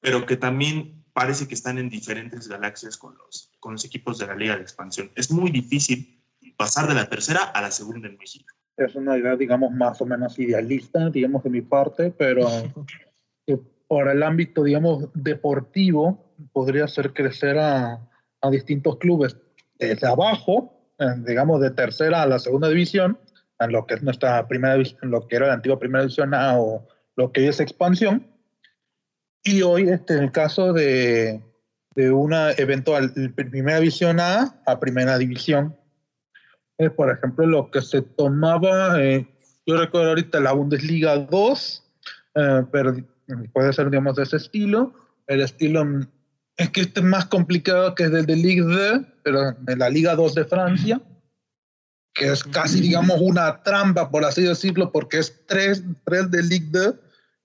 pero 0.00 0.26
que 0.26 0.36
también 0.36 1.03
parece 1.14 1.48
que 1.48 1.54
están 1.54 1.78
en 1.78 1.88
diferentes 1.88 2.48
galaxias 2.48 2.98
con 2.98 3.16
los, 3.16 3.50
con 3.60 3.72
los 3.72 3.84
equipos 3.84 4.18
de 4.18 4.26
la 4.26 4.34
Liga 4.34 4.56
de 4.56 4.62
Expansión. 4.62 5.10
Es 5.14 5.30
muy 5.30 5.50
difícil 5.50 6.20
pasar 6.58 6.86
de 6.86 6.94
la 6.94 7.08
tercera 7.08 7.44
a 7.44 7.62
la 7.62 7.70
segunda 7.70 8.08
en 8.08 8.18
México. 8.18 8.52
es 8.76 8.94
una 8.94 9.16
idea, 9.16 9.36
digamos, 9.36 9.72
más 9.72 10.00
o 10.02 10.06
menos 10.06 10.38
idealista, 10.38 11.08
digamos, 11.08 11.42
de 11.44 11.50
mi 11.50 11.62
parte, 11.62 12.10
pero 12.10 12.46
que 13.46 13.58
por 13.88 14.08
el 14.08 14.22
ámbito, 14.22 14.64
digamos, 14.64 15.08
deportivo, 15.14 16.34
podría 16.52 16.84
hacer 16.84 17.12
crecer 17.12 17.58
a, 17.58 18.00
a 18.40 18.50
distintos 18.50 18.98
clubes. 18.98 19.36
desde 19.78 20.06
abajo, 20.06 20.74
eh, 20.98 21.06
digamos 21.26 21.60
de 21.60 21.70
tercera 21.70 22.22
a 22.22 22.26
la 22.26 22.38
segunda 22.38 22.68
división, 22.68 23.18
en 23.60 23.72
lo 23.72 23.86
que 23.86 23.94
es 23.94 24.02
nuestra 24.02 24.46
primera 24.48 24.74
división, 24.74 25.10
lo 25.10 25.26
que 25.26 25.36
era 25.36 25.46
la 25.46 25.54
antigua 25.54 25.78
primera 25.78 26.02
división 26.02 26.34
A 26.34 26.58
o 26.58 26.86
lo 27.16 27.32
que 27.32 27.48
es 27.48 27.60
expansión. 27.60 28.26
Y 29.44 29.60
hoy, 29.62 29.90
este, 29.90 30.14
en 30.14 30.24
el 30.24 30.32
caso 30.32 30.72
de, 30.72 31.42
de 31.94 32.10
una 32.10 32.52
eventual 32.52 33.12
primera 33.34 33.78
división 33.78 34.18
A 34.18 34.60
a 34.66 34.80
primera 34.80 35.18
división, 35.18 35.76
eh, 36.78 36.90
por 36.90 37.10
ejemplo, 37.10 37.46
lo 37.46 37.70
que 37.70 37.82
se 37.82 38.02
tomaba, 38.02 39.00
eh, 39.00 39.28
yo 39.66 39.76
recuerdo 39.76 40.08
ahorita 40.08 40.40
la 40.40 40.52
Bundesliga 40.52 41.16
2, 41.16 41.84
eh, 42.34 42.62
pero 42.72 42.96
puede 43.52 43.72
ser, 43.72 43.90
digamos, 43.90 44.16
de 44.16 44.24
ese 44.24 44.36
estilo. 44.36 44.92
El 45.26 45.40
estilo 45.40 45.84
mm, 45.84 46.08
es 46.56 46.70
que 46.70 46.80
este 46.80 47.00
es 47.00 47.06
más 47.06 47.26
complicado 47.26 47.94
que 47.94 48.04
el 48.04 48.26
de 48.26 48.36
Ligue 48.36 48.62
2, 48.62 49.00
pero 49.22 49.54
en 49.66 49.78
la 49.78 49.88
Liga 49.88 50.16
2 50.16 50.34
de 50.34 50.44
Francia, 50.44 51.00
que 52.12 52.32
es 52.32 52.42
casi, 52.42 52.80
digamos, 52.80 53.20
una 53.20 53.62
trampa, 53.62 54.10
por 54.10 54.24
así 54.24 54.42
decirlo, 54.42 54.90
porque 54.90 55.18
es 55.18 55.46
tres, 55.46 55.84
tres 56.04 56.30
de 56.30 56.42
Ligue 56.42 56.68
2 56.70 56.94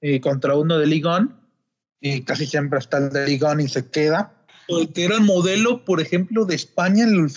y 0.01 0.19
contra 0.21 0.55
uno 0.55 0.77
de 0.77 0.87
Ligue 0.87 1.07
1, 1.07 1.38
y 2.01 2.21
casi 2.21 2.45
siempre 2.45 2.79
está 2.79 2.97
el 2.97 3.09
de 3.09 3.25
Ligue 3.25 3.45
1 3.45 3.61
y 3.61 3.67
se 3.67 3.89
queda. 3.89 4.33
Que 4.93 5.05
era 5.05 5.15
el 5.15 5.21
modelo, 5.21 5.83
por 5.83 5.99
ejemplo, 5.99 6.45
de 6.45 6.55
España 6.55 7.03
en 7.03 7.15
el, 7.15 7.29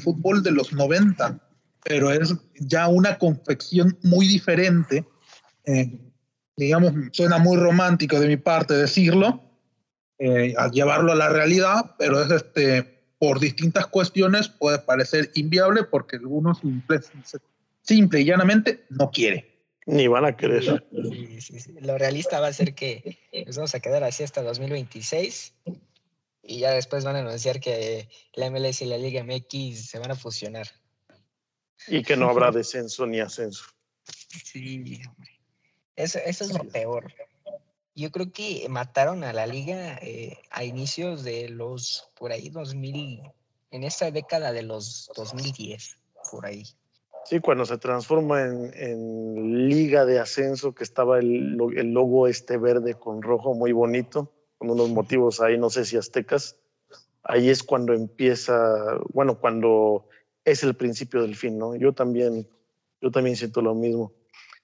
fútbol, 0.00 0.42
de 0.42 0.50
los 0.50 0.72
90, 0.72 1.38
pero 1.84 2.10
es 2.10 2.34
ya 2.58 2.88
una 2.88 3.16
confección 3.16 3.96
muy 4.02 4.26
diferente. 4.26 5.06
Eh, 5.66 6.00
digamos, 6.56 6.92
suena 7.12 7.38
muy 7.38 7.56
romántico 7.56 8.18
de 8.18 8.26
mi 8.26 8.36
parte 8.36 8.74
decirlo, 8.74 9.40
eh, 10.18 10.54
al 10.58 10.72
llevarlo 10.72 11.12
a 11.12 11.14
la 11.14 11.28
realidad, 11.28 11.94
pero 11.96 12.20
es 12.22 12.30
este, 12.30 13.00
por 13.18 13.38
distintas 13.38 13.86
cuestiones 13.86 14.48
puede 14.48 14.78
parecer 14.80 15.30
inviable 15.34 15.84
porque 15.84 16.16
algunos 16.16 16.58
simple, 16.58 17.00
simple 17.82 18.20
y 18.20 18.24
llanamente 18.24 18.84
no 18.90 19.10
quiere. 19.10 19.49
Ni 19.90 20.06
van 20.06 20.24
a 20.24 20.36
querer. 20.36 20.86
Sí, 20.92 21.40
sí, 21.40 21.58
sí. 21.58 21.72
Lo 21.80 21.98
realista 21.98 22.38
va 22.38 22.46
a 22.46 22.52
ser 22.52 22.74
que 22.74 23.18
nos 23.44 23.56
vamos 23.56 23.74
a 23.74 23.80
quedar 23.80 24.04
así 24.04 24.22
hasta 24.22 24.40
2026 24.40 25.54
y 26.44 26.60
ya 26.60 26.70
después 26.70 27.04
van 27.04 27.16
a 27.16 27.20
anunciar 27.20 27.58
que 27.58 28.08
la 28.34 28.50
MLS 28.50 28.82
y 28.82 28.86
la 28.86 28.98
Liga 28.98 29.24
MX 29.24 29.88
se 29.88 29.98
van 29.98 30.12
a 30.12 30.16
fusionar. 30.16 30.68
Y 31.88 32.02
que 32.04 32.16
no 32.16 32.30
habrá 32.30 32.52
descenso 32.52 33.04
ni 33.04 33.18
ascenso. 33.18 33.64
Sí, 34.44 35.00
hombre. 35.08 35.30
Eso, 35.96 36.20
eso 36.24 36.44
es 36.44 36.52
lo 36.52 36.64
peor. 36.64 37.12
Yo 37.96 38.12
creo 38.12 38.32
que 38.32 38.68
mataron 38.68 39.24
a 39.24 39.32
la 39.32 39.46
liga 39.46 39.98
eh, 40.02 40.38
a 40.50 40.62
inicios 40.62 41.24
de 41.24 41.48
los, 41.48 42.08
por 42.16 42.30
ahí, 42.30 42.48
2000, 42.48 43.22
en 43.72 43.84
esta 43.84 44.10
década 44.12 44.52
de 44.52 44.62
los 44.62 45.10
2010, 45.16 45.98
por 46.30 46.46
ahí. 46.46 46.64
Sí, 47.30 47.38
cuando 47.38 47.64
se 47.64 47.78
transforma 47.78 48.42
en, 48.42 49.68
liga 49.68 50.04
de 50.04 50.18
ascenso, 50.18 50.74
que 50.74 50.82
estaba 50.82 51.20
el, 51.20 51.56
el 51.76 51.92
logo 51.92 52.26
este 52.26 52.56
verde 52.56 52.94
con 52.94 53.22
rojo 53.22 53.54
muy 53.54 53.70
bonito, 53.70 54.32
con 54.58 54.68
unos 54.68 54.90
motivos 54.90 55.40
ahí, 55.40 55.56
no 55.56 55.70
sé 55.70 55.84
si 55.84 55.96
aztecas, 55.96 56.56
ahí 57.22 57.48
es 57.48 57.62
cuando 57.62 57.92
empieza, 57.92 58.98
bueno, 59.12 59.38
cuando 59.38 60.08
es 60.44 60.64
el 60.64 60.74
principio 60.74 61.22
del 61.22 61.36
fin, 61.36 61.56
¿no? 61.56 61.76
Yo 61.76 61.92
también, 61.92 62.48
yo 63.00 63.12
también 63.12 63.36
siento 63.36 63.62
lo 63.62 63.76
mismo. 63.76 64.12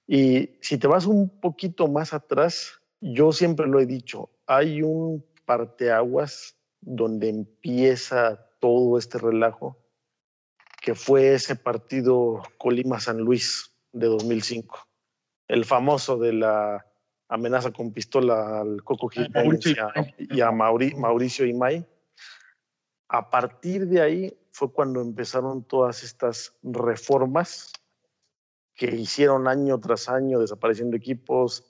Y 0.08 0.58
si 0.60 0.76
te 0.76 0.88
vas 0.88 1.06
un 1.06 1.28
poquito 1.28 1.86
más 1.86 2.12
atrás, 2.12 2.80
yo 3.00 3.30
siempre 3.30 3.68
lo 3.68 3.78
he 3.78 3.86
dicho, 3.86 4.28
hay 4.44 4.82
un 4.82 5.24
parteaguas 5.44 6.56
donde 6.80 7.28
empieza 7.28 8.44
todo 8.58 8.98
este 8.98 9.18
relajo, 9.18 9.78
que 10.86 10.94
fue 10.94 11.34
ese 11.34 11.56
partido 11.56 12.44
Colima-San 12.58 13.18
Luis 13.18 13.72
de 13.90 14.06
2005, 14.06 14.86
el 15.48 15.64
famoso 15.64 16.16
de 16.16 16.32
la 16.32 16.86
amenaza 17.28 17.72
con 17.72 17.92
pistola 17.92 18.60
al 18.60 18.84
Coco 18.84 19.08
Jiménez 19.08 19.66
y 19.66 19.76
a, 19.80 19.92
y 20.16 20.40
a 20.42 20.52
Mauri- 20.52 20.94
Mauricio 20.96 21.44
Imay. 21.44 21.84
A 23.08 23.30
partir 23.30 23.88
de 23.88 24.00
ahí 24.00 24.38
fue 24.52 24.72
cuando 24.72 25.00
empezaron 25.00 25.64
todas 25.64 26.04
estas 26.04 26.56
reformas 26.62 27.72
que 28.76 28.86
hicieron 28.94 29.48
año 29.48 29.80
tras 29.80 30.08
año 30.08 30.38
desapareciendo 30.38 30.96
equipos, 30.96 31.64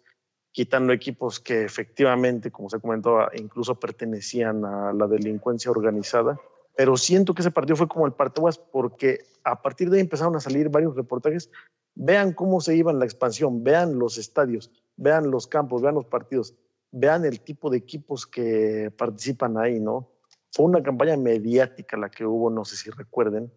quitando 0.52 0.92
equipos 0.92 1.40
que 1.40 1.64
efectivamente, 1.64 2.50
como 2.50 2.68
se 2.68 2.80
comentaba, 2.80 3.30
incluso 3.34 3.80
pertenecían 3.80 4.62
a 4.66 4.92
la 4.92 5.06
delincuencia 5.06 5.70
organizada. 5.70 6.38
Pero 6.76 6.96
siento 6.98 7.34
que 7.34 7.40
ese 7.40 7.50
partido 7.50 7.76
fue 7.76 7.88
como 7.88 8.06
el 8.06 8.12
parteaguas 8.12 8.58
porque 8.58 9.24
a 9.44 9.60
partir 9.62 9.88
de 9.88 9.96
ahí 9.96 10.02
empezaron 10.02 10.36
a 10.36 10.40
salir 10.40 10.68
varios 10.68 10.94
reportajes. 10.94 11.50
Vean 11.94 12.34
cómo 12.34 12.60
se 12.60 12.76
iba 12.76 12.92
en 12.92 12.98
la 12.98 13.06
expansión, 13.06 13.64
vean 13.64 13.98
los 13.98 14.18
estadios, 14.18 14.70
vean 14.96 15.30
los 15.30 15.46
campos, 15.46 15.80
vean 15.80 15.94
los 15.94 16.04
partidos, 16.04 16.54
vean 16.92 17.24
el 17.24 17.40
tipo 17.40 17.70
de 17.70 17.78
equipos 17.78 18.26
que 18.26 18.92
participan 18.96 19.56
ahí, 19.56 19.80
¿no? 19.80 20.12
Fue 20.52 20.66
una 20.66 20.82
campaña 20.82 21.16
mediática 21.16 21.96
la 21.96 22.10
que 22.10 22.26
hubo, 22.26 22.50
no 22.50 22.66
sé 22.66 22.76
si 22.76 22.90
recuerden, 22.90 23.50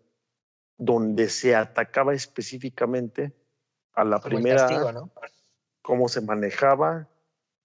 donde 0.78 1.28
se 1.28 1.56
atacaba 1.56 2.14
específicamente 2.14 3.34
a 3.94 4.06
la 4.06 4.20
Como 4.20 4.38
el 4.38 4.44
primera 4.44 4.68
castigo, 4.68 4.92
¿no? 4.94 5.12
cómo 5.82 6.08
se 6.08 6.22
manejaba, 6.22 7.10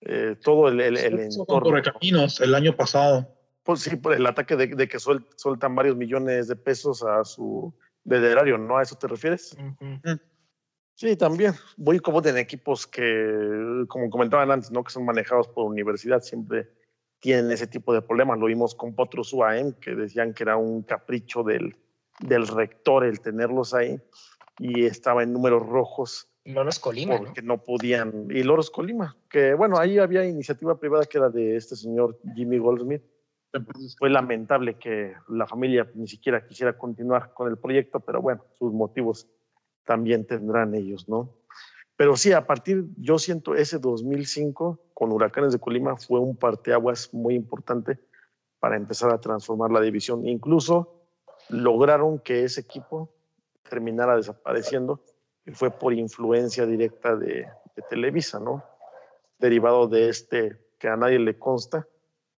eh, 0.01 0.36
todo 0.43 0.68
el, 0.68 0.81
el, 0.81 0.97
el 0.97 1.12
con 1.12 1.20
entorno. 1.20 1.70
Correcaminos 1.70 2.40
el 2.40 2.55
año 2.55 2.76
pasado. 2.76 3.28
Pues 3.65 3.81
sí, 3.81 3.97
por 3.97 4.12
el 4.15 4.27
ataque 4.27 4.57
de, 4.57 4.69
de 4.69 4.86
que 4.89 4.99
suel- 4.99 5.27
sueltan 5.36 5.74
varios 5.74 5.97
millones 5.97 6.49
de 6.49 6.57
pesos 6.57 7.03
a 7.03 7.24
su 7.24 7.73
erario, 8.09 8.59
¿no? 8.59 8.77
¿A 8.77 8.82
eso 8.82 8.97
te 8.97 9.09
refieres? 9.09 9.57
Ujú. 9.59 10.20
Sí, 10.97 11.16
también. 11.16 11.55
Voy 11.77 11.99
como 11.99 12.23
en 12.24 12.36
equipos 12.36 12.86
que, 12.86 13.85
como 13.89 14.11
comentaban 14.11 14.51
antes, 14.51 14.70
¿no? 14.70 14.85
Que 14.85 14.93
son 14.93 15.05
manejados 15.05 15.49
por 15.49 15.65
universidad, 15.65 16.20
siempre 16.20 16.69
tienen 17.20 17.51
ese 17.51 17.66
tipo 17.66 17.93
de 17.95 18.03
problemas. 18.03 18.39
Lo 18.39 18.47
vimos 18.47 18.74
con 18.74 18.95
Potros 18.95 19.32
UAM, 19.32 19.73
que 19.81 19.95
decían 19.95 20.35
que 20.35 20.43
era 20.45 20.57
un 20.57 20.82
capricho 20.82 21.43
del, 21.43 21.74
del 22.20 22.47
rector 22.47 23.05
el 23.05 23.20
tenerlos 23.20 23.74
ahí 23.74 23.99
y 24.59 24.85
estaba 24.85 25.23
en 25.24 25.32
números 25.32 25.66
rojos 25.66 26.28
Loros 26.45 26.78
Colima, 26.78 27.15
¿no? 27.15 27.24
porque 27.24 27.43
no 27.43 27.62
podían. 27.65 28.28
Y 28.31 28.43
Loros 28.43 28.70
Colima, 28.70 29.16
que 29.31 29.55
bueno, 29.55 29.78
ahí 29.78 29.99
había 29.99 30.24
iniciativa 30.27 30.78
privada 30.78 31.07
que 31.07 31.16
era 31.19 31.31
de 31.31 31.57
este 31.57 31.74
señor 31.74 32.20
Jimmy 32.36 32.59
Goldsmith. 32.59 33.03
Fue 33.98 34.10
lamentable 34.10 34.78
que 34.78 35.14
la 35.28 35.47
familia 35.47 35.89
ni 35.94 36.09
siquiera 36.09 36.47
quisiera 36.47 36.76
continuar 36.76 37.32
con 37.32 37.48
el 37.48 37.56
proyecto, 37.56 38.01
pero 38.01 38.20
bueno, 38.20 38.44
sus 38.59 38.72
motivos 38.72 39.28
también 39.85 40.26
tendrán 40.26 40.74
ellos, 40.74 41.09
¿no? 41.09 41.31
Pero 41.97 42.16
sí, 42.16 42.32
a 42.32 42.47
partir, 42.47 42.86
yo 42.97 43.18
siento 43.18 43.55
ese 43.55 43.78
2005 43.78 44.81
con 44.93 45.12
Huracanes 45.12 45.52
de 45.52 45.60
Colima 45.60 45.97
fue 45.97 46.18
un 46.18 46.36
parteaguas 46.36 47.14
muy 47.14 47.35
importante 47.35 48.01
para 48.59 48.76
empezar 48.76 49.12
a 49.12 49.20
transformar 49.20 49.70
la 49.70 49.81
división. 49.81 50.26
Incluso 50.26 51.06
lograron 51.48 52.18
que 52.18 52.44
ese 52.44 52.62
equipo 52.62 53.14
terminara 53.68 54.16
desapareciendo 54.16 55.05
y 55.47 55.52
fue 55.52 55.70
por 55.70 55.93
influencia 55.93 56.66
directa 56.66 57.14
de, 57.14 57.47
de 57.76 57.82
Televisa, 57.89 58.40
¿no? 58.40 58.64
Derivado 59.39 59.86
de 59.86 60.09
este 60.09 60.59
que 60.78 60.89
a 60.89 60.97
nadie 60.97 61.18
le 61.18 61.39
consta. 61.39 61.86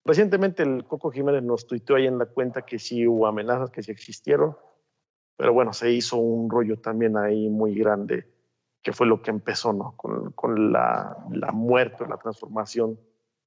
Recientemente 0.06 0.62
el 0.62 0.84
Coco 0.84 1.10
Jiménez 1.10 1.42
nos 1.42 1.66
tuiteó 1.66 1.96
ahí 1.96 2.06
en 2.06 2.18
la 2.18 2.26
cuenta 2.26 2.62
que 2.62 2.78
sí 2.78 3.08
hubo 3.08 3.26
amenazas, 3.26 3.70
que 3.70 3.82
sí 3.82 3.90
existieron, 3.90 4.56
pero 5.36 5.52
bueno, 5.52 5.72
se 5.72 5.90
hizo 5.90 6.16
un 6.16 6.48
rollo 6.48 6.78
también 6.78 7.16
ahí 7.16 7.48
muy 7.48 7.74
grande, 7.74 8.32
que 8.82 8.92
fue 8.92 9.08
lo 9.08 9.20
que 9.20 9.32
empezó, 9.32 9.72
¿no? 9.72 9.94
Con, 9.96 10.30
con 10.30 10.72
la, 10.72 11.16
la 11.32 11.50
muerte, 11.50 12.06
la 12.08 12.18
transformación 12.18 13.00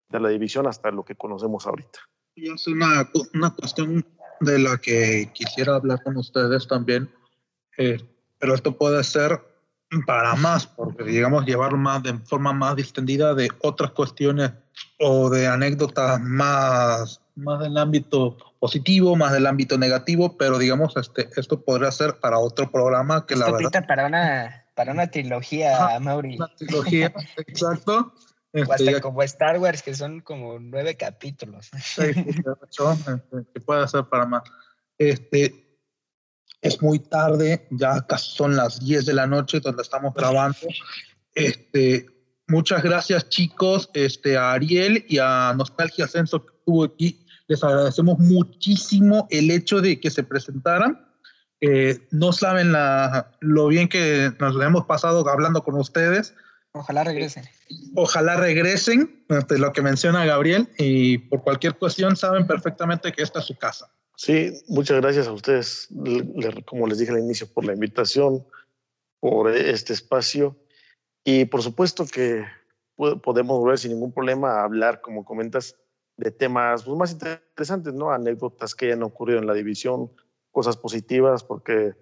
de 0.10 0.20
la 0.20 0.28
división 0.28 0.68
hasta 0.68 0.92
lo 0.92 1.06
que 1.06 1.16
conocemos 1.16 1.66
ahorita. 1.66 2.00
Y 2.36 2.52
es 2.52 2.68
una, 2.68 3.10
una 3.34 3.56
cuestión 3.56 4.06
de 4.42 4.60
la 4.60 4.78
que 4.78 5.32
quisiera 5.34 5.76
hablar 5.76 6.04
con 6.04 6.18
ustedes 6.18 6.68
también, 6.68 7.10
eh, 7.78 7.98
pero 8.38 8.54
esto 8.54 8.78
puede 8.78 9.02
ser 9.06 9.40
para 10.06 10.36
más, 10.36 10.68
porque 10.68 11.06
digamos 11.06 11.46
llevarlo 11.46 11.78
más 11.78 12.04
de 12.04 12.18
forma 12.20 12.52
más 12.52 12.76
distendida 12.76 13.34
de 13.34 13.50
otras 13.62 13.92
cuestiones 13.92 14.52
o 15.00 15.30
de 15.30 15.48
anécdotas 15.48 16.20
más, 16.22 17.22
más 17.36 17.60
del 17.60 17.78
ámbito 17.78 18.38
positivo, 18.60 19.16
más 19.16 19.32
del 19.32 19.48
ámbito 19.48 19.78
negativo, 19.78 20.38
pero 20.38 20.58
digamos 20.58 20.96
este, 20.98 21.30
esto 21.38 21.62
podría 21.62 21.92
ser 21.92 22.20
para 22.20 22.40
otro 22.40 22.70
programa 22.72 23.26
que 23.26 23.36
la 23.36 23.46
Esto 23.46 23.54
verdad 23.54 23.72
pinta 23.72 23.88
para 23.88 24.06
una, 24.06 24.66
para 24.76 24.92
una 24.92 25.08
trilogía, 25.10 25.86
Ajá, 25.86 26.00
Mauri. 26.00 26.36
una 26.36 26.54
trilogía, 26.56 27.14
exacto. 27.38 28.14
O 28.52 28.58
Este, 28.58 28.74
hasta 28.74 28.92
ya 28.94 29.00
como 29.00 29.22
Star 29.22 29.60
Wars, 29.60 29.84
que 29.84 29.94
son 29.94 30.22
como 30.22 30.58
nueve 30.58 30.98
capítulos. 30.98 31.70
ocho, 32.64 32.94
este, 32.94 33.52
que 33.54 33.62
puede 33.62 33.88
ser 33.88 34.06
para 34.06 34.26
más. 34.26 34.42
Este, 34.98 35.78
es 36.62 36.82
muy 36.82 36.98
tarde, 36.98 37.68
ya 37.70 38.02
casi 38.08 38.32
son 38.32 38.56
las 38.56 38.80
10 38.84 39.06
de 39.06 39.14
la 39.14 39.28
noche 39.28 39.60
donde 39.60 39.84
estamos 39.84 40.16
grabando. 40.16 40.58
Este, 41.36 42.08
muchas 42.50 42.84
gracias 42.84 43.30
chicos, 43.30 43.90
este, 43.94 44.38
a 44.38 44.52
Ariel 44.54 45.06
y 45.08 45.18
a 45.20 45.54
Nostalgia 45.56 46.06
Ascenso 46.06 46.46
que 46.46 46.54
estuvo 46.58 46.84
aquí 46.84 47.26
Les 47.48 47.64
agradecemos 47.64 48.20
muchísimo 48.20 49.28
el 49.32 49.50
hecho 49.50 49.82
de 49.82 50.00
que 50.00 50.12
se 50.12 50.22
presentaran. 50.24 51.04
Eh, 51.62 51.98
no 52.12 52.32
saben 52.32 52.72
la, 52.72 53.32
lo 53.42 53.68
bien 53.68 53.90
que 53.90 54.32
nos 54.40 54.54
lo 54.54 54.62
hemos 54.64 54.86
pasado 54.86 55.28
hablando 55.28 55.64
con 55.64 55.76
ustedes. 55.76 56.36
Ojalá 56.74 57.04
regresen. 57.04 57.46
Ojalá 57.96 58.38
regresen, 58.38 59.26
este, 59.30 59.58
lo 59.58 59.74
que 59.74 59.82
menciona 59.82 60.26
Gabriel, 60.26 60.70
y 60.78 61.18
por 61.18 61.42
cualquier 61.42 61.76
cuestión 61.76 62.16
saben 62.16 62.46
perfectamente 62.46 63.12
que 63.12 63.24
esta 63.24 63.40
es 63.40 63.46
su 63.46 63.58
casa. 63.58 63.92
Sí, 64.16 64.54
muchas 64.68 65.02
gracias 65.02 65.28
a 65.28 65.32
ustedes, 65.32 65.88
le- 65.90 66.64
como 66.66 66.86
les 66.86 67.00
dije 67.00 67.12
al 67.12 67.20
inicio, 67.20 67.48
por 67.52 67.66
la 67.66 67.74
invitación, 67.74 68.46
por 69.20 69.50
este 69.50 69.94
espacio. 69.94 70.56
Y 71.24 71.46
por 71.46 71.62
supuesto 71.62 72.06
que 72.06 72.46
po- 72.96 73.20
podemos 73.22 73.60
volver 73.60 73.78
sin 73.78 73.92
ningún 73.92 74.12
problema 74.12 74.52
a 74.60 74.64
hablar, 74.64 75.02
como 75.02 75.26
comentas, 75.26 75.76
de 76.18 76.32
temas 76.32 76.84
pues, 76.84 76.98
más 76.98 77.12
interesantes, 77.12 77.94
¿no? 77.94 78.12
Anécdotas 78.12 78.76
que 78.76 78.88
hayan 78.88 79.04
ocurrido 79.04 79.40
en 79.40 79.48
la 79.48 79.54
división, 79.54 80.12
cosas 80.52 80.76
positivas, 80.76 81.44
porque 81.44 81.94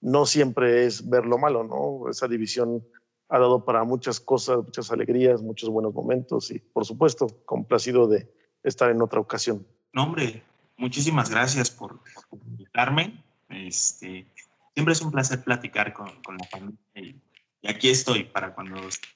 no 0.00 0.24
siempre 0.26 0.86
es 0.86 1.08
ver 1.08 1.26
lo 1.26 1.38
malo, 1.38 1.64
¿no? 1.64 2.08
Esa 2.10 2.28
división 2.28 2.86
ha 3.28 3.38
dado 3.38 3.64
para 3.64 3.82
muchas 3.84 4.20
cosas, 4.20 4.58
muchas 4.58 4.90
alegrías, 4.92 5.42
muchos 5.42 5.68
buenos 5.68 5.92
momentos 5.92 6.50
y, 6.50 6.58
por 6.60 6.84
supuesto, 6.84 7.26
complacido 7.44 8.06
de 8.06 8.32
estar 8.62 8.90
en 8.90 9.02
otra 9.02 9.20
ocasión. 9.20 9.66
No, 9.92 10.04
hombre, 10.04 10.42
muchísimas 10.76 11.28
gracias 11.30 11.70
por, 11.70 12.00
por 12.30 12.38
invitarme. 12.46 13.24
Este, 13.48 14.26
siempre 14.74 14.92
es 14.92 15.02
un 15.02 15.10
placer 15.10 15.42
platicar 15.42 15.92
con, 15.92 16.22
con 16.22 16.36
la 16.36 16.46
familia 16.46 16.78
y, 16.94 17.20
y 17.62 17.68
aquí 17.68 17.90
estoy 17.90 18.24
para 18.24 18.54
cuando 18.54 18.76
este 18.88 19.08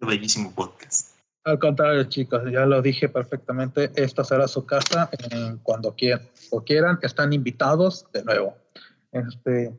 bellísimo 0.00 0.54
podcast. 0.54 1.16
Al 1.44 1.58
contrario, 1.58 2.04
chicos, 2.04 2.42
ya 2.52 2.66
lo 2.66 2.80
dije 2.82 3.08
perfectamente, 3.08 3.90
esta 3.96 4.22
será 4.24 4.46
su 4.46 4.64
casa 4.64 5.10
eh, 5.12 5.56
cuando 5.62 5.94
quieran, 5.96 6.28
o 6.50 6.62
quieran, 6.62 6.98
están 7.02 7.32
invitados 7.32 8.06
de 8.12 8.24
nuevo. 8.24 8.56
Este, 9.10 9.72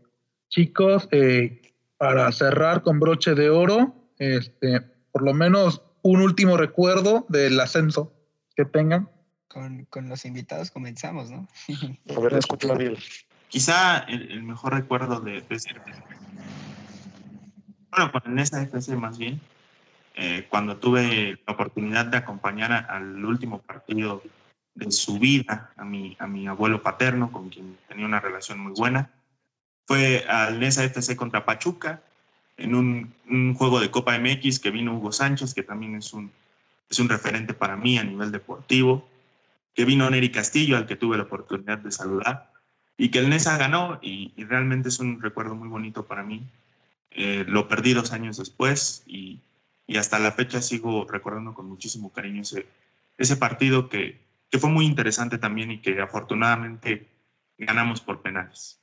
chicos, 0.49 1.07
eh, 1.11 1.61
para 1.97 2.30
cerrar 2.34 2.84
con 2.84 2.99
broche 2.99 3.34
de 3.34 3.49
oro, 3.49 3.95
este, 4.19 4.81
por 5.11 5.23
lo 5.23 5.34
menos 5.34 5.81
un 6.01 6.21
último 6.21 6.57
recuerdo 6.57 7.25
del 7.30 7.59
ascenso 7.59 8.13
que 8.55 8.65
tengan. 8.65 9.09
Con, 9.47 9.85
con 9.85 10.09
los 10.09 10.25
invitados 10.25 10.71
comenzamos, 10.71 11.30
¿no? 11.30 11.47
A 12.17 12.19
ver, 12.19 12.34
escucho 12.34 12.67
Gabriel. 12.67 12.97
Quizá 13.47 13.99
el, 13.99 14.31
el 14.31 14.43
mejor 14.43 14.73
recuerdo 14.73 15.19
de, 15.21 15.41
de 15.41 15.55
ese- 15.55 15.69
bueno, 17.95 18.11
con 18.11 18.39
esa 18.39 18.61
FC 18.61 18.95
más 18.95 19.17
bien, 19.17 19.39
eh, 20.15 20.45
cuando 20.49 20.77
tuve 20.77 21.39
la 21.45 21.53
oportunidad 21.53 22.05
de 22.05 22.17
acompañar 22.17 22.71
a- 22.71 22.79
al 22.79 23.23
último 23.25 23.59
partido 23.61 24.21
de 24.75 24.91
su 24.91 25.19
vida 25.19 25.71
a 25.77 25.83
mi, 25.85 26.15
a 26.19 26.27
mi 26.27 26.47
abuelo 26.47 26.81
paterno, 26.81 27.31
con 27.31 27.49
quien 27.49 27.77
tenía 27.87 28.05
una 28.05 28.19
relación 28.19 28.59
muy 28.59 28.73
buena, 28.73 29.11
fue 29.85 30.25
al 30.27 30.59
Nesa 30.59 30.83
FC 30.83 31.15
contra 31.15 31.45
Pachuca, 31.45 32.01
en 32.57 32.75
un, 32.75 33.13
un 33.29 33.53
juego 33.55 33.79
de 33.79 33.91
Copa 33.91 34.15
MX 34.17 34.59
que 34.59 34.71
vino 34.71 34.95
Hugo 34.95 35.11
Sánchez, 35.11 35.53
que 35.53 35.63
también 35.63 35.95
es 35.95 36.13
un, 36.13 36.31
es 36.89 36.99
un 36.99 37.09
referente 37.09 37.53
para 37.53 37.75
mí 37.75 37.97
a 37.97 38.03
nivel 38.03 38.31
deportivo, 38.31 39.07
que 39.73 39.85
vino 39.85 40.09
Neri 40.09 40.31
Castillo, 40.31 40.77
al 40.77 40.85
que 40.85 40.95
tuve 40.95 41.17
la 41.17 41.23
oportunidad 41.23 41.79
de 41.79 41.91
saludar, 41.91 42.51
y 42.95 43.09
que 43.09 43.19
el 43.19 43.29
Nesa 43.29 43.57
ganó, 43.57 43.99
y, 44.01 44.33
y 44.37 44.43
realmente 44.43 44.89
es 44.89 44.99
un 44.99 45.19
recuerdo 45.19 45.55
muy 45.55 45.67
bonito 45.67 46.05
para 46.05 46.23
mí. 46.23 46.43
Eh, 47.15 47.45
lo 47.48 47.68
perdí 47.68 47.94
dos 47.94 48.11
años 48.11 48.38
después 48.38 49.03
y, 49.06 49.40
y 49.88 49.98
hasta 49.98 50.19
la 50.19 50.31
fecha 50.31 50.61
sigo 50.61 51.06
recordando 51.06 51.53
con 51.53 51.68
muchísimo 51.68 52.11
cariño 52.11 52.41
ese, 52.41 52.65
ese 53.18 53.38
partido 53.38 53.90
que, 53.90 54.19
que 54.49 54.60
fue 54.60 54.69
muy 54.69 54.85
interesante 54.85 55.38
también 55.38 55.72
y 55.72 55.81
que 55.81 56.02
afortunadamente 56.02 57.07
ganamos 57.57 58.02
por 58.02 58.22
penales. 58.22 58.80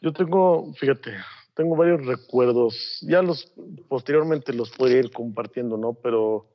Yo 0.00 0.12
tengo, 0.12 0.72
fíjate, 0.74 1.12
tengo 1.54 1.76
varios 1.76 2.04
recuerdos. 2.06 2.98
Ya 3.02 3.22
los 3.22 3.52
posteriormente 3.88 4.52
los 4.52 4.70
podría 4.70 4.98
ir 4.98 5.10
compartiendo, 5.10 5.76
¿no? 5.76 5.94
Pero 5.94 6.48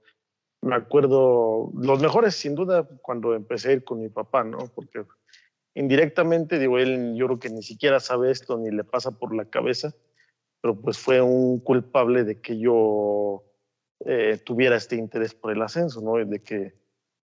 me 0.62 0.76
acuerdo, 0.76 1.72
los 1.76 2.02
mejores 2.02 2.36
sin 2.36 2.56
duda 2.56 2.88
cuando 3.02 3.36
empecé 3.36 3.70
a 3.70 3.74
ir 3.74 3.84
con 3.84 4.02
mi 4.02 4.10
papá, 4.10 4.44
¿no? 4.44 4.70
Porque 4.74 5.04
indirectamente, 5.76 6.60
digo, 6.60 6.80
él 6.80 7.16
yo 7.16 7.28
creo 7.28 7.40
que 7.40 7.50
ni 7.50 7.62
siquiera 7.62 8.00
sabe 8.00 8.32
esto 8.32 8.58
ni 8.58 8.72
le 8.72 8.84
pasa 8.84 9.12
por 9.12 9.36
la 9.36 9.46
cabeza, 9.46 9.94
pero 10.62 10.76
pues 10.80 10.98
fue 10.98 11.22
un 11.22 11.60
culpable 11.60 12.24
de 12.24 12.42
que 12.42 12.58
yo 12.58 13.44
eh, 14.06 14.40
tuviera 14.44 14.76
este 14.76 14.96
interés 14.96 15.34
por 15.34 15.52
el 15.52 15.62
ascenso, 15.62 16.02
¿no? 16.02 16.24
De 16.24 16.42
que, 16.42 16.74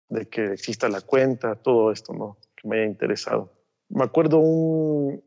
de 0.09 0.29
que 0.29 0.53
exista 0.53 0.89
la 0.89 1.01
cuenta, 1.01 1.55
todo 1.57 1.93
esto, 1.93 2.13
¿no? 2.13 2.39
Que 2.57 2.69
me 2.69 2.77
haya 2.77 2.87
interesado. 2.87 3.53
Me 3.89 4.05
acuerdo 4.05 4.39
un, 4.39 5.23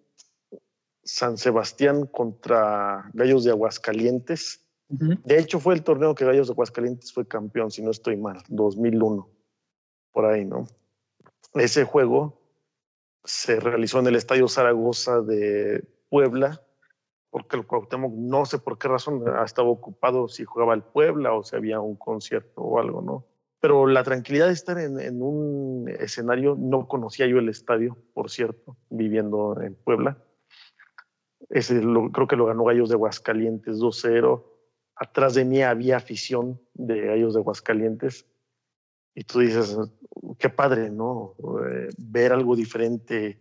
San 1.04 1.38
Sebastián 1.38 2.06
contra 2.06 3.10
Gallos 3.14 3.44
de 3.44 3.52
Aguascalientes. 3.52 4.60
De 4.88 5.40
hecho, 5.40 5.62
fue 5.62 5.74
el 5.74 5.84
torneo 5.84 6.14
que 6.14 6.26
Gallos 6.26 6.48
de 6.48 6.52
Aguascalientes 6.52 7.14
fue 7.14 7.26
campeón, 7.26 7.72
si 7.72 7.82
no 7.82 7.92
estoy 7.92 8.18
mal, 8.18 8.44
2001, 8.50 9.30
por 10.12 10.26
ahí, 10.26 10.44
¿no? 10.44 10.68
Ese 11.54 11.86
juego 11.86 12.42
se 13.24 13.60
realizó 13.62 14.00
en 14.00 14.08
el 14.08 14.18
Estadio 14.18 14.50
Zaragoza 14.50 15.22
de 15.22 15.88
Puebla, 16.10 16.62
porque 17.32 17.56
el 17.56 17.66
Cuauhtémoc, 17.66 18.14
no 18.14 18.46
sé 18.46 18.60
por 18.60 18.78
qué 18.78 18.90
razón, 18.90 19.24
estaba 19.44 19.70
ocupado 19.70 20.28
si 20.28 20.44
jugaba 20.44 20.76
el 20.76 20.84
Puebla 20.84 21.34
o 21.34 21.44
si 21.44 21.56
había 21.56 21.80
un 21.80 21.96
concierto 21.96 22.62
o 22.62 22.80
algo, 22.80 23.02
¿no? 23.02 23.26
Pero 23.62 23.88
la 23.88 24.04
tranquilidad 24.04 24.48
de 24.48 24.54
estar 24.54 24.78
en, 24.78 25.00
en 25.00 25.22
un 25.22 25.88
escenario, 26.00 26.56
no 26.60 26.88
conocía 26.88 27.28
yo 27.28 27.40
el 27.40 27.48
estadio, 27.48 27.98
por 28.14 28.30
cierto, 28.30 28.76
viviendo 28.90 29.60
en 29.62 29.76
Puebla. 29.76 30.18
Ese 31.50 31.82
creo 32.12 32.28
que 32.28 32.36
lo 32.36 32.46
ganó 32.46 32.66
Gallos 32.66 32.90
de 32.90 32.96
Aguascalientes 32.96 33.80
2-0. 33.80 34.44
Atrás 34.96 35.34
de 35.34 35.46
mí 35.46 35.62
había 35.62 35.98
afición 35.98 36.62
de 36.74 37.02
Gallos 37.02 37.34
de 37.34 37.40
Aguascalientes. 37.40 38.26
Y 39.14 39.24
tú 39.24 39.40
dices, 39.40 39.78
qué 40.38 40.50
padre, 40.50 40.90
¿no? 40.90 41.36
Eh, 41.66 41.90
ver 41.98 42.34
algo 42.34 42.56
diferente. 42.56 43.40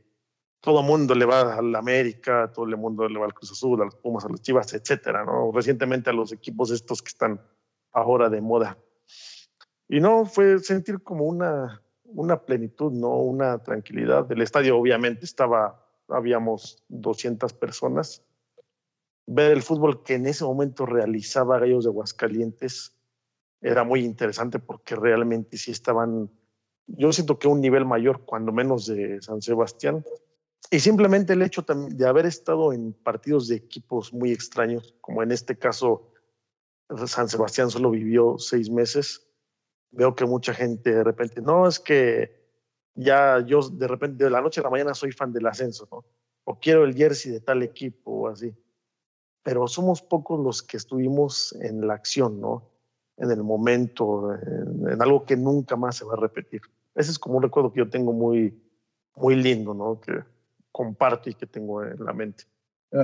Todo 0.60 0.80
el 0.80 0.86
mundo 0.86 1.14
le 1.14 1.24
va 1.24 1.56
al 1.56 1.74
América, 1.74 2.50
todo 2.52 2.66
el 2.66 2.76
mundo 2.76 3.08
le 3.08 3.18
va 3.18 3.26
al 3.26 3.34
Cruz 3.34 3.52
Azul, 3.52 3.80
a 3.80 3.86
los 3.86 3.96
Pumas, 3.96 4.24
a 4.24 4.28
los 4.28 4.42
Chivas, 4.42 4.72
etcétera, 4.74 5.24
¿no? 5.24 5.50
Recientemente 5.52 6.10
a 6.10 6.12
los 6.12 6.32
equipos 6.32 6.70
estos 6.70 7.02
que 7.02 7.08
están 7.08 7.40
ahora 7.92 8.28
de 8.28 8.40
moda. 8.40 8.78
Y 9.88 10.00
no, 10.00 10.26
fue 10.26 10.58
sentir 10.58 11.02
como 11.02 11.24
una, 11.24 11.82
una 12.04 12.42
plenitud, 12.42 12.92
¿no? 12.92 13.16
Una 13.16 13.62
tranquilidad. 13.62 14.30
El 14.30 14.42
estadio 14.42 14.76
obviamente 14.76 15.24
estaba 15.24 15.80
habíamos 16.10 16.82
200 16.88 17.52
personas. 17.54 18.22
Ver 19.26 19.52
el 19.52 19.62
fútbol 19.62 20.02
que 20.02 20.14
en 20.14 20.26
ese 20.26 20.44
momento 20.44 20.86
realizaba 20.86 21.58
Gallos 21.58 21.84
de 21.84 21.90
Aguascalientes 21.90 22.96
era 23.60 23.84
muy 23.84 24.04
interesante 24.04 24.58
porque 24.58 24.96
realmente 24.96 25.56
sí 25.56 25.70
estaban, 25.70 26.30
yo 26.86 27.12
siento 27.12 27.38
que 27.38 27.46
un 27.46 27.60
nivel 27.60 27.84
mayor, 27.84 28.24
cuando 28.24 28.52
menos 28.52 28.86
de 28.86 29.20
San 29.22 29.40
Sebastián. 29.42 30.04
Y 30.70 30.80
simplemente 30.80 31.32
el 31.32 31.42
hecho 31.42 31.64
de 31.66 32.06
haber 32.06 32.26
estado 32.26 32.72
en 32.72 32.92
partidos 32.92 33.48
de 33.48 33.56
equipos 33.56 34.12
muy 34.12 34.30
extraños, 34.32 34.94
como 35.00 35.22
en 35.22 35.32
este 35.32 35.56
caso 35.56 36.12
San 37.06 37.28
Sebastián 37.28 37.70
solo 37.70 37.90
vivió 37.90 38.36
seis 38.38 38.70
meses, 38.70 39.26
veo 39.90 40.14
que 40.14 40.24
mucha 40.26 40.54
gente 40.54 40.92
de 40.92 41.04
repente, 41.04 41.40
no, 41.40 41.66
es 41.66 41.80
que 41.80 42.40
ya 42.94 43.44
yo 43.44 43.68
de 43.68 43.88
repente 43.88 44.24
de 44.24 44.30
la 44.30 44.40
noche 44.40 44.60
a 44.60 44.64
la 44.64 44.70
mañana 44.70 44.94
soy 44.94 45.12
fan 45.12 45.32
del 45.32 45.46
ascenso, 45.46 45.88
¿no? 45.90 46.04
O 46.44 46.58
quiero 46.58 46.84
el 46.84 46.94
jersey 46.94 47.32
de 47.32 47.40
tal 47.40 47.62
equipo 47.62 48.10
o 48.12 48.28
así. 48.28 48.54
Pero 49.42 49.66
somos 49.68 50.02
pocos 50.02 50.40
los 50.40 50.62
que 50.62 50.76
estuvimos 50.76 51.52
en 51.60 51.86
la 51.86 51.94
acción, 51.94 52.40
¿no? 52.40 52.70
En 53.16 53.30
el 53.30 53.42
momento, 53.42 54.34
en, 54.34 54.88
en, 54.88 55.02
algo 55.02 55.24
que 55.24 55.36
nunca 55.36 55.76
más 55.76 55.96
se 55.96 56.04
va 56.04 56.14
a 56.14 56.20
repetir. 56.20 56.60
Ese 56.94 57.10
es 57.10 57.18
como 57.18 57.36
un 57.36 57.42
recuerdo 57.42 57.72
que 57.72 57.78
yo 57.78 57.90
tengo 57.90 58.12
muy, 58.12 58.60
muy 59.16 59.36
lindo, 59.36 59.74
¿no? 59.74 60.00
Que 60.00 60.22
comparto 60.72 61.30
y 61.30 61.34
que 61.34 61.46
tengo 61.46 61.84
en 61.84 62.04
la 62.04 62.12
mente. 62.12 62.44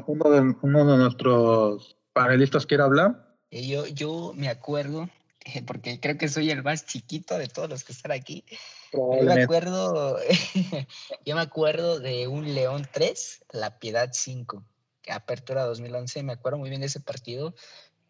Uno 0.07 0.31
de, 0.31 0.55
uno 0.63 0.93
de 0.93 0.99
nuestros 0.99 1.97
panelistas 2.13 2.67
quiere 2.67 2.83
hablar. 2.83 3.37
Eh, 3.51 3.67
yo, 3.67 3.87
yo 3.87 4.33
me 4.35 4.49
acuerdo, 4.49 5.09
eh, 5.45 5.63
porque 5.65 6.01
creo 6.01 6.19
que 6.19 6.29
soy 6.29 6.51
el 6.51 6.63
más 6.63 6.87
chiquito 6.87 7.39
de 7.39 7.49
todos 7.49 7.69
los 7.69 7.85
que 7.85 7.93
están 7.93 8.13
aquí. 8.13 8.45
Yo 8.93 9.23
me 9.23 9.43
acuerdo, 9.43 10.19
yo 11.25 11.35
me 11.35 11.41
acuerdo 11.41 12.01
de 12.01 12.27
un 12.27 12.55
León 12.55 12.87
3, 12.91 13.45
La 13.53 13.79
Piedad 13.79 14.11
5, 14.13 14.65
apertura 15.09 15.65
2011, 15.65 16.23
me 16.23 16.33
acuerdo 16.33 16.59
muy 16.59 16.69
bien 16.69 16.81
de 16.81 16.89
ese 16.89 17.01
partido 17.01 17.55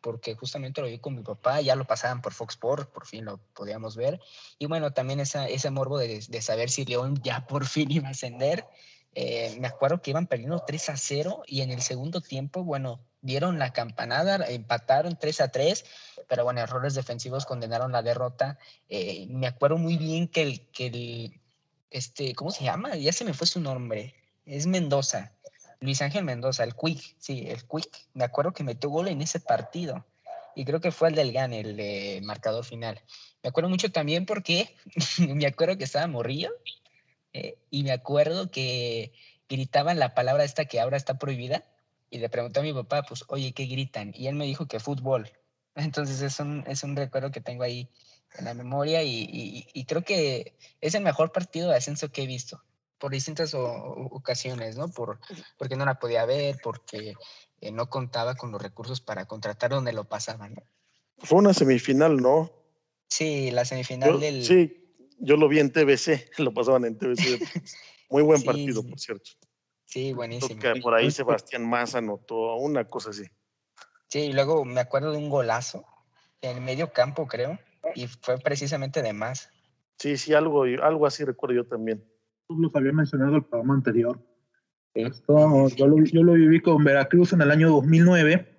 porque 0.07 0.37
justamente 0.37 0.81
lo 0.81 0.87
vi 0.87 1.01
con 1.01 1.17
mi 1.17 1.23
papá, 1.23 1.61
ya 1.61 1.75
lo 1.75 1.85
pasaban 1.85 2.23
por 2.23 2.33
Fox 2.33 2.55
Sports, 2.55 2.87
por 2.87 3.07
fin 3.07 3.25
lo 3.25 3.39
podíamos 3.55 3.97
ver. 3.97 4.21
Y 4.57 4.67
bueno, 4.67 4.93
también 4.93 5.19
esa, 5.19 5.49
ese 5.49 5.69
morbo 5.71 5.99
de, 5.99 6.25
de 6.29 6.43
saber 6.43 6.71
si 6.71 6.85
León 6.85 7.21
ya 7.25 7.45
por 7.49 7.67
fin 7.67 7.91
iba 7.91 8.07
a 8.07 8.13
ascender. 8.13 8.65
Eh, 9.19 9.57
me 9.59 9.67
acuerdo 9.67 10.03
que 10.03 10.11
iban 10.11 10.27
perdiendo 10.27 10.63
3 10.67 10.91
a 10.91 10.97
0 10.99 11.43
y 11.47 11.63
en 11.63 11.71
el 11.71 11.81
segundo 11.81 12.21
tiempo, 12.21 12.65
bueno, 12.65 13.01
dieron 13.23 13.59
la 13.59 13.73
campanada, 13.73 14.47
empataron 14.47 15.19
3 15.19 15.41
a 15.41 15.49
3 15.49 15.85
pero 16.29 16.45
bueno, 16.45 16.61
errores 16.61 16.95
defensivos 16.95 17.47
condenaron 17.47 17.93
la 17.93 18.03
derrota. 18.03 18.59
Eh, 18.89 19.27
me 19.31 19.47
acuerdo 19.47 19.79
muy 19.79 19.97
bien 19.97 20.29
que 20.29 20.43
el, 20.43 20.69
que 20.71 20.87
el, 20.87 21.41
este, 21.91 22.35
¿cómo 22.35 22.51
se 22.51 22.65
llama? 22.65 22.97
Ya 22.97 23.13
se 23.13 23.25
me 23.25 23.33
fue 23.33 23.47
su 23.47 23.61
nombre. 23.61 24.15
Es 24.45 24.67
Mendoza. 24.67 25.33
Luis 25.81 26.03
Ángel 26.03 26.25
Mendoza, 26.25 26.65
el 26.65 26.75
Quick, 26.75 27.17
sí, 27.19 27.47
el 27.49 27.67
Quick. 27.67 28.09
Me 28.15 28.25
acuerdo 28.25 28.53
que 28.53 28.65
metió 28.65 28.91
gol 28.91 29.09
en 29.09 29.23
ese 29.23 29.41
partido. 29.41 30.05
Y 30.55 30.65
creo 30.65 30.81
que 30.81 30.91
fue 30.91 31.09
el 31.09 31.15
del 31.15 31.33
GAN, 31.33 31.53
el 31.53 31.77
de 31.77 32.21
marcador 32.23 32.65
final. 32.65 33.03
Me 33.43 33.49
acuerdo 33.49 33.69
mucho 33.69 33.93
también 33.93 34.25
porque 34.25 34.75
me 35.19 35.47
acuerdo 35.47 35.77
que 35.77 35.85
estaba 35.85 36.07
morrillo 36.07 36.51
eh, 37.37 37.59
y 37.71 37.83
me 37.83 37.93
acuerdo 37.93 38.51
que 38.51 39.13
gritaban 39.47 39.99
la 39.99 40.15
palabra 40.15 40.43
esta 40.43 40.65
que 40.65 40.81
ahora 40.81 40.97
está 40.97 41.19
prohibida 41.19 41.65
y 42.09 42.19
le 42.19 42.31
pregunté 42.31 42.61
a 42.61 42.63
mi 42.63 42.73
papá, 42.73 43.03
pues, 43.03 43.25
oye, 43.29 43.53
¿qué 43.53 43.67
gritan? 43.67 44.13
Y 44.15 44.27
él 44.29 44.35
me 44.35 44.47
dijo 44.47 44.67
que 44.67 44.81
fútbol. 44.81 45.31
Entonces 45.75 46.23
es 46.23 46.41
un, 46.41 46.65
es 46.67 46.83
un 46.83 46.97
recuerdo 46.97 47.31
que 47.31 47.43
tengo 47.43 47.63
ahí 47.63 47.91
en 48.39 48.47
la 48.47 48.55
memoria 48.55 49.03
y, 49.03 49.67
y, 49.73 49.85
creo 49.85 50.03
que 50.03 50.57
es 50.81 50.95
el 50.95 51.03
mejor 51.03 51.33
partido 51.33 51.71
de 51.71 51.77
ascenso 51.77 52.11
que 52.11 52.23
he 52.23 52.27
visto 52.27 52.63
por 52.99 53.13
distintas 53.13 53.55
ocasiones, 53.55 54.77
¿no? 54.77 54.89
Por, 54.89 55.21
porque 55.59 55.77
no 55.77 55.85
la 55.85 55.99
podía 55.99 56.25
ver, 56.25 56.59
porque 56.63 57.15
eh, 57.61 57.71
no 57.71 57.89
contaba 57.89 58.35
con 58.35 58.51
los 58.51 58.61
recursos 58.61 59.01
para 59.01 59.27
contratar 59.27 59.71
donde 59.71 59.93
lo 59.93 60.05
pasaban, 60.05 60.55
¿no? 60.55 60.63
Fue 61.19 61.39
una 61.39 61.55
semifinal, 61.55 62.17
¿no? 62.17 62.51
Sí, 63.09 63.51
la 63.51 63.65
semifinal 63.65 64.21
del... 64.21 64.45
Sí, 64.45 64.86
yo 65.19 65.37
lo 65.37 65.49
vi 65.49 65.59
en 65.59 65.71
TBC, 65.71 66.31
lo 66.39 66.53
pasaban 66.53 66.85
en 66.85 66.99
TBC. 66.99 67.41
Muy 68.11 68.23
buen 68.23 68.43
partido, 68.43 68.83
por 68.83 68.99
cierto. 68.99 69.31
Sí, 69.85 70.13
buenísimo. 70.13 70.61
por 70.83 70.95
ahí 70.95 71.11
Sebastián 71.11 71.69
Massa 71.69 71.99
anotó 71.99 72.57
una 72.57 72.85
cosa 72.85 73.11
así. 73.11 73.25
Sí, 74.09 74.21
y 74.21 74.33
luego 74.33 74.65
me 74.65 74.81
acuerdo 74.81 75.13
de 75.13 75.19
un 75.19 75.29
golazo 75.29 75.85
en 76.43 76.65
medio 76.65 76.93
campo, 76.93 77.27
creo, 77.27 77.59
y 77.95 78.07
fue 78.07 78.39
precisamente 78.39 79.03
de 79.03 79.13
más. 79.13 79.51
Sí, 79.99 80.17
sí, 80.17 80.35
algo, 80.35 80.65
algo 80.65 81.07
así 81.07 81.25
recuerdo 81.25 81.57
yo 81.57 81.65
también. 81.67 82.05
Los 82.49 82.75
había 82.75 82.93
mencionado 82.93 83.37
el 83.37 83.45
programa 83.45 83.75
anterior. 83.75 84.21
Esto, 84.95 85.69
yo, 85.69 85.87
lo, 85.87 86.05
yo 86.05 86.23
lo 86.23 86.33
viví 86.35 86.61
con 86.61 86.83
Veracruz 86.85 87.33
en 87.33 87.43
el 87.43 87.51
año 87.51 87.71
2009. 87.71 88.57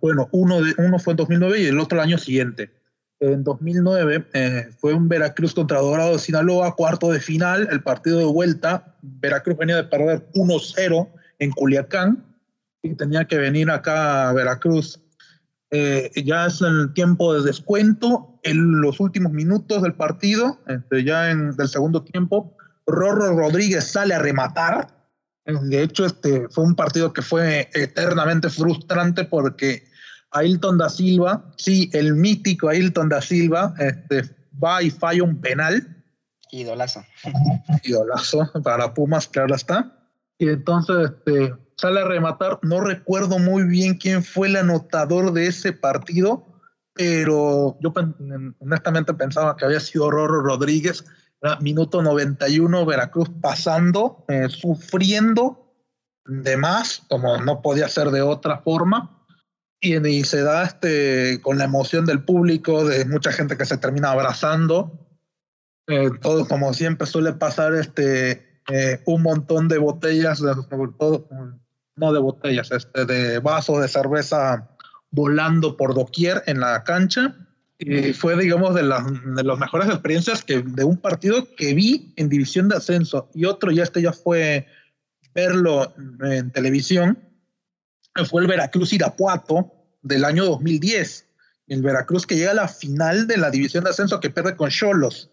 Bueno, 0.00 0.28
uno, 0.32 0.60
de, 0.60 0.74
uno 0.78 0.98
fue 0.98 1.12
en 1.12 1.16
2009 1.18 1.60
y 1.60 1.66
el 1.66 1.78
otro 1.78 1.98
el 1.98 2.04
año 2.04 2.18
siguiente. 2.18 2.72
En 3.18 3.44
2009 3.44 4.26
eh, 4.34 4.68
fue 4.78 4.92
un 4.92 5.08
Veracruz 5.08 5.54
contra 5.54 5.80
Dorado 5.80 6.12
de 6.12 6.18
Sinaloa, 6.18 6.74
cuarto 6.74 7.10
de 7.10 7.20
final, 7.20 7.68
el 7.70 7.82
partido 7.82 8.18
de 8.18 8.26
vuelta. 8.26 8.94
Veracruz 9.00 9.56
venía 9.56 9.76
de 9.76 9.84
perder 9.84 10.26
1-0 10.34 11.08
en 11.38 11.50
Culiacán 11.52 12.24
y 12.82 12.94
tenía 12.94 13.24
que 13.24 13.38
venir 13.38 13.70
acá 13.70 14.28
a 14.28 14.32
Veracruz. 14.34 15.00
Eh, 15.70 16.10
ya 16.24 16.46
es 16.46 16.60
el 16.60 16.92
tiempo 16.92 17.34
de 17.34 17.42
descuento, 17.42 18.38
en 18.42 18.80
los 18.80 19.00
últimos 19.00 19.32
minutos 19.32 19.82
del 19.82 19.94
partido, 19.94 20.60
este, 20.68 21.02
ya 21.02 21.30
en 21.30 21.56
del 21.56 21.68
segundo 21.68 22.02
tiempo, 22.04 22.56
Rorro 22.86 23.36
Rodríguez 23.36 23.84
sale 23.90 24.14
a 24.14 24.20
rematar. 24.20 24.94
De 25.44 25.82
hecho, 25.82 26.06
este 26.06 26.48
fue 26.48 26.64
un 26.64 26.74
partido 26.74 27.12
que 27.12 27.22
fue 27.22 27.68
eternamente 27.74 28.48
frustrante 28.48 29.24
porque 29.24 29.88
Ailton 30.36 30.78
da 30.78 30.88
Silva, 30.88 31.44
sí, 31.56 31.90
el 31.92 32.14
mítico 32.14 32.68
Ailton 32.68 33.08
da 33.08 33.20
Silva, 33.20 33.74
este, 33.78 34.24
va 34.62 34.82
y 34.82 34.90
falla 34.90 35.22
un 35.22 35.40
penal. 35.40 36.04
Idolazo. 36.50 37.04
Idolazo 37.82 38.50
para 38.62 38.94
Pumas, 38.94 39.28
claro 39.28 39.54
está. 39.54 39.92
Y 40.38 40.48
entonces 40.48 41.10
este, 41.10 41.54
sale 41.76 42.00
a 42.00 42.04
rematar. 42.04 42.58
No 42.62 42.80
recuerdo 42.80 43.38
muy 43.38 43.64
bien 43.64 43.94
quién 43.94 44.22
fue 44.22 44.48
el 44.48 44.56
anotador 44.56 45.32
de 45.32 45.46
ese 45.46 45.72
partido, 45.72 46.46
pero 46.92 47.78
yo 47.80 47.92
honestamente 48.58 49.14
pensaba 49.14 49.56
que 49.56 49.64
había 49.64 49.80
sido 49.80 50.10
Roro 50.10 50.42
Rodríguez. 50.42 51.04
Era 51.42 51.58
minuto 51.60 52.02
91, 52.02 52.86
Veracruz 52.86 53.30
pasando, 53.40 54.24
eh, 54.28 54.48
sufriendo 54.48 55.74
de 56.24 56.56
más, 56.56 57.02
como 57.08 57.36
no 57.38 57.62
podía 57.62 57.88
ser 57.88 58.10
de 58.10 58.22
otra 58.22 58.58
forma 58.58 59.15
y, 59.80 60.24
se 60.24 60.42
da 60.42 60.64
este, 60.64 61.40
con 61.42 61.58
la 61.58 61.64
emoción 61.64 62.06
del 62.06 62.22
público, 62.22 62.84
de 62.84 63.04
mucha 63.04 63.32
gente 63.32 63.56
que 63.56 63.66
se 63.66 63.76
termina 63.76 64.10
abrazando. 64.10 65.06
Eh, 65.86 66.10
todo 66.20 66.48
como 66.48 66.74
siempre 66.74 67.06
suele 67.06 67.32
pasar, 67.34 67.74
este, 67.74 68.60
eh, 68.72 69.00
un 69.04 69.22
montón 69.22 69.68
de 69.68 69.78
botellas, 69.78 70.42
todo, 70.98 71.28
no 71.96 72.12
de 72.12 72.18
botellas, 72.18 72.72
este, 72.72 73.04
de 73.04 73.38
vasos 73.38 73.80
de 73.80 73.88
cerveza 73.88 74.68
volando 75.10 75.76
por 75.76 75.94
doquier 75.94 76.42
en 76.46 76.60
la 76.60 76.82
cancha. 76.84 77.36
Y 77.78 78.14
fue, 78.14 78.36
digamos, 78.38 78.74
de, 78.74 78.82
las, 78.82 79.04
de 79.04 79.44
las 79.44 79.58
mejores 79.58 79.88
experiencias 79.88 80.42
que, 80.42 80.62
de 80.62 80.82
un 80.82 80.96
partido 80.96 81.46
que 81.56 81.74
vi 81.74 82.12
en 82.16 82.30
división 82.30 82.68
de 82.68 82.76
ascenso. 82.76 83.28
Y 83.34 83.44
otro, 83.44 83.70
ya 83.70 83.82
este 83.82 84.00
ya 84.00 84.12
fue 84.12 84.66
verlo 85.34 85.94
en 86.22 86.50
televisión, 86.50 87.18
fue 88.24 88.42
el 88.42 88.48
Veracruz 88.48 88.92
Irapuato 88.92 89.72
del 90.02 90.24
año 90.24 90.44
2010. 90.44 91.26
El 91.68 91.82
Veracruz 91.82 92.26
que 92.26 92.36
llega 92.36 92.52
a 92.52 92.54
la 92.54 92.68
final 92.68 93.26
de 93.26 93.36
la 93.36 93.50
división 93.50 93.84
de 93.84 93.90
ascenso 93.90 94.20
que 94.20 94.30
pierde 94.30 94.56
con 94.56 94.70
Cholos. 94.70 95.30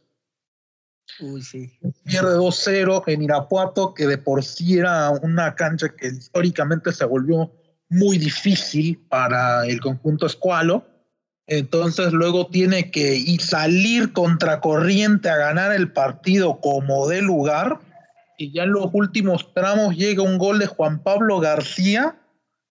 Uy, 1.19 1.41
sí. 1.41 1.71
Pierde 2.05 2.35
2-0 2.35 3.03
en 3.07 3.21
Irapuato, 3.21 3.93
que 3.93 4.07
de 4.07 4.17
por 4.17 4.43
sí 4.43 4.77
era 4.77 5.11
una 5.11 5.53
cancha 5.55 5.89
que 5.89 6.07
históricamente 6.07 6.91
se 6.91 7.05
volvió 7.05 7.51
muy 7.89 8.17
difícil 8.17 8.99
para 9.09 9.65
el 9.67 9.79
conjunto 9.79 10.25
escualo. 10.25 10.85
Entonces 11.45 12.13
luego 12.13 12.47
tiene 12.47 12.89
que 12.89 13.15
ir, 13.15 13.41
salir 13.41 14.13
contracorriente 14.13 15.29
a 15.29 15.37
ganar 15.37 15.73
el 15.73 15.91
partido 15.91 16.59
como 16.61 17.07
de 17.07 17.21
lugar. 17.21 17.79
Y 18.37 18.51
ya 18.51 18.63
en 18.63 18.71
los 18.71 18.89
últimos 18.93 19.53
tramos 19.53 19.95
llega 19.95 20.23
un 20.23 20.37
gol 20.37 20.57
de 20.57 20.67
Juan 20.67 21.03
Pablo 21.03 21.39
García 21.39 22.15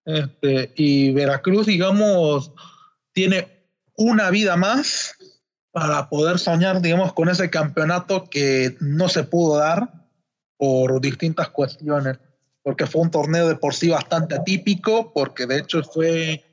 este, 0.05 0.73
y 0.77 1.13
Veracruz, 1.13 1.67
digamos, 1.67 2.53
tiene 3.13 3.67
una 3.97 4.31
vida 4.31 4.57
más 4.57 5.15
para 5.71 6.09
poder 6.09 6.39
soñar, 6.39 6.81
digamos, 6.81 7.13
con 7.13 7.29
ese 7.29 7.51
campeonato 7.51 8.29
que 8.29 8.77
no 8.81 9.09
se 9.09 9.25
pudo 9.25 9.59
dar 9.59 9.91
por 10.57 11.01
distintas 11.01 11.49
cuestiones, 11.49 12.19
porque 12.63 12.87
fue 12.87 13.03
un 13.03 13.11
torneo 13.11 13.49
de 13.49 13.57
por 13.57 13.75
sí 13.75 13.89
bastante 13.89 14.35
atípico, 14.35 15.13
porque 15.13 15.47
de 15.47 15.59
hecho 15.59 15.83
fue 15.83 16.45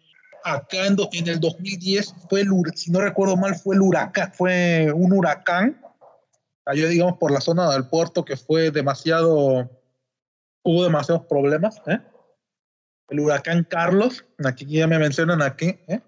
acá 0.44 0.88
en, 0.88 1.28
el 1.28 1.40
2010, 1.40 2.16
fue 2.30 2.42
el, 2.42 2.50
si 2.76 2.92
no 2.92 3.02
recuerdo 3.02 3.36
mal, 3.36 3.56
fue 3.56 3.76
el 3.76 3.82
huracán, 3.82 4.32
fue 4.34 4.92
un 4.94 5.12
huracán, 5.12 5.82
cayó, 6.66 6.88
digamos, 6.88 7.18
por 7.18 7.32
la 7.32 7.42
zona 7.42 7.70
del 7.72 7.88
puerto 7.88 8.24
que 8.24 8.38
fue 8.38 8.72
demasiado, 8.72 9.70
hubo 10.64 10.84
demasiados 10.84 11.26
problemas, 11.26 11.82
¿eh? 11.88 12.00
El 13.10 13.20
huracán 13.20 13.64
Carlos, 13.64 14.26
aquí 14.46 14.66
ya 14.66 14.88
me 14.88 15.00
mencionan 15.00 15.42
aquí, 15.42 15.80
¿eh? 15.88 16.02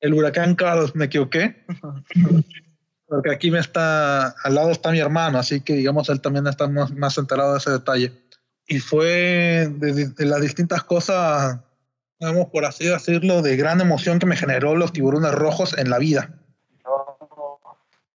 el 0.00 0.14
huracán 0.14 0.54
Carlos, 0.54 0.94
me 0.94 1.06
equivoqué, 1.06 1.64
porque 3.08 3.30
aquí 3.30 3.50
me 3.50 3.58
está, 3.58 4.28
al 4.28 4.54
lado 4.54 4.70
está 4.70 4.90
mi 4.90 5.00
hermano, 5.00 5.38
así 5.38 5.60
que 5.60 5.74
digamos, 5.74 6.08
él 6.08 6.20
también 6.20 6.46
está 6.46 6.68
más, 6.68 7.18
enterado 7.18 7.52
de 7.52 7.58
ese 7.58 7.70
detalle. 7.70 8.12
Y 8.66 8.80
fue 8.80 9.68
de, 9.70 10.26
las 10.26 10.42
distintas 10.42 10.84
cosas, 10.84 11.58
digamos, 12.20 12.48
por 12.48 12.66
así 12.66 12.86
decirlo, 12.86 13.40
de 13.40 13.56
gran 13.56 13.80
emoción 13.80 14.18
que 14.18 14.26
me 14.26 14.36
generó 14.36 14.76
los 14.76 14.92
tiburones 14.92 15.32
rojos 15.32 15.76
en 15.78 15.88
la 15.88 15.98
vida. 15.98 16.34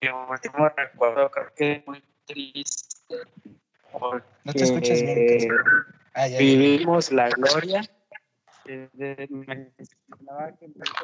Yo 0.03 0.27
último 0.29 0.69
recuerdo, 0.77 1.31
creo 1.31 1.53
que 1.57 1.83
muy 1.87 2.03
triste. 2.27 3.17
No 4.45 4.53
te 4.53 4.65
escuchas 4.65 5.01
bien. 5.01 5.49
Ah, 6.15 6.27
vivimos 6.27 7.11
la 7.11 7.31
gloria 7.31 7.83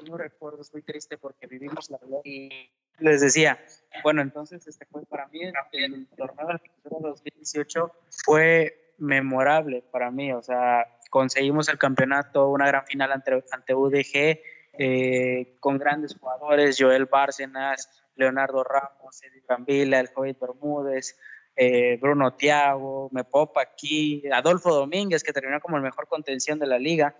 no 0.06 0.16
recuerdo, 0.16 0.62
estoy 0.62 0.82
triste 0.82 1.18
porque 1.18 1.47
vivimos 1.47 1.90
la 1.90 1.98
vida 1.98 2.18
y 2.24 2.70
les 2.98 3.20
decía, 3.20 3.59
bueno, 4.02 4.22
entonces 4.22 4.66
este 4.66 4.86
fue 4.86 5.05
para 5.06 5.26
mí 5.28 5.40
el, 5.43 6.06
torneo 6.16 6.48
de 6.48 7.09
2018 7.09 7.93
fue 8.24 8.94
memorable 8.98 9.82
para 9.90 10.10
mí, 10.10 10.32
o 10.32 10.43
sea, 10.43 10.86
conseguimos 11.10 11.68
el 11.68 11.78
campeonato, 11.78 12.48
una 12.48 12.66
gran 12.66 12.85
final 12.86 13.12
ante, 13.12 13.44
ante 13.51 13.74
UDG, 13.74 14.40
eh, 14.80 15.56
con 15.60 15.78
grandes 15.78 16.16
jugadores, 16.16 16.76
Joel 16.78 17.06
Bárcenas, 17.06 18.05
Leonardo 18.14 18.62
Ramos, 18.64 19.22
Eddie 19.22 19.43
Gambila, 19.48 20.01
el 20.01 20.09
Joven 20.09 20.36
Bermúdez, 20.40 21.18
eh, 21.56 21.98
Bruno 22.01 22.35
Tiago, 22.35 23.09
Mepopa 23.12 23.62
aquí, 23.62 24.22
Adolfo 24.32 24.72
Domínguez, 24.72 25.24
que 25.24 25.32
terminó 25.32 25.60
como 25.60 25.76
el 25.76 25.82
mejor 25.82 26.06
contención 26.06 26.59
de 26.60 26.66
la 26.66 26.78
liga, 26.78 27.16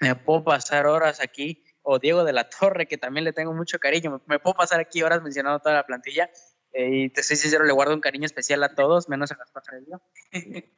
me 0.00 0.14
puedo 0.14 0.44
pasar 0.44 0.86
horas 0.86 1.20
aquí, 1.20 1.64
o 1.82 1.98
Diego 1.98 2.24
de 2.24 2.32
la 2.32 2.48
Torre, 2.48 2.86
que 2.86 2.98
también 2.98 3.24
le 3.24 3.32
tengo 3.32 3.52
mucho 3.52 3.78
cariño, 3.78 4.22
me, 4.26 4.38
puedo 4.38 4.54
pasar 4.54 4.80
aquí 4.80 5.02
horas 5.02 5.22
mencionando 5.22 5.60
toda 5.60 5.74
la 5.74 5.86
plantilla, 5.86 6.30
eh, 6.72 6.90
y 6.90 7.10
te 7.10 7.22
soy 7.22 7.36
sincero, 7.36 7.64
le 7.64 7.72
guardo 7.72 7.94
un 7.94 8.00
cariño 8.00 8.26
especial 8.26 8.62
a 8.64 8.74
todos, 8.74 9.08
menos 9.08 9.30
a 9.30 9.36
las 9.36 9.50
Pajarelio. 9.52 10.02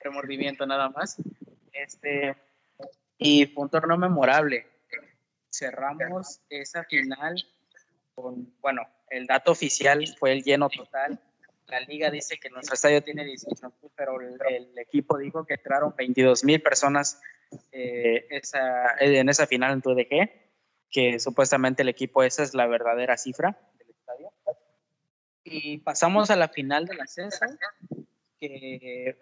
Remordimiento 0.00 0.66
nada 0.66 0.88
más. 0.90 1.16
Este, 1.72 2.36
y 3.18 3.46
fue 3.46 3.64
un 3.64 3.70
torneo 3.70 3.96
memorable. 3.96 4.66
cerramos 5.50 6.40
esa 6.48 6.82
final 6.84 7.36
con, 8.14 8.52
bueno, 8.60 8.82
el 9.10 9.26
dato 9.26 9.52
oficial 9.52 10.04
fue 10.18 10.32
el 10.32 10.42
lleno 10.42 10.68
total. 10.68 11.20
La 11.66 11.80
liga 11.80 12.10
dice 12.10 12.38
que 12.38 12.50
nuestro 12.50 12.74
estadio 12.74 13.02
tiene 13.02 13.24
18 13.24 13.72
pero 13.94 14.20
el, 14.20 14.76
equipo 14.78 15.16
dijo 15.16 15.44
que 15.44 15.54
entraron 15.54 15.94
22 15.96 16.44
mil 16.44 16.60
personas 16.60 17.20
eh, 17.70 18.26
esa, 18.30 18.96
en 18.98 19.28
esa 19.28 19.46
final 19.46 19.72
en 19.72 19.82
TUDG, 19.82 20.30
que 20.90 21.18
supuestamente 21.18 21.82
el 21.82 21.88
equipo, 21.88 22.22
esa 22.22 22.42
es 22.42 22.54
la 22.54 22.66
verdadera 22.66 23.16
cifra 23.16 23.58
del 23.78 23.90
estadio. 23.90 24.32
Y 25.44 25.78
pasamos 25.78 26.30
a 26.30 26.36
la 26.36 26.48
final 26.48 26.86
del 26.86 27.00
ascenso, 27.00 27.46
que 28.38 29.16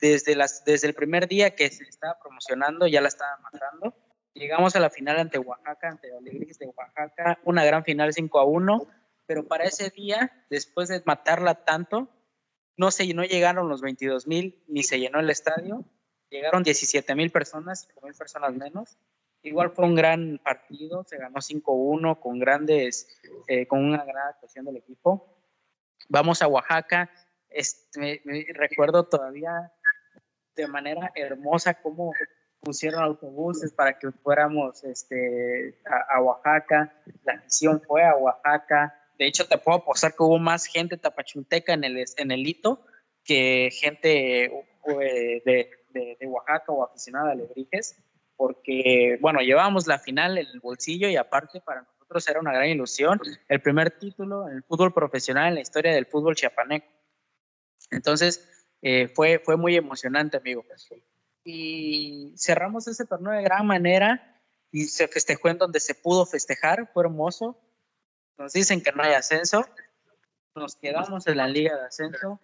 desde, 0.00 0.36
las, 0.36 0.64
desde 0.64 0.88
el 0.88 0.94
primer 0.94 1.28
día 1.28 1.54
que 1.54 1.70
se 1.70 1.84
estaba 1.84 2.18
promocionando 2.20 2.86
ya 2.86 3.00
la 3.00 3.08
estaba 3.08 3.38
matando. 3.38 3.94
Llegamos 4.34 4.74
a 4.74 4.80
la 4.80 4.90
final 4.90 5.18
ante 5.18 5.38
Oaxaca, 5.38 5.88
ante 5.88 6.12
Alegrías 6.12 6.58
de 6.58 6.66
Oaxaca, 6.66 7.38
una 7.44 7.64
gran 7.64 7.84
final 7.84 8.12
5 8.12 8.38
a 8.38 8.44
1, 8.44 8.86
pero 9.26 9.46
para 9.46 9.64
ese 9.64 9.90
día, 9.90 10.46
después 10.50 10.88
de 10.88 11.02
matarla 11.04 11.64
tanto, 11.64 12.08
no, 12.76 12.90
se, 12.90 13.12
no 13.14 13.24
llegaron 13.24 13.68
los 13.68 13.80
22 13.80 14.26
mil 14.26 14.62
ni 14.68 14.82
se 14.82 14.98
llenó 14.98 15.20
el 15.20 15.30
estadio, 15.30 15.84
llegaron 16.30 16.62
17 16.62 17.14
mil 17.14 17.30
personas, 17.30 17.86
5 17.88 18.06
mil 18.06 18.14
personas 18.14 18.54
menos. 18.54 18.98
Igual 19.42 19.70
fue 19.70 19.84
un 19.84 19.94
gran 19.94 20.40
partido, 20.42 21.04
se 21.04 21.18
ganó 21.18 21.36
5-1 21.36 22.18
con 22.18 22.38
grandes, 22.38 23.08
eh, 23.46 23.66
con 23.66 23.84
una 23.84 24.02
gran 24.04 24.28
actuación 24.28 24.64
del 24.64 24.78
equipo. 24.78 25.36
Vamos 26.08 26.40
a 26.40 26.48
Oaxaca, 26.48 27.10
este, 27.50 28.22
recuerdo 28.54 29.04
todavía 29.04 29.72
de 30.56 30.66
manera 30.66 31.12
hermosa 31.14 31.74
cómo 31.74 32.12
pusieron 32.60 33.02
autobuses 33.02 33.72
para 33.72 33.98
que 33.98 34.10
fuéramos 34.10 34.82
este, 34.84 35.78
a, 35.84 36.20
Oaxaca. 36.20 36.92
La 37.24 37.36
misión 37.36 37.80
fue 37.86 38.04
a 38.04 38.16
Oaxaca. 38.16 38.98
De 39.18 39.26
hecho, 39.26 39.46
te 39.46 39.58
puedo 39.58 39.78
apostar 39.78 40.12
que 40.12 40.22
hubo 40.22 40.38
más 40.38 40.66
gente 40.66 40.96
tapachulteca 40.96 41.72
en 41.72 41.84
el, 41.84 42.04
en 42.16 42.30
el 42.30 42.46
hito 42.46 42.84
que 43.24 43.70
gente 43.72 44.44
eh, 44.44 45.42
de, 45.44 45.70
de, 45.90 46.16
de, 46.20 46.26
Oaxaca 46.26 46.72
o 46.72 46.84
aficionada 46.84 47.32
a 47.32 47.34
Lebrijes, 47.34 47.96
porque, 48.36 49.18
bueno, 49.20 49.40
llevábamos 49.40 49.86
la 49.86 49.98
final 49.98 50.36
en 50.38 50.46
el 50.46 50.60
bolsillo 50.60 51.08
y 51.08 51.16
aparte 51.16 51.60
para 51.60 51.82
nosotros 51.82 52.28
era 52.28 52.40
una 52.40 52.52
gran 52.52 52.68
ilusión, 52.68 53.20
el 53.48 53.62
primer 53.62 53.92
título 53.98 54.48
en 54.48 54.56
el 54.56 54.62
fútbol 54.64 54.92
profesional 54.92 55.48
en 55.48 55.54
la 55.54 55.60
historia 55.60 55.92
del 55.94 56.06
fútbol 56.06 56.34
chiapaneco. 56.34 56.86
Entonces, 57.90 58.66
eh, 58.82 59.08
fue, 59.08 59.38
fue 59.38 59.56
muy 59.56 59.76
emocionante, 59.76 60.36
amigo. 60.36 60.64
Y 61.44 62.34
cerramos 62.36 62.86
ese 62.88 63.06
torneo 63.06 63.32
de 63.32 63.42
gran 63.42 63.66
manera 63.66 64.42
y 64.70 64.84
se 64.84 65.08
festejó 65.08 65.48
en 65.48 65.58
donde 65.58 65.80
se 65.80 65.94
pudo 65.94 66.26
festejar, 66.26 66.90
fue 66.92 67.04
hermoso. 67.04 67.58
Nos 68.38 68.52
dicen 68.52 68.82
que 68.82 68.92
no 68.92 69.02
hay 69.02 69.14
ascenso, 69.14 69.64
nos 70.54 70.76
quedamos 70.76 71.26
en 71.26 71.36
la 71.36 71.46
liga 71.46 71.76
de 71.76 71.86
ascenso, 71.86 72.40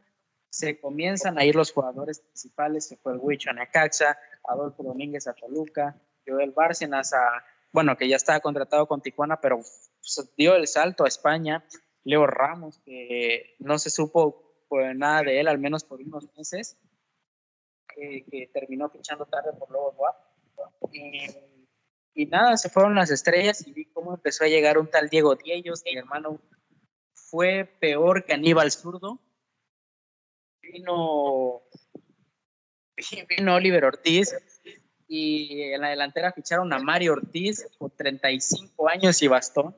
se 0.51 0.81
comienzan 0.81 1.39
a 1.39 1.45
ir 1.45 1.55
los 1.55 1.73
jugadores 1.73 2.21
principales, 2.21 2.87
se 2.87 2.97
fue 2.97 3.13
el 3.13 3.19
Huicho 3.21 3.51
a 3.51 3.53
Necaxa, 3.53 4.19
Adolfo 4.45 4.83
Domínguez 4.83 5.27
a 5.27 5.35
Toluca, 5.35 6.01
Joel 6.27 6.53
Bárcenas 6.53 7.13
a, 7.13 7.45
bueno, 7.73 7.97
que 7.97 8.09
ya 8.09 8.17
estaba 8.17 8.41
contratado 8.41 8.87
con 8.87 9.01
Tijuana, 9.01 9.41
pero 9.41 9.61
dio 10.37 10.55
el 10.55 10.67
salto 10.67 11.05
a 11.05 11.09
España, 11.09 11.65
Leo 12.05 12.27
Ramos, 12.27 12.79
que 12.85 13.57
no 13.59 13.79
se 13.79 13.91
supo 13.91 14.65
por 14.69 14.95
nada 14.95 15.23
de 15.23 15.41
él, 15.41 15.49
al 15.49 15.59
menos 15.59 15.85
por 15.85 16.01
unos 16.01 16.29
meses, 16.37 16.79
que 17.89 18.51
terminó 18.53 18.89
fichando 18.89 19.27
tarde 19.27 19.53
por 19.59 19.71
Lobos 19.71 19.95
WAP. 19.99 20.17
Y, 20.93 21.60
y, 22.21 22.27
nada, 22.27 22.57
se 22.57 22.69
fueron 22.69 22.95
las 22.95 23.11
estrellas 23.11 23.67
y 23.67 23.73
vi 23.73 23.87
cómo 23.87 24.15
empezó 24.15 24.45
a 24.45 24.49
llegar 24.49 24.77
un 24.79 24.91
tal 24.91 25.09
Diego 25.09 25.37
Diellos, 25.37 25.83
mi 25.85 25.97
hermano 25.97 26.39
fue 27.15 27.65
peor 27.81 28.25
que 28.25 28.35
Aníbal 28.35 28.71
Zurdo. 28.71 29.19
Vino, 30.61 31.63
vino 33.29 33.55
Oliver 33.55 33.85
Ortiz 33.85 34.35
y 35.09 35.63
en 35.63 35.81
la 35.81 35.89
delantera 35.89 36.33
ficharon 36.33 36.73
a 36.73 36.79
Mario 36.79 37.15
Ortiz 37.15 37.67
con 37.79 37.91
35 37.91 38.89
años 38.89 39.23
y 39.23 39.29
bastón. 39.29 39.75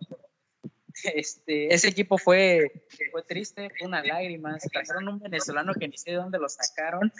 Este, 1.14 1.72
ese 1.72 1.88
equipo 1.88 2.18
fue, 2.18 2.70
fue 3.10 3.22
triste, 3.22 3.70
fue 3.78 3.86
una 3.86 4.02
lágrima. 4.02 4.58
Trajeron 4.72 5.08
un 5.08 5.20
venezolano 5.20 5.74
que 5.74 5.88
ni 5.88 5.96
sé 5.96 6.10
de 6.10 6.16
dónde 6.16 6.38
lo 6.38 6.48
sacaron, 6.48 7.12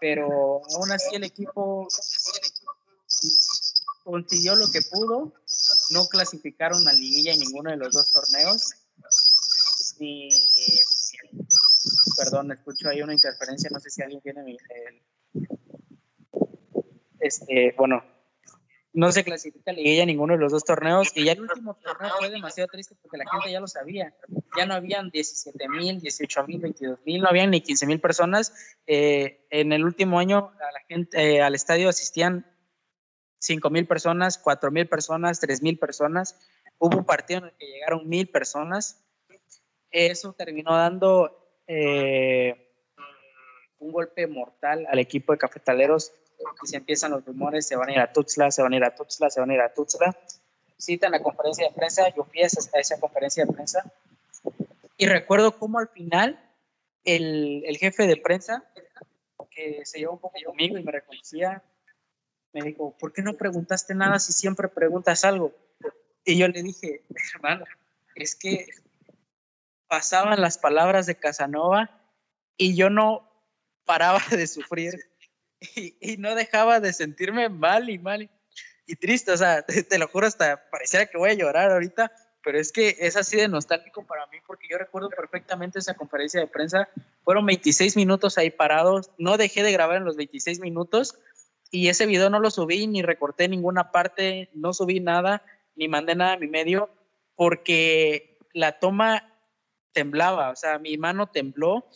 pero 0.00 0.60
aún 0.76 0.92
así 0.92 1.16
el 1.16 1.24
equipo 1.24 1.88
consiguió 4.08 4.54
lo 4.54 4.70
que 4.70 4.80
pudo. 4.90 5.34
No 5.90 6.06
clasificaron 6.06 6.88
a 6.88 6.92
liguilla 6.94 7.32
en 7.32 7.40
ninguno 7.40 7.70
de 7.70 7.76
los 7.76 7.92
dos 7.92 8.10
torneos. 8.10 8.72
Y, 10.00 10.30
perdón, 12.16 12.52
escucho 12.52 12.88
ahí 12.88 13.02
una 13.02 13.12
interferencia, 13.12 13.68
no 13.70 13.80
sé 13.80 13.90
si 13.90 14.02
alguien 14.02 14.20
tiene 14.22 14.42
mi... 14.42 14.56
este, 17.20 17.74
bueno, 17.76 18.02
no 18.94 19.12
se 19.12 19.24
clasifica 19.24 19.72
liguilla 19.72 20.06
ninguno 20.06 20.34
de 20.34 20.40
los 20.40 20.52
dos 20.52 20.64
torneos 20.64 21.08
y 21.14 21.24
ya 21.24 21.32
el 21.32 21.42
último 21.42 21.74
torneo 21.74 22.10
fue 22.18 22.30
demasiado 22.30 22.68
triste 22.68 22.94
porque 23.02 23.18
la 23.18 23.30
gente 23.30 23.52
ya 23.52 23.60
lo 23.60 23.66
sabía. 23.66 24.14
Ya 24.56 24.64
no 24.64 24.74
habían 24.74 25.10
17 25.10 25.68
mil, 25.68 26.00
18 26.00 26.46
mil, 26.46 26.60
22 26.60 27.00
mil, 27.04 27.20
no 27.20 27.28
habían 27.28 27.50
ni 27.50 27.60
15 27.60 27.86
mil 27.86 28.00
personas. 28.00 28.54
Eh, 28.86 29.46
en 29.50 29.72
el 29.72 29.84
último 29.84 30.18
año 30.18 30.52
a 30.58 30.72
la 30.72 30.80
gente, 30.88 31.36
eh, 31.36 31.42
al 31.42 31.54
estadio 31.54 31.88
asistían 31.88 32.46
5 33.38 33.70
mil 33.70 33.86
personas, 33.86 34.38
4 34.38 34.70
mil 34.70 34.88
personas, 34.88 35.40
3 35.40 35.62
mil 35.62 35.78
personas. 35.78 36.38
Hubo 36.78 36.98
un 36.98 37.04
partido 37.04 37.40
en 37.40 37.46
el 37.46 37.52
que 37.52 37.66
llegaron 37.66 38.08
mil 38.08 38.28
personas. 38.28 39.04
Eso 39.90 40.32
terminó 40.32 40.76
dando 40.76 41.56
eh, 41.66 42.68
un 43.78 43.92
golpe 43.92 44.26
mortal 44.26 44.86
al 44.88 44.98
equipo 44.98 45.32
de 45.32 45.38
cafetaleros 45.38 46.12
y 46.62 46.66
se 46.66 46.76
empiezan 46.76 47.12
los 47.12 47.24
rumores, 47.24 47.66
se 47.66 47.76
van 47.76 47.88
a 47.88 47.92
ir 47.92 48.00
a 48.00 48.12
Tuxtla, 48.12 48.50
se 48.50 48.62
van 48.62 48.72
a 48.72 48.76
ir 48.76 48.84
a 48.84 48.94
Tuxtla, 48.94 49.30
se 49.30 49.40
van 49.40 49.50
a 49.50 49.54
ir 49.54 49.60
a 49.60 49.72
Tuxtla. 49.72 50.16
Citan 50.78 51.12
la 51.12 51.22
conferencia 51.22 51.68
de 51.68 51.74
prensa, 51.74 52.08
yo 52.14 52.24
fui 52.24 52.42
a 52.42 52.46
esa, 52.46 53.00
conferencia 53.00 53.44
de 53.44 53.52
prensa 53.52 53.92
y 54.96 55.06
recuerdo 55.06 55.58
cómo 55.58 55.78
al 55.78 55.88
final 55.88 56.38
el, 57.04 57.64
el, 57.66 57.76
jefe 57.78 58.06
de 58.06 58.16
prensa, 58.16 58.64
que 59.50 59.84
se 59.84 59.98
llevó 59.98 60.12
un 60.12 60.18
poco 60.20 60.38
conmigo 60.44 60.78
y 60.78 60.84
me 60.84 60.92
reconocía, 60.92 61.62
me 62.52 62.62
dijo, 62.62 62.96
¿por 62.98 63.12
qué 63.12 63.22
no 63.22 63.34
preguntaste 63.34 63.94
nada 63.94 64.18
si 64.18 64.32
siempre 64.32 64.68
preguntas 64.68 65.24
algo? 65.24 65.54
Y 66.24 66.38
yo 66.38 66.48
le 66.48 66.62
dije, 66.62 67.04
hermano, 67.34 67.64
es 68.14 68.34
que 68.34 68.68
pasaban 69.86 70.40
las 70.40 70.58
palabras 70.58 71.06
de 71.06 71.16
Casanova 71.16 71.90
y 72.56 72.76
yo 72.76 72.90
no 72.90 73.28
paraba 73.84 74.22
de 74.30 74.46
sufrir 74.46 74.98
y, 75.74 76.16
no 76.18 76.34
dejaba 76.34 76.80
de 76.80 76.92
sentirme 76.92 77.48
mal 77.48 77.88
y 77.90 77.98
mal 77.98 78.30
y, 78.86 78.96
triste, 78.96 79.32
o 79.32 79.36
sea, 79.36 79.62
te, 79.62 79.98
lo 79.98 80.08
juro, 80.08 80.26
hasta 80.26 80.70
pareciera 80.70 81.06
que 81.06 81.18
voy 81.18 81.30
a 81.30 81.34
llorar 81.34 81.70
ahorita, 81.70 82.12
pero 82.42 82.58
es 82.58 82.72
que 82.72 82.96
es 82.98 83.16
así 83.16 83.36
de 83.36 83.48
nostálgico 83.48 84.06
para 84.06 84.26
mí 84.28 84.38
porque 84.46 84.68
yo 84.70 84.78
recuerdo 84.78 85.10
perfectamente 85.10 85.78
esa 85.78 85.94
conferencia 85.94 86.40
de 86.40 86.46
prensa, 86.46 86.88
fueron 87.24 87.44
26 87.44 87.96
minutos 87.96 88.38
ahí 88.38 88.50
parados, 88.50 89.10
no 89.18 89.36
dejé 89.36 89.62
de 89.62 89.72
grabar 89.72 89.96
en 89.96 90.04
los 90.04 90.16
26 90.16 90.60
minutos 90.60 91.18
y 91.70 91.88
ese 91.88 92.06
video 92.06 92.30
no 92.30 92.40
lo 92.40 92.50
subí 92.50 92.86
ni 92.86 93.02
recorté 93.02 93.48
ninguna 93.48 93.90
parte, 93.90 94.50
no 94.54 94.72
subí 94.72 95.00
nada, 95.00 95.42
ni 95.74 95.88
mandé 95.88 96.14
nada 96.14 96.34
a 96.34 96.38
mi 96.38 96.48
medio 96.48 96.90
porque 97.34 98.38
la 98.52 98.78
toma 98.78 99.32
temblaba, 99.92 100.50
o 100.50 100.56
sea, 100.56 100.78
mi 100.78 100.96
mano 100.96 101.28
tembló 101.28 101.86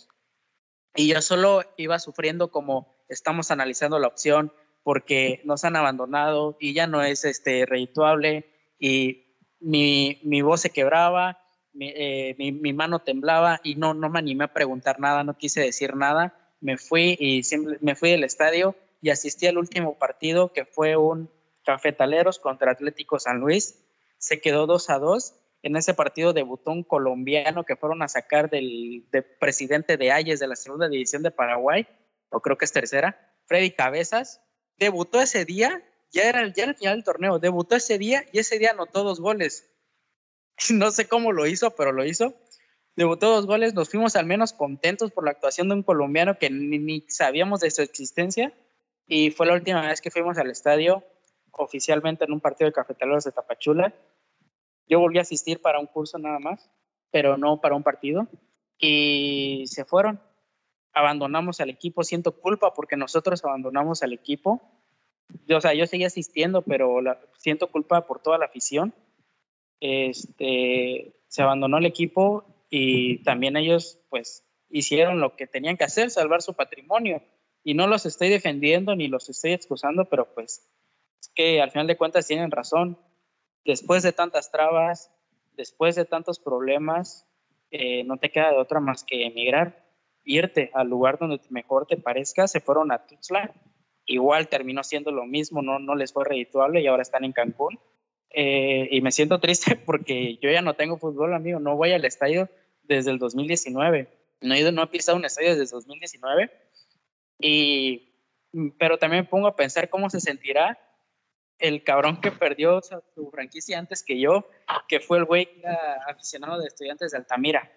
y 0.95 1.09
yo 1.09 1.23
solo 1.23 1.63
iba 1.77 1.99
sufriendo 1.99 2.51
como 2.51 2.95
estamos 3.09 3.51
analizando 3.51 3.99
la 3.99 4.09
opción 4.09 4.53
porque 4.83 5.41
nos 5.45 5.65
han 5.65 5.77
abandonado 5.77 6.57
y 6.61 6.75
ya 6.75 6.87
no 6.87 7.03
es 7.03 7.25
este, 7.25 7.67
redituable 7.67 8.51
y 8.79 9.37
mi, 9.61 10.21
mi 10.25 10.43
voz 10.43 10.61
se 10.61 10.71
quebraba, 10.71 11.39
mi, 11.73 11.93
eh, 11.95 12.35
mi, 12.39 12.53
mi, 12.53 12.73
mano 12.73 12.99
temblaba 12.99 13.61
y 13.63 13.77
no, 13.77 13.95
no 13.95 14.11
me 14.11 14.19
animé 14.19 14.45
a 14.45 14.53
preguntar 14.53 14.99
nada, 15.01 15.25
no 15.25 15.39
quise 15.39 15.61
decir 15.61 15.95
nada. 15.97 16.37
Me 16.61 16.77
fui 16.77 17.17
y 17.19 17.43
me 17.81 17.95
fui 17.95 18.11
del 18.11 18.25
estadio 18.25 18.77
y 19.03 19.11
asistí 19.11 19.47
al 19.47 19.59
último 19.59 19.99
partido 19.99 20.53
que 20.55 20.65
fue 20.65 20.97
un 20.97 21.31
Cafetaleros 21.65 22.39
contra 22.39 22.73
Atlético 22.73 23.19
San 23.19 23.39
Luis. 23.39 23.85
Se 24.17 24.41
quedó 24.41 24.67
2 24.67 24.89
a 24.91 24.99
2. 24.99 25.35
En 25.63 25.77
ese 25.77 25.93
partido 25.93 26.33
debutó 26.33 26.71
un 26.71 26.83
colombiano 26.83 27.65
que 27.65 27.77
fueron 27.77 28.03
a 28.03 28.09
sacar 28.09 28.49
del, 28.49 29.05
del 29.13 29.25
presidente 29.25 29.97
de 29.97 30.11
Ayes 30.11 30.41
de 30.41 30.49
la 30.49 30.57
segunda 30.57 30.89
división 30.89 31.23
de 31.23 31.31
Paraguay 31.31 31.87
o 32.33 32.41
creo 32.41 32.57
que 32.57 32.65
es 32.65 32.73
tercera, 32.73 33.33
Freddy 33.47 33.71
Cabezas, 33.71 34.41
debutó 34.79 35.21
ese 35.21 35.45
día, 35.45 35.83
ya 36.11 36.29
era, 36.29 36.47
ya 36.53 36.65
el 36.65 36.75
final 36.75 36.97
del 36.97 37.05
torneo, 37.05 37.39
debutó 37.39 37.77
ese 37.77 37.99
día 37.99 38.25
y 38.33 38.39
ese 38.39 38.59
día 38.59 38.71
anotó 38.71 39.05
dos 39.05 39.21
goles. 39.21 39.69
No 40.71 40.91
sé 40.91 41.09
cómo 41.09 41.33
lo 41.33 41.47
hizo, 41.47 41.75
pero 41.75 41.93
lo 41.93 42.05
hizo. 42.05 42.35
Debutó 42.95 43.31
dos 43.31 43.47
goles, 43.47 43.75
nos 43.75 43.89
fuimos 43.89 44.17
al 44.17 44.27
menos 44.27 44.53
contentos 44.53 45.11
por 45.11 45.25
la 45.25 45.31
actuación 45.31 45.69
de 45.69 45.75
un 45.77 45.83
colombiano 45.83 46.39
que 46.39 46.51
ni, 46.51 47.01
sabíamos 47.09 47.61
de 47.61 47.71
su 47.71 47.83
existencia 47.83 48.53
y 49.07 49.31
fue 49.31 49.47
la 49.47 49.55
última 49.55 49.87
vez 49.87 50.01
que 50.01 50.11
fuimos 50.11 50.39
al 50.39 50.51
estadio. 50.51 51.05
oficialmente 51.53 52.25
en 52.25 52.33
un 52.33 52.41
partido 52.41 52.69
de 52.69 52.73
cafetaleros 52.73 53.25
de 53.25 53.33
Tapachula. 53.33 53.95
Yo 54.87 55.01
volví 55.01 55.19
a 55.19 55.23
asistir 55.23 55.61
para 55.61 55.79
un 55.79 55.87
curso 55.87 56.19
nada 56.19 56.39
más, 56.39 56.71
pero 57.11 57.37
no 57.37 57.61
para 57.61 57.75
un 57.75 57.83
partido. 57.83 58.27
Y 58.79 59.65
se 59.67 59.85
fueron. 59.85 60.21
Abandonamos 60.95 61.61
al 61.61 61.71
equipo. 61.71 62.05
Siento 62.05 62.33
culpa 62.33 62.73
porque 62.73 62.97
nosotros 62.97 63.45
abandonamos 63.45 64.03
al 64.03 64.13
equipo. 64.13 64.63
Yo, 65.47 65.59
o 65.59 65.61
sea, 65.61 65.75
yo 65.75 65.87
seguí 65.87 66.05
asistiendo, 66.05 66.63
pero 66.63 67.01
siento 67.37 67.71
culpa 67.71 68.07
por 68.07 68.21
toda 68.21 68.39
la 68.39 68.47
afición. 68.47 68.95
Este, 69.81 71.15
se 71.29 71.43
abandonó 71.43 71.79
el 71.79 71.87
equipo 71.87 72.45
y 72.71 73.19
también 73.25 73.57
ellos, 73.57 73.99
pues, 74.09 74.45
hicieron 74.71 75.21
lo 75.21 75.37
que 75.37 75.47
tenían 75.47 75.77
que 75.77 75.85
hacer, 75.85 76.11
salvar 76.11 76.41
su 76.41 76.55
patrimonio. 76.55 77.23
Y 77.65 77.75
no 77.75 77.87
los 77.87 78.07
estoy 78.07 78.29
defendiendo 78.29 78.97
ni 78.97 79.09
los 79.09 79.29
estoy 79.29 79.53
excusando, 79.53 80.07
pero 80.07 80.33
pues 80.35 80.69
es 81.21 81.29
que 81.35 81.61
al 81.61 81.71
final 81.71 81.87
de 81.87 81.97
cuentas 81.97 82.27
tienen 82.27 82.51
razón. 82.51 82.99
Después 83.65 84.03
de 84.03 84.13
tantas 84.13 84.51
trabas, 84.51 85.13
después 85.57 85.95
de 85.95 86.05
tantos 86.05 86.41
problemas, 86.41 87.27
eh, 87.71 88.05
no 88.05 88.19
te 88.19 88.31
queda 88.31 88.51
de 88.51 88.59
otra 88.59 88.81
más 88.81 89.05
que 89.05 89.25
emigrar, 89.25 89.87
irte 90.25 90.71
al 90.75 90.89
lugar 90.89 91.19
donde 91.19 91.41
mejor 91.51 91.87
te 91.87 91.97
parezca. 91.97 92.49
Se 92.49 92.61
fueron 92.61 92.91
a 92.91 93.07
Tuxtla, 93.07 93.55
igual 94.07 94.49
terminó 94.49 94.83
siendo 94.83 95.13
lo 95.13 95.25
mismo, 95.25 95.63
no, 95.63 95.79
no 95.79 95.95
les 95.95 96.13
fue 96.13 96.25
redituable 96.25 96.81
y 96.81 96.87
ahora 96.87 97.03
están 97.03 97.25
en 97.25 97.33
Cancún. 97.33 97.79
Eh, 98.35 98.89
y 98.91 99.01
me 99.03 99.13
siento 99.13 99.41
triste 99.41 99.77
porque 99.87 100.39
yo 100.39 100.51
ya 100.51 100.63
no 100.63 100.75
tengo 100.75 100.99
fútbol, 100.99 101.35
amigo, 101.35 101.61
no 101.61 101.77
voy 101.77 101.93
al 101.93 102.05
estadio 102.05 102.49
desde 102.83 103.11
el 103.11 103.19
2019. 103.19 104.09
No 104.41 104.55
he, 104.55 104.61
ido, 104.61 104.73
no 104.73 104.83
he 104.83 104.87
pisado 104.89 105.17
un 105.17 105.25
estadio 105.25 105.51
desde 105.51 105.63
el 105.63 105.71
2019. 105.71 106.51
Y, 107.43 108.09
pero 108.79 108.99
también 108.99 109.25
me 109.25 109.29
pongo 109.29 109.49
a 109.49 109.57
pensar 109.57 109.91
cómo 109.91 110.09
se 110.09 110.21
sentirá 110.21 110.79
el 111.59 111.83
cabrón 111.83 112.21
que 112.21 112.31
perdió 112.33 112.81
su 112.83 113.31
franquicia 113.31 113.79
antes 113.79 114.03
que 114.03 114.19
yo, 114.19 114.49
que 114.89 115.01
fue 115.01 115.19
el 115.19 115.25
güey 115.25 115.49
aficionado 116.09 116.61
de 116.61 116.69
estudiantes 116.69 117.13
de 117.13 117.19
Altamira. 117.19 117.71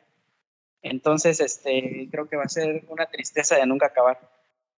Entonces, 0.81 1.39
este, 1.39 2.07
creo 2.11 2.29
que 2.29 2.37
va 2.37 2.43
a 2.43 2.49
ser 2.49 2.85
una 2.89 3.07
tristeza 3.07 3.55
de 3.55 3.65
nunca 3.65 3.87
acabar. 3.87 4.19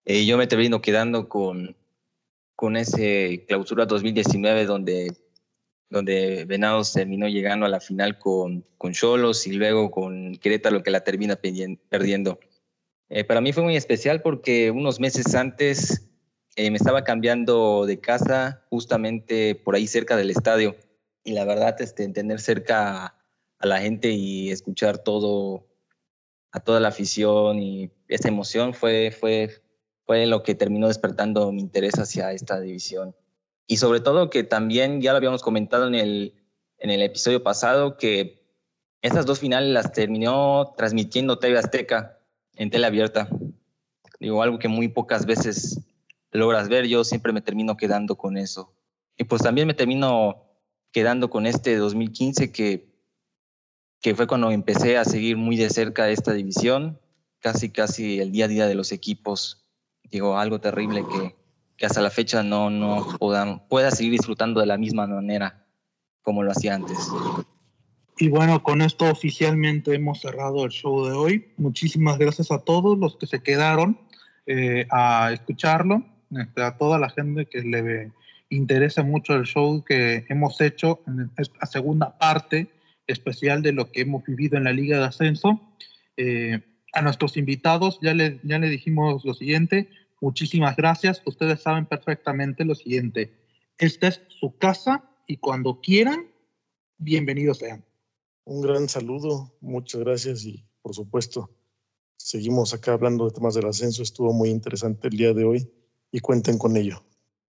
Eh, 0.05 0.25
yo 0.25 0.37
me 0.37 0.47
termino 0.47 0.81
quedando 0.81 1.27
con, 1.27 1.75
con 2.55 2.77
ese 2.77 3.45
clausura 3.45 3.85
2019 3.85 4.65
donde, 4.65 5.13
donde 5.89 6.45
Venados 6.45 6.93
terminó 6.93 7.27
llegando 7.27 7.65
a 7.65 7.69
la 7.69 7.81
final 7.81 8.17
con 8.19 8.63
Cholos 8.91 9.47
y 9.47 9.53
luego 9.53 9.91
con 9.91 10.35
Querétaro 10.37 10.81
que 10.81 10.91
la 10.91 11.03
termina 11.03 11.35
perdiendo. 11.35 12.39
Eh, 13.09 13.23
para 13.23 13.41
mí 13.41 13.53
fue 13.53 13.63
muy 13.63 13.75
especial 13.75 14.21
porque 14.21 14.69
unos 14.71 14.99
meses 14.99 15.33
antes 15.33 16.09
eh, 16.55 16.71
me 16.71 16.77
estaba 16.77 17.03
cambiando 17.03 17.85
de 17.85 17.99
casa 17.99 18.65
justamente 18.69 19.55
por 19.55 19.75
ahí 19.75 19.87
cerca 19.87 20.17
del 20.17 20.31
estadio. 20.31 20.75
Y 21.23 21.33
la 21.33 21.45
verdad, 21.45 21.79
este, 21.81 22.07
tener 22.09 22.39
cerca 22.39 23.15
a 23.59 23.67
la 23.67 23.79
gente 23.79 24.09
y 24.09 24.51
escuchar 24.51 24.99
todo, 24.99 25.67
a 26.51 26.59
toda 26.59 26.79
la 26.79 26.89
afición 26.89 27.59
y 27.59 27.91
esa 28.07 28.27
emoción 28.27 28.73
fue, 28.73 29.11
fue, 29.11 29.61
fue 30.05 30.25
lo 30.25 30.43
que 30.43 30.55
terminó 30.55 30.87
despertando 30.87 31.51
mi 31.51 31.61
interés 31.61 31.97
hacia 31.99 32.31
esta 32.31 32.59
división. 32.59 33.15
Y 33.67 33.77
sobre 33.77 33.99
todo 33.99 34.29
que 34.29 34.43
también, 34.43 35.01
ya 35.01 35.11
lo 35.11 35.17
habíamos 35.17 35.41
comentado 35.41 35.87
en 35.87 35.95
el, 35.95 36.33
en 36.77 36.89
el 36.89 37.01
episodio 37.01 37.43
pasado, 37.43 37.97
que 37.97 38.43
esas 39.01 39.25
dos 39.25 39.39
finales 39.39 39.69
las 39.69 39.91
terminó 39.91 40.73
transmitiendo 40.77 41.39
TV 41.39 41.57
Azteca 41.57 42.16
en 42.57 42.69
tele 42.69 42.87
abierta. 42.87 43.29
Digo, 44.19 44.41
algo 44.41 44.59
que 44.59 44.67
muy 44.67 44.87
pocas 44.87 45.25
veces 45.25 45.79
logras 46.31 46.69
ver, 46.69 46.87
yo 46.87 47.03
siempre 47.03 47.31
me 47.31 47.41
termino 47.41 47.77
quedando 47.77 48.17
con 48.17 48.37
eso. 48.37 48.73
Y 49.17 49.23
pues 49.23 49.41
también 49.41 49.67
me 49.67 49.73
termino 49.73 50.43
quedando 50.91 51.29
con 51.29 51.45
este 51.45 51.75
2015 51.75 52.51
que, 52.51 52.91
que 54.01 54.15
fue 54.15 54.27
cuando 54.27 54.51
empecé 54.51 54.97
a 54.97 55.05
seguir 55.05 55.37
muy 55.37 55.57
de 55.57 55.69
cerca 55.69 56.09
esta 56.09 56.33
división, 56.33 56.99
casi 57.39 57.69
casi 57.69 58.19
el 58.19 58.31
día 58.31 58.45
a 58.45 58.49
día 58.49 58.67
de 58.67 58.75
los 58.75 58.91
equipos. 58.91 59.65
Digo, 60.03 60.37
algo 60.37 60.59
terrible 60.59 61.05
que, 61.11 61.35
que 61.75 61.85
hasta 61.85 62.01
la 62.01 62.09
fecha 62.09 62.43
no, 62.43 62.69
no 62.69 63.17
pueda 63.69 63.91
seguir 63.91 64.11
disfrutando 64.11 64.59
de 64.59 64.65
la 64.65 64.77
misma 64.77 65.07
manera 65.07 65.65
como 66.21 66.43
lo 66.43 66.51
hacía 66.51 66.75
antes. 66.75 66.97
Y 68.19 68.29
bueno, 68.29 68.63
con 68.63 68.81
esto 68.81 69.05
oficialmente 69.05 69.93
hemos 69.93 70.21
cerrado 70.21 70.65
el 70.65 70.71
show 70.71 71.05
de 71.05 71.11
hoy. 71.11 71.45
Muchísimas 71.57 72.17
gracias 72.17 72.51
a 72.51 72.59
todos 72.59 72.97
los 72.97 73.15
que 73.15 73.27
se 73.27 73.43
quedaron 73.43 73.99
eh, 74.47 74.87
a 74.89 75.31
escucharlo. 75.33 76.03
Este, 76.31 76.63
a 76.63 76.77
toda 76.77 76.97
la 76.99 77.09
gente 77.09 77.45
que 77.45 77.61
le 77.61 78.11
interesa 78.49 79.03
mucho 79.03 79.35
el 79.35 79.43
show 79.43 79.83
que 79.83 80.25
hemos 80.29 80.59
hecho 80.61 81.01
en 81.05 81.31
la 81.37 81.65
segunda 81.67 82.17
parte 82.17 82.71
especial 83.05 83.61
de 83.61 83.71
lo 83.71 83.91
que 83.91 84.01
hemos 84.01 84.23
vivido 84.25 84.57
en 84.57 84.63
la 84.63 84.73
Liga 84.73 84.97
de 84.97 85.05
Ascenso. 85.05 85.61
Eh, 86.17 86.59
a 86.93 87.01
nuestros 87.01 87.37
invitados 87.37 87.99
ya 88.01 88.13
le, 88.13 88.39
ya 88.43 88.57
le 88.57 88.69
dijimos 88.69 89.23
lo 89.23 89.33
siguiente, 89.33 89.89
muchísimas 90.19 90.75
gracias, 90.75 91.21
ustedes 91.25 91.61
saben 91.61 91.85
perfectamente 91.85 92.65
lo 92.65 92.73
siguiente, 92.73 93.33
esta 93.77 94.07
es 94.07 94.21
su 94.29 94.57
casa 94.57 95.03
y 95.27 95.37
cuando 95.37 95.79
quieran, 95.79 96.27
bienvenidos 96.97 97.59
sean. 97.59 97.86
Un 98.47 98.61
gran 98.61 98.87
saludo, 98.87 99.57
muchas 99.59 99.99
gracias 99.99 100.45
y 100.45 100.65
por 100.81 100.95
supuesto, 100.95 101.51
seguimos 102.15 102.73
acá 102.73 102.93
hablando 102.93 103.25
de 103.25 103.31
temas 103.31 103.55
del 103.55 103.65
ascenso, 103.65 104.01
estuvo 104.01 104.31
muy 104.31 104.47
interesante 104.47 105.09
el 105.09 105.17
día 105.17 105.33
de 105.33 105.43
hoy 105.43 105.69
y 106.13 106.21
cuenten 106.21 106.57
con 106.57 106.77
ello. 106.77 107.03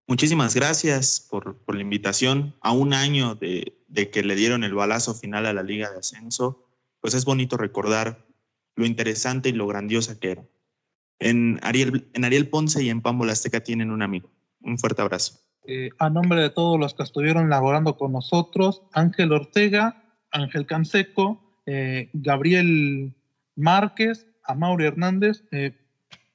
Muchísimas 0.09 0.57
gracias 0.57 1.25
por, 1.31 1.57
por 1.59 1.77
la 1.77 1.83
invitación. 1.83 2.57
A 2.63 2.73
un 2.73 2.95
año 2.95 3.37
de, 3.37 3.79
de, 3.87 4.11
que 4.11 4.25
le 4.25 4.35
dieron 4.35 4.65
el 4.65 4.75
balazo 4.75 5.15
final 5.15 5.47
a 5.47 5.53
la 5.53 5.63
Liga 5.63 5.89
de 5.89 5.99
Ascenso, 5.99 6.67
pues 7.01 7.15
es 7.15 7.25
bonito 7.25 7.57
recordar 7.57 8.27
lo 8.75 8.85
interesante 8.85 9.51
y 9.51 9.53
lo 9.53 9.69
grandiosa 9.69 10.19
que 10.19 10.33
era. 10.33 10.49
En 11.21 11.61
Ariel, 11.63 12.11
en 12.13 12.25
Ariel 12.25 12.49
Ponce 12.49 12.83
y 12.83 12.91
en 12.91 13.03
Pambo 13.03 13.25
Azteca 13.27 13.61
tienen 13.61 13.93
un 13.93 14.03
amigo. 14.03 14.33
Un 14.63 14.81
fuerte 14.81 15.01
abrazo. 15.01 15.39
Eh, 15.65 15.91
a 16.01 16.11
nombre 16.11 16.43
de 16.43 16.51
todos 16.51 16.77
los 16.77 16.95
que 16.95 17.05
estuvieron 17.05 17.49
laborando 17.51 17.97
con 17.97 18.11
nosotros, 18.11 18.83
Ángel 18.93 19.31
Ortega, 19.31 20.08
Ángel 20.31 20.67
Canseco, 20.67 21.63
eh, 21.67 22.11
Gabriel 22.13 23.15
Márquez, 23.57 24.27
Amaury 24.45 24.87
Hernández, 24.87 25.45
eh, 25.53 25.77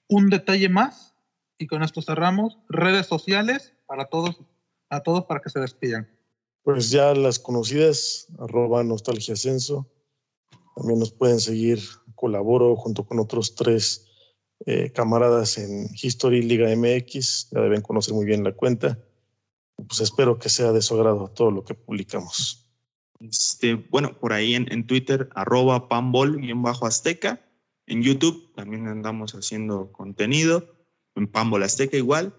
un 0.07 0.29
detalle 0.29 0.69
más, 0.69 1.13
y 1.57 1.67
con 1.67 1.83
esto 1.83 2.01
cerramos. 2.01 2.59
Redes 2.69 3.07
sociales 3.07 3.73
para 3.87 4.05
todos, 4.05 4.41
a 4.89 5.01
todos 5.01 5.25
para 5.25 5.41
que 5.41 5.49
se 5.49 5.59
despidan. 5.59 6.07
Pues 6.63 6.91
ya 6.91 7.13
las 7.13 7.39
conocidas, 7.39 8.27
arroba 8.39 8.83
Nostalgia 8.83 9.33
Ascenso. 9.33 9.89
También 10.75 10.99
nos 10.99 11.11
pueden 11.11 11.39
seguir, 11.39 11.79
colaboro 12.15 12.75
junto 12.75 13.05
con 13.05 13.19
otros 13.19 13.55
tres 13.55 14.09
eh, 14.65 14.91
camaradas 14.91 15.57
en 15.57 15.89
History 15.93 16.41
Liga 16.41 16.73
MX. 16.75 17.49
Ya 17.51 17.61
deben 17.61 17.81
conocer 17.81 18.13
muy 18.13 18.25
bien 18.25 18.43
la 18.43 18.53
cuenta. 18.53 18.97
Pues 19.75 19.99
espero 20.01 20.39
que 20.39 20.49
sea 20.49 20.71
de 20.71 20.81
su 20.81 20.95
agrado 20.95 21.29
todo 21.29 21.51
lo 21.51 21.63
que 21.63 21.73
publicamos. 21.73 22.62
Este, 23.29 23.75
bueno, 23.75 24.17
por 24.19 24.33
ahí 24.33 24.55
en, 24.55 24.85
Twitter, 24.85 25.29
arroba 25.33 25.87
pambol-azteca. 25.87 27.39
En 27.85 28.01
YouTube 28.01 28.53
también 28.55 28.87
andamos 28.87 29.33
haciendo 29.33 29.91
contenido 29.91 30.73
en 31.15 31.27
Pambo 31.27 31.57
Azteca 31.57 31.97
igual. 31.97 32.33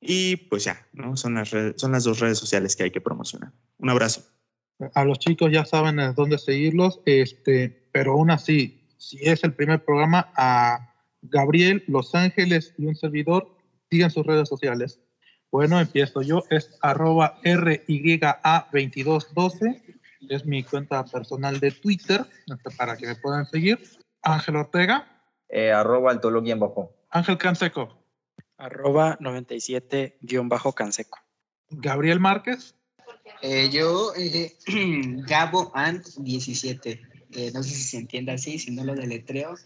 Y 0.00 0.36
pues 0.36 0.64
ya, 0.64 0.86
¿no? 0.92 1.16
Son 1.16 1.34
las, 1.34 1.50
son 1.76 1.92
las 1.92 2.04
dos 2.04 2.20
redes 2.20 2.38
sociales 2.38 2.76
que 2.76 2.84
hay 2.84 2.90
que 2.90 3.00
promocionar. 3.00 3.52
Un 3.78 3.90
abrazo. 3.90 4.22
A 4.94 5.04
los 5.04 5.18
chicos 5.18 5.50
ya 5.50 5.64
saben 5.64 5.98
dónde 6.14 6.38
seguirlos, 6.38 7.00
este, 7.06 7.88
pero 7.92 8.12
aún 8.12 8.30
así, 8.30 8.86
si 8.98 9.18
es 9.22 9.42
el 9.42 9.54
primer 9.54 9.82
programa, 9.84 10.30
a 10.36 10.92
Gabriel, 11.22 11.82
Los 11.86 12.14
Ángeles 12.14 12.74
y 12.76 12.84
un 12.84 12.94
servidor, 12.94 13.56
sigan 13.90 14.10
sus 14.10 14.26
redes 14.26 14.50
sociales. 14.50 15.00
Bueno, 15.50 15.80
empiezo 15.80 16.20
yo, 16.20 16.44
es 16.50 16.76
arroba 16.82 17.40
RYA2212, 17.42 19.85
es 20.28 20.44
mi 20.44 20.62
cuenta 20.62 21.04
personal 21.04 21.60
de 21.60 21.70
Twitter, 21.70 22.26
este, 22.46 22.70
para 22.76 22.96
que 22.96 23.06
me 23.06 23.16
puedan 23.16 23.46
seguir. 23.46 23.80
Ángel 24.22 24.56
Ortega. 24.56 25.12
Eh, 25.48 25.70
arroba 25.70 26.10
altología 26.10 26.56
bajo. 26.56 26.92
Ángel 27.10 27.38
Canseco 27.38 28.06
arroba 28.58 29.18
97-canseco. 29.18 31.18
Gabriel 31.70 32.20
Márquez. 32.20 32.76
Eh, 33.42 33.68
yo, 33.70 34.12
eh, 34.16 34.56
Gabo 35.26 35.70
Ant 35.74 36.06
17. 36.18 37.02
Eh, 37.32 37.50
no 37.52 37.62
sé 37.62 37.70
si 37.70 37.82
se 37.82 37.98
entiende 37.98 38.32
así, 38.32 38.58
si 38.58 38.70
no 38.70 38.82
lo 38.84 38.94
deletreo. 38.94 39.56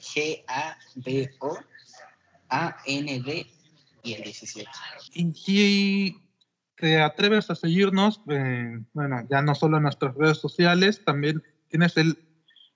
G-A-B-O 0.00 1.58
A-N-D 2.48 3.46
y 4.02 4.14
el 4.14 4.22
17. 4.22 4.68
Y 5.14 6.16
te 6.82 7.00
atreves 7.00 7.48
a 7.48 7.54
seguirnos, 7.54 8.20
bueno, 8.24 9.24
ya 9.30 9.40
no 9.40 9.54
solo 9.54 9.76
en 9.76 9.84
nuestras 9.84 10.16
redes 10.16 10.38
sociales, 10.38 11.04
también 11.04 11.40
tienes 11.68 11.96
el, 11.96 12.18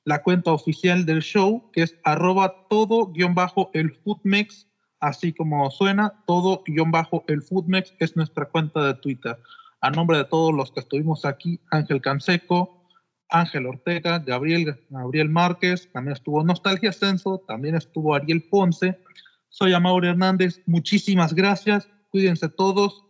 la 0.05 0.23
cuenta 0.23 0.53
oficial 0.53 1.05
del 1.05 1.23
show, 1.23 1.73
que 1.73 1.83
es 1.83 1.99
arroba 2.05 2.69
todo 2.71 3.09
guion 3.09 3.35
bajo 3.35 3.69
el 3.75 3.91
Foodmex 3.91 4.69
así 5.01 5.33
como 5.33 5.69
suena, 5.73 6.23
todo 6.25 6.63
guion 6.65 6.93
bajo 6.93 7.25
el 7.27 7.43
Foodmex 7.43 7.95
es 7.99 8.15
nuestra 8.15 8.45
cuenta 8.45 8.87
de 8.87 8.95
Twitter. 8.95 9.37
A 9.81 9.91
nombre 9.91 10.19
de 10.19 10.25
todos 10.25 10.55
los 10.55 10.71
que 10.71 10.79
estuvimos 10.79 11.25
aquí, 11.25 11.59
Ángel 11.73 12.01
Canseco, 12.01 12.87
Ángel 13.29 13.67
Ortega, 13.67 14.21
Gabriel, 14.21 14.85
Gabriel 14.89 15.31
Márquez, 15.31 15.91
también 15.93 16.13
estuvo 16.13 16.45
Nostalgia 16.45 16.91
Ascenso, 16.91 17.43
también 17.49 17.75
estuvo 17.75 18.15
Ariel 18.15 18.45
Ponce. 18.45 19.01
Soy 19.49 19.73
Amaury 19.73 20.11
Hernández, 20.11 20.63
muchísimas 20.65 21.35
gracias, 21.35 21.89
cuídense 22.11 22.49
todos 22.49 23.06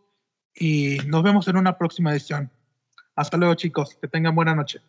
y 0.57 0.99
nos 1.07 1.23
vemos 1.23 1.47
en 1.49 1.57
una 1.57 1.77
próxima 1.77 2.11
edición. 2.13 2.51
Hasta 3.15 3.37
luego 3.37 3.55
chicos, 3.55 3.97
que 4.01 4.09
tengan 4.09 4.35
buena 4.35 4.55
noche. 4.55 4.81